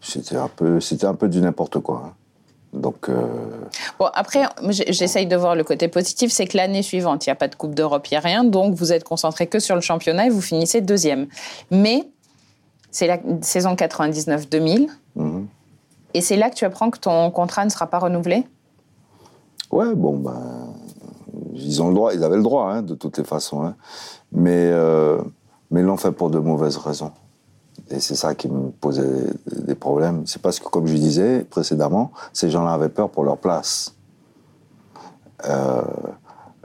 c'était 0.00 0.36
un, 0.36 0.48
peu, 0.48 0.78
un 1.02 1.14
peu 1.14 1.28
du 1.28 1.40
n'importe 1.40 1.80
quoi. 1.80 2.02
Hein. 2.06 2.12
Donc. 2.72 3.10
Bon, 3.98 4.06
après, 4.14 4.42
j'essaye 4.88 5.26
de 5.26 5.36
voir 5.36 5.56
le 5.56 5.64
côté 5.64 5.88
positif, 5.88 6.30
c'est 6.30 6.46
que 6.46 6.56
l'année 6.56 6.82
suivante, 6.82 7.26
il 7.26 7.30
n'y 7.30 7.32
a 7.32 7.36
pas 7.36 7.48
de 7.48 7.56
Coupe 7.56 7.74
d'Europe, 7.74 8.06
il 8.08 8.14
n'y 8.14 8.18
a 8.18 8.20
rien, 8.20 8.44
donc 8.44 8.74
vous 8.74 8.92
êtes 8.92 9.02
concentré 9.02 9.46
que 9.48 9.58
sur 9.58 9.74
le 9.74 9.80
championnat 9.80 10.26
et 10.26 10.30
vous 10.30 10.40
finissez 10.40 10.80
deuxième. 10.80 11.26
Mais 11.70 12.08
c'est 12.90 13.06
la 13.06 13.18
saison 13.42 13.74
99-2000. 13.74 14.88
Et 16.14 16.20
c'est 16.20 16.36
là 16.36 16.50
que 16.50 16.54
tu 16.54 16.64
apprends 16.64 16.90
que 16.90 16.98
ton 16.98 17.30
contrat 17.30 17.64
ne 17.64 17.70
sera 17.70 17.86
pas 17.86 17.98
renouvelé? 17.98 18.44
Ouais, 19.70 19.94
bon, 19.94 20.16
ben, 20.16 20.74
ils 21.54 21.80
ont 21.82 21.88
le 21.88 21.94
droit, 21.94 22.12
ils 22.14 22.24
avaient 22.24 22.36
le 22.36 22.42
droit, 22.42 22.64
hein, 22.64 22.82
de 22.82 22.94
toutes 22.94 23.18
les 23.18 23.24
façons. 23.24 23.62
Hein. 23.62 23.76
Mais, 24.32 24.70
euh, 24.72 25.20
mais 25.70 25.80
ils 25.80 25.86
l'ont 25.86 25.96
fait 25.96 26.10
pour 26.10 26.30
de 26.30 26.38
mauvaises 26.38 26.76
raisons. 26.76 27.12
Et 27.90 28.00
c'est 28.00 28.14
ça 28.14 28.34
qui 28.34 28.48
me 28.48 28.70
posait 28.70 29.26
des 29.46 29.74
problèmes. 29.74 30.22
C'est 30.26 30.40
parce 30.40 30.60
que, 30.60 30.68
comme 30.68 30.86
je 30.86 30.94
disais 30.94 31.44
précédemment, 31.44 32.12
ces 32.32 32.50
gens-là 32.50 32.72
avaient 32.72 32.88
peur 32.88 33.10
pour 33.10 33.24
leur 33.24 33.38
place. 33.38 33.94
Euh, 35.46 35.82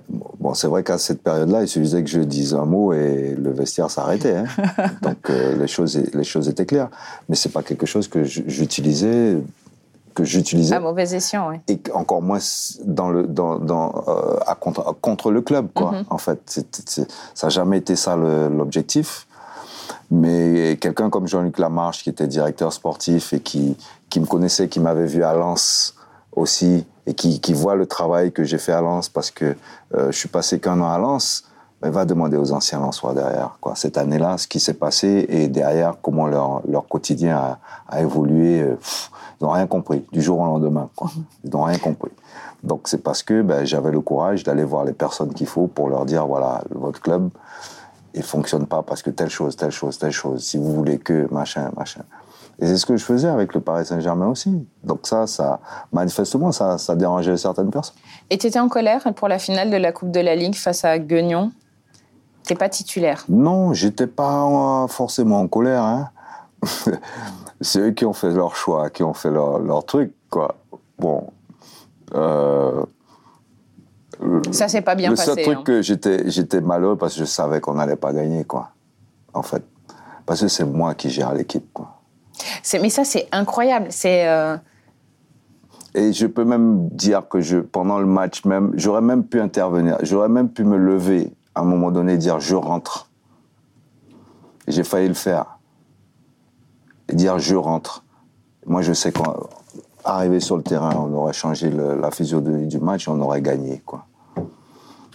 Bon, 0.07 0.53
c'est 0.53 0.67
vrai 0.67 0.83
qu'à 0.83 0.97
cette 0.97 1.23
période-là, 1.23 1.61
il 1.63 1.67
suffisait 1.67 2.03
que 2.03 2.09
je 2.09 2.19
dise 2.19 2.53
un 2.53 2.65
mot 2.65 2.93
et 2.93 3.35
le 3.35 3.51
vestiaire 3.51 3.89
s'arrêtait. 3.89 4.37
Hein. 4.37 4.45
Donc 5.01 5.29
euh, 5.29 5.57
les, 5.57 5.67
choses, 5.67 5.97
les 6.13 6.23
choses 6.23 6.47
étaient 6.47 6.65
claires. 6.65 6.89
Mais 7.27 7.35
c'est 7.35 7.49
pas 7.49 7.63
quelque 7.63 7.85
chose 7.85 8.07
que 8.07 8.23
j'utilisais 8.23 9.37
que 10.13 10.23
j'utilisais. 10.23 10.73
À 10.73 10.79
mauvais 10.79 11.13
escient, 11.13 11.49
oui. 11.49 11.57
Et 11.67 11.77
encore 11.93 12.21
moins 12.21 12.39
dans 12.85 13.09
le, 13.09 13.27
dans, 13.27 13.59
dans, 13.59 14.05
euh, 14.07 14.37
à 14.47 14.55
contre, 14.55 14.95
contre, 15.01 15.29
le 15.29 15.41
club, 15.41 15.67
quoi. 15.75 15.91
Mm-hmm. 15.91 16.05
En 16.09 16.17
fait, 16.17 16.65
ça 17.33 17.47
n'a 17.47 17.49
jamais 17.49 17.79
été 17.79 17.97
ça 17.97 18.15
l'objectif. 18.15 19.27
Mais 20.11 20.77
quelqu'un 20.79 21.09
comme 21.09 21.27
Jean-Luc 21.27 21.57
Lamarche, 21.59 22.03
qui 22.03 22.09
était 22.09 22.27
directeur 22.27 22.71
sportif 22.71 23.33
et 23.33 23.39
qui, 23.39 23.77
qui 24.09 24.19
me 24.19 24.25
connaissait, 24.25 24.67
qui 24.67 24.79
m'avait 24.79 25.07
vu 25.07 25.23
à 25.23 25.33
Lens 25.33 25.95
aussi, 26.35 26.85
et 27.07 27.13
qui, 27.13 27.53
voit 27.53 27.75
le 27.75 27.85
travail 27.85 28.31
que 28.31 28.43
j'ai 28.43 28.57
fait 28.57 28.71
à 28.71 28.81
Lens, 28.81 29.09
parce 29.09 29.31
que 29.31 29.55
euh, 29.95 30.11
je 30.11 30.17
suis 30.17 30.29
passé 30.29 30.59
qu'un 30.59 30.79
an 30.81 30.89
à 30.89 30.97
Lens, 30.97 31.45
ben, 31.81 31.91
va 31.91 32.05
demander 32.05 32.37
aux 32.37 32.51
anciens 32.51 32.79
Lensois 32.79 33.13
derrière, 33.13 33.57
quoi, 33.61 33.75
cette 33.75 33.97
année-là, 33.97 34.37
ce 34.37 34.47
qui 34.47 34.59
s'est 34.59 34.73
passé, 34.73 35.25
et 35.29 35.47
derrière, 35.47 35.95
comment 36.01 36.25
leur, 36.25 36.61
leur 36.67 36.87
quotidien 36.87 37.57
a, 37.87 38.01
évolué. 38.01 38.61
Euh, 38.61 38.75
ils 39.39 39.43
n'ont 39.43 39.51
rien 39.51 39.67
compris, 39.67 40.05
du 40.11 40.21
jour 40.21 40.39
au 40.39 40.45
lendemain. 40.45 40.89
Ils 41.43 41.51
n'ont 41.51 41.63
rien 41.63 41.77
compris. 41.77 42.11
Donc 42.63 42.87
c'est 42.87 43.03
parce 43.03 43.21
que 43.21 43.41
ben, 43.41 43.65
j'avais 43.65 43.91
le 43.91 44.01
courage 44.01 44.43
d'aller 44.43 44.63
voir 44.63 44.85
les 44.85 44.93
personnes 44.93 45.33
qu'il 45.33 45.47
faut 45.47 45.67
pour 45.67 45.89
leur 45.89 46.05
dire, 46.05 46.25
voilà, 46.25 46.63
votre 46.71 47.01
club, 47.01 47.29
il 48.15 48.23
fonctionne 48.23 48.65
pas 48.65 48.81
parce 48.81 49.01
que 49.01 49.09
telle 49.09 49.29
chose, 49.29 49.55
telle 49.55 49.71
chose, 49.71 49.97
telle 49.97 50.11
chose. 50.11 50.43
Si 50.43 50.57
vous 50.57 50.73
voulez 50.73 50.97
que 50.97 51.31
machin, 51.31 51.71
machin. 51.75 52.01
Et 52.59 52.67
c'est 52.67 52.77
ce 52.77 52.85
que 52.85 52.95
je 52.95 53.03
faisais 53.03 53.27
avec 53.27 53.53
le 53.53 53.59
Paris 53.59 53.85
Saint-Germain 53.85 54.27
aussi. 54.27 54.65
Donc 54.83 54.99
ça, 55.03 55.27
ça 55.27 55.59
manifestement, 55.91 56.51
ça, 56.51 56.77
ça 56.77 56.95
dérangeait 56.95 57.35
certaines 57.35 57.69
personnes. 57.69 57.97
Et 58.29 58.37
tu 58.37 58.47
étais 58.47 58.59
en 58.59 58.69
colère 58.69 59.13
pour 59.15 59.27
la 59.27 59.39
finale 59.39 59.69
de 59.69 59.77
la 59.77 59.91
Coupe 59.91 60.11
de 60.11 60.21
la 60.21 60.35
Ligue 60.35 60.55
face 60.55 60.85
à 60.85 60.97
Guignon 60.97 61.51
T'es 62.45 62.55
pas 62.55 62.69
titulaire? 62.69 63.25
Non, 63.27 63.73
j'étais 63.73 64.05
pas 64.05 64.85
forcément 64.87 65.39
en 65.39 65.47
colère. 65.47 65.81
Hein. 65.81 66.09
c'est 67.61 67.79
eux 67.79 67.91
qui 67.91 68.05
ont 68.05 68.13
fait 68.13 68.31
leur 68.31 68.55
choix, 68.55 68.91
qui 68.91 69.01
ont 69.01 69.15
fait 69.15 69.31
leur, 69.31 69.57
leur 69.59 69.83
truc, 69.83 70.13
quoi. 70.29 70.55
Bon. 70.99 71.27
Euh, 72.13 72.85
ça 74.51 74.67
s'est 74.67 74.81
pas 74.81 74.95
bien 74.95 75.09
passé. 75.11 75.29
Le 75.29 75.35
seul 75.35 75.43
truc 75.43 75.57
hein. 75.57 75.63
que 75.65 75.81
j'étais, 75.81 76.29
j'étais 76.29 76.61
malheureux 76.61 76.97
parce 76.97 77.13
que 77.13 77.19
je 77.19 77.25
savais 77.25 77.61
qu'on 77.61 77.73
n'allait 77.73 77.95
pas 77.95 78.13
gagner, 78.13 78.43
quoi. 78.43 78.69
En 79.33 79.41
fait. 79.41 79.63
Parce 80.25 80.41
que 80.41 80.47
c'est 80.47 80.65
moi 80.65 80.95
qui 80.95 81.09
gère 81.09 81.33
l'équipe, 81.33 81.71
quoi. 81.73 81.99
Mais 82.73 82.89
ça, 82.89 83.03
c'est 83.03 83.27
incroyable. 83.31 83.87
C'est. 83.89 84.27
Euh, 84.27 84.57
Et 85.93 86.13
je 86.13 86.25
peux 86.27 86.45
même 86.45 86.89
dire 86.89 87.27
que 87.27 87.41
je, 87.41 87.57
pendant 87.59 87.99
le 87.99 88.05
match 88.05 88.43
même, 88.45 88.71
j'aurais 88.75 89.01
même 89.01 89.23
pu 89.23 89.39
intervenir. 89.39 89.97
J'aurais 90.01 90.29
même 90.29 90.49
pu 90.49 90.63
me 90.63 90.77
lever 90.77 91.31
à 91.53 91.61
un 91.61 91.65
moment 91.65 91.91
donné, 91.91 92.17
dire 92.17 92.39
je 92.39 92.55
rentre. 92.55 93.09
J'ai 94.67 94.83
failli 94.83 95.07
le 95.07 95.13
faire. 95.13 95.59
Et 97.07 97.15
dire 97.15 97.39
je 97.39 97.55
rentre. 97.55 98.03
Moi, 98.65 98.81
je 98.81 98.93
sais 98.93 99.11
qu'arriver 100.05 100.39
sur 100.39 100.57
le 100.57 100.63
terrain, 100.63 100.95
on 100.95 101.13
aurait 101.13 101.33
changé 101.33 101.69
la 101.71 102.11
physionomie 102.11 102.67
du 102.67 102.79
match 102.79 103.07
on 103.07 103.19
aurait 103.21 103.41
gagné. 103.41 103.81
Quoi. 103.85 104.05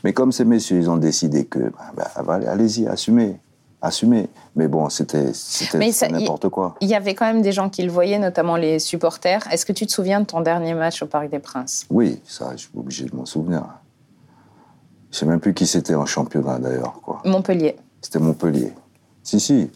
Mais 0.04 0.12
comme 0.12 0.32
ces 0.32 0.44
messieurs, 0.44 0.78
ils 0.78 0.90
ont 0.90 0.96
décidé 0.96 1.44
que, 1.44 1.72
bah, 1.96 2.10
bah, 2.24 2.40
allez-y, 2.46 2.86
assumez. 2.86 3.40
Assumez. 3.82 4.28
Mais 4.56 4.68
bon, 4.68 4.90
c'était 4.90 5.32
n'importe 6.10 6.50
quoi. 6.50 6.76
Il 6.82 6.88
y 6.88 6.94
avait 6.94 7.14
quand 7.14 7.24
même 7.24 7.40
des 7.40 7.52
gens 7.52 7.70
qui 7.70 7.82
le 7.82 7.90
voyaient, 7.90 8.18
notamment 8.18 8.56
les 8.56 8.78
supporters. 8.78 9.46
Est-ce 9.50 9.64
que 9.64 9.72
tu 9.72 9.86
te 9.86 9.92
souviens 9.92 10.20
de 10.20 10.26
ton 10.26 10.42
dernier 10.42 10.74
match 10.74 11.02
au 11.02 11.06
Parc 11.06 11.30
des 11.30 11.38
Princes? 11.38 11.86
Oui, 11.88 12.20
ça, 12.26 12.50
je 12.52 12.62
suis 12.62 12.70
obligé 12.76 13.06
de 13.06 13.16
m'en 13.16 13.24
souvenir. 13.24 13.64
Je 15.10 15.18
sais 15.18 15.26
même 15.26 15.40
plus 15.40 15.54
qui 15.54 15.66
c'était 15.66 15.94
en 15.94 16.04
championnat 16.04 16.58
d'ailleurs. 16.58 17.00
Montpellier. 17.24 17.76
C'était 18.02 18.18
Montpellier. 18.18 18.72
Si, 19.22 19.40
si. 19.40 19.70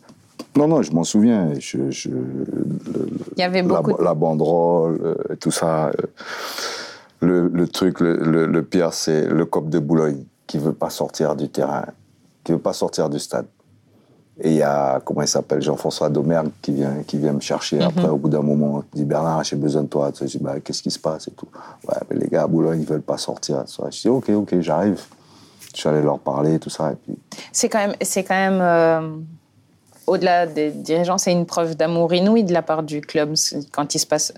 Non, 0.57 0.69
non, 0.69 0.83
je 0.83 0.93
m'en 0.93 1.05
souviens. 1.05 1.53
Je, 1.59 1.79
Il 2.09 3.39
y 3.39 3.43
avait 3.43 3.63
beaucoup. 3.63 4.01
La, 4.01 4.15
banderole, 4.15 5.01
euh, 5.03 5.37
tout 5.41 5.51
ça. 5.51 5.89
Euh, 5.89 5.93
le, 7.21 7.49
le 7.49 7.69
truc, 7.69 8.01
le, 8.01 8.47
le, 8.47 8.63
pire, 8.63 8.93
c'est 8.93 9.27
le 9.27 9.45
cop 9.47 9.69
de 9.69 9.79
Boulogne 9.79 10.25
qui 10.47 10.59
veut 10.59 10.75
pas 10.75 10.91
sortir 10.91 11.35
du 11.35 11.49
terrain, 11.49 11.87
qui 12.45 12.53
veut 12.53 12.59
pas 12.59 12.75
sortir 12.75 13.09
du 13.09 13.19
stade. 13.19 13.47
Et 14.41 14.51
il 14.51 14.57
y 14.57 14.63
a, 14.63 15.01
comment 15.01 15.23
il 15.23 15.29
s'appelle, 15.29 15.63
Jean-François 15.63 16.11
Domergue 16.11 16.51
qui 16.61 16.73
vient, 16.73 17.03
qui 17.07 17.19
vient 17.19 17.33
me 17.33 17.41
chercher. 17.41 17.77
Mhm. 17.77 17.83
Après, 17.83 18.09
au 18.09 18.17
bout 18.17 18.29
d'un 18.29 18.43
moment, 18.43 18.85
il 18.93 18.99
dit 18.99 19.05
Bernard, 19.05 19.43
j'ai 19.45 19.57
besoin 19.57 19.83
de 19.83 19.89
toi. 19.89 20.13
Je 20.19 20.25
dis 20.25 20.39
bah, 20.39 20.61
qu'est-ce 20.61 20.83
qui 20.83 20.91
se 20.91 20.99
passe 20.99 21.29
et 21.29 21.31
tout. 21.31 21.49
Ouais, 21.89 21.97
mais 22.11 22.17
les 22.19 22.29
gars 22.29 22.43
à 22.43 22.47
Boulogne, 22.47 22.81
ils 22.81 22.87
veulent 22.87 23.01
pas 23.01 23.19
sortir. 23.19 23.65
Je 23.67 24.01
dis 24.01 24.09
ok, 24.09 24.29
ok, 24.31 24.61
j'arrive 24.61 25.01
je 25.75 25.81
suis 25.81 25.89
allé 25.89 26.03
leur 26.03 26.21
parler, 26.21 26.59
tout 26.59 26.71
ça. 26.71 26.93
Et 26.93 26.95
puis... 26.95 27.19
C'est 27.53 27.69
quand 27.69 27.79
même, 27.79 27.97
c'est 28.01 28.23
quand 28.23 28.35
même 28.35 28.61
euh, 28.61 29.17
au-delà 30.07 30.47
des 30.47 30.71
dirigeants, 30.71 31.19
c'est 31.19 31.33
une 31.33 31.47
preuve 31.47 31.77
d'amour 31.77 32.13
inouï 32.13 32.45
de 32.45 32.53
la 32.53 32.63
part 32.63 32.83
du 32.83 33.01
club 33.01 33.35
quand 33.73 33.95
il 33.95 33.99
se 33.99 34.07
passe, 34.07 34.33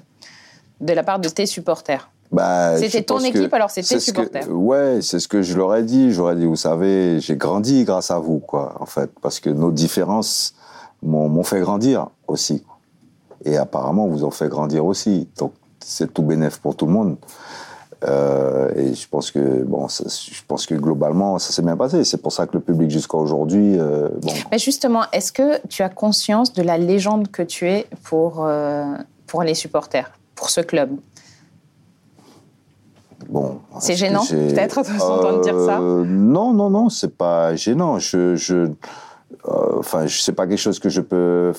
de 0.80 0.92
la 0.92 1.02
part 1.02 1.18
de 1.18 1.28
tes 1.28 1.46
supporters. 1.46 2.10
Bah, 2.32 2.76
c'était 2.76 3.02
ton 3.02 3.20
équipe, 3.20 3.54
alors 3.54 3.70
c'était 3.70 3.94
tes 3.94 4.00
supporters. 4.00 4.48
ouais, 4.50 4.98
c'est 5.00 5.20
ce 5.20 5.28
que 5.28 5.42
je 5.42 5.56
leur 5.56 5.74
ai 5.76 5.84
dit. 5.84 6.12
J'aurais 6.12 6.34
dit, 6.34 6.44
vous 6.44 6.56
savez, 6.56 7.20
j'ai 7.20 7.36
grandi 7.36 7.84
grâce 7.84 8.10
à 8.10 8.18
vous, 8.18 8.40
quoi, 8.40 8.76
en 8.80 8.86
fait, 8.86 9.10
parce 9.22 9.38
que 9.38 9.50
nos 9.50 9.70
différences 9.70 10.54
m'ont 11.02 11.44
fait 11.44 11.60
grandir 11.60 12.08
aussi. 12.26 12.64
Et 13.44 13.56
apparemment, 13.56 14.08
vous 14.08 14.24
en 14.24 14.30
fait 14.30 14.48
grandir 14.48 14.84
aussi. 14.84 15.28
Donc, 15.38 15.52
c'est 15.80 16.12
tout 16.12 16.22
bénéf 16.22 16.58
pour 16.58 16.74
tout 16.74 16.86
le 16.86 16.92
monde. 16.92 17.16
Euh, 18.04 18.74
et 18.76 18.94
je 18.94 19.08
pense 19.08 19.30
que 19.30 19.64
bon, 19.64 19.88
je 19.88 20.42
pense 20.46 20.66
que 20.66 20.74
globalement, 20.74 21.38
ça 21.38 21.52
s'est 21.52 21.62
bien 21.62 21.76
passé. 21.76 22.04
C'est 22.04 22.20
pour 22.20 22.32
ça 22.32 22.46
que 22.46 22.52
le 22.52 22.60
public 22.60 22.90
jusqu'à 22.90 23.16
aujourd'hui. 23.16 23.78
Euh, 23.78 24.08
bon. 24.20 24.32
Mais 24.50 24.58
justement, 24.58 25.04
est-ce 25.12 25.32
que 25.32 25.66
tu 25.68 25.82
as 25.82 25.88
conscience 25.88 26.52
de 26.52 26.62
la 26.62 26.76
légende 26.76 27.30
que 27.30 27.42
tu 27.42 27.66
es 27.68 27.86
pour 28.04 28.44
euh, 28.44 28.84
pour 29.26 29.42
les 29.42 29.54
supporters, 29.54 30.10
pour 30.34 30.50
ce 30.50 30.60
club? 30.60 30.90
Bon. 33.30 33.60
C'est 33.80 33.96
gênant, 33.96 34.24
peut-être, 34.26 34.82
de 34.82 35.42
dire 35.42 35.58
ça? 35.64 35.78
Non, 35.80 36.52
non, 36.52 36.68
non, 36.70 36.90
c'est 36.90 37.16
pas 37.16 37.56
gênant. 37.56 37.98
Je, 37.98 38.36
je 38.36 38.70
enfin, 39.44 40.06
c'est 40.06 40.32
pas 40.32 40.46
quelque 40.46 40.58
chose 40.58 40.78
que 40.78 40.90
je 40.90 41.00
peux. 41.00 41.52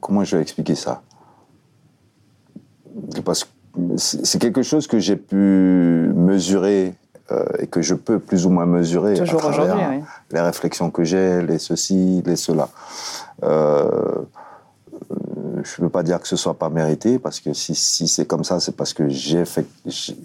Comment 0.00 0.22
je 0.24 0.36
vais 0.36 0.42
expliquer 0.42 0.74
ça? 0.74 1.00
Parce 3.24 3.44
que 3.44 3.50
c'est 3.96 4.40
quelque 4.40 4.62
chose 4.62 4.86
que 4.86 4.98
j'ai 4.98 5.16
pu 5.16 5.36
mesurer 6.14 6.94
euh, 7.30 7.44
et 7.58 7.66
que 7.66 7.82
je 7.82 7.94
peux 7.94 8.18
plus 8.18 8.46
ou 8.46 8.50
moins 8.50 8.66
mesurer 8.66 9.14
Toujours 9.14 9.44
à 9.44 9.52
travers 9.52 9.90
oui. 9.90 10.02
les 10.30 10.40
réflexions 10.40 10.90
que 10.90 11.04
j'ai, 11.04 11.42
les 11.42 11.58
ceci, 11.58 12.22
les 12.24 12.36
cela. 12.36 12.68
Euh, 13.42 14.16
je 15.62 15.80
ne 15.80 15.86
veux 15.86 15.90
pas 15.90 16.02
dire 16.02 16.20
que 16.20 16.28
ce 16.28 16.36
soit 16.36 16.54
pas 16.54 16.70
mérité 16.70 17.18
parce 17.18 17.40
que 17.40 17.52
si, 17.52 17.74
si 17.74 18.08
c'est 18.08 18.26
comme 18.26 18.44
ça, 18.44 18.60
c'est 18.60 18.76
parce 18.76 18.94
que 18.94 19.08
j'ai 19.08 19.44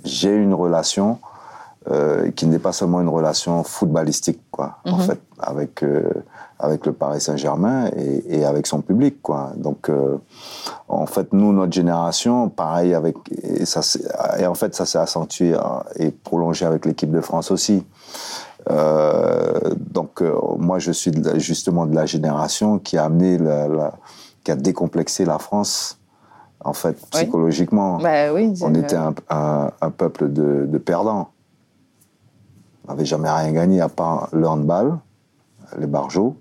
j'ai 0.04 0.36
une 0.36 0.54
relation 0.54 1.20
euh, 1.92 2.32
qui 2.32 2.48
n'est 2.48 2.60
pas 2.60 2.72
seulement 2.72 3.02
une 3.02 3.10
relation 3.10 3.62
footballistique, 3.64 4.40
quoi, 4.52 4.78
en 4.86 4.96
mhm. 4.96 5.04
fait, 5.04 5.20
avec 5.38 5.84
euh, 5.84 6.10
avec 6.58 6.86
le 6.86 6.94
Paris 6.94 7.20
Saint-Germain 7.20 7.90
et, 7.98 8.40
et, 8.40 8.46
avec 8.46 8.68
son 8.68 8.80
public, 8.80 9.22
quoi. 9.22 9.52
Donc, 9.58 9.90
euh, 9.90 10.18
en 10.88 11.06
fait, 11.06 11.34
nous, 11.34 11.52
notre 11.52 11.74
génération, 11.74 12.48
pareil 12.48 12.94
avec 12.94 13.18
et 13.44 13.66
ça, 13.66 13.82
et 14.40 14.48
en 14.48 14.54
fait, 14.54 14.74
ça 14.76 14.86
s'est 14.86 14.98
accentué 14.98 15.56
hein, 15.56 15.84
et 15.98 16.12
prolongé 16.12 16.66
avec 16.66 16.86
l'équipe 16.86 17.12
de 17.12 17.20
France 17.20 17.52
aussi. 17.52 17.84
donc, 18.70 20.24
moi, 20.58 20.80
je 20.80 20.94
suis 20.94 21.12
justement 21.36 21.86
de 21.86 21.96
la 21.96 22.06
génération 22.06 22.80
qui 22.80 22.98
a 22.98 23.04
amené, 23.04 23.38
la, 23.38 23.68
la, 23.68 23.94
qui 24.46 24.52
a 24.52 24.56
décomplexé 24.56 25.26
la 25.26 25.38
France 25.38 26.00
en 26.64 26.72
fait, 26.72 26.98
psychologiquement. 27.12 27.98
Bah 27.98 28.32
oui, 28.34 28.54
on 28.62 28.74
était 28.74 28.96
un, 28.96 29.14
un, 29.30 29.72
un, 29.82 29.90
peuple 29.90 30.32
de, 30.32 30.66
de 30.66 30.78
perdants. 30.78 31.34
On 32.86 32.92
n'avait 32.92 33.06
jamais 33.06 33.30
rien 33.30 33.52
gagné 33.52 33.82
à 33.82 33.90
part 33.90 34.30
le 34.34 34.48
handball, 34.48 34.98
les 35.78 35.88
barjots. 35.88 36.36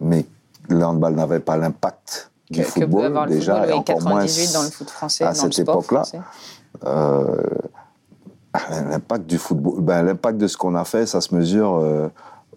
Mais 0.00 0.26
le 0.68 0.84
handball 0.84 1.14
n'avait 1.14 1.40
pas 1.40 1.56
l'impact 1.56 2.30
du 2.50 2.62
football 2.62 3.28
déjà, 3.28 3.66
et 3.66 3.72
encore 3.72 4.02
moins 4.02 4.24
dans 4.52 4.62
le 4.62 4.70
foot 4.70 4.90
français, 4.90 5.24
à 5.24 5.34
cette 5.34 5.58
époque-là. 5.58 6.02
Euh, 6.84 7.42
l'impact 8.70 9.26
du 9.26 9.38
football, 9.38 9.80
ben, 9.80 10.02
l'impact 10.02 10.38
de 10.38 10.46
ce 10.46 10.56
qu'on 10.56 10.74
a 10.74 10.84
fait, 10.84 11.06
ça 11.06 11.20
se 11.20 11.34
mesure 11.34 11.76
euh, 11.76 12.08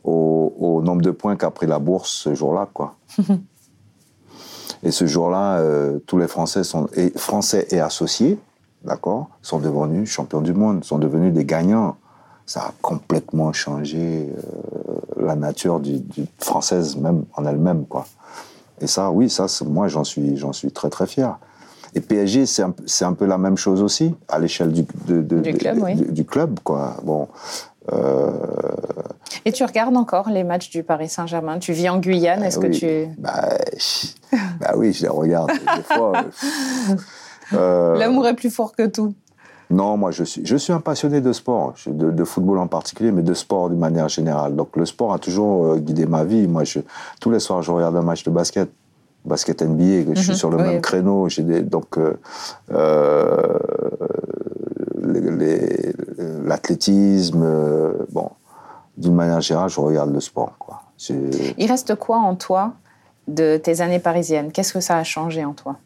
au, 0.03 0.81
nombre 0.83 1.01
de 1.01 1.11
points 1.11 1.35
qu'a 1.35 1.49
pris 1.49 1.67
la 1.67 1.79
bourse 1.79 2.11
ce 2.11 2.35
jour-là, 2.35 2.67
quoi. 2.73 2.95
et 4.83 4.91
ce 4.91 5.07
jour-là, 5.07 5.57
euh, 5.59 5.99
tous 6.05 6.17
les 6.17 6.27
Français 6.27 6.63
sont 6.63 6.87
et, 6.93 7.11
Français 7.17 7.67
et 7.71 7.79
associés, 7.79 8.37
d'accord, 8.83 9.29
sont 9.41 9.59
devenus 9.59 10.09
champions 10.09 10.41
du 10.41 10.53
monde, 10.53 10.83
sont 10.83 10.99
devenus 10.99 11.33
des 11.33 11.45
gagnants 11.45 11.97
ça 12.45 12.61
a 12.61 12.73
complètement 12.81 13.53
changé 13.53 13.97
euh, 13.97 15.25
la 15.25 15.35
nature 15.35 15.79
du, 15.79 15.99
du, 15.99 16.25
française 16.39 16.95
même 16.95 17.25
en 17.35 17.45
elle-même 17.45 17.85
quoi. 17.85 18.05
Et 18.81 18.87
ça, 18.87 19.09
oui, 19.09 19.29
ça, 19.29 19.47
moi 19.65 19.87
j'en 19.87 20.03
suis, 20.03 20.37
j'en 20.37 20.53
suis 20.53 20.71
très 20.71 20.89
très 20.89 21.07
fier. 21.07 21.37
Et 21.95 22.01
PSG, 22.01 22.45
c'est 22.45 22.61
un, 22.61 22.73
un, 23.01 23.13
peu 23.13 23.25
la 23.25 23.37
même 23.37 23.55
chose 23.55 23.81
aussi 23.81 24.13
à 24.27 24.37
l'échelle 24.37 24.73
du, 24.73 24.85
de, 25.05 25.21
de, 25.21 25.39
du, 25.39 25.53
club, 25.53 25.77
oui. 25.81 25.95
du, 25.95 26.25
club, 26.25 26.59
quoi. 26.61 26.97
Bon. 27.03 27.29
Euh... 27.93 28.31
Et 29.45 29.53
tu 29.53 29.63
regardes 29.63 29.95
encore 29.95 30.29
les 30.29 30.43
matchs 30.43 30.69
du 30.69 30.83
Paris 30.83 31.07
Saint-Germain? 31.07 31.57
Tu 31.59 31.71
vis 31.71 31.87
en 31.87 31.99
Guyane, 31.99 32.43
est-ce 32.43 32.59
oui. 32.59 32.69
que 32.69 32.75
tu... 32.75 33.07
Bah, 33.17 33.47
bah, 34.59 34.73
oui, 34.75 34.91
je 34.91 35.03
les 35.03 35.07
regarde. 35.07 35.51
des 35.51 35.83
fois, 35.83 36.25
L'amour 37.97 38.27
est 38.27 38.35
plus 38.35 38.49
fort 38.49 38.73
que 38.75 38.87
tout. 38.87 39.13
Non, 39.69 39.97
moi 39.97 40.11
je 40.11 40.23
suis, 40.23 40.45
je 40.45 40.55
suis 40.55 40.73
un 40.73 40.79
passionné 40.79 41.21
de 41.21 41.33
sport, 41.33 41.73
de, 41.87 42.23
football 42.23 42.59
en 42.59 42.67
particulier, 42.67 43.11
mais 43.11 43.23
de 43.23 43.33
sport 43.33 43.69
d'une 43.69 43.79
manière 43.79 44.09
générale. 44.09 44.55
Donc 44.55 44.75
le 44.75 44.85
sport 44.85 45.13
a 45.13 45.19
toujours 45.19 45.65
euh, 45.65 45.77
guidé 45.77 46.05
ma 46.05 46.23
vie. 46.23 46.47
Moi, 46.47 46.63
je, 46.63 46.79
tous 47.19 47.31
les 47.31 47.39
soirs, 47.39 47.61
je 47.61 47.71
regarde 47.71 47.95
un 47.95 48.01
match 48.01 48.23
de 48.23 48.29
basket, 48.29 48.69
basket 49.25 49.61
NBA, 49.63 50.13
je 50.13 50.21
suis 50.21 50.31
mhm. 50.31 50.35
sur 50.35 50.49
le 50.49 50.57
même 50.57 50.81
créneau. 50.81 51.29
J'ai 51.29 51.43
des, 51.43 51.61
donc 51.61 51.97
euh, 51.97 52.13
euh 52.71 53.57
l'athlétisme, 56.45 57.41
euh, 57.43 57.93
bon, 58.11 58.29
d'une 58.97 59.15
manière 59.15 59.41
générale, 59.41 59.69
je 59.69 59.79
regarde 59.79 60.13
le 60.13 60.19
sport. 60.19 60.53
Quoi. 60.57 60.81
Il 61.09 61.67
reste 61.67 61.95
quoi 61.95 62.17
en 62.17 62.35
toi 62.35 62.73
de 63.27 63.57
tes 63.57 63.81
années 63.81 63.99
parisiennes? 63.99 64.51
Qu'est-ce 64.51 64.73
que 64.73 64.79
ça 64.79 64.97
a 64.97 65.03
changé 65.03 65.43
en 65.43 65.53
toi? 65.53 65.77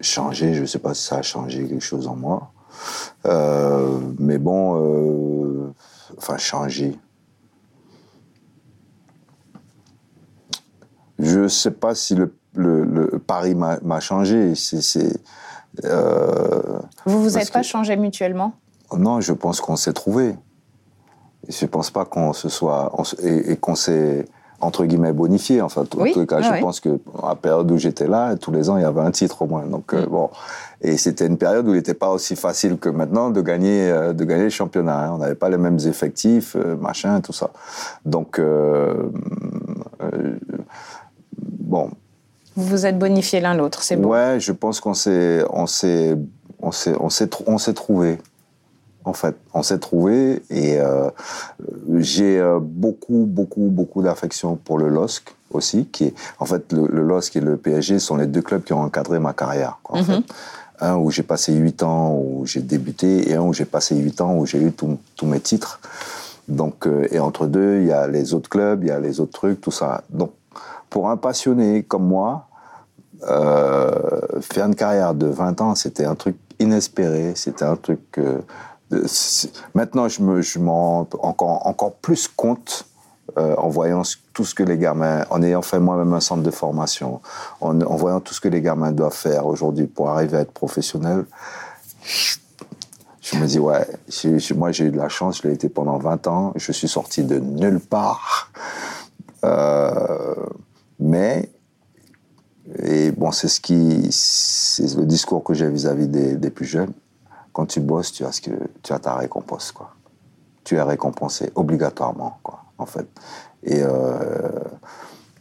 Changer, 0.00 0.54
je 0.54 0.62
ne 0.62 0.66
sais 0.66 0.78
pas 0.78 0.94
si 0.94 1.04
ça 1.04 1.16
a 1.16 1.22
changé 1.22 1.66
quelque 1.66 1.84
chose 1.84 2.06
en 2.06 2.16
moi. 2.16 2.52
Euh, 3.26 3.98
mais 4.18 4.38
bon, 4.38 4.76
euh, 4.76 5.72
enfin, 6.16 6.38
changer. 6.38 6.98
Je 11.18 11.40
ne 11.40 11.48
sais 11.48 11.70
pas 11.70 11.94
si 11.94 12.14
le, 12.14 12.32
le, 12.54 13.18
Paris 13.18 13.54
m'a 13.54 14.00
changé. 14.00 14.54
C'est, 14.54 15.20
euh, 15.84 16.78
vous 17.04 17.22
vous 17.22 17.36
êtes 17.36 17.52
pas 17.52 17.62
changé 17.62 17.96
mutuellement? 17.96 18.54
Non, 18.96 19.20
je 19.20 19.32
pense 19.32 19.60
qu'on 19.60 19.76
s'est 19.76 19.92
trouvé. 19.92 20.34
Je 21.48 21.64
ne 21.64 21.70
pense 21.70 21.90
pas 21.90 22.04
qu'on 22.04 22.32
se 22.32 22.48
soit 22.48 22.92
et 23.22 23.56
qu'on 23.56 23.74
s'est 23.74 24.26
entre 24.60 24.84
guillemets 24.84 25.12
bonifié. 25.12 25.62
Enfin, 25.62 25.82
en 25.82 25.84
tout 25.84 26.26
cas, 26.26 26.42
je 26.42 26.60
pense 26.60 26.80
que 26.80 27.00
à 27.22 27.30
la 27.30 27.34
période 27.34 27.70
où 27.70 27.78
j'étais 27.78 28.06
là, 28.06 28.36
tous 28.36 28.52
les 28.52 28.68
ans, 28.70 28.76
il 28.76 28.82
y 28.82 28.86
avait 28.86 29.00
un 29.00 29.10
titre 29.10 29.42
au 29.42 29.46
moins. 29.46 29.64
Donc 29.64 29.94
euh, 29.94 30.06
mm. 30.06 30.10
bon, 30.10 30.30
et 30.82 30.96
c'était 30.96 31.26
une 31.26 31.38
période 31.38 31.66
où 31.66 31.70
il 31.70 31.76
n'était 31.76 31.94
pas 31.94 32.10
aussi 32.10 32.36
facile 32.36 32.76
que 32.78 32.88
maintenant 32.88 33.30
de 33.30 33.40
gagner 33.40 33.90
euh, 33.90 34.12
de 34.12 34.24
gagner 34.24 34.44
le 34.44 34.50
championnat. 34.50 35.06
Hein. 35.06 35.12
On 35.14 35.18
n'avait 35.18 35.34
pas 35.34 35.48
les 35.48 35.56
mêmes 35.56 35.78
effectifs, 35.86 36.56
euh, 36.56 36.76
machin, 36.76 37.20
tout 37.20 37.32
ça. 37.32 37.50
Donc 38.04 38.40
bon. 41.42 41.90
Vous 42.56 42.66
vous 42.66 42.86
êtes 42.86 42.98
bonifié 42.98 43.40
l'un 43.40 43.54
l'autre, 43.54 43.82
c'est 43.82 43.96
bon. 43.96 44.10
Ouais, 44.10 44.38
je 44.38 44.52
pense 44.52 44.80
qu'on 44.80 44.94
s'est 44.94 45.44
on 45.50 45.66
s'est 45.66 46.16
on 46.60 46.72
s'est 46.72 46.94
on 47.00 47.08
s'est 47.08 47.30
on 47.46 47.58
s'est 47.58 47.74
trouvé 47.74 48.18
en 49.10 49.12
fait. 49.12 49.36
On 49.52 49.62
s'est 49.62 49.78
trouvé 49.78 50.42
et 50.50 50.78
euh, 50.78 51.10
j'ai 51.96 52.38
euh, 52.38 52.60
beaucoup, 52.60 53.26
beaucoup, 53.26 53.68
beaucoup 53.68 54.02
d'affection 54.02 54.56
pour 54.56 54.78
le 54.78 54.88
LOSC 54.88 55.34
aussi, 55.50 55.86
qui 55.86 56.04
est, 56.04 56.14
en 56.38 56.46
fait, 56.46 56.72
le, 56.72 56.86
LOSC 56.86 57.36
et 57.36 57.40
le 57.40 57.56
PSG 57.56 57.98
sont 57.98 58.16
les 58.16 58.26
deux 58.26 58.40
clubs 58.40 58.62
qui 58.62 58.72
ont 58.72 58.82
encadré 58.82 59.18
ma 59.18 59.32
carrière, 59.32 59.78
en 59.84 59.98
mhm. 59.98 60.04
fait. 60.04 60.22
Un 60.82 60.96
où 60.96 61.10
j'ai 61.10 61.24
passé 61.24 61.52
huit 61.52 61.82
ans 61.82 62.14
où 62.14 62.46
j'ai 62.46 62.62
débuté 62.62 63.30
et 63.30 63.34
un 63.34 63.42
où 63.42 63.52
j'ai 63.52 63.66
passé 63.66 63.94
huit 63.96 64.18
ans 64.22 64.36
où 64.36 64.46
j'ai 64.46 64.62
eu 64.62 64.72
tous 64.72 65.26
mes 65.26 65.40
titres. 65.40 65.78
Donc, 66.48 66.86
euh, 66.86 67.06
et 67.10 67.18
entre 67.18 67.46
deux, 67.46 67.80
il 67.80 67.88
y 67.88 67.92
a 67.92 68.06
les 68.06 68.32
autres 68.32 68.48
clubs, 68.48 68.82
il 68.82 68.88
y 68.88 68.92
a 68.92 69.00
les 69.00 69.20
autres 69.20 69.32
trucs, 69.32 69.60
tout 69.60 69.72
ça. 69.72 70.04
Donc, 70.08 70.32
pour 70.88 71.10
un 71.10 71.18
passionné 71.18 71.82
comme 71.82 72.06
moi, 72.06 72.46
faire 73.20 74.64
une 74.64 74.74
carrière 74.74 75.12
de 75.14 75.26
20 75.26 75.60
ans, 75.60 75.74
c'était 75.74 76.06
un 76.06 76.14
truc 76.14 76.36
inespéré, 76.58 77.32
c'était 77.34 77.66
un 77.66 77.76
truc 77.76 78.18
Maintenant, 79.74 80.08
je 80.08 80.22
me, 80.22 80.42
je 80.42 80.58
m'en 80.58 81.04
rends 81.04 81.08
encore, 81.20 81.66
encore 81.66 81.94
plus 81.94 82.28
compte 82.28 82.86
euh, 83.38 83.54
en 83.56 83.68
voyant 83.68 84.02
tout 84.32 84.44
ce 84.44 84.54
que 84.54 84.62
les 84.62 84.78
gamins, 84.78 85.24
en 85.30 85.42
ayant 85.42 85.62
fait 85.62 85.78
moi-même 85.78 86.12
un 86.12 86.20
centre 86.20 86.42
de 86.42 86.50
formation, 86.50 87.20
en, 87.60 87.74
voyant 87.96 88.20
tout 88.20 88.34
ce 88.34 88.40
que 88.40 88.48
les 88.48 88.60
gamins 88.60 88.90
doivent 88.90 89.14
faire 89.14 89.46
aujourd'hui 89.46 89.86
pour 89.86 90.08
arriver 90.08 90.38
à 90.38 90.40
être 90.40 90.52
professionnels. 90.52 91.24
Je 93.20 93.36
me 93.36 93.46
dis, 93.46 93.60
ouais, 93.60 93.86
moi 94.56 94.72
j'ai 94.72 94.86
eu 94.86 94.90
de 94.90 94.96
la 94.96 95.08
chance, 95.08 95.40
je 95.42 95.48
l'ai 95.48 95.54
été 95.54 95.68
pendant 95.68 95.98
20 95.98 96.26
ans, 96.26 96.52
je 96.56 96.72
suis 96.72 96.88
sorti 96.88 97.22
de 97.22 97.38
nulle 97.38 97.78
part. 97.78 98.50
Euh, 99.44 100.34
mais, 100.98 101.50
et 102.82 103.12
bon, 103.12 103.30
c'est 103.30 103.48
ce 103.48 103.60
qui, 103.60 104.08
c'est 104.10 104.96
le 104.96 105.06
discours 105.06 105.44
que 105.44 105.54
j'ai 105.54 105.68
vis-à-vis 105.68 106.08
des 106.08 106.50
plus 106.50 106.66
jeunes 106.66 106.92
quand 107.52 107.66
tu 107.66 107.80
bosses, 107.80 108.12
tu 108.12 108.24
as, 108.24 108.32
ce 108.32 108.40
que, 108.40 108.50
tu 108.82 108.92
as 108.92 108.98
ta 108.98 109.14
récompense. 109.14 109.72
Quoi. 109.72 109.90
Tu 110.64 110.76
es 110.76 110.82
récompensé 110.82 111.50
obligatoirement, 111.54 112.38
quoi, 112.42 112.64
en 112.78 112.86
fait. 112.86 113.06
Et, 113.62 113.82
euh, 113.82 114.60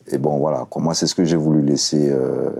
et 0.08 0.18
bon, 0.18 0.38
voilà, 0.38 0.66
moi, 0.78 0.94
c'est 0.94 1.08
ce 1.08 1.16
que 1.16 1.24
j'ai 1.24 1.38
voulu 1.38 1.62
laisser 1.62 2.10
euh, 2.12 2.52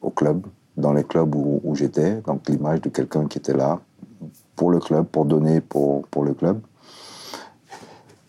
au 0.00 0.10
club, 0.10 0.46
dans 0.76 0.92
les 0.92 1.04
clubs 1.04 1.34
où, 1.34 1.74
j'étais. 1.74 2.14
Donc, 2.26 2.48
l'image 2.48 2.80
de 2.80 2.88
quelqu'un 2.88 3.26
qui 3.26 3.38
était 3.38 3.56
là 3.56 3.80
pour 4.56 4.70
le 4.70 4.78
club, 4.78 5.06
pour 5.06 5.24
donner 5.24 5.60
pour, 5.60 6.06
pour 6.08 6.24
le 6.24 6.34
club. 6.34 6.60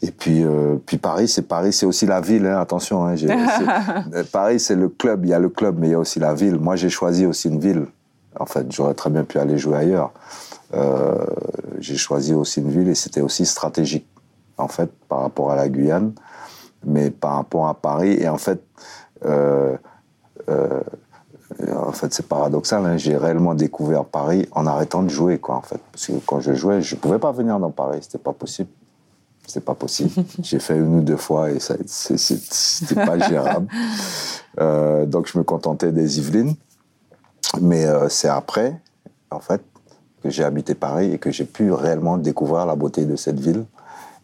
Et 0.02 0.12
puis, 0.12 0.44
euh, 0.44 0.76
puis 0.86 0.98
Paris, 0.98 1.30
c'est 1.30 1.44
Paris, 1.44 1.72
c'est 1.72 1.86
aussi 1.86 2.06
la 2.06 2.20
ville. 2.20 2.46
Hein, 2.46 2.60
attention, 2.60 3.06
hein, 3.06 3.16
Paris, 4.34 4.60
c'est 4.60 4.76
le 4.76 4.90
club. 4.90 5.24
Il 5.24 5.30
y 5.30 5.34
a 5.34 5.40
le 5.40 5.48
club, 5.48 5.78
mais 5.80 5.88
il 5.88 5.92
y 5.92 5.94
a 5.94 6.00
aussi 6.00 6.20
la 6.20 6.34
ville. 6.34 6.60
Moi, 6.60 6.76
j'ai 6.76 6.90
choisi 6.90 7.26
aussi 7.26 7.48
une 7.48 7.60
ville. 7.60 7.86
En 8.40 8.46
fait, 8.46 8.72
j'aurais 8.72 8.94
très 8.94 9.10
bien 9.10 9.24
pu 9.24 9.40
aller 9.40 9.58
jouer 9.58 9.78
ailleurs. 9.78 10.12
Euh, 10.74 11.26
j'ai 11.80 11.98
choisi 11.98 12.34
aussi 12.34 12.62
une 12.62 12.72
ville 12.72 12.90
et 12.90 12.96
c'était 12.96 13.22
aussi 13.22 13.46
stratégique, 13.46 14.08
en 14.58 14.68
fait, 14.68 14.92
par 15.08 15.22
rapport 15.22 15.52
à 15.52 15.56
la 15.56 15.70
Guyane, 15.70 16.14
mais 16.86 17.12
par 17.12 17.36
rapport 17.36 17.68
à 17.68 17.76
Paris. 17.76 18.18
Et 18.20 18.28
en 18.28 18.38
fait, 18.38 18.64
euh, 19.26 19.78
euh, 20.50 20.82
en 21.76 21.92
fait, 21.92 22.14
c'est 22.14 22.28
paradoxal. 22.28 22.86
Hein, 22.86 22.98
j'ai 22.98 23.16
réellement 23.16 23.54
découvert 23.54 24.06
Paris 24.06 24.48
en 24.52 24.66
arrêtant 24.66 25.04
de 25.04 25.10
jouer, 25.10 25.38
quoi. 25.38 25.56
En 25.56 25.62
fait, 25.62 25.80
parce 25.92 26.08
que 26.08 26.14
quand 26.26 26.40
je 26.40 26.54
jouais, 26.54 26.82
je 26.82 26.96
pouvais 26.96 27.20
pas 27.20 27.32
venir 27.32 27.60
dans 27.60 27.72
Paris. 27.72 28.00
C'était 28.02 28.18
pas 28.18 28.34
possible. 28.34 28.70
Pas 29.66 29.76
possible. 29.76 30.10
J'ai 30.42 30.58
fait 30.58 30.76
une 30.76 31.00
ou 31.00 31.02
deux 31.02 31.18
fois 31.18 31.52
et 31.52 31.60
ça, 31.60 31.76
c'était 31.86 32.96
pas 32.96 33.20
gérable. 33.20 33.68
donc 35.08 35.28
je 35.28 35.38
me 35.38 35.44
contentais 35.44 35.92
des 35.92 36.18
Yvelines. 36.18 36.56
Mais 37.62 37.86
euh, 37.86 38.10
c'est 38.10 38.30
après, 38.30 38.80
en 39.32 39.40
fait, 39.40 39.62
que 40.22 40.30
j'ai 40.30 40.44
habité 40.44 40.74
Paris 40.76 41.14
et 41.14 41.18
que 41.18 41.32
j'ai 41.32 41.46
pu 41.46 41.72
réellement 41.72 42.18
découvrir 42.18 42.66
la 42.66 42.76
beauté 42.76 43.06
de 43.06 43.16
cette 43.16 43.40
ville. 43.40 43.66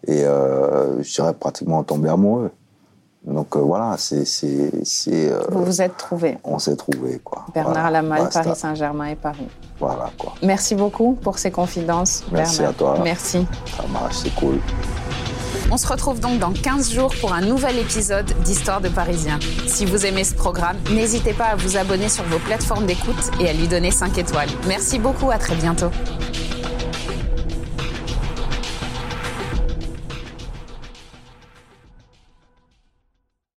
Et 0.07 0.23
euh, 0.23 1.03
je 1.03 1.13
dirais 1.13 1.33
pratiquement 1.33 1.83
tombé 1.83 2.09
amoureux. 2.09 2.51
Donc 3.25 3.57
euh, 3.57 3.59
voilà, 3.59 3.95
c'est. 3.97 4.23
vous 5.51 5.65
vous 5.65 5.81
êtes 5.81 5.97
trouvés. 5.97 6.37
On 6.45 6.57
s'est 6.57 6.77
trouvés, 6.77 7.19
quoi. 7.19 7.45
Bernard 7.53 7.91
Lamal, 7.91 8.29
Paris 8.29 8.55
Saint-Germain 8.55 9.07
et 9.07 9.15
Paris. 9.15 9.47
Voilà, 9.77 10.09
quoi. 10.17 10.33
Merci 10.41 10.73
beaucoup 10.73 11.15
pour 11.21 11.37
ces 11.37 11.51
confidences. 11.51 12.23
Merci 12.31 12.63
à 12.63 12.71
toi. 12.71 12.97
Merci. 13.03 13.45
Ça 13.75 13.85
marche, 13.91 14.19
c'est 14.23 14.33
cool. 14.35 14.59
On 15.71 15.77
se 15.77 15.87
retrouve 15.87 16.19
donc 16.19 16.39
dans 16.39 16.51
15 16.51 16.91
jours 16.91 17.13
pour 17.21 17.31
un 17.31 17.41
nouvel 17.41 17.77
épisode 17.77 18.25
d'Histoire 18.43 18.81
de 18.81 18.89
Parisien. 18.89 19.39
Si 19.67 19.85
vous 19.85 20.05
aimez 20.05 20.23
ce 20.23 20.33
programme, 20.33 20.77
n'hésitez 20.91 21.33
pas 21.33 21.45
à 21.45 21.55
vous 21.55 21.77
abonner 21.77 22.09
sur 22.09 22.23
vos 22.23 22.39
plateformes 22.39 22.87
d'écoute 22.87 23.29
et 23.39 23.47
à 23.47 23.53
lui 23.53 23.67
donner 23.67 23.91
5 23.91 24.17
étoiles. 24.17 24.49
Merci 24.67 24.97
beaucoup, 24.97 25.29
à 25.29 25.37
très 25.37 25.55
bientôt. 25.55 25.91